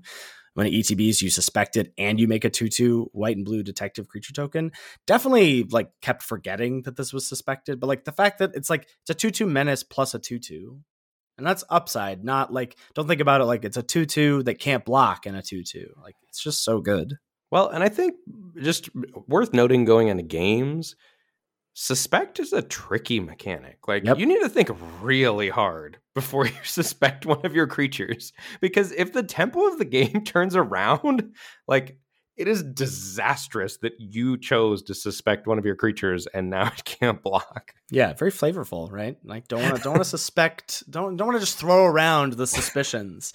When 0.55 0.67
it 0.67 0.71
ETBs, 0.71 1.21
you 1.21 1.29
suspect 1.29 1.77
it, 1.77 1.93
and 1.97 2.19
you 2.19 2.27
make 2.27 2.43
a 2.43 2.49
two 2.49 2.67
two 2.67 3.09
white 3.13 3.37
and 3.37 3.45
blue 3.45 3.63
detective 3.63 4.07
creature 4.07 4.33
token. 4.33 4.71
Definitely, 5.07 5.63
like 5.63 5.89
kept 6.01 6.23
forgetting 6.23 6.81
that 6.83 6.97
this 6.97 7.13
was 7.13 7.27
suspected, 7.27 7.79
but 7.79 7.87
like 7.87 8.03
the 8.05 8.11
fact 8.11 8.39
that 8.39 8.51
it's 8.55 8.69
like 8.69 8.87
it's 9.01 9.09
a 9.09 9.13
two 9.13 9.31
two 9.31 9.45
menace 9.45 9.83
plus 9.83 10.13
a 10.13 10.19
two 10.19 10.39
two, 10.39 10.79
and 11.37 11.45
that's 11.47 11.63
upside. 11.69 12.23
Not 12.23 12.51
like 12.51 12.75
don't 12.95 13.07
think 13.07 13.21
about 13.21 13.41
it 13.41 13.45
like 13.45 13.63
it's 13.63 13.77
a 13.77 13.83
two 13.83 14.05
two 14.05 14.43
that 14.43 14.59
can't 14.59 14.83
block 14.85 15.25
and 15.25 15.37
a 15.37 15.41
two 15.41 15.63
two. 15.63 15.93
Like 16.01 16.15
it's 16.27 16.41
just 16.43 16.63
so 16.63 16.81
good. 16.81 17.17
Well, 17.51 17.69
and 17.69 17.83
I 17.83 17.89
think 17.89 18.15
just 18.61 18.89
worth 19.27 19.53
noting 19.53 19.85
going 19.85 20.07
into 20.07 20.23
games, 20.23 20.95
suspect 21.73 22.39
is 22.39 22.53
a 22.53 22.61
tricky 22.61 23.19
mechanic. 23.19 23.87
Like 23.87 24.03
Yep. 24.05 24.19
you 24.19 24.25
need 24.25 24.41
to 24.41 24.49
think 24.49 24.69
really 25.01 25.49
hard 25.49 25.97
before 26.13 26.45
you 26.47 26.53
suspect 26.63 27.25
one 27.25 27.45
of 27.45 27.55
your 27.55 27.67
creatures 27.67 28.33
because 28.61 28.91
if 28.91 29.13
the 29.13 29.23
tempo 29.23 29.67
of 29.67 29.77
the 29.77 29.85
game 29.85 30.23
turns 30.25 30.55
around, 30.55 31.33
like 31.67 31.97
it 32.35 32.47
is 32.47 32.63
disastrous 32.63 33.77
that 33.77 33.93
you 33.99 34.37
chose 34.37 34.81
to 34.83 34.93
suspect 34.93 35.45
one 35.45 35.57
of 35.57 35.65
your 35.65 35.75
creatures 35.75 36.25
and 36.27 36.49
now 36.49 36.67
it 36.77 36.83
can't 36.85 37.21
block. 37.23 37.73
Yeah, 37.89 38.13
very 38.13 38.31
flavorful, 38.31 38.91
right? 38.91 39.17
Like 39.23 39.47
don't 39.47 39.61
want 39.61 39.77
to 39.77 39.81
don't 39.81 39.93
want 39.93 40.03
to 40.03 40.09
suspect 40.09 40.89
don't 40.89 41.15
don't 41.17 41.27
want 41.27 41.39
to 41.39 41.45
just 41.45 41.57
throw 41.57 41.85
around 41.85 42.33
the 42.33 42.47
suspicions. 42.47 43.33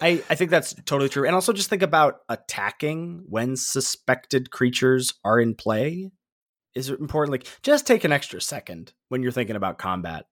I 0.00 0.22
I 0.28 0.34
think 0.34 0.50
that's 0.50 0.74
totally 0.84 1.08
true. 1.08 1.24
And 1.24 1.34
also 1.34 1.52
just 1.52 1.70
think 1.70 1.82
about 1.82 2.20
attacking 2.28 3.24
when 3.28 3.56
suspected 3.56 4.50
creatures 4.50 5.14
are 5.24 5.38
in 5.38 5.54
play 5.54 6.10
is 6.74 6.88
it 6.88 7.00
important. 7.00 7.32
Like 7.32 7.46
just 7.62 7.86
take 7.86 8.04
an 8.04 8.12
extra 8.12 8.40
second 8.40 8.92
when 9.08 9.22
you're 9.22 9.32
thinking 9.32 9.56
about 9.56 9.78
combat 9.78 10.26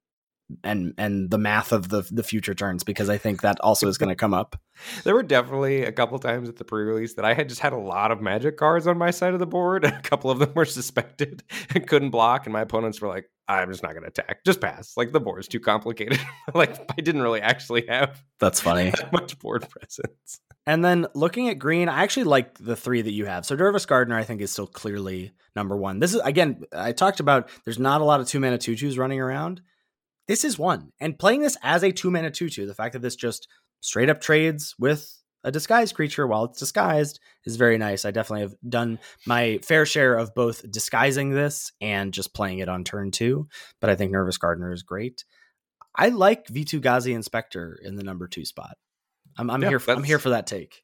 and 0.65 0.95
and 0.99 1.31
the 1.31 1.39
math 1.39 1.73
of 1.73 1.89
the 1.89 2.03
the 2.11 2.23
future 2.23 2.55
turns 2.55 2.85
because 2.85 3.09
I 3.09 3.19
think 3.19 3.43
that 3.43 3.61
also 3.61 3.89
is 3.89 3.99
going 3.99 4.09
to 4.09 4.17
come 4.17 4.35
up. 4.35 4.61
There 5.05 5.15
were 5.15 5.23
definitely 5.23 5.83
a 5.83 5.93
couple 5.93 6.19
times 6.19 6.49
at 6.49 6.57
the 6.57 6.65
pre-release 6.65 7.13
that 7.15 7.25
I 7.27 7.35
had 7.35 7.51
just 7.51 7.61
had 7.61 7.75
a 7.75 7.79
lot 7.79 8.11
of 8.11 8.23
magic 8.23 8.57
cards 8.57 8.87
on 8.87 8.97
my 8.97 9.11
side 9.11 9.35
of 9.35 9.39
the 9.39 9.47
board, 9.47 9.85
a 9.85 10.01
couple 10.01 10.31
of 10.31 10.39
them 10.39 10.53
were 10.55 10.65
suspected 10.65 11.43
and 11.75 11.87
couldn't 11.87 12.09
block, 12.09 12.47
and 12.47 12.55
my 12.55 12.63
opponents 12.63 12.99
were 12.99 13.09
like, 13.09 13.29
"I'm 13.47 13.71
just 13.71 13.83
not 13.83 13.93
going 13.93 14.05
to 14.05 14.09
attack, 14.09 14.43
just 14.47 14.59
pass." 14.63 14.97
Like 14.97 15.13
the 15.13 15.21
board 15.21 15.41
is 15.41 15.49
too 15.49 15.61
complicated. 15.61 16.19
like 16.55 16.79
I 16.91 17.03
didn't 17.03 17.21
really 17.21 17.43
actually 17.43 17.85
have 17.89 18.23
That's 18.39 18.61
funny. 18.61 18.91
that 18.91 19.13
much 19.13 19.39
board 19.39 19.69
presence. 19.69 20.41
And 20.67 20.85
then 20.85 21.07
looking 21.15 21.49
at 21.49 21.59
green, 21.59 21.89
I 21.89 22.03
actually 22.03 22.25
like 22.25 22.55
the 22.59 22.77
three 22.77 23.03
that 23.03 23.13
you 23.13 23.27
have. 23.27 23.45
So 23.45 23.57
Nervous 23.57 23.85
Gardener, 23.87 24.17
I 24.17 24.25
think, 24.25 24.41
is 24.41 24.51
still 24.51 24.67
clearly 24.67 25.33
number 25.57 25.77
one. 25.77 25.99
This 25.99 26.15
is 26.15 26.21
again, 26.23 26.63
I 26.73 26.93
talked 26.93 27.21
about 27.21 27.51
there's 27.65 27.79
not 27.79 28.01
a 28.01 28.05
lot 28.05 28.21
of 28.21 28.29
two 28.29 28.41
mana 28.41 28.57
two 28.57 28.77
twos 28.77 28.97
running 28.97 29.21
around. 29.21 29.61
This 30.29 30.45
is 30.45 30.59
one. 30.59 30.93
And 31.01 31.18
playing 31.18 31.41
this 31.41 31.57
as 31.62 31.83
a 31.83 31.93
two 31.93 32.11
mana 32.11 32.31
two 32.31 32.49
two, 32.49 32.66
the 32.66 32.75
fact 32.75 32.93
that 32.93 33.03
this 33.03 33.16
just 33.16 33.49
straight 33.81 34.09
up 34.09 34.21
trades 34.21 34.75
with 34.79 35.16
a 35.43 35.51
disguised 35.51 35.95
creature 35.95 36.27
while 36.27 36.45
it's 36.45 36.59
disguised 36.59 37.18
is 37.47 37.57
very 37.57 37.79
nice. 37.79 38.05
I 38.05 38.11
definitely 38.11 38.43
have 38.43 38.55
done 38.68 38.99
my 39.27 39.59
fair 39.62 39.87
share 39.87 40.14
of 40.14 40.35
both 40.35 40.71
disguising 40.71 41.31
this 41.31 41.73
and 41.81 42.12
just 42.12 42.35
playing 42.35 42.59
it 42.59 42.68
on 42.68 42.85
turn 42.85 43.11
two. 43.11 43.49
But 43.81 43.91
I 43.91 43.97
think 43.97 44.12
Nervous 44.12 44.37
Gardener 44.37 44.73
is 44.73 44.83
great. 44.83 45.25
I 45.97 46.11
like 46.11 46.47
Vitu-Ghazi 46.47 47.12
Inspector 47.12 47.81
in 47.83 47.97
the 47.97 48.05
number 48.05 48.29
two 48.29 48.45
spot. 48.45 48.77
I'm, 49.39 49.51
I'm 49.51 49.62
Yeah, 49.62 49.71
here. 49.71 49.79
For, 49.79 49.93
I'm 49.93 50.05
here 50.05 50.18
for 50.18 50.31
that 50.31 50.47
take. 50.47 50.83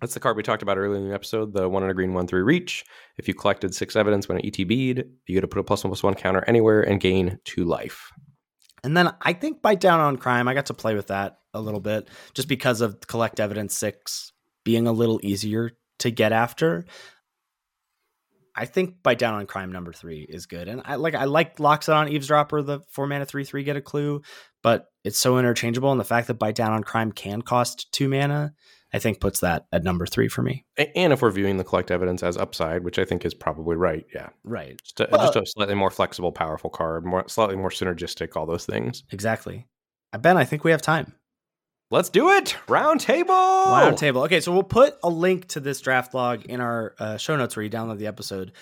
That's 0.00 0.14
the 0.14 0.20
card 0.20 0.36
we 0.36 0.42
talked 0.42 0.62
about 0.62 0.78
earlier 0.78 1.00
in 1.00 1.08
the 1.08 1.14
episode, 1.14 1.52
the 1.52 1.68
one 1.68 1.82
in 1.82 1.90
a 1.90 1.94
green, 1.94 2.14
one 2.14 2.26
three 2.26 2.42
reach. 2.42 2.84
If 3.16 3.26
you 3.28 3.34
collected 3.34 3.74
six 3.74 3.96
evidence 3.96 4.28
when 4.28 4.38
it 4.38 4.44
ETB'd, 4.52 5.04
you 5.26 5.34
get 5.34 5.40
to 5.40 5.48
put 5.48 5.58
a 5.58 5.64
plus 5.64 5.82
one 5.82 5.90
plus 5.90 6.02
one 6.02 6.14
counter 6.14 6.44
anywhere 6.46 6.82
and 6.82 7.00
gain 7.00 7.38
two 7.44 7.64
life. 7.64 8.10
And 8.84 8.96
then 8.96 9.12
I 9.20 9.32
think 9.32 9.62
Bite 9.62 9.80
Down 9.80 10.00
on 10.00 10.16
Crime, 10.16 10.48
I 10.48 10.54
got 10.54 10.66
to 10.66 10.74
play 10.74 10.94
with 10.94 11.08
that 11.08 11.38
a 11.54 11.60
little 11.60 11.80
bit 11.80 12.08
just 12.34 12.48
because 12.48 12.80
of 12.80 13.00
Collect 13.06 13.40
Evidence 13.40 13.76
6 13.76 14.32
being 14.64 14.86
a 14.86 14.92
little 14.92 15.20
easier 15.22 15.72
to 16.00 16.10
get 16.10 16.32
after. 16.32 16.84
I 18.54 18.64
think 18.64 19.02
Bite 19.04 19.18
Down 19.18 19.34
on 19.34 19.46
Crime 19.46 19.70
number 19.70 19.92
three 19.92 20.26
is 20.28 20.46
good. 20.46 20.66
And 20.66 20.82
I 20.84 20.96
like 20.96 21.14
I 21.14 21.24
like 21.24 21.58
Loxodon 21.58 22.10
Eavesdropper, 22.10 22.60
the 22.62 22.80
four 22.90 23.06
mana 23.06 23.24
three 23.24 23.44
three 23.44 23.62
get 23.62 23.76
a 23.76 23.80
clue, 23.80 24.22
but 24.62 24.86
it's 25.04 25.18
so 25.18 25.38
interchangeable. 25.38 25.92
And 25.92 26.00
the 26.00 26.04
fact 26.04 26.26
that 26.26 26.40
Bite 26.40 26.56
Down 26.56 26.72
on 26.72 26.82
Crime 26.82 27.12
can 27.12 27.40
cost 27.40 27.92
two 27.92 28.08
mana, 28.08 28.54
I 28.92 28.98
think 28.98 29.20
puts 29.20 29.40
that 29.40 29.66
at 29.72 29.84
number 29.84 30.06
three 30.06 30.28
for 30.28 30.42
me. 30.42 30.64
And 30.96 31.12
if 31.12 31.20
we're 31.20 31.30
viewing 31.30 31.58
the 31.58 31.64
collect 31.64 31.90
evidence 31.90 32.22
as 32.22 32.36
upside, 32.38 32.84
which 32.84 32.98
I 32.98 33.04
think 33.04 33.24
is 33.26 33.34
probably 33.34 33.76
right, 33.76 34.06
yeah, 34.14 34.30
Right. 34.44 34.80
just 34.82 35.00
a, 35.00 35.08
Well- 35.12 35.20
just 35.32 35.36
a 35.36 35.44
slightly 35.46 35.74
more 35.74 35.90
flexible, 35.90 36.32
powerful 36.32 36.70
card, 36.70 37.04
more 37.04 37.28
slightly 37.28 37.56
more 37.56 37.70
synergistic, 37.70 38.36
all 38.36 38.46
those 38.46 38.64
things. 38.64 39.02
Exactly. 39.12 39.66
Uh, 40.12 40.18
Ben, 40.18 40.36
I 40.38 40.44
think 40.44 40.64
we 40.64 40.70
have 40.70 40.80
time. 40.82 41.14
Let's 41.90 42.08
do 42.10 42.30
it. 42.30 42.56
Round 42.68 43.00
table. 43.00 43.32
Round 43.34 43.96
table. 43.96 44.22
Okay, 44.24 44.40
so 44.40 44.52
we'll 44.52 44.62
put 44.62 44.96
a 45.02 45.08
link 45.08 45.48
to 45.48 45.60
this 45.60 45.80
draft 45.80 46.12
log 46.14 46.44
in 46.46 46.60
our 46.60 46.94
uh, 46.98 47.16
show 47.16 47.34
notes 47.36 47.56
where 47.56 47.62
you 47.64 47.70
download 47.70 47.98
the 47.98 48.06
episode. 48.06 48.52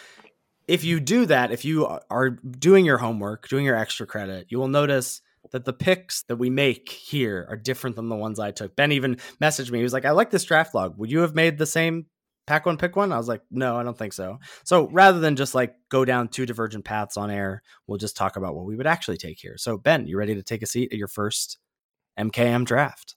If 0.68 0.84
you 0.84 0.98
do 1.00 1.26
that, 1.26 1.50
if 1.52 1.64
you 1.64 1.86
are 2.10 2.30
doing 2.30 2.84
your 2.84 2.98
homework, 2.98 3.48
doing 3.48 3.64
your 3.64 3.76
extra 3.76 4.06
credit, 4.06 4.46
you 4.48 4.58
will 4.58 4.68
notice 4.68 5.22
that 5.52 5.64
the 5.64 5.72
picks 5.72 6.22
that 6.24 6.36
we 6.36 6.50
make 6.50 6.90
here 6.90 7.46
are 7.48 7.56
different 7.56 7.96
than 7.96 8.08
the 8.08 8.16
ones 8.16 8.38
I 8.38 8.50
took. 8.50 8.76
Ben 8.76 8.92
even 8.92 9.16
messaged 9.40 9.70
me. 9.70 9.78
He 9.78 9.84
was 9.84 9.92
like, 9.92 10.04
I 10.04 10.10
like 10.10 10.30
this 10.30 10.44
draft 10.44 10.74
log. 10.74 10.98
Would 10.98 11.10
you 11.10 11.20
have 11.20 11.34
made 11.34 11.58
the 11.58 11.66
same 11.66 12.06
pack 12.46 12.66
one, 12.66 12.78
pick 12.78 12.96
one? 12.96 13.12
I 13.12 13.16
was 13.16 13.28
like, 13.28 13.42
no, 13.50 13.76
I 13.76 13.82
don't 13.82 13.98
think 13.98 14.12
so. 14.12 14.38
So 14.64 14.88
rather 14.88 15.20
than 15.20 15.36
just 15.36 15.54
like 15.54 15.74
go 15.88 16.04
down 16.04 16.28
two 16.28 16.46
divergent 16.46 16.84
paths 16.84 17.16
on 17.16 17.30
air, 17.30 17.62
we'll 17.86 17.98
just 17.98 18.16
talk 18.16 18.36
about 18.36 18.54
what 18.54 18.66
we 18.66 18.76
would 18.76 18.86
actually 18.86 19.18
take 19.18 19.38
here. 19.40 19.56
So, 19.56 19.76
Ben, 19.76 20.06
you 20.06 20.18
ready 20.18 20.34
to 20.34 20.42
take 20.42 20.62
a 20.62 20.66
seat 20.66 20.92
at 20.92 20.98
your 20.98 21.08
first 21.08 21.58
MKM 22.18 22.64
draft? 22.64 23.16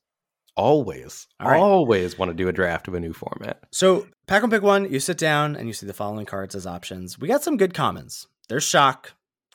Always, 0.56 1.28
right. 1.42 1.58
always 1.58 2.18
want 2.18 2.30
to 2.32 2.36
do 2.36 2.50
a 2.50 2.52
draft 2.52 2.90
of 2.90 2.94
a 2.94 3.00
new 3.00 3.14
format. 3.14 3.64
So, 3.72 4.08
pack 4.28 4.42
one, 4.42 4.52
pick 4.52 4.62
one. 4.62 4.92
You 4.92 5.00
sit 5.00 5.18
down 5.18 5.56
and 5.56 5.68
you 5.68 5.74
see 5.74 5.86
the 5.86 5.94
following 5.94 6.26
cards 6.26 6.54
as 6.54 6.68
options. 6.68 7.18
We 7.18 7.30
got 7.30 7.44
some 7.44 7.56
good 7.56 7.74
commons. 7.74 8.28
There's 8.50 8.66
Shock, 8.66 9.14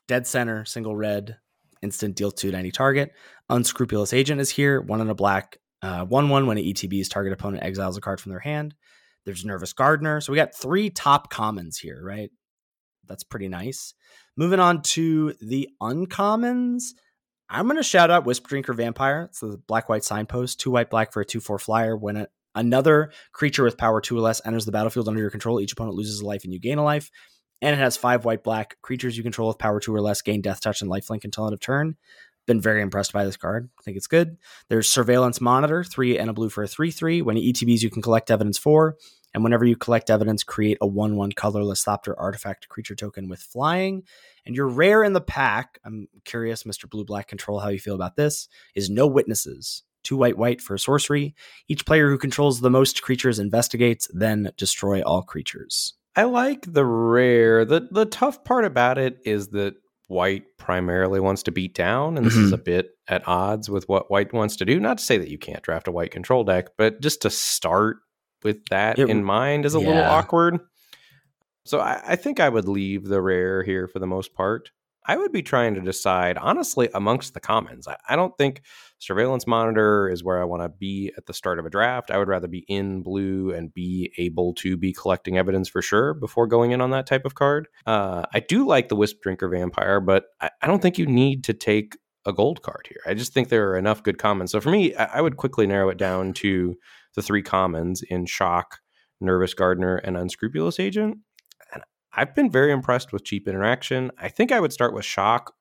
Dead 0.09 0.27
Center, 0.27 0.65
single 0.65 0.97
red, 0.97 1.37
instant 1.85 2.17
deal 2.17 2.33
two 2.33 2.51
to 2.51 2.57
any 2.57 2.73
target. 2.73 3.13
Unscrupulous 3.49 4.13
Agent 4.13 4.41
is 4.41 4.51
here, 4.51 4.81
one 4.81 5.01
in 5.01 5.11
a 5.11 5.15
black, 5.15 5.59
uh, 5.83 6.05
one 6.05 6.29
one 6.29 6.47
when 6.47 6.59
it 6.59 6.63
ETBs 6.63 7.09
target 7.09 7.33
opponent 7.33 7.63
exiles 7.63 7.97
a 7.97 8.01
card 8.01 8.21
from 8.21 8.31
their 8.31 8.41
hand. 8.41 8.75
There's 9.25 9.45
Nervous 9.45 9.73
Gardener. 9.73 10.21
So 10.21 10.33
we 10.33 10.37
got 10.37 10.55
three 10.55 10.91
top 10.91 11.31
commons 11.31 11.79
here, 11.79 12.03
right? 12.03 12.31
That's 13.07 13.25
pretty 13.25 13.49
nice. 13.49 13.95
Moving 14.37 14.61
on 14.61 14.83
to 14.83 15.35
the 15.41 15.69
uncommons. 15.81 16.85
I'm 17.49 17.67
going 17.67 17.77
to 17.77 17.83
shout 17.83 18.11
out 18.11 18.25
Wisp 18.25 18.47
Drinker 18.47 18.73
Vampire. 18.73 19.27
It's 19.29 19.41
the 19.41 19.61
black 19.67 19.89
white 19.89 20.05
signpost, 20.05 20.61
two 20.61 20.71
white 20.71 20.91
black 20.91 21.13
for 21.13 21.21
a 21.21 21.25
2 21.25 21.41
4 21.41 21.59
flyer. 21.59 21.97
When 21.97 22.27
another 22.55 23.13
creature 23.33 23.65
with 23.65 23.79
power 23.79 24.01
2 24.01 24.17
or 24.17 24.21
less 24.21 24.41
enters 24.45 24.65
the 24.65 24.73
battlefield 24.73 25.09
under 25.09 25.21
your 25.21 25.31
control, 25.31 25.61
each 25.61 25.73
opponent 25.73 25.97
loses 25.97 26.21
a 26.21 26.27
life 26.27 26.45
and 26.45 26.53
you 26.53 26.59
gain 26.59 26.79
a 26.79 26.85
life. 26.85 27.11
And 27.63 27.75
it 27.75 27.79
has 27.79 27.97
five 27.97 28.25
white 28.25 28.45
black 28.45 28.77
creatures 28.83 29.17
you 29.17 29.23
control 29.23 29.49
with 29.49 29.59
power 29.59 29.81
2 29.81 29.95
or 29.95 30.01
less 30.01 30.23
gain 30.23 30.41
death 30.41 30.61
touch 30.61 30.83
and 30.83 30.91
lifelink 30.91 31.25
until 31.25 31.47
end 31.47 31.55
of 31.55 31.61
turn. 31.61 31.97
Been 32.47 32.61
very 32.61 32.83
impressed 32.83 33.13
by 33.13 33.25
this 33.25 33.39
card. 33.39 33.71
I 33.79 33.83
think 33.83 33.97
it's 33.97 34.07
good. 34.07 34.37
There's 34.69 34.91
Surveillance 34.91 35.41
Monitor, 35.41 35.83
three 35.83 36.19
and 36.19 36.29
a 36.29 36.35
blue 36.35 36.51
for 36.51 36.63
a 36.63 36.69
3 36.69 36.91
3. 36.91 37.23
When 37.23 37.37
ETBs, 37.37 37.81
you 37.81 37.89
can 37.89 38.03
collect 38.03 38.31
evidence 38.31 38.59
four. 38.59 38.97
And 39.33 39.43
whenever 39.43 39.65
you 39.65 39.77
collect 39.77 40.11
evidence, 40.11 40.45
create 40.45 40.79
a 40.81 40.87
1 40.87 41.17
1 41.17 41.33
colorless 41.33 41.85
Thopter 41.85 42.15
artifact 42.19 42.69
creature 42.69 42.95
token 42.95 43.29
with 43.29 43.41
flying. 43.41 44.03
And 44.45 44.55
your 44.55 44.69
rare 44.69 45.03
in 45.03 45.15
the 45.15 45.21
pack, 45.23 45.79
I'm 45.85 46.07
curious, 46.25 46.65
Mr. 46.65 46.89
Blue 46.89 47.05
Black 47.05 47.29
Control, 47.29 47.61
how 47.61 47.69
you 47.69 47.81
feel 47.81 47.95
about 47.95 48.17
this, 48.17 48.47
is 48.75 48.91
no 48.91 49.07
witnesses. 49.07 49.83
Two 50.03 50.19
white 50.19 50.37
white 50.37 50.61
for 50.61 50.77
sorcery. 50.77 51.35
Each 51.67 51.87
player 51.87 52.11
who 52.11 52.19
controls 52.19 52.61
the 52.61 52.71
most 52.71 53.03
creatures 53.03 53.39
investigates, 53.39 54.07
then 54.13 54.53
destroy 54.59 55.01
all 55.01 55.23
creatures. 55.23 55.95
I 56.17 56.25
like 56.25 56.73
the 56.73 56.85
rare. 56.85 57.65
the 57.65 57.89
The 57.91 58.07
tough 58.07 58.45
part 58.45 58.65
about 58.65 58.99
it 58.99 59.19
is 59.25 59.49
that 59.49 59.75
white 60.09 60.45
primarily 60.59 61.19
wants 61.19 61.43
to 61.45 61.51
beat 61.53 61.75
down, 61.75 62.17
and 62.17 62.27
this 62.27 62.37
is 62.37 62.51
Mhm. 62.53 62.55
a 62.55 62.59
bit 62.59 62.91
at 63.09 63.27
odds 63.27 63.69
with 63.71 63.89
what 63.89 64.11
white 64.11 64.33
wants 64.33 64.57
to 64.57 64.65
do. 64.65 64.79
Not 64.79 64.99
to 64.99 65.05
say 65.05 65.19
that 65.19 65.29
you 65.31 65.39
can't 65.39 65.63
draft 65.63 65.89
a 65.89 65.93
white 65.93 66.11
control 66.11 66.45
deck, 66.45 66.69
but 66.77 67.01
just 67.01 67.23
to 67.23 67.31
start 67.31 67.97
with 68.43 68.59
that 68.71 68.99
It- 68.99 69.09
in 69.09 69.25
mind 69.25 69.65
is 69.65 69.75
a 69.75 69.79
little 69.79 70.03
awkward. 70.03 70.61
So 71.65 71.81
I, 71.81 72.01
I 72.09 72.17
think 72.17 72.39
I 72.41 72.49
would 72.51 72.69
leave 72.69 73.05
the 73.07 73.23
rare 73.23 73.63
here 73.63 73.89
for 73.89 73.99
the 73.99 74.07
most 74.07 74.35
part. 74.35 74.71
I 75.07 75.17
would 75.17 75.33
be 75.33 75.43
trying 75.43 75.75
to 75.75 75.81
decide, 75.81 76.39
honestly, 76.39 76.89
amongst 76.95 77.35
the 77.35 77.41
commons. 77.41 77.87
I, 77.87 77.97
I 78.09 78.17
don't 78.17 78.37
think 78.39 78.63
surveillance 78.99 79.47
monitor 79.47 80.09
is 80.09 80.25
where 80.25 80.41
I 80.41 80.45
want 80.45 80.63
to 80.63 80.69
be 80.69 81.13
at 81.17 81.27
the 81.27 81.35
start 81.35 81.59
of 81.59 81.67
a 81.67 81.71
draft. 81.71 82.11
I 82.11 82.19
would 82.19 82.29
rather 82.29 82.49
be 82.49 82.65
in 82.69 83.03
blue 83.03 83.53
and 83.53 83.73
be 83.73 84.13
able 84.17 84.55
to 84.55 84.77
be 84.77 84.93
collecting 84.93 85.37
evidence 85.37 85.69
for 85.69 85.83
sure 85.83 86.15
before 86.15 86.47
going 86.47 86.71
in 86.71 86.81
on 86.81 86.91
that 86.91 87.07
type 87.07 87.25
of 87.25 87.35
card. 87.35 87.69
Uh, 87.87 88.25
I 88.33 88.41
do 88.41 88.67
like 88.67 88.89
the 88.89 88.97
Wisp 88.97 89.21
Drinker 89.23 89.49
Vampire, 89.49 90.01
but 90.01 90.25
I, 90.41 90.51
I 90.63 90.67
don't 90.67 90.81
think 90.81 90.99
you 90.99 91.07
need 91.07 91.45
to 91.45 91.53
take 91.53 91.97
a 92.27 92.33
gold 92.33 92.63
card 92.63 92.87
here. 92.89 93.01
I 93.07 93.15
just 93.15 93.35
think 93.35 93.49
there 93.49 93.71
are 93.71 93.77
enough 93.77 94.03
good 94.03 94.19
commons. 94.19 94.53
So 94.53 94.61
for 94.61 94.71
me, 94.71 94.95
I, 94.95 95.19
I 95.19 95.21
would 95.21 95.37
quickly 95.37 95.67
narrow 95.67 95.91
it 95.91 95.99
down 95.99 96.33
to 96.35 96.77
the 97.15 97.23
three 97.23 97.43
commons 97.43 98.03
in 98.03 98.27
Shock, 98.27 98.79
Nervous 99.21 99.55
Gardener, 99.55 99.97
and 99.97 100.17
Unscrupulous 100.17 100.81
Agent. 100.81 101.19
I've 102.17 102.35
been 102.35 102.51
very 102.51 102.73
impressed 102.73 103.13
with 103.13 103.25
cheap 103.25 103.49
interaction. 103.49 104.11
I 104.19 104.29
think 104.29 104.53
I 104.53 104.61
would 104.61 104.73
start 104.73 104.95
with 104.95 105.05
Shock 105.05 105.55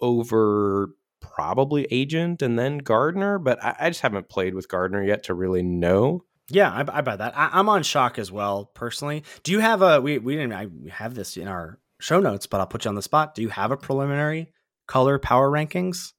over 0.00 0.90
probably 1.20 1.86
Agent 1.90 2.42
and 2.42 2.58
then 2.58 2.78
Gardener, 2.78 3.38
but 3.38 3.62
I, 3.62 3.76
I 3.80 3.90
just 3.90 4.02
haven't 4.02 4.28
played 4.28 4.54
with 4.54 4.68
Gardener 4.68 5.02
yet 5.02 5.24
to 5.24 5.34
really 5.34 5.62
know. 5.62 6.24
Yeah, 6.48 6.70
I, 6.70 6.98
I 6.98 7.00
buy 7.00 7.16
that. 7.16 7.36
I, 7.36 7.50
I'm 7.52 7.68
on 7.68 7.82
shock 7.82 8.18
as 8.18 8.30
well, 8.30 8.66
personally. 8.66 9.24
Do 9.42 9.52
you 9.52 9.58
have 9.60 9.82
a 9.82 10.00
we 10.00 10.18
we 10.18 10.36
didn't 10.36 10.52
I 10.52 10.68
have 10.90 11.14
this 11.14 11.36
in 11.36 11.48
our 11.48 11.80
show 12.00 12.20
notes, 12.20 12.46
but 12.46 12.60
I'll 12.60 12.66
put 12.66 12.84
you 12.84 12.88
on 12.88 12.94
the 12.94 13.02
spot. 13.02 13.34
Do 13.34 13.42
you 13.42 13.48
have 13.48 13.70
a 13.70 13.76
preliminary 13.76 14.52
color 14.86 15.18
power 15.18 15.50
rankings? 15.50 16.12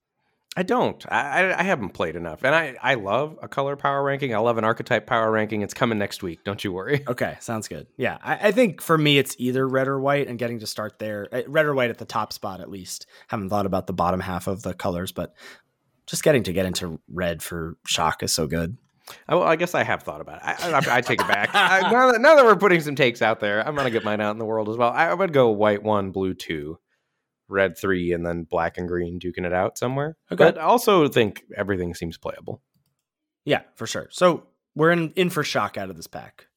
I 0.57 0.63
don't. 0.63 1.05
I, 1.07 1.53
I, 1.53 1.61
haven't 1.61 1.89
played 1.89 2.15
enough, 2.15 2.43
and 2.43 2.55
I, 2.55 2.75
I 2.81 2.95
love 2.95 3.37
a 3.43 3.47
color 3.47 3.75
power 3.75 4.01
ranking. 4.01 4.33
I 4.33 4.39
love 4.39 4.57
an 4.57 4.63
archetype 4.63 5.05
power 5.05 5.29
ranking. 5.29 5.61
It's 5.61 5.75
coming 5.75 5.99
next 5.99 6.23
week. 6.23 6.43
Don't 6.43 6.63
you 6.63 6.73
worry. 6.73 7.05
Okay, 7.17 7.37
sounds 7.39 7.67
good. 7.67 7.87
Yeah, 7.95 8.17
I, 8.21 8.47
I 8.47 8.51
think 8.51 8.81
for 8.81 8.97
me 8.97 9.17
it's 9.17 9.35
either 9.39 9.67
red 9.67 9.87
or 9.87 9.99
white, 9.99 10.27
and 10.27 10.39
getting 10.39 10.59
to 10.59 10.67
start 10.67 10.97
there, 10.97 11.27
uh, 11.31 11.43
red 11.47 11.65
or 11.65 11.75
white 11.75 11.91
at 11.91 11.99
the 11.99 12.05
top 12.05 12.33
spot 12.33 12.59
at 12.59 12.69
least. 12.71 13.05
Haven't 13.27 13.49
thought 13.49 13.65
about 13.65 13.85
the 13.87 13.93
bottom 13.93 14.19
half 14.19 14.47
of 14.47 14.63
the 14.63 14.73
colors, 14.73 15.11
but 15.11 15.35
just 16.07 16.23
getting 16.23 16.43
to 16.43 16.53
get 16.53 16.65
into 16.65 16.99
red 17.07 17.43
for 17.43 17.77
shock 17.85 18.23
is 18.23 18.33
so 18.33 18.47
good. 18.47 18.77
I, 19.27 19.35
well, 19.35 19.43
I 19.43 19.55
guess 19.55 19.75
I 19.75 19.83
have 19.83 20.03
thought 20.03 20.21
about 20.21 20.37
it. 20.37 20.43
I, 20.43 20.71
I, 20.71 20.97
I 20.97 21.01
take 21.01 21.21
it 21.21 21.27
back. 21.27 21.53
Now, 21.53 22.11
that, 22.11 22.21
now 22.21 22.35
that 22.35 22.45
we're 22.45 22.55
putting 22.55 22.81
some 22.81 22.95
takes 22.95 23.21
out 23.21 23.39
there, 23.39 23.65
I'm 23.65 23.75
gonna 23.75 23.91
get 23.91 24.03
mine 24.03 24.21
out 24.21 24.31
in 24.31 24.39
the 24.39 24.45
world 24.45 24.69
as 24.69 24.77
well. 24.77 24.91
I 24.91 25.13
would 25.13 25.33
go 25.33 25.49
white 25.49 25.83
one, 25.83 26.11
blue 26.11 26.33
two, 26.33 26.79
red 27.47 27.77
three, 27.77 28.13
and 28.13 28.25
then 28.25 28.43
black 28.43 28.77
and 28.77 28.87
green 28.87 29.19
duking 29.19 29.45
it 29.45 29.53
out 29.53 29.77
somewhere. 29.77 30.17
Okay. 30.31 30.43
But 30.43 30.57
I 30.57 30.63
also 30.63 31.07
think 31.07 31.43
everything 31.55 31.93
seems 31.93 32.17
playable. 32.17 32.61
Yeah, 33.45 33.61
for 33.75 33.87
sure. 33.87 34.07
So 34.11 34.47
we're 34.75 34.91
in 34.91 35.11
in 35.15 35.29
for 35.29 35.43
shock 35.43 35.77
out 35.77 35.89
of 35.89 35.95
this 35.95 36.07
pack. 36.07 36.47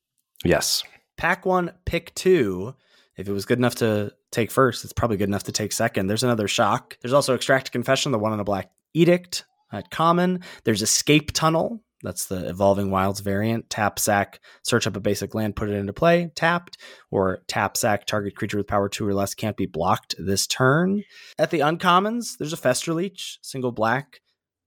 Yes. 0.45 0.83
pack 1.17 1.45
one, 1.45 1.73
pick 1.85 2.15
two. 2.15 2.75
If 3.17 3.29
it 3.29 3.33
was 3.33 3.45
good 3.45 3.59
enough 3.59 3.75
to 3.77 4.13
take 4.31 4.51
first, 4.51 4.85
it's 4.85 4.93
probably 4.95 5.19
good 5.19 5.29
enough 5.29 5.43
to 5.45 5.53
take 5.53 5.73
second. 5.73 6.07
There's 6.07 6.25
another 6.25 6.49
shock. 6.49 6.97
There's 7.03 7.13
also 7.13 7.35
extract 7.35 7.71
confession, 7.73 8.13
the 8.13 8.19
one 8.19 8.33
on 8.33 8.41
a 8.41 8.45
black 8.45 8.71
edict 8.95 9.45
at 9.71 9.91
common. 9.91 10.43
There's 10.65 10.81
escape 10.81 11.33
tunnel. 11.33 11.83
That's 12.03 12.27
the 12.27 12.49
evolving 12.49 12.91
wilds 12.91 13.21
variant. 13.21 13.69
Tap 13.69 13.99
sack, 13.99 14.41
search 14.63 14.87
up 14.87 14.97
a 14.97 15.01
basic 15.01 15.35
land, 15.35 15.57
put 15.57 15.69
it 15.69 15.75
into 15.75 15.93
play, 15.93 16.31
tapped, 16.35 16.79
or 17.11 17.43
tap 17.47 17.77
sack, 17.77 18.07
target 18.07 18.35
creature 18.35 18.57
with 18.57 18.67
power 18.67 18.89
two 18.89 19.07
or 19.07 19.15
less 19.15 19.35
can't 19.35 19.57
be 19.57 19.67
blocked 19.67 20.15
this 20.19 20.47
turn. 20.47 21.05
At 21.39 21.51
the 21.51 21.61
uncommons, 21.61 22.39
there's 22.39 22.55
a 22.55 22.59
fester 22.59 22.95
leech, 22.95 23.39
single 23.43 23.73
black. 23.73 24.21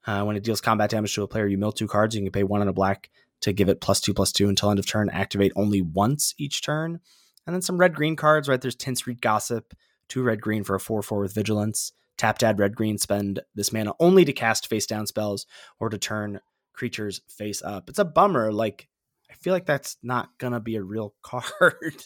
Uh, 0.05 0.23
when 0.23 0.35
it 0.35 0.43
deals 0.43 0.61
combat 0.61 0.89
damage 0.89 1.15
to 1.15 1.23
a 1.23 1.27
player, 1.27 1.47
you 1.47 1.57
mill 1.57 1.71
two 1.71 1.87
cards. 1.87 2.15
You 2.15 2.21
can 2.21 2.31
pay 2.31 2.43
one 2.43 2.61
on 2.61 2.67
a 2.67 2.73
black 2.73 3.09
to 3.41 3.53
give 3.53 3.69
it 3.69 3.81
plus 3.81 3.99
two 3.99 4.13
plus 4.13 4.31
two 4.31 4.49
until 4.49 4.69
end 4.69 4.79
of 4.79 4.85
turn. 4.85 5.09
Activate 5.09 5.53
only 5.55 5.81
once 5.81 6.35
each 6.37 6.61
turn. 6.61 6.99
And 7.45 7.53
then 7.53 7.61
some 7.61 7.77
red 7.77 7.95
green 7.95 8.15
cards, 8.15 8.47
right? 8.47 8.61
There's 8.61 8.75
Tin 8.75 8.95
Street 8.95 9.21
Gossip, 9.21 9.73
two 10.07 10.23
red 10.23 10.41
green 10.41 10.63
for 10.63 10.75
a 10.75 10.79
4 10.79 11.01
4 11.01 11.21
with 11.21 11.33
Vigilance. 11.33 11.93
Tap 12.17 12.41
add 12.43 12.59
red 12.59 12.75
green, 12.75 12.97
spend 12.97 13.41
this 13.55 13.73
mana 13.73 13.93
only 13.99 14.23
to 14.23 14.33
cast 14.33 14.67
face 14.67 14.85
down 14.85 15.07
spells 15.07 15.45
or 15.79 15.89
to 15.89 15.97
turn 15.97 16.39
creatures 16.73 17.21
face 17.27 17.61
up. 17.61 17.89
It's 17.89 17.99
a 17.99 18.05
bummer. 18.05 18.51
Like, 18.51 18.87
I 19.29 19.33
feel 19.35 19.53
like 19.53 19.65
that's 19.65 19.97
not 20.03 20.29
going 20.37 20.53
to 20.53 20.59
be 20.59 20.75
a 20.75 20.83
real 20.83 21.13
card, 21.21 22.03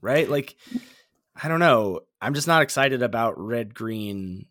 right? 0.00 0.28
Like, 0.30 0.56
I 1.42 1.48
don't 1.48 1.60
know. 1.60 2.00
I'm 2.20 2.34
just 2.34 2.46
not 2.46 2.62
excited 2.62 3.02
about 3.02 3.38
red 3.38 3.74
green 3.74 4.46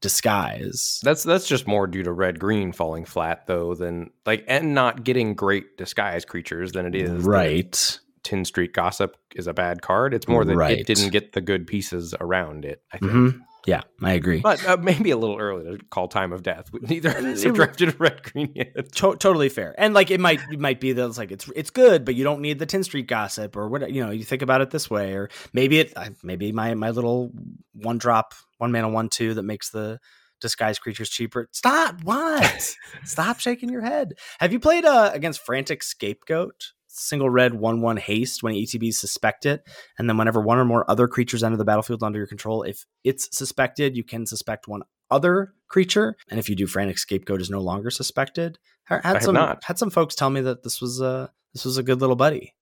disguise. 0.00 1.00
That's 1.02 1.22
that's 1.22 1.46
just 1.46 1.66
more 1.66 1.86
due 1.86 2.02
to 2.02 2.12
red 2.12 2.38
green 2.40 2.72
falling 2.72 3.04
flat 3.04 3.46
though 3.46 3.74
than 3.74 4.10
like 4.26 4.44
and 4.48 4.74
not 4.74 5.04
getting 5.04 5.34
great 5.34 5.76
disguise 5.76 6.24
creatures 6.24 6.72
than 6.72 6.86
it 6.86 6.94
is 6.94 7.24
right. 7.24 7.98
Tin 8.24 8.44
Street 8.44 8.72
Gossip 8.72 9.16
is 9.34 9.46
a 9.46 9.52
bad 9.54 9.82
card. 9.82 10.14
It's 10.14 10.28
more 10.28 10.44
that 10.44 10.56
Right. 10.56 10.78
it 10.78 10.86
didn't 10.86 11.10
get 11.10 11.32
the 11.32 11.40
good 11.40 11.66
pieces 11.66 12.14
around 12.20 12.64
it. 12.64 12.82
I 12.92 12.98
think. 12.98 13.12
Mhm. 13.12 13.40
Yeah, 13.66 13.82
I 14.02 14.14
agree. 14.14 14.40
But 14.40 14.64
uh, 14.66 14.76
maybe 14.76 15.10
a 15.12 15.16
little 15.16 15.38
early 15.38 15.78
to 15.78 15.84
call 15.86 16.08
time 16.08 16.32
of 16.32 16.42
death. 16.42 16.70
Neither 16.82 17.10
of 17.10 17.24
us 17.24 17.40
It- 17.42 17.46
have 17.46 17.54
drafted 17.54 17.90
a 17.90 17.96
red 17.96 18.22
green 18.22 18.50
yet. 18.54 18.92
To- 18.94 19.16
totally 19.16 19.48
fair. 19.48 19.74
And 19.78 19.94
like 19.94 20.10
it 20.10 20.20
might 20.20 20.40
it 20.50 20.58
might 20.58 20.80
be 20.80 20.92
that 20.92 21.06
it's 21.06 21.18
like 21.18 21.30
it's 21.30 21.48
it's 21.54 21.70
good, 21.70 22.04
but 22.04 22.14
you 22.14 22.24
don't 22.24 22.40
need 22.40 22.58
the 22.58 22.66
Tin 22.66 22.82
Street 22.84 23.06
gossip 23.06 23.56
or 23.56 23.68
what 23.68 23.90
you 23.92 24.04
know. 24.04 24.10
You 24.10 24.24
think 24.24 24.42
about 24.42 24.60
it 24.62 24.70
this 24.70 24.90
way, 24.90 25.12
or 25.14 25.30
maybe 25.52 25.78
it 25.78 25.92
maybe 26.22 26.50
my 26.52 26.74
my 26.74 26.90
little 26.90 27.30
one 27.72 27.98
drop 27.98 28.34
one 28.58 28.72
mana 28.72 28.88
one 28.88 29.08
two 29.08 29.34
that 29.34 29.42
makes 29.44 29.70
the 29.70 30.00
disguise 30.40 30.78
creatures 30.80 31.08
cheaper. 31.08 31.48
Stop! 31.52 32.02
What? 32.02 32.74
Stop 33.04 33.38
shaking 33.38 33.68
your 33.68 33.82
head. 33.82 34.14
Have 34.40 34.52
you 34.52 34.58
played 34.58 34.84
uh, 34.84 35.10
against 35.14 35.40
Frantic 35.46 35.84
Scapegoat? 35.84 36.72
Single 36.94 37.30
red 37.30 37.54
one 37.54 37.80
one 37.80 37.96
haste 37.96 38.42
when 38.42 38.54
ETBs 38.54 38.94
suspect 38.94 39.46
it, 39.46 39.66
and 39.98 40.08
then 40.08 40.18
whenever 40.18 40.40
one 40.42 40.58
or 40.58 40.64
more 40.64 40.88
other 40.90 41.08
creatures 41.08 41.42
enter 41.42 41.56
the 41.56 41.64
battlefield 41.64 42.02
under 42.02 42.18
your 42.18 42.26
control, 42.26 42.62
if 42.64 42.84
it's 43.02 43.34
suspected, 43.36 43.96
you 43.96 44.04
can 44.04 44.26
suspect 44.26 44.68
one 44.68 44.82
other 45.10 45.54
creature, 45.68 46.16
and 46.30 46.38
if 46.38 46.48
you 46.50 46.54
do 46.56 46.66
frantic 46.66 46.98
scapegoat 46.98 47.40
is 47.40 47.48
no 47.50 47.60
longer 47.60 47.90
suspected. 47.90 48.58
Ha- 48.88 49.00
Had 49.02 49.14
have 49.14 49.22
some 49.22 49.34
not. 49.34 49.64
had 49.64 49.78
some 49.78 49.88
folks 49.90 50.14
tell 50.14 50.28
me 50.30 50.42
that 50.42 50.62
this 50.64 50.80
was 50.82 51.00
a 51.00 51.30
this 51.54 51.64
was 51.64 51.78
a 51.78 51.82
good 51.82 52.00
little 52.00 52.16
buddy. 52.16 52.52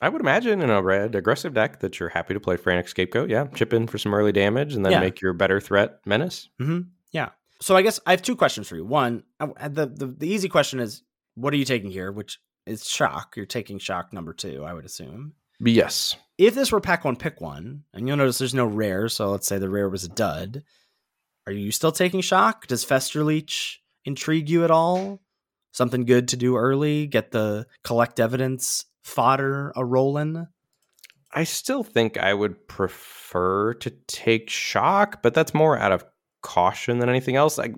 I 0.00 0.08
would 0.10 0.20
imagine 0.20 0.60
in 0.62 0.68
a 0.70 0.82
red 0.82 1.14
aggressive 1.14 1.54
deck 1.54 1.80
that 1.80 1.98
you're 1.98 2.10
happy 2.10 2.34
to 2.34 2.40
play 2.40 2.56
Frantic 2.56 2.88
Scapegoat. 2.88 3.30
Yeah, 3.30 3.46
chip 3.54 3.72
in 3.72 3.86
for 3.86 3.96
some 3.98 4.14
early 4.14 4.32
damage 4.32 4.74
and 4.74 4.84
then 4.84 4.92
Yeah. 4.92 5.00
make 5.00 5.20
your 5.20 5.32
better 5.32 5.58
threat 5.60 6.00
menace. 6.06 6.48
Mm-hmm. 6.60 6.88
Yeah. 7.12 7.30
So 7.62 7.74
I 7.76 7.82
guess 7.82 7.98
I 8.06 8.10
have 8.10 8.20
two 8.22 8.36
questions 8.36 8.68
for 8.68 8.76
you. 8.76 8.84
One, 8.84 9.22
uh, 9.40 9.68
the 9.68 9.86
the, 9.86 10.06
the 10.06 10.28
easy 10.28 10.48
question 10.48 10.80
is, 10.80 11.02
what 11.34 11.52
are 11.54 11.56
you 11.56 11.64
taking 11.64 11.90
here? 11.90 12.12
Which 12.12 12.38
is 12.66 12.88
shock. 12.88 13.36
You're 13.36 13.46
taking 13.46 13.78
shock 13.78 14.12
number 14.12 14.32
two, 14.32 14.64
I 14.64 14.74
would 14.74 14.84
assume. 14.84 15.34
Yes. 15.60 16.16
If 16.38 16.54
this 16.54 16.70
were 16.70 16.80
pack 16.80 17.04
one, 17.04 17.16
pick 17.16 17.40
one, 17.40 17.84
and 17.94 18.06
you'll 18.06 18.16
notice 18.16 18.38
there's 18.38 18.54
no 18.54 18.66
rare. 18.66 19.08
So 19.08 19.30
let's 19.30 19.46
say 19.46 19.58
the 19.58 19.70
rare 19.70 19.88
was 19.88 20.04
a 20.04 20.08
dud. 20.08 20.62
Are 21.46 21.52
you 21.52 21.70
still 21.70 21.92
taking 21.92 22.20
shock? 22.20 22.66
Does 22.66 22.84
Festerleech 22.84 23.76
intrigue 24.04 24.50
you 24.50 24.64
at 24.64 24.70
all? 24.70 25.20
Something 25.72 26.04
good 26.04 26.28
to 26.28 26.36
do 26.36 26.56
early? 26.56 27.06
Get 27.06 27.30
the 27.30 27.66
collect 27.84 28.18
evidence 28.20 28.84
fodder 29.02 29.72
a 29.76 29.84
rolling? 29.84 30.46
I 31.32 31.44
still 31.44 31.84
think 31.84 32.16
I 32.16 32.34
would 32.34 32.66
prefer 32.66 33.74
to 33.74 33.90
take 34.08 34.50
shock, 34.50 35.22
but 35.22 35.34
that's 35.34 35.54
more 35.54 35.78
out 35.78 35.92
of 35.92 36.04
caution 36.42 36.98
than 36.98 37.08
anything 37.08 37.36
else. 37.36 37.58
Like, 37.58 37.74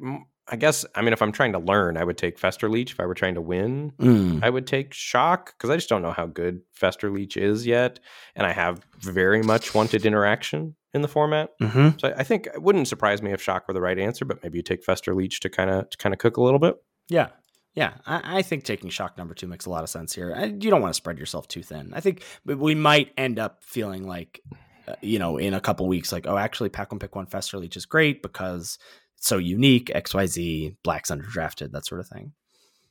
I 0.50 0.56
guess, 0.56 0.86
I 0.94 1.02
mean, 1.02 1.12
if 1.12 1.20
I'm 1.20 1.32
trying 1.32 1.52
to 1.52 1.58
learn, 1.58 1.96
I 1.96 2.04
would 2.04 2.16
take 2.16 2.38
Festerleech. 2.38 2.90
If 2.90 3.00
I 3.00 3.06
were 3.06 3.14
trying 3.14 3.34
to 3.34 3.40
win, 3.42 3.92
Mm. 3.98 4.42
I 4.42 4.48
would 4.50 4.66
take 4.66 4.94
shock 4.94 5.54
because 5.56 5.68
I 5.70 5.76
just 5.76 5.88
don't 5.88 6.02
know 6.02 6.12
how 6.12 6.26
good 6.26 6.62
Festerleech 6.80 7.36
is 7.36 7.66
yet. 7.66 8.00
And 8.34 8.46
I 8.46 8.52
have 8.52 8.80
very 9.00 9.42
much 9.42 9.74
wanted 9.74 10.06
interaction 10.06 10.74
in 10.94 11.02
the 11.02 11.08
format. 11.08 11.50
Mm-hmm. 11.60 11.98
So 11.98 12.14
I 12.16 12.24
think 12.24 12.46
it 12.46 12.62
wouldn't 12.62 12.88
surprise 12.88 13.20
me 13.22 13.32
if 13.32 13.42
shock 13.42 13.68
were 13.68 13.74
the 13.74 13.80
right 13.82 13.98
answer, 13.98 14.24
but 14.24 14.42
maybe 14.42 14.58
you 14.58 14.62
take 14.62 14.84
Festerleech 14.84 15.38
to 15.40 15.50
kind 15.50 15.68
of 15.70 15.90
to 15.90 15.98
kind 15.98 16.14
of 16.14 16.18
cook 16.18 16.36
a 16.38 16.42
little 16.42 16.58
bit. 16.60 16.76
Yeah. 17.08 17.28
Yeah, 17.74 17.94
I, 18.06 18.38
I 18.38 18.42
think 18.42 18.64
taking 18.64 18.90
shock 18.90 19.16
number 19.18 19.34
two 19.34 19.46
makes 19.46 19.66
a 19.66 19.70
lot 19.70 19.84
of 19.84 19.90
sense 19.90 20.12
here. 20.14 20.34
I, 20.36 20.46
you 20.46 20.70
don't 20.70 20.80
want 20.80 20.92
to 20.94 20.96
spread 20.96 21.18
yourself 21.18 21.46
too 21.46 21.62
thin. 21.62 21.92
I 21.94 22.00
think 22.00 22.24
we- 22.44 22.74
might 22.74 23.12
end 23.16 23.38
up 23.38 23.62
feeling 23.62 24.04
like, 24.08 24.40
uh, 24.88 24.94
you 25.00 25.20
know, 25.20 25.36
in 25.36 25.54
a 25.54 25.60
couple 25.60 25.86
weeks, 25.86 26.10
like, 26.10 26.26
oh, 26.26 26.36
actually, 26.36 26.70
pack 26.70 26.90
one, 26.90 26.98
pick 26.98 27.14
one, 27.14 27.26
Festerleech 27.26 27.76
is 27.76 27.86
great 27.86 28.20
because 28.22 28.78
so 29.18 29.38
unique. 29.38 29.90
X, 29.94 30.14
Y, 30.14 30.26
Z, 30.26 30.76
Black's 30.82 31.10
underdrafted, 31.10 31.72
that 31.72 31.86
sort 31.86 32.00
of 32.00 32.08
thing. 32.08 32.32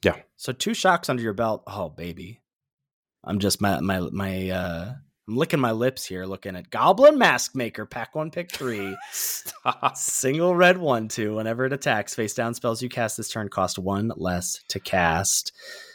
Yeah. 0.03 0.15
So 0.35 0.53
two 0.53 0.73
shocks 0.73 1.09
under 1.09 1.23
your 1.23 1.33
belt. 1.33 1.63
Oh, 1.67 1.89
baby, 1.89 2.41
I'm 3.23 3.39
just 3.39 3.61
my 3.61 3.79
my 3.79 3.99
my. 4.11 4.49
uh 4.49 4.93
I'm 5.27 5.35
licking 5.35 5.59
my 5.59 5.71
lips 5.73 6.05
here, 6.05 6.25
looking 6.25 6.55
at 6.55 6.69
Goblin 6.69 7.15
Maskmaker, 7.15 7.89
pack 7.89 8.15
one, 8.15 8.31
pick 8.31 8.49
three. 8.49 8.95
Single 9.93 10.55
red 10.55 10.77
one 10.77 11.09
two. 11.09 11.35
Whenever 11.35 11.65
it 11.65 11.73
attacks, 11.73 12.15
face 12.15 12.33
down 12.33 12.53
spells 12.53 12.81
you 12.81 12.87
cast 12.87 13.17
this 13.17 13.27
turn 13.27 13.49
cost 13.49 13.77
one 13.77 14.13
less 14.15 14.63
to 14.69 14.79
cast. 14.79 15.51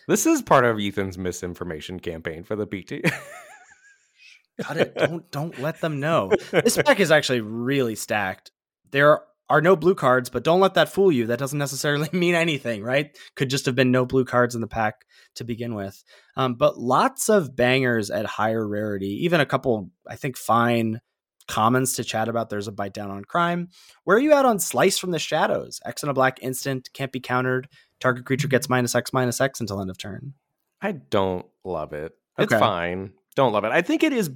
This 0.07 0.27
is 0.27 0.43
part 0.43 0.67
of 0.67 0.79
Ethan's 0.79 1.17
misinformation 1.17 1.99
campaign 1.99 2.45
for 2.45 2.57
the 2.57 2.67
PT. 2.67 3.11
Got 4.63 4.77
it. 4.77 4.95
Don't 4.95 5.31
don't 5.31 5.59
let 5.61 5.81
them 5.81 5.99
know. 5.99 6.31
This 6.51 6.77
pack 6.77 7.01
is 7.01 7.11
actually 7.11 7.41
really 7.41 7.95
stacked. 7.95 8.51
There 8.91 9.23
are 9.53 9.61
no 9.61 9.77
blue 9.77 9.95
cards, 9.95 10.31
but 10.31 10.43
don't 10.45 10.61
let 10.61 10.73
that 10.75 10.89
fool 10.89 11.13
you. 11.13 11.27
That 11.27 11.39
doesn't 11.39 11.59
necessarily 11.59 12.09
mean 12.17 12.35
anything, 12.35 12.83
right? 12.83 13.15
Could 13.35 13.51
just 13.51 13.67
have 13.67 13.75
been 13.75 13.91
no 13.91 14.07
blue 14.07 14.25
cards 14.25 14.55
in 14.55 14.63
the 14.63 14.67
pack 14.67 15.05
to 15.35 15.45
begin 15.45 15.75
with. 15.75 16.03
Um, 16.39 16.55
but 16.55 16.79
lots 16.79 17.29
of 17.29 17.55
bangers 17.55 18.11
at 18.11 18.25
higher 18.25 18.67
rarity. 18.67 19.25
Even 19.25 19.41
a 19.41 19.47
couple, 19.47 19.91
I 20.09 20.17
think, 20.17 20.39
fine 20.39 21.03
commons 21.49 21.97
to 21.97 22.05
chat 22.05 22.29
about. 22.31 22.49
There's 22.49 22.67
a 22.67 22.73
bite 22.73 22.95
down 22.95 23.11
on 23.11 23.27
crime. 23.27 23.69
Where 24.05 24.17
are 24.17 24.21
you 24.21 24.33
at 24.33 24.47
on 24.47 24.59
slice 24.59 24.97
from 24.97 25.11
the 25.11 25.19
shadows? 25.19 25.81
X 25.85 26.03
and 26.03 26.09
a 26.09 26.15
black 26.15 26.39
instant 26.41 26.89
can't 26.95 27.13
be 27.13 27.21
countered. 27.21 27.69
Target 28.01 28.25
creature 28.25 28.49
gets 28.49 28.71
minus 28.71 28.95
X 28.95 29.13
minus 29.13 29.39
X 29.39 29.61
until 29.61 29.83
end 29.83 29.91
of 29.91 29.99
turn. 29.99 30.33
I 30.81 30.93
don't 30.93 31.45
love 31.63 31.93
it. 31.93 32.13
It's 32.39 32.51
Okay. 32.53 32.59
fine. 32.59 33.13
Don't 33.35 33.53
love 33.53 33.65
it. 33.65 33.73
I 33.73 33.81
think 33.81 34.03
it 34.03 34.13
is 34.13 34.31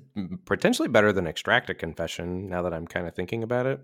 potentially 0.46 0.88
better 0.88 1.12
than 1.12 1.26
Extract 1.26 1.68
a 1.68 1.74
Confession 1.74 2.48
now 2.48 2.62
that 2.62 2.72
I'm 2.72 2.86
kind 2.86 3.06
of 3.06 3.14
thinking 3.14 3.42
about 3.42 3.66
it. 3.66 3.80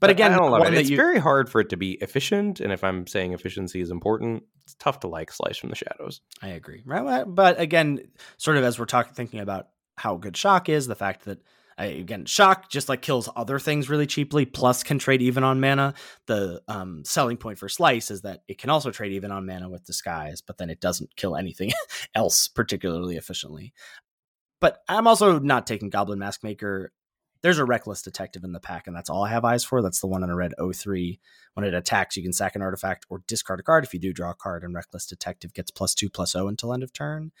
But 0.00 0.10
again, 0.10 0.32
I 0.32 0.36
don't 0.36 0.50
love 0.50 0.66
it. 0.66 0.74
It's 0.74 0.90
you- 0.90 0.96
very 0.96 1.18
hard 1.18 1.48
for 1.48 1.60
it 1.60 1.70
to 1.70 1.76
be 1.76 1.92
efficient. 1.92 2.60
And 2.60 2.72
if 2.72 2.84
I'm 2.84 3.06
saying 3.06 3.32
efficiency 3.32 3.80
is 3.80 3.90
important, 3.90 4.42
it's 4.64 4.74
tough 4.74 5.00
to 5.00 5.08
like 5.08 5.32
Slice 5.32 5.56
from 5.56 5.70
the 5.70 5.76
Shadows. 5.76 6.20
I 6.42 6.48
agree. 6.48 6.82
Right. 6.84 7.24
But 7.26 7.58
again, 7.58 8.00
sort 8.36 8.56
of 8.58 8.64
as 8.64 8.78
we're 8.78 8.84
talking, 8.84 9.14
thinking 9.14 9.40
about 9.40 9.68
how 9.96 10.16
good 10.16 10.36
shock 10.36 10.68
is, 10.68 10.86
the 10.86 10.94
fact 10.94 11.24
that 11.24 11.38
I, 11.76 11.86
again, 11.86 12.24
shock 12.24 12.70
just 12.70 12.88
like 12.88 13.02
kills 13.02 13.28
other 13.34 13.58
things 13.58 13.88
really 13.88 14.06
cheaply, 14.06 14.44
plus 14.44 14.84
can 14.84 14.98
trade 14.98 15.22
even 15.22 15.42
on 15.42 15.60
mana. 15.60 15.94
The 16.26 16.62
um, 16.68 17.02
selling 17.04 17.36
point 17.36 17.58
for 17.58 17.68
slice 17.68 18.10
is 18.12 18.22
that 18.22 18.42
it 18.46 18.58
can 18.58 18.70
also 18.70 18.90
trade 18.90 19.12
even 19.12 19.32
on 19.32 19.44
mana 19.44 19.68
with 19.68 19.84
disguise, 19.84 20.40
but 20.40 20.56
then 20.58 20.70
it 20.70 20.80
doesn't 20.80 21.16
kill 21.16 21.34
anything 21.34 21.72
else 22.14 22.46
particularly 22.46 23.16
efficiently. 23.16 23.72
But 24.64 24.82
I'm 24.88 25.06
also 25.06 25.38
not 25.38 25.66
taking 25.66 25.90
Goblin 25.90 26.18
Maskmaker. 26.18 26.86
There's 27.42 27.58
a 27.58 27.66
Reckless 27.66 28.00
Detective 28.00 28.44
in 28.44 28.52
the 28.52 28.60
pack, 28.60 28.86
and 28.86 28.96
that's 28.96 29.10
all 29.10 29.22
I 29.22 29.28
have 29.28 29.44
eyes 29.44 29.62
for. 29.62 29.82
That's 29.82 30.00
the 30.00 30.06
one 30.06 30.24
in 30.24 30.30
a 30.30 30.34
red 30.34 30.54
03. 30.58 31.20
When 31.52 31.66
it 31.66 31.74
attacks, 31.74 32.16
you 32.16 32.22
can 32.22 32.32
sack 32.32 32.56
an 32.56 32.62
artifact 32.62 33.04
or 33.10 33.22
discard 33.26 33.60
a 33.60 33.62
card. 33.62 33.84
If 33.84 33.92
you 33.92 34.00
do 34.00 34.14
draw 34.14 34.30
a 34.30 34.34
card, 34.34 34.64
and 34.64 34.74
Reckless 34.74 35.04
Detective 35.04 35.52
gets 35.52 35.70
plus 35.70 35.94
two, 35.94 36.08
plus 36.08 36.34
O 36.34 36.48
until 36.48 36.72
end 36.72 36.82
of 36.82 36.94
turn. 36.94 37.32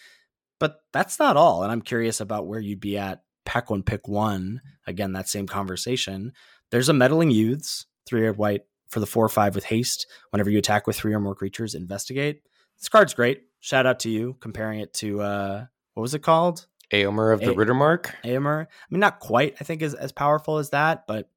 But 0.60 0.80
that's 0.92 1.18
not 1.18 1.38
all. 1.38 1.62
And 1.62 1.72
I'm 1.72 1.80
curious 1.80 2.20
about 2.20 2.46
where 2.46 2.60
you'd 2.60 2.78
be 2.78 2.98
at 2.98 3.22
pack 3.46 3.70
one, 3.70 3.84
pick 3.84 4.06
one. 4.06 4.60
Again, 4.86 5.14
that 5.14 5.30
same 5.30 5.46
conversation. 5.46 6.34
There's 6.70 6.90
a 6.90 6.92
Meddling 6.92 7.30
Youths, 7.30 7.86
three 8.04 8.20
red 8.20 8.36
white 8.36 8.66
for 8.90 9.00
the 9.00 9.06
four 9.06 9.24
or 9.24 9.30
five 9.30 9.54
with 9.54 9.64
haste. 9.64 10.06
Whenever 10.28 10.50
you 10.50 10.58
attack 10.58 10.86
with 10.86 10.96
three 10.96 11.14
or 11.14 11.20
more 11.20 11.34
creatures, 11.34 11.74
investigate. 11.74 12.42
This 12.78 12.90
card's 12.90 13.14
great. 13.14 13.44
Shout 13.60 13.86
out 13.86 14.00
to 14.00 14.10
you 14.10 14.36
comparing 14.40 14.80
it 14.80 14.92
to 14.96 15.22
uh 15.22 15.64
what 15.94 16.02
was 16.02 16.12
it 16.12 16.22
called? 16.22 16.66
Éomer 16.92 17.32
of 17.32 17.40
the 17.40 17.52
A- 17.52 17.54
Riddermark. 17.54 18.12
Éomer. 18.24 18.64
I 18.66 18.68
mean, 18.90 19.00
not 19.00 19.20
quite, 19.20 19.56
I 19.60 19.64
think, 19.64 19.82
as, 19.82 19.94
as 19.94 20.12
powerful 20.12 20.58
as 20.58 20.70
that, 20.70 21.06
but 21.06 21.28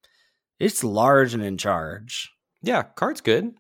it's 0.60 0.84
large 0.84 1.34
and 1.34 1.44
in 1.44 1.58
charge. 1.58 2.32
Yeah, 2.62 2.84
card's 2.84 3.22
good. 3.22 3.54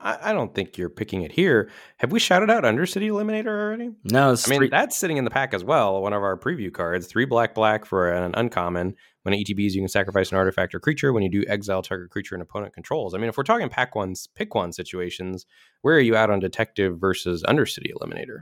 I, 0.00 0.30
I 0.30 0.32
don't 0.32 0.54
think 0.54 0.76
you're 0.76 0.90
picking 0.90 1.22
it 1.22 1.32
here. 1.32 1.70
Have 1.98 2.12
we 2.12 2.18
shouted 2.18 2.50
out 2.50 2.64
Undercity 2.64 3.08
Eliminator 3.08 3.46
already? 3.46 3.90
No, 4.04 4.30
I 4.32 4.48
mean, 4.50 4.58
three- 4.58 4.68
that's 4.68 4.96
sitting 4.96 5.16
in 5.16 5.24
the 5.24 5.30
pack 5.30 5.54
as 5.54 5.64
well. 5.64 6.02
One 6.02 6.12
of 6.12 6.22
our 6.22 6.36
preview 6.36 6.72
cards. 6.72 7.06
Three 7.06 7.24
black, 7.24 7.54
black 7.54 7.84
for 7.84 8.10
an 8.12 8.34
uncommon. 8.34 8.94
When 9.22 9.32
it 9.32 9.46
ETBs, 9.46 9.72
you 9.72 9.80
can 9.80 9.88
sacrifice 9.88 10.30
an 10.32 10.36
artifact 10.36 10.74
or 10.74 10.80
creature. 10.80 11.12
When 11.12 11.22
you 11.22 11.30
do, 11.30 11.44
exile 11.48 11.80
target 11.80 12.10
creature 12.10 12.34
an 12.34 12.42
opponent 12.42 12.74
controls. 12.74 13.14
I 13.14 13.18
mean, 13.18 13.30
if 13.30 13.38
we're 13.38 13.44
talking 13.44 13.70
pack 13.70 13.94
ones, 13.94 14.26
pick 14.34 14.54
one 14.54 14.72
situations, 14.72 15.46
where 15.80 15.96
are 15.96 16.00
you 16.00 16.14
at 16.14 16.28
on 16.28 16.40
Detective 16.40 16.98
versus 16.98 17.42
Undercity 17.44 17.90
Eliminator? 17.98 18.40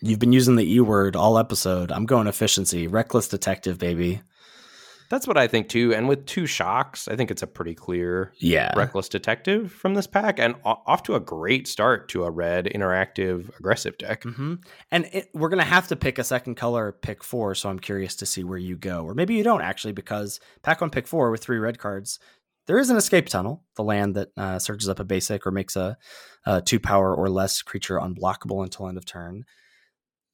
You've 0.00 0.18
been 0.18 0.32
using 0.32 0.56
the 0.56 0.70
E 0.74 0.80
word 0.80 1.16
all 1.16 1.38
episode. 1.38 1.90
I'm 1.92 2.06
going 2.06 2.26
efficiency. 2.26 2.86
Reckless 2.86 3.28
detective, 3.28 3.78
baby. 3.78 4.20
That's 5.10 5.26
what 5.28 5.36
I 5.36 5.46
think 5.46 5.68
too. 5.68 5.94
And 5.94 6.08
with 6.08 6.24
two 6.26 6.46
shocks, 6.46 7.08
I 7.08 7.14
think 7.14 7.30
it's 7.30 7.42
a 7.42 7.46
pretty 7.46 7.74
clear 7.74 8.32
Yeah. 8.38 8.72
reckless 8.74 9.08
detective 9.08 9.70
from 9.70 9.94
this 9.94 10.06
pack, 10.06 10.38
and 10.38 10.56
off 10.64 11.02
to 11.04 11.14
a 11.14 11.20
great 11.20 11.68
start 11.68 12.08
to 12.08 12.24
a 12.24 12.30
red 12.30 12.64
interactive 12.64 13.56
aggressive 13.58 13.98
deck. 13.98 14.22
hmm 14.24 14.54
And 14.90 15.04
it, 15.12 15.28
we're 15.34 15.50
going 15.50 15.62
to 15.62 15.64
have 15.64 15.88
to 15.88 15.96
pick 15.96 16.18
a 16.18 16.24
second 16.24 16.54
color, 16.56 16.90
pick 16.90 17.22
four. 17.22 17.54
So 17.54 17.68
I'm 17.68 17.78
curious 17.78 18.16
to 18.16 18.26
see 18.26 18.44
where 18.44 18.58
you 18.58 18.76
go. 18.76 19.04
Or 19.04 19.14
maybe 19.14 19.34
you 19.34 19.44
don't 19.44 19.60
actually, 19.62 19.92
because 19.92 20.40
pack 20.62 20.80
one, 20.80 20.90
pick 20.90 21.06
four 21.06 21.30
with 21.30 21.42
three 21.42 21.58
red 21.58 21.78
cards. 21.78 22.18
There 22.66 22.78
is 22.78 22.88
an 22.88 22.96
escape 22.96 23.28
tunnel, 23.28 23.62
the 23.76 23.84
land 23.84 24.14
that 24.16 24.28
uh, 24.38 24.58
searches 24.58 24.88
up 24.88 24.98
a 24.98 25.04
basic 25.04 25.46
or 25.46 25.50
makes 25.50 25.76
a, 25.76 25.98
a 26.46 26.62
two 26.62 26.80
power 26.80 27.14
or 27.14 27.28
less 27.28 27.60
creature 27.60 27.98
unblockable 27.98 28.64
until 28.64 28.88
end 28.88 28.96
of 28.96 29.04
turn. 29.04 29.44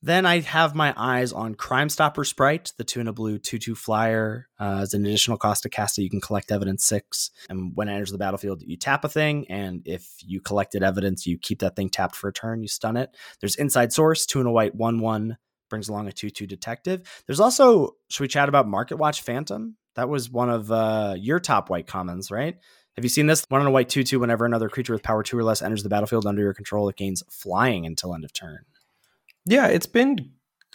Then 0.02 0.24
I 0.24 0.40
have 0.40 0.74
my 0.74 0.94
eyes 0.96 1.30
on 1.32 1.54
Crimestopper 1.54 2.26
Sprite, 2.26 2.72
the 2.78 2.84
two 2.84 3.00
in 3.00 3.08
a 3.08 3.12
blue 3.12 3.38
2 3.38 3.58
2 3.58 3.74
flyer. 3.74 4.48
Uh, 4.58 4.78
as 4.80 4.94
an 4.94 5.04
additional 5.04 5.36
cost 5.36 5.62
to 5.64 5.68
cast 5.68 5.98
it, 5.98 6.02
you 6.02 6.10
can 6.10 6.22
collect 6.22 6.50
evidence 6.50 6.86
six. 6.86 7.30
And 7.50 7.72
when 7.74 7.88
it 7.88 7.92
enters 7.92 8.10
the 8.10 8.16
battlefield, 8.16 8.62
you 8.62 8.78
tap 8.78 9.04
a 9.04 9.10
thing. 9.10 9.46
And 9.50 9.82
if 9.84 10.10
you 10.24 10.40
collected 10.40 10.82
evidence, 10.82 11.26
you 11.26 11.36
keep 11.36 11.58
that 11.58 11.76
thing 11.76 11.90
tapped 11.90 12.16
for 12.16 12.28
a 12.28 12.32
turn, 12.32 12.62
you 12.62 12.68
stun 12.68 12.96
it. 12.96 13.14
There's 13.40 13.56
Inside 13.56 13.92
Source, 13.92 14.24
two 14.24 14.40
in 14.40 14.46
a 14.46 14.52
white 14.52 14.74
1 14.74 15.00
1, 15.00 15.36
brings 15.68 15.90
along 15.90 16.08
a 16.08 16.12
2 16.12 16.30
2 16.30 16.46
detective. 16.46 17.02
There's 17.26 17.40
also, 17.40 17.96
should 18.08 18.22
we 18.22 18.28
chat 18.28 18.48
about 18.48 18.66
Marketwatch 18.66 19.20
Phantom? 19.20 19.76
That 19.96 20.08
was 20.08 20.30
one 20.30 20.48
of 20.48 20.72
uh, 20.72 21.16
your 21.18 21.40
top 21.40 21.68
white 21.68 21.86
commons, 21.86 22.30
right? 22.30 22.56
Have 22.96 23.04
you 23.04 23.10
seen 23.10 23.26
this? 23.26 23.44
One 23.48 23.60
on 23.60 23.66
a 23.66 23.70
white 23.70 23.90
2 23.90 24.04
2, 24.04 24.18
whenever 24.18 24.46
another 24.46 24.70
creature 24.70 24.94
with 24.94 25.02
power 25.02 25.22
2 25.22 25.36
or 25.36 25.44
less 25.44 25.60
enters 25.60 25.82
the 25.82 25.90
battlefield 25.90 26.26
under 26.26 26.40
your 26.40 26.54
control, 26.54 26.88
it 26.88 26.96
gains 26.96 27.22
flying 27.30 27.84
until 27.84 28.14
end 28.14 28.24
of 28.24 28.32
turn. 28.32 28.64
Yeah, 29.50 29.66
it's 29.66 29.86
been 29.86 30.30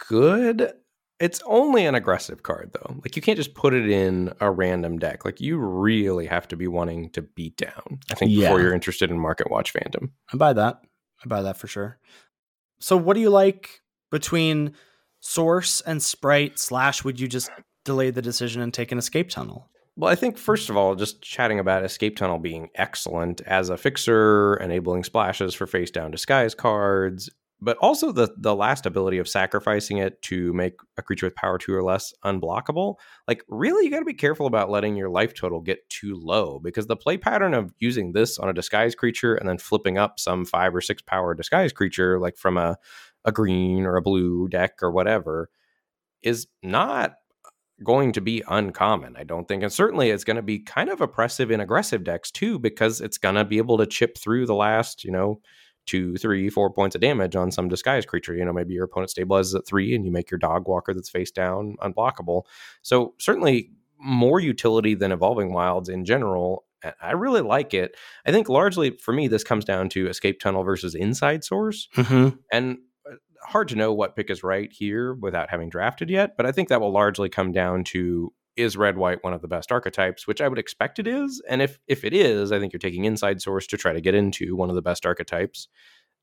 good. 0.08 0.72
It's 1.18 1.40
only 1.46 1.86
an 1.86 1.94
aggressive 1.94 2.42
card 2.42 2.72
though. 2.74 2.94
Like 3.02 3.16
you 3.16 3.22
can't 3.22 3.38
just 3.38 3.54
put 3.54 3.72
it 3.72 3.88
in 3.88 4.34
a 4.40 4.50
random 4.50 4.98
deck. 4.98 5.24
Like 5.24 5.40
you 5.40 5.56
really 5.58 6.26
have 6.26 6.46
to 6.48 6.56
be 6.56 6.68
wanting 6.68 7.08
to 7.10 7.22
beat 7.22 7.56
down. 7.56 8.00
I 8.10 8.14
think 8.14 8.30
Yeah. 8.32 8.48
before 8.48 8.60
you're 8.60 8.74
interested 8.74 9.10
in 9.10 9.16
Marketwatch 9.18 9.70
Phantom. 9.70 10.12
I 10.32 10.36
buy 10.36 10.52
that. 10.52 10.82
I 11.24 11.28
buy 11.28 11.40
that 11.42 11.56
for 11.56 11.66
sure. 11.66 11.98
So, 12.78 12.98
what 12.98 13.14
do 13.14 13.20
you 13.20 13.30
like 13.30 13.80
between 14.10 14.74
Source 15.20 15.80
and 15.80 16.02
Sprite? 16.02 16.58
Slash, 16.58 17.02
would 17.02 17.18
you 17.18 17.28
just 17.28 17.50
delay 17.86 18.10
the 18.10 18.20
decision 18.20 18.60
and 18.60 18.74
take 18.74 18.92
an 18.92 18.98
escape 18.98 19.30
tunnel? 19.30 19.70
Well, 19.96 20.12
I 20.12 20.14
think 20.16 20.36
first 20.36 20.68
of 20.68 20.76
all, 20.76 20.94
just 20.94 21.22
chatting 21.22 21.58
about 21.58 21.82
Escape 21.82 22.16
Tunnel 22.18 22.36
being 22.38 22.68
excellent 22.74 23.40
as 23.46 23.70
a 23.70 23.78
fixer, 23.78 24.56
enabling 24.56 25.04
splashes 25.04 25.54
for 25.54 25.66
face 25.66 25.90
down 25.90 26.10
disguise 26.10 26.54
cards, 26.54 27.30
but 27.60 27.76
also 27.78 28.12
the 28.12 28.28
the 28.36 28.54
last 28.54 28.86
ability 28.86 29.18
of 29.18 29.28
sacrificing 29.28 29.98
it 29.98 30.20
to 30.22 30.52
make 30.52 30.74
a 30.98 31.02
creature 31.02 31.26
with 31.26 31.34
power 31.34 31.58
two 31.58 31.74
or 31.74 31.82
less 31.82 32.12
unblockable. 32.24 32.96
Like, 33.26 33.42
really, 33.48 33.84
you 33.84 33.90
got 33.90 34.00
to 34.00 34.04
be 34.04 34.14
careful 34.14 34.46
about 34.46 34.70
letting 34.70 34.96
your 34.96 35.08
life 35.08 35.34
total 35.34 35.60
get 35.60 35.88
too 35.88 36.20
low 36.20 36.58
because 36.58 36.86
the 36.86 36.96
play 36.96 37.16
pattern 37.16 37.54
of 37.54 37.72
using 37.78 38.12
this 38.12 38.38
on 38.38 38.48
a 38.48 38.54
disguise 38.54 38.94
creature 38.94 39.34
and 39.34 39.48
then 39.48 39.58
flipping 39.58 39.96
up 39.98 40.20
some 40.20 40.44
five 40.44 40.74
or 40.74 40.80
six 40.80 41.02
power 41.02 41.34
disguise 41.34 41.72
creature, 41.72 42.18
like 42.20 42.36
from 42.36 42.56
a 42.56 42.76
a 43.24 43.32
green 43.32 43.86
or 43.86 43.96
a 43.96 44.02
blue 44.02 44.48
deck 44.48 44.82
or 44.82 44.90
whatever, 44.90 45.48
is 46.22 46.46
not 46.62 47.14
going 47.84 48.12
to 48.12 48.20
be 48.20 48.42
uncommon, 48.48 49.16
I 49.16 49.24
don't 49.24 49.46
think. 49.46 49.62
And 49.62 49.72
certainly 49.72 50.10
it's 50.10 50.24
going 50.24 50.36
to 50.36 50.42
be 50.42 50.60
kind 50.60 50.88
of 50.88 51.00
oppressive 51.00 51.50
in 51.50 51.60
aggressive 51.60 52.04
decks 52.04 52.30
too, 52.30 52.58
because 52.58 53.00
it's 53.00 53.18
going 53.18 53.34
to 53.34 53.44
be 53.44 53.58
able 53.58 53.78
to 53.78 53.86
chip 53.86 54.16
through 54.16 54.46
the 54.46 54.54
last, 54.54 55.04
you 55.04 55.10
know, 55.10 55.40
two, 55.86 56.16
three, 56.16 56.50
four 56.50 56.70
points 56.70 56.94
of 56.94 57.00
damage 57.00 57.36
on 57.36 57.50
some 57.50 57.68
disguise 57.68 58.04
creature. 58.04 58.34
You 58.34 58.44
know, 58.44 58.52
maybe 58.52 58.74
your 58.74 58.84
opponent 58.84 59.12
stabilizes 59.16 59.54
at 59.56 59.66
three 59.66 59.94
and 59.94 60.04
you 60.04 60.10
make 60.10 60.30
your 60.30 60.38
dog 60.38 60.68
walker 60.68 60.92
that's 60.92 61.08
face 61.08 61.30
down 61.30 61.76
unblockable. 61.80 62.42
So 62.82 63.14
certainly 63.18 63.70
more 63.98 64.40
utility 64.40 64.94
than 64.94 65.12
evolving 65.12 65.52
wilds 65.52 65.88
in 65.88 66.04
general. 66.04 66.64
I 67.00 67.12
really 67.12 67.40
like 67.40 67.72
it. 67.74 67.96
I 68.26 68.30
think 68.32 68.48
largely 68.48 68.90
for 68.98 69.12
me, 69.12 69.26
this 69.28 69.42
comes 69.42 69.64
down 69.64 69.88
to 69.90 70.08
escape 70.08 70.38
tunnel 70.38 70.62
versus 70.62 70.94
inside 70.94 71.42
source 71.42 71.88
Mm-hmm. 71.96 72.36
and 72.52 72.78
uh, 73.10 73.14
hard 73.42 73.68
to 73.68 73.76
know 73.76 73.92
what 73.92 74.14
pick 74.14 74.30
is 74.30 74.44
right 74.44 74.70
here 74.72 75.14
without 75.14 75.48
having 75.50 75.68
drafted 75.70 76.10
yet 76.10 76.36
but 76.36 76.44
i 76.46 76.52
think 76.52 76.68
that 76.68 76.80
will 76.80 76.92
largely 76.92 77.28
come 77.28 77.52
down 77.52 77.84
to 77.84 78.32
is 78.56 78.76
red 78.76 78.96
white 78.96 79.22
one 79.22 79.32
of 79.32 79.42
the 79.42 79.48
best 79.48 79.70
archetypes 79.70 80.26
which 80.26 80.40
i 80.40 80.48
would 80.48 80.58
expect 80.58 80.98
it 80.98 81.06
is 81.06 81.42
and 81.48 81.62
if 81.62 81.78
if 81.86 82.04
it 82.04 82.12
is 82.12 82.52
i 82.52 82.58
think 82.58 82.72
you're 82.72 82.78
taking 82.78 83.04
inside 83.04 83.40
source 83.40 83.66
to 83.66 83.76
try 83.76 83.92
to 83.92 84.00
get 84.00 84.14
into 84.14 84.56
one 84.56 84.68
of 84.68 84.74
the 84.74 84.82
best 84.82 85.06
archetypes 85.06 85.68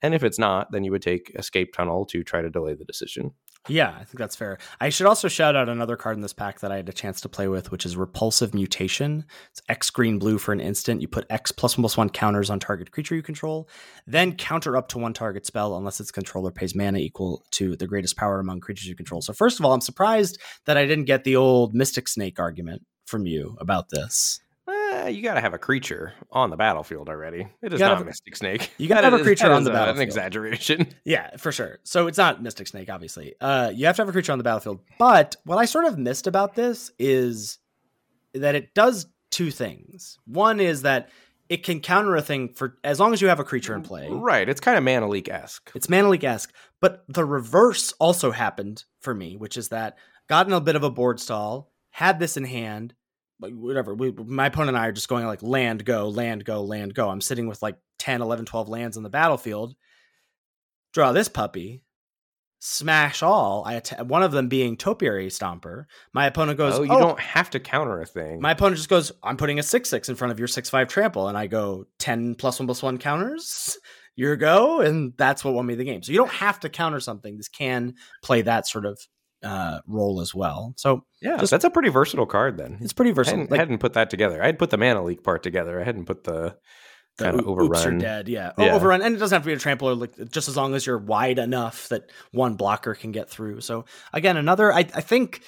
and 0.02 0.14
if 0.14 0.24
it's 0.24 0.40
not 0.40 0.72
then 0.72 0.84
you 0.84 0.92
would 0.92 1.02
take 1.02 1.32
escape 1.36 1.74
tunnel 1.74 2.06
to 2.06 2.24
try 2.24 2.42
to 2.42 2.50
delay 2.50 2.74
the 2.74 2.86
decision 2.86 3.32
Yeah, 3.70 3.91
I 3.91 4.03
think 4.03 4.18
that's 4.18 4.36
fair. 4.36 4.57
I 4.82 4.89
should 4.89 5.07
also 5.07 5.30
shout 5.30 5.55
out 5.55 5.70
another 5.70 5.95
card 5.95 6.18
in 6.18 6.22
this 6.22 6.34
pack 6.34 6.59
that 6.59 6.72
I 6.72 6.76
had 6.76 6.89
a 6.89 6.93
chance 6.93 7.22
to 7.22 7.30
play 7.30 7.47
with, 7.47 7.72
which 7.72 7.86
is 7.86 7.95
Repulsive 7.95 8.53
Mutation. 8.53 9.24
It's 9.51 9.61
X 9.70 9.89
green 9.89 10.20
blue 10.20 10.38
for 10.38 10.51
an 10.51 10.59
instant. 10.59 11.01
You 11.01 11.07
put 11.07 11.26
X 11.30 11.51
plus 11.53 11.78
one 11.78 11.84
plus 11.84 11.95
one 11.95 12.09
counters 12.09 12.49
on 12.49 12.59
target 12.59 12.91
creature 12.91 13.16
you 13.16 13.22
control, 13.22 13.70
then 14.05 14.36
counter 14.36 14.76
up 14.76 14.89
to 14.89 14.97
one 14.97 15.14
target 15.14 15.45
spell 15.45 15.78
unless 15.78 16.01
its 16.01 16.11
controller 16.11 16.51
pays 16.51 16.76
mana 16.76 16.99
equal 16.99 17.41
to 17.51 17.78
the 17.78 17.88
greatest 17.88 18.18
power 18.18 18.41
among 18.41 18.59
creatures 18.59 18.88
you 18.88 18.95
control. 18.95 19.22
So, 19.22 19.32
first 19.32 19.59
of 19.59 19.66
all, 19.66 19.72
I'm 19.72 19.82
surprised 19.82 20.39
that 20.66 20.76
I 20.76 20.86
didn't 20.86 21.05
get 21.05 21.24
the 21.24 21.38
old 21.38 21.74
Mystic 21.74 22.09
Snake 22.09 22.39
argument 22.39 22.82
from 23.05 23.26
you 23.26 23.55
about 23.61 23.89
this. 23.89 24.41
Eh, 25.06 25.10
you 25.10 25.22
got 25.22 25.34
to 25.36 25.41
have 25.41 25.54
a 25.54 25.58
creature 25.58 26.14
on 26.32 26.49
the 26.49 26.58
battlefield 26.58 27.10
already. 27.10 27.47
It 27.62 27.74
is 27.74 27.80
not 27.80 27.97
have- 27.97 28.06
Mystic 28.06 28.36
Snake. 28.36 28.72
you 28.78 28.88
gotta 28.88 29.04
have 29.10 29.20
a 29.20 29.24
creature 29.24 29.51
on 29.51 29.64
the 29.64 29.72
a- 29.72 29.91
An 29.91 29.99
exaggeration. 29.99 30.88
Yeah, 31.06 31.36
for 31.38 31.51
sure. 31.51 31.80
So 31.84 32.08
it's 32.08 32.18
not 32.18 32.41
Mystic 32.41 32.68
Snake, 32.68 32.89
obviously. 32.89 33.36
Uh, 33.41 33.72
you 33.74 33.86
have 33.86 33.95
to 33.97 34.01
have 34.01 34.10
a 34.10 34.12
creature 34.12 34.32
on 34.32 34.38
the 34.38 34.43
battlefield. 34.43 34.80
But 34.99 35.36
what 35.45 35.58
I 35.58 35.66
sort 35.66 35.86
of 35.86 35.97
missed 35.97 36.28
about 36.28 36.56
this 36.56 36.91
is 36.99 37.60
that 38.34 38.56
it 38.56 38.74
does 38.74 39.08
two 39.32 39.51
things. 39.51 40.18
One 40.26 40.60
is 40.60 40.84
that 40.84 41.10
it 41.49 41.64
can 41.64 41.82
counter 41.82 42.16
a 42.16 42.22
thing 42.22 42.54
for 42.54 42.78
as 42.84 42.99
long 42.99 43.12
as 43.14 43.22
you 43.22 43.28
have 43.28 43.39
a 43.39 43.43
creature 43.43 43.76
in 43.76 43.82
play. 43.84 44.08
Right. 44.10 44.47
It's 44.47 44.62
kind 44.62 44.78
of 44.78 44.84
Mana 44.84 45.08
Leak 45.10 45.28
esque. 45.30 45.72
It's 45.76 45.89
Mana 45.89 46.10
Leak 46.10 46.24
esque. 46.24 46.54
But 46.80 47.04
the 47.10 47.26
reverse 47.26 47.91
also 47.99 48.32
happened 48.32 48.86
for 49.01 49.14
me, 49.14 49.36
which 49.36 49.58
is 49.58 49.70
that 49.70 49.97
gotten 50.30 50.54
a 50.54 50.62
bit 50.62 50.76
of 50.76 50.84
a 50.84 50.89
board 50.89 51.20
stall, 51.20 51.72
had 51.89 52.20
this 52.20 52.38
in 52.38 52.45
hand, 52.45 52.93
like 53.40 53.54
whatever. 53.54 53.94
We, 53.96 54.12
my 54.12 54.48
opponent 54.48 54.70
and 54.70 54.78
I 54.78 54.88
are 54.88 54.92
just 54.94 55.10
going 55.10 55.26
like 55.26 55.44
land, 55.44 55.86
go, 55.86 56.10
land, 56.10 56.46
go, 56.46 56.64
land, 56.64 56.94
go. 56.94 57.10
I'm 57.10 57.22
sitting 57.22 57.48
with 57.48 57.62
like 57.62 57.78
10, 58.00 58.22
11, 58.22 58.46
12 58.46 58.70
lands 58.70 58.98
on 58.98 59.04
the 59.04 59.10
battlefield. 59.10 59.76
Draw 60.94 61.12
this 61.12 61.28
puppy, 61.28 61.84
smash 62.60 63.24
all. 63.24 63.64
I 63.66 63.76
atta- 63.76 64.04
one 64.04 64.24
of 64.24 64.32
them 64.32 64.48
being 64.48 64.78
Topiary 64.78 65.28
Stomper. 65.28 65.86
My 66.14 66.28
opponent 66.28 66.58
goes, 66.58 66.80
Oh, 66.80 66.84
you 66.84 66.92
oh 66.94 67.00
don't 67.00 67.20
have 67.20 67.50
to 67.52 67.60
counter 67.60 68.00
a 68.00 68.06
thing. 68.06 68.40
my 68.40 68.52
opponent 68.52 68.78
just 68.78 68.90
goes, 68.90 69.12
I'm 69.24 69.38
putting 69.38 69.60
a 69.60 69.64
6 69.64 69.90
6 69.90 70.10
in 70.10 70.16
front 70.16 70.32
of 70.32 70.40
your 70.40 70.48
6 70.48 70.70
5 70.70 70.88
trample. 70.88 71.28
And 71.28 71.38
I 71.38 71.48
go, 71.48 71.86
10 72.00 72.36
plus 72.36 72.60
1 72.60 72.68
plus 72.68 72.84
1 72.84 72.98
counters. 73.00 73.78
Your 74.16 74.36
go. 74.36 74.80
And 74.82 75.14
that's 75.18 75.44
what 75.44 75.56
won 75.56 75.66
me 75.66 75.74
the 75.74 75.84
game. 75.84 76.04
So 76.04 76.12
you 76.12 76.20
don't 76.20 76.32
have 76.32 76.60
to 76.60 76.70
counter 76.70 77.00
something. 77.00 77.36
This 77.36 77.48
can 77.50 77.96
play 78.22 78.44
that 78.44 78.68
sort 78.68 78.86
of 78.86 79.00
uh, 79.44 79.80
role 79.88 80.22
as 80.22 80.34
well. 80.34 80.74
So 80.78 81.06
yeah, 81.22 81.38
just- 81.38 81.52
that's 81.52 81.66
a 81.66 81.70
pretty 81.70 81.89
versatile 81.89 82.26
card 82.26 82.58
then. 82.58 82.78
it's 82.82 82.94
pretty 82.94 83.12
I 83.12 83.14
versatile. 83.14 83.39
hadn't, 83.39 83.52
Like, 83.52 83.60
hadn't 83.60 83.78
put 83.80 83.94
that 83.94 84.10
together. 84.10 84.41
I 84.41 84.46
had 84.48 84.58
put 84.60 84.70
the 84.70 84.78
mana 84.78 85.04
leak 85.04 85.24
part 85.24 85.44
together. 85.44 85.80
I 85.80 85.84
hadn't 85.84 86.06
put 86.06 86.24
the 86.24 86.56
the 87.18 87.26
kind 87.26 87.39
of 87.39 87.46
oo- 87.46 87.52
oops, 87.52 87.60
you're 87.60 87.76
overrun. 87.76 87.98
dead. 88.00 88.28
Yeah. 88.28 88.54
Oh, 88.58 88.66
Yeah. 88.66 88.74
overrun. 88.76 89.02
And 89.04 89.16
it 89.16 89.20
doesn't 89.20 89.36
have 89.36 89.44
to 89.44 89.48
be 89.48 89.54
a 89.54 89.60
trample 89.60 89.88
or 89.89 89.94
like 89.96 90.14
just 90.32 90.48
as 90.50 90.58
long 90.58 90.74
as 90.74 90.86
you're 90.88 90.98
wide 90.98 91.38
enough 91.38 91.88
that 91.89 92.10
one 92.32 92.56
blocker 92.56 92.96
can 92.96 93.12
get 93.12 93.30
through. 93.30 93.62
So 93.62 93.86
again, 94.14 94.36
another, 94.36 94.74
I, 94.74 94.80
I 94.80 95.02
think 95.02 95.44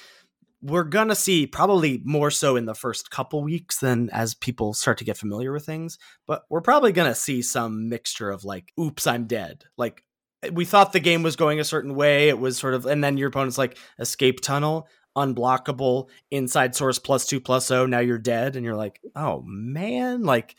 we're 0.62 0.84
going 0.84 1.08
to 1.08 1.14
see 1.16 1.46
probably 1.46 2.00
more 2.04 2.30
so 2.30 2.54
in 2.54 2.66
the 2.66 2.74
first 2.74 3.10
couple 3.10 3.42
weeks 3.42 3.78
than 3.80 4.10
as 4.10 4.34
people 4.34 4.74
start 4.74 4.98
to 4.98 5.04
get 5.04 5.16
familiar 5.18 5.52
with 5.52 5.66
things. 5.66 5.98
But 6.28 6.42
we're 6.48 6.60
probably 6.60 6.92
going 6.92 7.08
to 7.10 7.14
see 7.16 7.42
some 7.42 7.88
mixture 7.88 8.30
of 8.30 8.44
like, 8.44 8.72
oops, 8.80 9.06
I'm 9.06 9.26
dead. 9.26 9.64
Like, 9.76 10.04
we 10.52 10.64
thought 10.64 10.92
the 10.92 11.00
game 11.00 11.22
was 11.22 11.36
going 11.36 11.60
a 11.60 11.64
certain 11.64 11.94
way. 11.94 12.28
It 12.28 12.38
was 12.38 12.58
sort 12.58 12.74
of, 12.74 12.86
and 12.86 13.02
then 13.02 13.16
your 13.16 13.28
opponent's 13.28 13.58
like, 13.58 13.78
escape 13.98 14.40
tunnel, 14.40 14.88
unblockable, 15.16 16.08
inside 16.30 16.74
source 16.74 16.98
plus 16.98 17.26
two 17.26 17.40
plus 17.40 17.70
oh. 17.70 17.86
Now 17.86 18.00
you're 18.00 18.18
dead. 18.18 18.56
And 18.56 18.64
you're 18.64 18.76
like, 18.76 19.00
oh 19.14 19.42
man, 19.46 20.22
like, 20.22 20.56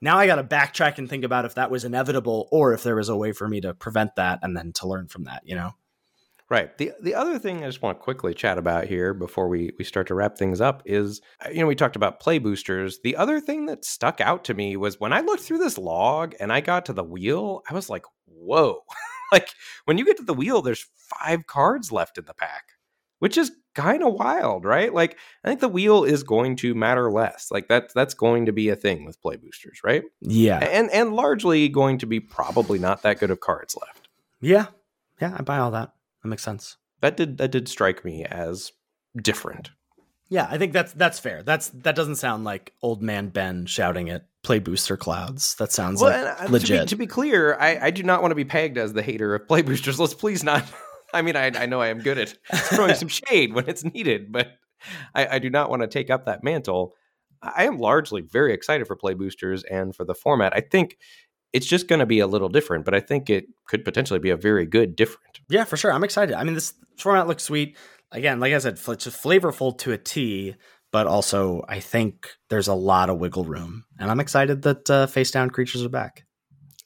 now 0.00 0.18
I 0.18 0.26
got 0.26 0.36
to 0.36 0.44
backtrack 0.44 0.98
and 0.98 1.08
think 1.08 1.24
about 1.24 1.44
if 1.44 1.54
that 1.54 1.70
was 1.70 1.84
inevitable 1.84 2.48
or 2.50 2.72
if 2.72 2.82
there 2.82 2.96
was 2.96 3.08
a 3.08 3.16
way 3.16 3.32
for 3.32 3.48
me 3.48 3.60
to 3.62 3.74
prevent 3.74 4.16
that 4.16 4.40
and 4.42 4.56
then 4.56 4.72
to 4.74 4.88
learn 4.88 5.08
from 5.08 5.24
that, 5.24 5.42
you 5.44 5.54
know? 5.54 5.72
Right. 6.48 6.76
The 6.78 6.92
the 7.02 7.16
other 7.16 7.40
thing 7.40 7.64
I 7.64 7.66
just 7.66 7.82
want 7.82 7.98
to 7.98 8.04
quickly 8.04 8.32
chat 8.32 8.56
about 8.56 8.84
here 8.84 9.12
before 9.12 9.48
we 9.48 9.72
we 9.80 9.84
start 9.84 10.06
to 10.08 10.14
wrap 10.14 10.38
things 10.38 10.60
up 10.60 10.80
is 10.86 11.20
uh, 11.44 11.48
you 11.48 11.58
know 11.58 11.66
we 11.66 11.74
talked 11.74 11.96
about 11.96 12.20
play 12.20 12.38
boosters. 12.38 13.00
The 13.02 13.16
other 13.16 13.40
thing 13.40 13.66
that 13.66 13.84
stuck 13.84 14.20
out 14.20 14.44
to 14.44 14.54
me 14.54 14.76
was 14.76 15.00
when 15.00 15.12
I 15.12 15.22
looked 15.22 15.42
through 15.42 15.58
this 15.58 15.76
log 15.76 16.36
and 16.38 16.52
I 16.52 16.60
got 16.60 16.86
to 16.86 16.92
the 16.92 17.02
wheel, 17.02 17.62
I 17.68 17.74
was 17.74 17.90
like, 17.90 18.04
"Whoa." 18.26 18.82
like 19.32 19.50
when 19.84 19.98
you 19.98 20.04
get 20.04 20.16
to 20.18 20.24
the 20.24 20.34
wheel 20.34 20.62
there's 20.62 20.86
5 20.96 21.46
cards 21.46 21.92
left 21.92 22.18
in 22.18 22.24
the 22.24 22.34
pack, 22.34 22.64
which 23.18 23.36
is 23.36 23.52
kind 23.74 24.02
of 24.02 24.14
wild, 24.14 24.64
right? 24.64 24.92
Like 24.92 25.18
I 25.44 25.48
think 25.48 25.60
the 25.60 25.68
wheel 25.68 26.04
is 26.04 26.22
going 26.22 26.56
to 26.56 26.74
matter 26.74 27.10
less. 27.10 27.48
Like 27.50 27.68
that's 27.68 27.94
that's 27.94 28.14
going 28.14 28.46
to 28.46 28.52
be 28.52 28.68
a 28.68 28.76
thing 28.76 29.04
with 29.04 29.20
play 29.20 29.36
boosters, 29.36 29.80
right? 29.84 30.02
Yeah. 30.20 30.58
And 30.58 30.90
and 30.90 31.14
largely 31.14 31.68
going 31.68 31.98
to 31.98 32.06
be 32.06 32.20
probably 32.20 32.78
not 32.78 33.02
that 33.02 33.20
good 33.20 33.30
of 33.30 33.40
cards 33.40 33.76
left. 33.80 34.08
Yeah. 34.40 34.66
Yeah. 35.20 35.34
I 35.38 35.42
buy 35.42 35.58
all 35.58 35.70
that. 35.70 35.92
That 36.22 36.28
makes 36.28 36.42
sense. 36.42 36.76
That 37.00 37.16
did 37.16 37.38
that 37.38 37.52
did 37.52 37.68
strike 37.68 38.04
me 38.04 38.24
as 38.24 38.72
different. 39.20 39.70
Yeah, 40.28 40.48
I 40.50 40.58
think 40.58 40.72
that's 40.72 40.92
that's 40.92 41.20
fair. 41.20 41.42
That's 41.42 41.68
that 41.68 41.94
doesn't 41.94 42.16
sound 42.16 42.44
like 42.44 42.72
old 42.82 43.02
man 43.02 43.28
Ben 43.28 43.66
shouting 43.66 44.10
at 44.10 44.26
play 44.46 44.58
booster 44.60 44.96
clouds. 44.96 45.54
That 45.58 45.72
sounds 45.72 46.00
Well, 46.00 46.10
like 46.10 46.20
and, 46.20 46.28
uh, 46.28 46.42
To 46.42 46.46
be, 46.46 46.52
legit. 46.52 46.88
to 46.88 46.96
be 46.96 47.06
clear, 47.06 47.56
I, 47.60 47.86
I 47.86 47.90
do 47.90 48.02
not 48.02 48.22
want 48.22 48.30
to 48.30 48.36
be 48.36 48.44
pegged 48.44 48.78
as 48.78 48.92
the 48.94 49.02
hater 49.02 49.34
of 49.34 49.46
play 49.46 49.60
boosters. 49.62 50.00
Let's 50.00 50.14
please 50.14 50.42
not. 50.42 50.64
I 51.12 51.22
mean, 51.22 51.36
I, 51.36 51.46
I 51.54 51.66
know 51.66 51.80
I 51.80 51.88
am 51.88 51.98
good 51.98 52.18
at 52.18 52.34
throwing 52.54 52.94
some 52.94 53.08
shade 53.08 53.52
when 53.54 53.68
it's 53.68 53.84
needed, 53.84 54.32
but 54.32 54.52
I, 55.14 55.26
I 55.26 55.38
do 55.38 55.50
not 55.50 55.68
want 55.70 55.82
to 55.82 55.88
take 55.88 56.10
up 56.10 56.24
that 56.26 56.42
mantle. 56.42 56.94
I 57.42 57.64
am 57.64 57.78
largely 57.78 58.22
very 58.22 58.54
excited 58.54 58.86
for 58.86 58.96
play 58.96 59.14
boosters 59.14 59.62
and 59.64 59.94
for 59.94 60.04
the 60.04 60.14
format. 60.14 60.52
I 60.56 60.60
think 60.60 60.96
it's 61.52 61.66
just 61.66 61.88
going 61.88 62.00
to 62.00 62.06
be 62.06 62.18
a 62.20 62.26
little 62.26 62.48
different, 62.48 62.84
but 62.84 62.94
I 62.94 63.00
think 63.00 63.28
it 63.30 63.46
could 63.66 63.84
potentially 63.84 64.18
be 64.18 64.30
a 64.30 64.36
very 64.36 64.66
good 64.66 64.96
different. 64.96 65.40
Yeah, 65.48 65.64
for 65.64 65.76
sure. 65.76 65.92
I'm 65.92 66.04
excited. 66.04 66.34
I 66.34 66.44
mean, 66.44 66.54
this 66.54 66.74
format 66.98 67.28
looks 67.28 67.44
sweet. 67.44 67.76
Again, 68.12 68.40
like 68.40 68.52
I 68.52 68.58
said, 68.58 68.74
it's 68.74 69.04
just 69.04 69.22
flavorful 69.22 69.76
to 69.78 69.92
a 69.92 69.98
T, 69.98 70.54
but 70.96 71.06
also 71.06 71.62
I 71.68 71.80
think 71.80 72.30
there's 72.48 72.68
a 72.68 72.74
lot 72.74 73.10
of 73.10 73.18
wiggle 73.18 73.44
room, 73.44 73.84
and 73.98 74.10
I'm 74.10 74.18
excited 74.18 74.62
that 74.62 74.88
uh, 74.88 75.06
face 75.06 75.30
down 75.30 75.50
creatures 75.50 75.84
are 75.84 75.90
back. 75.90 76.24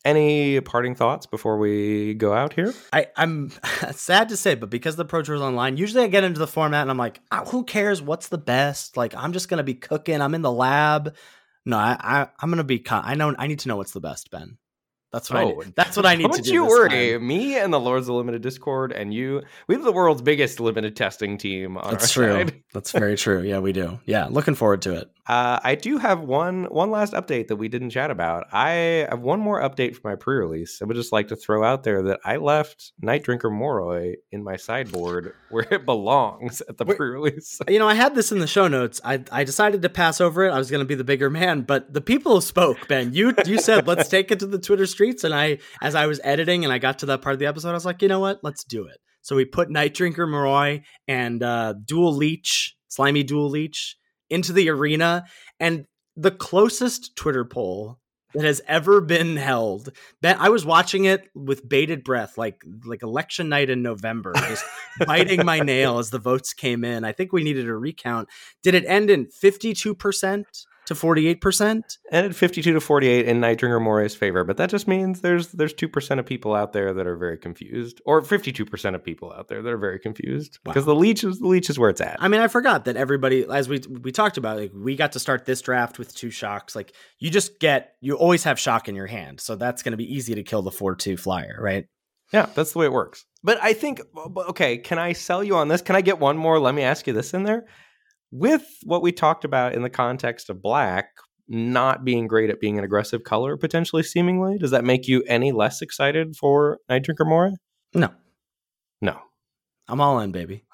Any 0.05 0.61
parting 0.61 0.97
thoughts 0.97 1.27
before 1.27 1.59
we 1.59 2.15
go 2.15 2.32
out 2.32 2.53
here? 2.53 2.74
I, 2.93 3.07
I'm 3.15 3.53
sad 3.93 4.31
to 4.31 4.37
say, 4.37 4.57
but 4.57 4.69
because 4.69 4.97
the 4.97 5.05
Pro 5.05 5.23
Tour 5.23 5.37
is 5.37 5.41
online, 5.41 5.77
usually 5.77 6.03
I 6.03 6.09
get 6.09 6.24
into 6.24 6.41
the 6.41 6.49
format 6.49 6.82
and 6.82 6.91
I'm 6.91 6.99
like, 6.99 7.20
oh, 7.31 7.45
who 7.45 7.62
cares? 7.62 8.03
What's 8.03 8.27
the 8.27 8.37
best? 8.37 8.97
Like, 8.97 9.15
I'm 9.15 9.32
just 9.32 9.49
gonna 9.49 9.62
be 9.62 9.74
cooking. 9.74 10.20
I'm 10.20 10.35
in 10.35 10.43
the 10.43 10.51
lab. 10.51 11.15
No, 11.65 11.77
I, 11.77 11.97
I 12.01 12.28
I'm 12.41 12.51
gonna 12.51 12.65
be. 12.65 12.85
I 12.91 13.15
know. 13.15 13.32
I 13.39 13.47
need 13.47 13.61
to 13.61 13.69
know 13.69 13.77
what's 13.77 13.93
the 13.93 14.01
best, 14.01 14.32
Ben. 14.32 14.59
That's 15.12 15.28
what 15.31 15.43
oh, 15.43 15.61
I 15.61 15.65
need. 15.65 15.74
That's 15.74 15.97
what 15.97 16.07
I 16.07 16.15
need 16.15 16.23
don't 16.24 16.37
to 16.37 16.43
do. 16.43 16.53
you 16.53 16.66
worry. 16.66 17.12
Time. 17.12 17.27
Me 17.27 17.59
and 17.59 17.73
the 17.73 17.81
Lords 17.81 18.09
of 18.09 18.15
Limited 18.15 18.43
Discord 18.43 18.93
and 18.93 19.12
you, 19.12 19.43
we 19.66 19.74
have 19.74 19.82
the 19.82 19.93
world's 19.93 20.23
biggest 20.23 20.61
limited 20.61 20.95
testing 20.95 21.37
team 21.37 21.77
on 21.77 21.93
That's 21.93 22.12
true. 22.12 22.32
side. 22.32 22.62
That's 22.73 22.93
very 22.93 23.16
true. 23.16 23.43
Yeah, 23.43 23.59
we 23.59 23.73
do. 23.73 23.99
Yeah, 24.07 24.27
looking 24.31 24.55
forward 24.55 24.82
to 24.82 24.95
it. 24.95 25.11
Uh, 25.31 25.61
I 25.62 25.77
do 25.77 25.97
have 25.98 26.23
one 26.23 26.65
one 26.65 26.90
last 26.90 27.12
update 27.12 27.47
that 27.47 27.57
we 27.57 27.69
didn't 27.69 27.90
chat 27.90 28.11
about. 28.11 28.48
I 28.52 29.07
have 29.09 29.20
one 29.20 29.39
more 29.39 29.61
update 29.61 29.94
for 29.94 30.01
my 30.02 30.16
pre-release. 30.16 30.82
I 30.82 30.86
would 30.86 30.97
just 30.97 31.12
like 31.12 31.28
to 31.28 31.36
throw 31.36 31.62
out 31.62 31.85
there 31.85 32.02
that 32.02 32.19
I 32.24 32.39
left 32.39 32.93
Nightdrinker 33.01 33.43
Moroi 33.43 34.15
in 34.32 34.43
my 34.43 34.57
sideboard 34.57 35.35
where 35.51 35.69
it 35.70 35.86
belongs 35.86 36.62
at 36.69 36.78
the 36.78 36.85
Wait, 36.85 36.97
pre-release. 36.97 37.61
You 37.69 37.78
know, 37.78 37.86
I 37.86 37.94
had 37.94 38.16
this 38.16 38.32
in 38.32 38.40
the 38.40 38.48
show 38.48 38.66
notes. 38.66 39.01
I 39.05 39.23
I 39.31 39.44
decided 39.44 39.82
to 39.82 39.89
pass 39.89 40.20
over 40.20 40.44
it. 40.44 40.51
I 40.51 40.59
was 40.59 40.69
going 40.69 40.81
to 40.81 40.85
be 40.85 40.97
the 40.97 41.05
bigger 41.05 41.31
man, 41.31 41.61
but 41.61 41.94
the 41.94 42.01
people 42.01 42.40
spoke. 42.40 42.89
Ben, 42.89 43.15
you 43.15 43.32
you 43.47 43.61
said 43.61 43.86
let's 43.86 44.09
take 44.16 44.32
it 44.32 44.40
to 44.40 44.48
the 44.48 44.59
Twitter 44.59 44.86
streets, 44.86 45.23
and 45.23 45.32
I, 45.32 45.59
as 45.81 45.94
I 45.94 46.07
was 46.07 46.20
editing 46.24 46.65
and 46.65 46.73
I 46.73 46.78
got 46.78 46.98
to 46.98 47.07
that 47.07 47.23
part 47.23 47.35
of 47.35 47.39
the 47.39 47.47
episode, 47.47 47.70
I 47.70 47.74
was 47.74 47.86
like, 47.86 48.02
you 48.02 48.09
know 48.09 48.19
what, 48.19 48.40
let's 48.43 48.65
do 48.65 48.85
it. 48.86 48.98
So 49.23 49.36
we 49.36 49.44
put 49.44 49.69
Nightdrinker 49.69 50.27
Moroi 50.27 50.82
and 51.07 51.40
uh, 51.40 51.74
Dualleech, 51.86 52.73
Slimy 52.89 53.23
Dualleech 53.23 53.94
into 54.31 54.52
the 54.52 54.70
arena 54.70 55.24
and 55.59 55.86
the 56.16 56.31
closest 56.31 57.16
Twitter 57.16 57.44
poll 57.44 57.98
that 58.35 58.44
has 58.44 58.61
ever 58.69 59.01
been 59.01 59.36
held. 59.36 59.90
I 60.23 60.51
was 60.51 60.65
watching 60.65 61.05
it 61.05 61.28
with 61.35 61.69
bated 61.69 62.05
breath, 62.05 62.39
like 62.39 62.62
like 62.85 63.02
election 63.02 63.48
night 63.48 63.70
in 63.70 63.82
November, 63.82 64.32
just 64.35 64.65
biting 65.07 65.44
my 65.44 65.61
nail 65.61 65.98
as 65.98 66.11
the 66.11 66.19
votes 66.19 66.52
came 66.52 66.85
in. 66.85 67.05
I 67.05 67.12
think 67.12 67.32
we 67.32 67.43
needed 67.43 67.69
a 67.69 67.74
recount. 67.74 68.28
Did 68.62 68.74
it 68.74 68.85
end 68.86 69.11
in 69.11 69.27
fifty 69.27 69.74
two 69.74 69.94
percent? 69.94 70.47
To 70.90 70.96
48%. 70.96 71.98
And 72.10 72.26
at 72.26 72.34
52 72.34 72.72
to 72.72 72.80
48 72.80 73.28
in 73.28 73.40
Nightdrinker 73.40 73.80
Moroi's 73.80 74.16
favor, 74.16 74.42
but 74.42 74.56
that 74.56 74.70
just 74.70 74.88
means 74.88 75.20
there's 75.20 75.52
there's 75.52 75.72
2% 75.72 76.18
of 76.18 76.26
people 76.26 76.52
out 76.52 76.72
there 76.72 76.92
that 76.92 77.06
are 77.06 77.14
very 77.14 77.38
confused 77.38 78.00
or 78.04 78.20
52% 78.20 78.96
of 78.96 79.04
people 79.04 79.32
out 79.32 79.46
there 79.46 79.62
that 79.62 79.72
are 79.72 79.78
very 79.78 80.00
confused 80.00 80.58
wow. 80.64 80.72
because 80.72 80.86
the 80.86 80.94
leech 80.96 81.22
is 81.22 81.38
the 81.38 81.46
leech 81.46 81.70
is 81.70 81.78
where 81.78 81.90
it's 81.90 82.00
at. 82.00 82.16
I 82.18 82.26
mean, 82.26 82.40
I 82.40 82.48
forgot 82.48 82.86
that 82.86 82.96
everybody 82.96 83.46
as 83.48 83.68
we 83.68 83.80
we 84.02 84.10
talked 84.10 84.36
about 84.36 84.58
like 84.58 84.72
we 84.74 84.96
got 84.96 85.12
to 85.12 85.20
start 85.20 85.44
this 85.44 85.60
draft 85.60 85.96
with 85.96 86.12
two 86.12 86.30
shocks. 86.30 86.74
Like 86.74 86.92
you 87.20 87.30
just 87.30 87.60
get 87.60 87.92
you 88.00 88.16
always 88.16 88.42
have 88.42 88.58
shock 88.58 88.88
in 88.88 88.96
your 88.96 89.06
hand. 89.06 89.40
So 89.40 89.54
that's 89.54 89.84
going 89.84 89.92
to 89.92 89.96
be 89.96 90.12
easy 90.12 90.34
to 90.34 90.42
kill 90.42 90.62
the 90.62 90.72
4-2 90.72 91.20
flyer, 91.20 91.56
right? 91.60 91.86
Yeah, 92.32 92.46
that's 92.52 92.72
the 92.72 92.80
way 92.80 92.86
it 92.86 92.92
works. 92.92 93.26
But 93.44 93.62
I 93.62 93.74
think 93.74 94.00
okay, 94.48 94.78
can 94.78 94.98
I 94.98 95.12
sell 95.12 95.44
you 95.44 95.54
on 95.54 95.68
this? 95.68 95.82
Can 95.82 95.94
I 95.94 96.00
get 96.00 96.18
one 96.18 96.36
more? 96.36 96.58
Let 96.58 96.74
me 96.74 96.82
ask 96.82 97.06
you 97.06 97.12
this 97.12 97.32
in 97.32 97.44
there 97.44 97.64
with 98.31 98.65
what 98.85 99.02
we 99.02 99.12
talked 99.12 99.44
about 99.44 99.74
in 99.74 99.82
the 99.82 99.90
context 99.90 100.51
of 100.51 100.62
black 100.62 101.11
not 101.48 102.05
being 102.05 102.28
great 102.28 102.48
at 102.48 102.61
being 102.61 102.78
an 102.78 102.85
aggressive 102.85 103.24
color, 103.24 103.57
potentially 103.57 104.05
seemingly, 104.05 104.57
does 104.57 104.70
that 104.70 104.85
make 104.85 105.09
you 105.09 105.23
any 105.27 105.51
less 105.51 105.82
excited 105.82 106.36
for 106.36 106.78
Nightdrinker 106.89 107.27
Moroi? 107.27 107.55
No. 107.93 108.11
No. 109.02 109.19
I'm 109.89 110.01
all 110.01 110.20
in, 110.20 110.31
baby. 110.31 110.65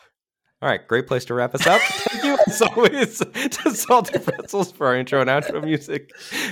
All 0.62 0.68
right, 0.68 0.86
great 0.86 1.06
place 1.06 1.24
to 1.26 1.34
wrap 1.34 1.54
us 1.54 1.66
up. 1.66 1.80
Thank 1.84 2.24
you, 2.24 2.38
as 2.46 2.62
always, 2.62 3.18
to 3.18 3.74
Salty 3.74 4.18
Pretzels 4.18 4.72
for 4.72 4.86
our 4.86 4.96
intro 4.96 5.20
and 5.20 5.28
outro 5.28 5.62
music. 5.62 6.10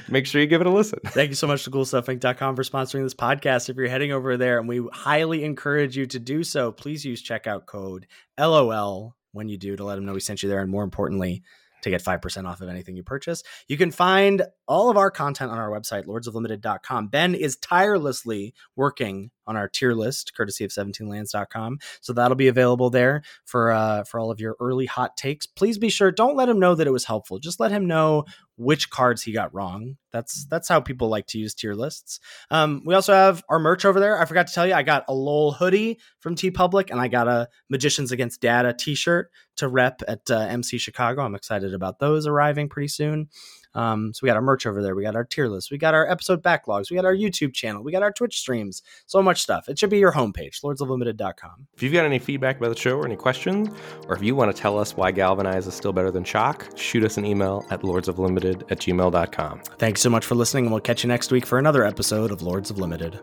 Make 0.08 0.26
sure 0.26 0.40
you 0.40 0.46
give 0.46 0.60
it 0.60 0.66
a 0.66 0.70
listen. 0.70 1.00
Thank 1.06 1.30
you 1.30 1.34
so 1.34 1.46
much 1.46 1.64
to 1.64 1.70
CoolStuffInc.com 1.70 2.56
for 2.56 2.62
sponsoring 2.62 3.02
this 3.02 3.14
podcast. 3.14 3.70
If 3.70 3.76
you're 3.76 3.88
heading 3.88 4.12
over 4.12 4.36
there, 4.36 4.58
and 4.58 4.68
we 4.68 4.86
highly 4.92 5.42
encourage 5.42 5.96
you 5.96 6.06
to 6.06 6.18
do 6.18 6.44
so, 6.44 6.70
please 6.70 7.04
use 7.04 7.22
checkout 7.22 7.64
code 7.64 8.06
LOL 8.38 9.16
when 9.34 9.48
you 9.48 9.58
do 9.58 9.76
to 9.76 9.84
let 9.84 9.96
them 9.96 10.06
know 10.06 10.14
we 10.14 10.20
sent 10.20 10.42
you 10.42 10.48
there. 10.48 10.60
And 10.60 10.70
more 10.70 10.84
importantly, 10.84 11.42
to 11.84 11.90
get 11.90 12.02
5% 12.02 12.48
off 12.48 12.60
of 12.60 12.68
anything 12.68 12.96
you 12.96 13.02
purchase. 13.02 13.42
You 13.68 13.76
can 13.76 13.90
find 13.90 14.42
all 14.66 14.90
of 14.90 14.96
our 14.96 15.10
content 15.10 15.50
on 15.50 15.58
our 15.58 15.70
website, 15.70 16.06
lordsoflimited.com. 16.06 17.08
Ben 17.08 17.34
is 17.34 17.56
tirelessly 17.56 18.54
working 18.74 19.30
on 19.46 19.56
our 19.56 19.68
tier 19.68 19.92
list, 19.92 20.34
courtesy 20.34 20.64
of 20.64 20.70
17lands.com. 20.70 21.78
So 22.00 22.12
that'll 22.12 22.36
be 22.36 22.48
available 22.48 22.90
there 22.90 23.22
for 23.44 23.70
uh, 23.70 24.04
for 24.04 24.18
all 24.18 24.30
of 24.30 24.40
your 24.40 24.56
early 24.60 24.86
hot 24.86 25.16
takes. 25.16 25.46
Please 25.46 25.78
be 25.78 25.90
sure, 25.90 26.10
don't 26.10 26.36
let 26.36 26.48
him 26.48 26.58
know 26.58 26.74
that 26.74 26.86
it 26.86 26.92
was 26.92 27.04
helpful. 27.04 27.38
Just 27.38 27.60
let 27.60 27.70
him 27.70 27.86
know 27.86 28.24
which 28.56 28.90
cards 28.90 29.22
he 29.22 29.32
got 29.32 29.54
wrong. 29.54 29.96
That's 30.14 30.46
that's 30.46 30.68
how 30.68 30.80
people 30.80 31.08
like 31.08 31.26
to 31.28 31.38
use 31.38 31.54
tier 31.54 31.74
lists. 31.74 32.20
Um, 32.52 32.82
we 32.86 32.94
also 32.94 33.12
have 33.12 33.42
our 33.48 33.58
merch 33.58 33.84
over 33.84 33.98
there. 33.98 34.18
I 34.18 34.24
forgot 34.26 34.46
to 34.46 34.54
tell 34.54 34.64
you, 34.64 34.72
I 34.72 34.84
got 34.84 35.04
a 35.08 35.12
LOL 35.12 35.50
hoodie 35.50 35.98
from 36.20 36.36
T 36.36 36.52
TeePublic, 36.52 36.92
and 36.92 37.00
I 37.00 37.08
got 37.08 37.26
a 37.26 37.48
Magicians 37.68 38.12
Against 38.12 38.40
Data 38.40 38.72
T-shirt 38.72 39.32
to 39.56 39.68
rep 39.68 40.02
at 40.06 40.30
uh, 40.30 40.38
MC 40.38 40.78
Chicago. 40.78 41.22
I'm 41.22 41.34
excited 41.34 41.74
about 41.74 41.98
those 41.98 42.28
arriving 42.28 42.68
pretty 42.68 42.88
soon. 42.88 43.28
Um, 43.74 44.14
so 44.14 44.20
we 44.22 44.28
got 44.28 44.36
our 44.36 44.42
merch 44.42 44.66
over 44.66 44.82
there. 44.82 44.94
We 44.94 45.02
got 45.02 45.16
our 45.16 45.24
tier 45.24 45.48
list. 45.48 45.70
We 45.70 45.78
got 45.78 45.94
our 45.94 46.08
episode 46.08 46.42
backlogs. 46.42 46.90
We 46.90 46.96
got 46.96 47.04
our 47.04 47.14
YouTube 47.14 47.52
channel. 47.54 47.82
We 47.82 47.92
got 47.92 48.02
our 48.02 48.12
Twitch 48.12 48.38
streams. 48.38 48.82
So 49.06 49.20
much 49.20 49.42
stuff. 49.42 49.68
It 49.68 49.78
should 49.78 49.90
be 49.90 49.98
your 49.98 50.12
homepage, 50.12 50.62
lordsoflimited.com. 50.62 51.66
If 51.74 51.82
you've 51.82 51.92
got 51.92 52.04
any 52.04 52.18
feedback 52.18 52.58
about 52.58 52.68
the 52.68 52.80
show 52.80 52.96
or 52.96 53.04
any 53.04 53.16
questions, 53.16 53.68
or 54.06 54.14
if 54.14 54.22
you 54.22 54.36
want 54.36 54.54
to 54.54 54.60
tell 54.60 54.78
us 54.78 54.96
why 54.96 55.10
Galvanize 55.10 55.66
is 55.66 55.74
still 55.74 55.92
better 55.92 56.10
than 56.10 56.24
Shock, 56.24 56.68
shoot 56.76 57.04
us 57.04 57.16
an 57.16 57.24
email 57.24 57.64
at 57.70 57.82
lordsoflimited 57.82 58.70
at 58.70 58.78
gmail.com. 58.78 59.60
Thanks 59.78 60.03
so 60.04 60.10
much 60.10 60.26
for 60.26 60.34
listening, 60.34 60.66
and 60.66 60.70
we'll 60.70 60.82
catch 60.82 61.02
you 61.02 61.08
next 61.08 61.32
week 61.32 61.46
for 61.46 61.58
another 61.58 61.82
episode 61.82 62.30
of 62.30 62.42
Lords 62.42 62.70
of 62.70 62.78
Limited. 62.78 63.18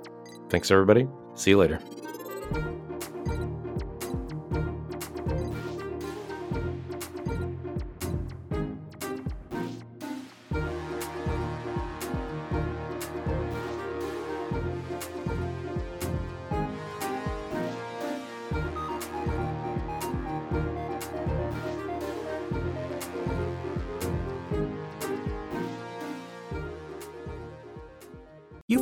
Thanks, 0.50 0.72
everybody. 0.72 1.08
See 1.36 1.52
you 1.52 1.60
later. 1.60 1.80